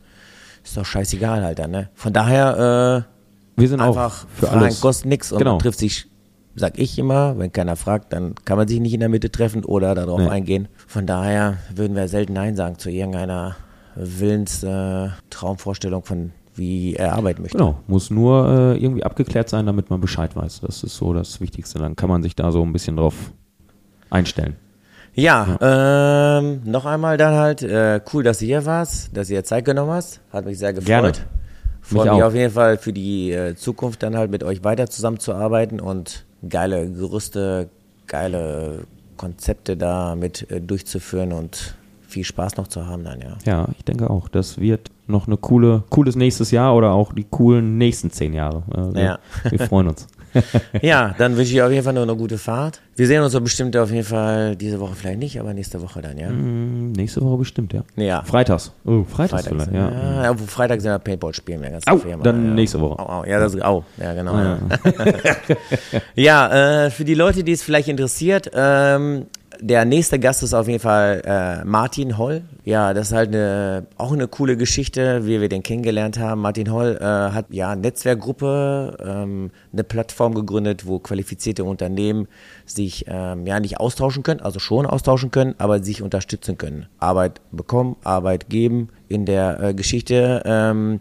Ist 0.63 0.77
doch 0.77 0.85
scheißegal 0.85 1.43
halt 1.43 1.59
dann, 1.59 1.71
ne? 1.71 1.89
Von 1.95 2.13
daher, 2.13 3.05
äh, 3.57 3.61
Wir 3.61 3.67
sind 3.67 3.81
einfach 3.81 4.23
auch 4.23 4.27
für 4.33 4.47
fragen 4.47 4.61
alles. 4.63 4.79
kostet 4.81 5.07
nichts 5.07 5.31
und 5.33 5.39
Genau. 5.39 5.57
trifft 5.57 5.79
sich, 5.79 6.05
sag 6.55 6.79
ich 6.79 6.97
immer, 6.97 7.37
wenn 7.37 7.51
keiner 7.51 7.75
fragt, 7.75 8.13
dann 8.13 8.35
kann 8.45 8.57
man 8.57 8.67
sich 8.69 8.79
nicht 8.79 8.93
in 8.93 9.01
der 9.01 9.09
Mitte 9.09 9.29
treffen 9.31 9.65
oder 9.65 9.93
darauf 9.95 10.21
Nee. 10.21 10.29
eingehen. 10.29 10.69
Von 10.87 11.05
daher 11.05 11.57
würden 11.75 11.95
wir 11.95 12.07
selten 12.07 12.33
Nein 12.33 12.55
sagen 12.55 12.77
zu 12.79 12.89
irgendeiner 12.89 13.57
Willens 13.95 14.63
äh, 14.63 15.09
Traumvorstellung 15.29 16.03
von 16.03 16.31
wie 16.55 16.95
er 16.95 17.13
arbeiten 17.13 17.41
möchte. 17.41 17.57
Genau, 17.57 17.79
muss 17.87 18.09
nur 18.09 18.47
äh, 18.75 18.77
irgendwie 18.77 19.03
abgeklärt 19.03 19.49
sein, 19.49 19.65
damit 19.65 19.89
man 19.89 20.01
Bescheid 20.01 20.35
weiß. 20.35 20.61
Das 20.61 20.83
ist 20.83 20.95
so 20.95 21.13
das 21.13 21.41
Wichtigste. 21.41 21.79
Dann 21.79 21.95
kann 21.95 22.09
man 22.09 22.23
sich 22.23 22.35
da 22.35 22.51
so 22.51 22.61
ein 22.63 22.73
bisschen 22.73 22.97
drauf 22.97 23.15
einstellen. 24.09 24.55
Ja, 25.15 25.57
Ähm, 25.61 26.61
noch 26.65 26.85
einmal 26.85 27.17
dann 27.17 27.35
halt, 27.35 27.61
äh, 27.61 28.01
cool, 28.13 28.23
dass 28.23 28.39
du 28.39 28.45
hier 28.45 28.65
warst, 28.65 29.15
dass 29.15 29.27
du 29.27 29.35
dir 29.35 29.43
Zeit 29.43 29.65
genommen 29.65 29.91
hast. 29.91 30.21
Hat 30.31 30.45
mich 30.45 30.57
sehr 30.57 30.73
gefreut. 30.73 30.87
Gerne. 30.87 31.11
Freue 31.81 32.05
Mich 32.05 32.13
mich 32.13 32.23
auf 32.23 32.33
jeden 32.33 32.53
Fall 32.53 32.77
für 32.77 32.93
die 32.93 33.31
äh, 33.31 33.55
Zukunft 33.55 34.01
dann 34.03 34.17
halt 34.17 34.31
mit 34.31 34.43
euch 34.43 34.63
weiter 34.63 34.89
zusammenzuarbeiten 34.89 35.81
und 35.81 36.25
geile 36.47 36.89
Gerüste, 36.89 37.69
geile 38.07 38.85
Konzepte 39.17 39.77
da 39.77 40.15
mit 40.15 40.49
äh, 40.49 40.61
durchzuführen 40.61 41.33
und 41.33 41.75
viel 42.13 42.23
Spaß 42.23 42.57
noch 42.57 42.67
zu 42.67 42.87
haben 42.87 43.03
dann, 43.03 43.19
ja. 43.21 43.37
Ja, 43.45 43.67
ich 43.77 43.83
denke 43.83 44.09
auch. 44.09 44.27
Das 44.29 44.59
wird 44.59 44.89
noch 45.07 45.27
eine 45.27 45.37
coole, 45.37 45.83
cooles 45.89 46.15
nächstes 46.15 46.51
Jahr 46.51 46.75
oder 46.75 46.91
auch 46.93 47.13
die 47.13 47.25
coolen 47.29 47.77
nächsten 47.77 48.09
zehn 48.11 48.33
Jahre. 48.33 48.63
Wir, 48.93 49.01
Ja. 49.03 49.19
wir 49.49 49.59
freuen 49.59 49.87
uns. 49.89 50.07
Ja, 50.81 51.13
dann 51.17 51.37
wünsche 51.37 51.53
ich 51.53 51.61
auf 51.61 51.71
jeden 51.71 51.83
Fall 51.83 51.93
nur 51.93 52.03
eine 52.03 52.15
gute 52.15 52.39
Fahrt. 52.39 52.81
Wir 52.95 53.05
sehen 53.05 53.21
uns 53.21 53.33
doch 53.33 53.41
bestimmt 53.41 53.77
auf 53.77 53.91
jeden 53.91 54.03
Fall 54.03 54.55
diese 54.55 54.79
Woche 54.79 54.95
vielleicht 54.95 55.19
nicht, 55.19 55.39
aber 55.39 55.53
nächste 55.53 55.79
Woche 55.81 56.01
dann, 56.01 56.17
ja. 56.17 56.29
Hm, 56.29 56.91
nächste 56.93 57.21
Woche 57.21 57.37
bestimmt, 57.37 57.71
ja. 57.71 57.83
Ja. 57.95 58.23
Freitags. 58.23 58.71
Oh, 58.83 59.03
Freitags 59.03 59.43
Freitag, 59.43 59.67
vielleicht, 59.67 59.73
ja. 59.73 59.91
ja. 59.91 60.23
ja. 60.23 60.35
Freitag 60.35 60.81
sind 60.81 60.91
wir 60.91 60.97
Paintball 60.99 61.33
spielen, 61.35 61.61
wir 61.61 61.69
ganze 61.69 61.87
Au, 61.91 61.99
dann 62.23 62.45
ja. 62.47 62.53
nächste 62.55 62.81
Woche. 62.81 62.97
Au, 62.97 63.21
au. 63.21 63.25
Ja, 63.25 63.39
das 63.39 63.59
au. 63.61 63.83
Ja, 63.97 64.13
genau. 64.13 64.35
Ja. 64.37 64.57
Ja, 66.15 66.85
äh, 66.85 66.89
für 66.89 67.05
die 67.05 67.13
Leute, 67.13 67.43
die 67.43 67.51
es 67.51 67.61
vielleicht 67.63 67.87
interessiert, 67.87 68.49
ähm, 68.53 69.27
der 69.59 69.85
nächste 69.85 70.19
Gast 70.19 70.43
ist 70.43 70.53
auf 70.53 70.67
jeden 70.67 70.79
Fall 70.79 71.21
äh, 71.25 71.65
Martin 71.65 72.17
Holl. 72.17 72.43
Ja, 72.65 72.93
das 72.93 73.07
ist 73.07 73.13
halt 73.13 73.29
eine, 73.29 73.87
auch 73.97 74.11
eine 74.11 74.27
coole 74.27 74.57
Geschichte, 74.57 75.25
wie 75.25 75.41
wir 75.41 75.49
den 75.49 75.63
kennengelernt 75.63 76.19
haben. 76.19 76.41
Martin 76.41 76.71
Holl 76.71 76.97
äh, 76.99 77.03
hat 77.03 77.47
ja 77.49 77.71
eine 77.71 77.81
Netzwerkgruppe, 77.81 78.97
ähm, 79.05 79.51
eine 79.71 79.83
Plattform 79.83 80.33
gegründet, 80.33 80.85
wo 80.85 80.99
qualifizierte 80.99 81.63
Unternehmen 81.63 82.27
sich 82.65 83.05
ähm, 83.07 83.45
ja 83.45 83.59
nicht 83.59 83.79
austauschen 83.79 84.23
können, 84.23 84.41
also 84.41 84.59
schon 84.59 84.85
austauschen 84.85 85.31
können, 85.31 85.55
aber 85.57 85.83
sich 85.83 86.01
unterstützen 86.01 86.57
können. 86.57 86.87
Arbeit 86.99 87.41
bekommen, 87.51 87.95
Arbeit 88.03 88.49
geben 88.49 88.89
in 89.07 89.25
der 89.25 89.61
äh, 89.61 89.73
Geschichte. 89.73 90.43
Ähm, 90.45 90.99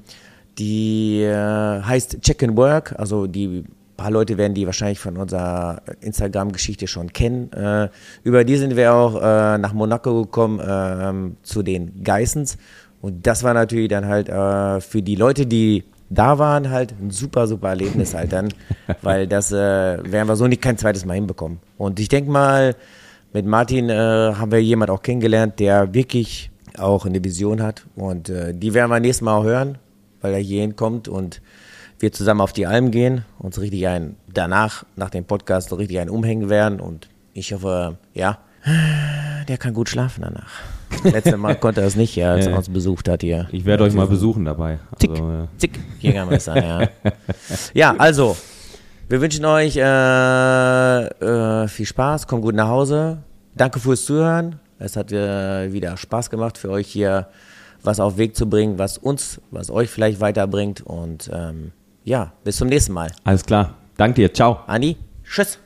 die 0.58 1.22
äh, 1.22 1.82
heißt 1.82 2.20
Check 2.20 2.42
and 2.42 2.56
Work, 2.56 2.94
also 2.98 3.26
die 3.26 3.64
paar 4.02 4.10
Leute 4.10 4.36
werden 4.36 4.54
die 4.54 4.66
wahrscheinlich 4.66 4.98
von 4.98 5.16
unserer 5.16 5.80
Instagram-Geschichte 6.00 6.88
schon 6.88 7.12
kennen. 7.12 7.52
Äh, 7.52 7.88
über 8.24 8.42
die 8.42 8.56
sind 8.56 8.74
wir 8.74 8.92
auch 8.94 9.14
äh, 9.14 9.58
nach 9.58 9.72
Monaco 9.72 10.22
gekommen 10.22 10.58
äh, 10.58 11.44
zu 11.44 11.62
den 11.62 12.02
Geissens. 12.02 12.58
Und 13.00 13.26
das 13.26 13.44
war 13.44 13.54
natürlich 13.54 13.88
dann 13.88 14.06
halt 14.06 14.28
äh, 14.28 14.80
für 14.80 15.02
die 15.02 15.14
Leute, 15.14 15.46
die 15.46 15.84
da 16.10 16.38
waren, 16.38 16.70
halt 16.70 16.94
ein 17.00 17.10
super, 17.10 17.46
super 17.46 17.68
Erlebnis 17.68 18.12
halt 18.12 18.32
dann, 18.32 18.48
weil 19.02 19.28
das 19.28 19.52
äh, 19.52 19.56
werden 19.56 20.28
wir 20.28 20.34
so 20.34 20.48
nicht 20.48 20.62
kein 20.62 20.76
zweites 20.78 21.04
Mal 21.04 21.14
hinbekommen. 21.14 21.60
Und 21.78 22.00
ich 22.00 22.08
denke 22.08 22.30
mal, 22.30 22.74
mit 23.32 23.46
Martin 23.46 23.88
äh, 23.88 23.94
haben 23.94 24.50
wir 24.50 24.62
jemand 24.62 24.90
auch 24.90 25.02
kennengelernt, 25.02 25.60
der 25.60 25.94
wirklich 25.94 26.50
auch 26.76 27.06
eine 27.06 27.22
Vision 27.22 27.62
hat. 27.62 27.86
Und 27.94 28.28
äh, 28.30 28.52
die 28.52 28.74
werden 28.74 28.90
wir 28.90 28.98
nächstes 28.98 29.22
Mal 29.22 29.36
auch 29.36 29.44
hören, 29.44 29.78
weil 30.20 30.34
er 30.34 30.40
hier 30.40 30.62
hinkommt 30.62 31.06
und 31.06 31.40
wir 32.02 32.12
zusammen 32.12 32.40
auf 32.40 32.52
die 32.52 32.66
Alm 32.66 32.90
gehen, 32.90 33.24
uns 33.38 33.60
richtig 33.60 33.86
ein, 33.86 34.16
danach, 34.32 34.84
nach 34.96 35.10
dem 35.10 35.24
Podcast, 35.24 35.68
so 35.68 35.76
richtig 35.76 36.00
ein 36.00 36.10
umhängen 36.10 36.50
werden. 36.50 36.80
Und 36.80 37.08
ich 37.32 37.52
hoffe, 37.52 37.96
ja, 38.12 38.38
der 39.48 39.56
kann 39.56 39.72
gut 39.72 39.88
schlafen 39.88 40.22
danach. 40.22 40.50
Letztes 41.04 41.36
Mal 41.36 41.54
konnte 41.54 41.80
er 41.80 41.86
es 41.86 41.96
nicht, 41.96 42.16
ja, 42.16 42.32
als 42.32 42.46
er 42.46 42.56
uns 42.56 42.68
besucht 42.68 43.08
hat 43.08 43.22
hier. 43.22 43.48
Ich 43.52 43.64
werde 43.64 43.84
euch 43.84 43.94
mal 43.94 44.06
besuchen 44.06 44.44
dabei. 44.44 44.78
Zick, 44.98 45.10
Also, 45.10 45.30
äh, 45.30 45.46
zick, 45.56 45.78
Jägermeister, 46.00 46.62
ja. 46.62 46.88
Ja, 47.72 47.94
also, 47.96 48.36
wir 49.08 49.20
wünschen 49.20 49.44
euch 49.44 49.76
äh, 49.76 51.04
äh, 51.06 51.68
viel 51.68 51.86
Spaß, 51.86 52.26
kommt 52.26 52.42
gut 52.42 52.54
nach 52.54 52.68
Hause. 52.68 53.18
Danke 53.54 53.78
fürs 53.80 54.04
Zuhören. 54.04 54.58
Es 54.78 54.96
hat 54.96 55.12
äh, 55.12 55.72
wieder 55.72 55.96
Spaß 55.96 56.30
gemacht 56.30 56.58
für 56.58 56.70
euch 56.70 56.88
hier 56.88 57.28
was 57.84 58.00
auf 58.00 58.16
Weg 58.16 58.36
zu 58.36 58.48
bringen, 58.48 58.78
was 58.78 58.98
uns, 58.98 59.40
was 59.50 59.70
euch 59.70 59.90
vielleicht 59.90 60.20
weiterbringt. 60.20 60.82
Und 60.82 61.30
ähm, 61.32 61.72
ja, 62.04 62.32
bis 62.44 62.56
zum 62.56 62.68
nächsten 62.68 62.92
Mal. 62.92 63.12
alles 63.24 63.44
klar. 63.44 63.74
Danke 63.96 64.14
dir. 64.14 64.32
Ciao. 64.32 64.60
Andi, 64.66 64.96
tschüss. 65.24 65.58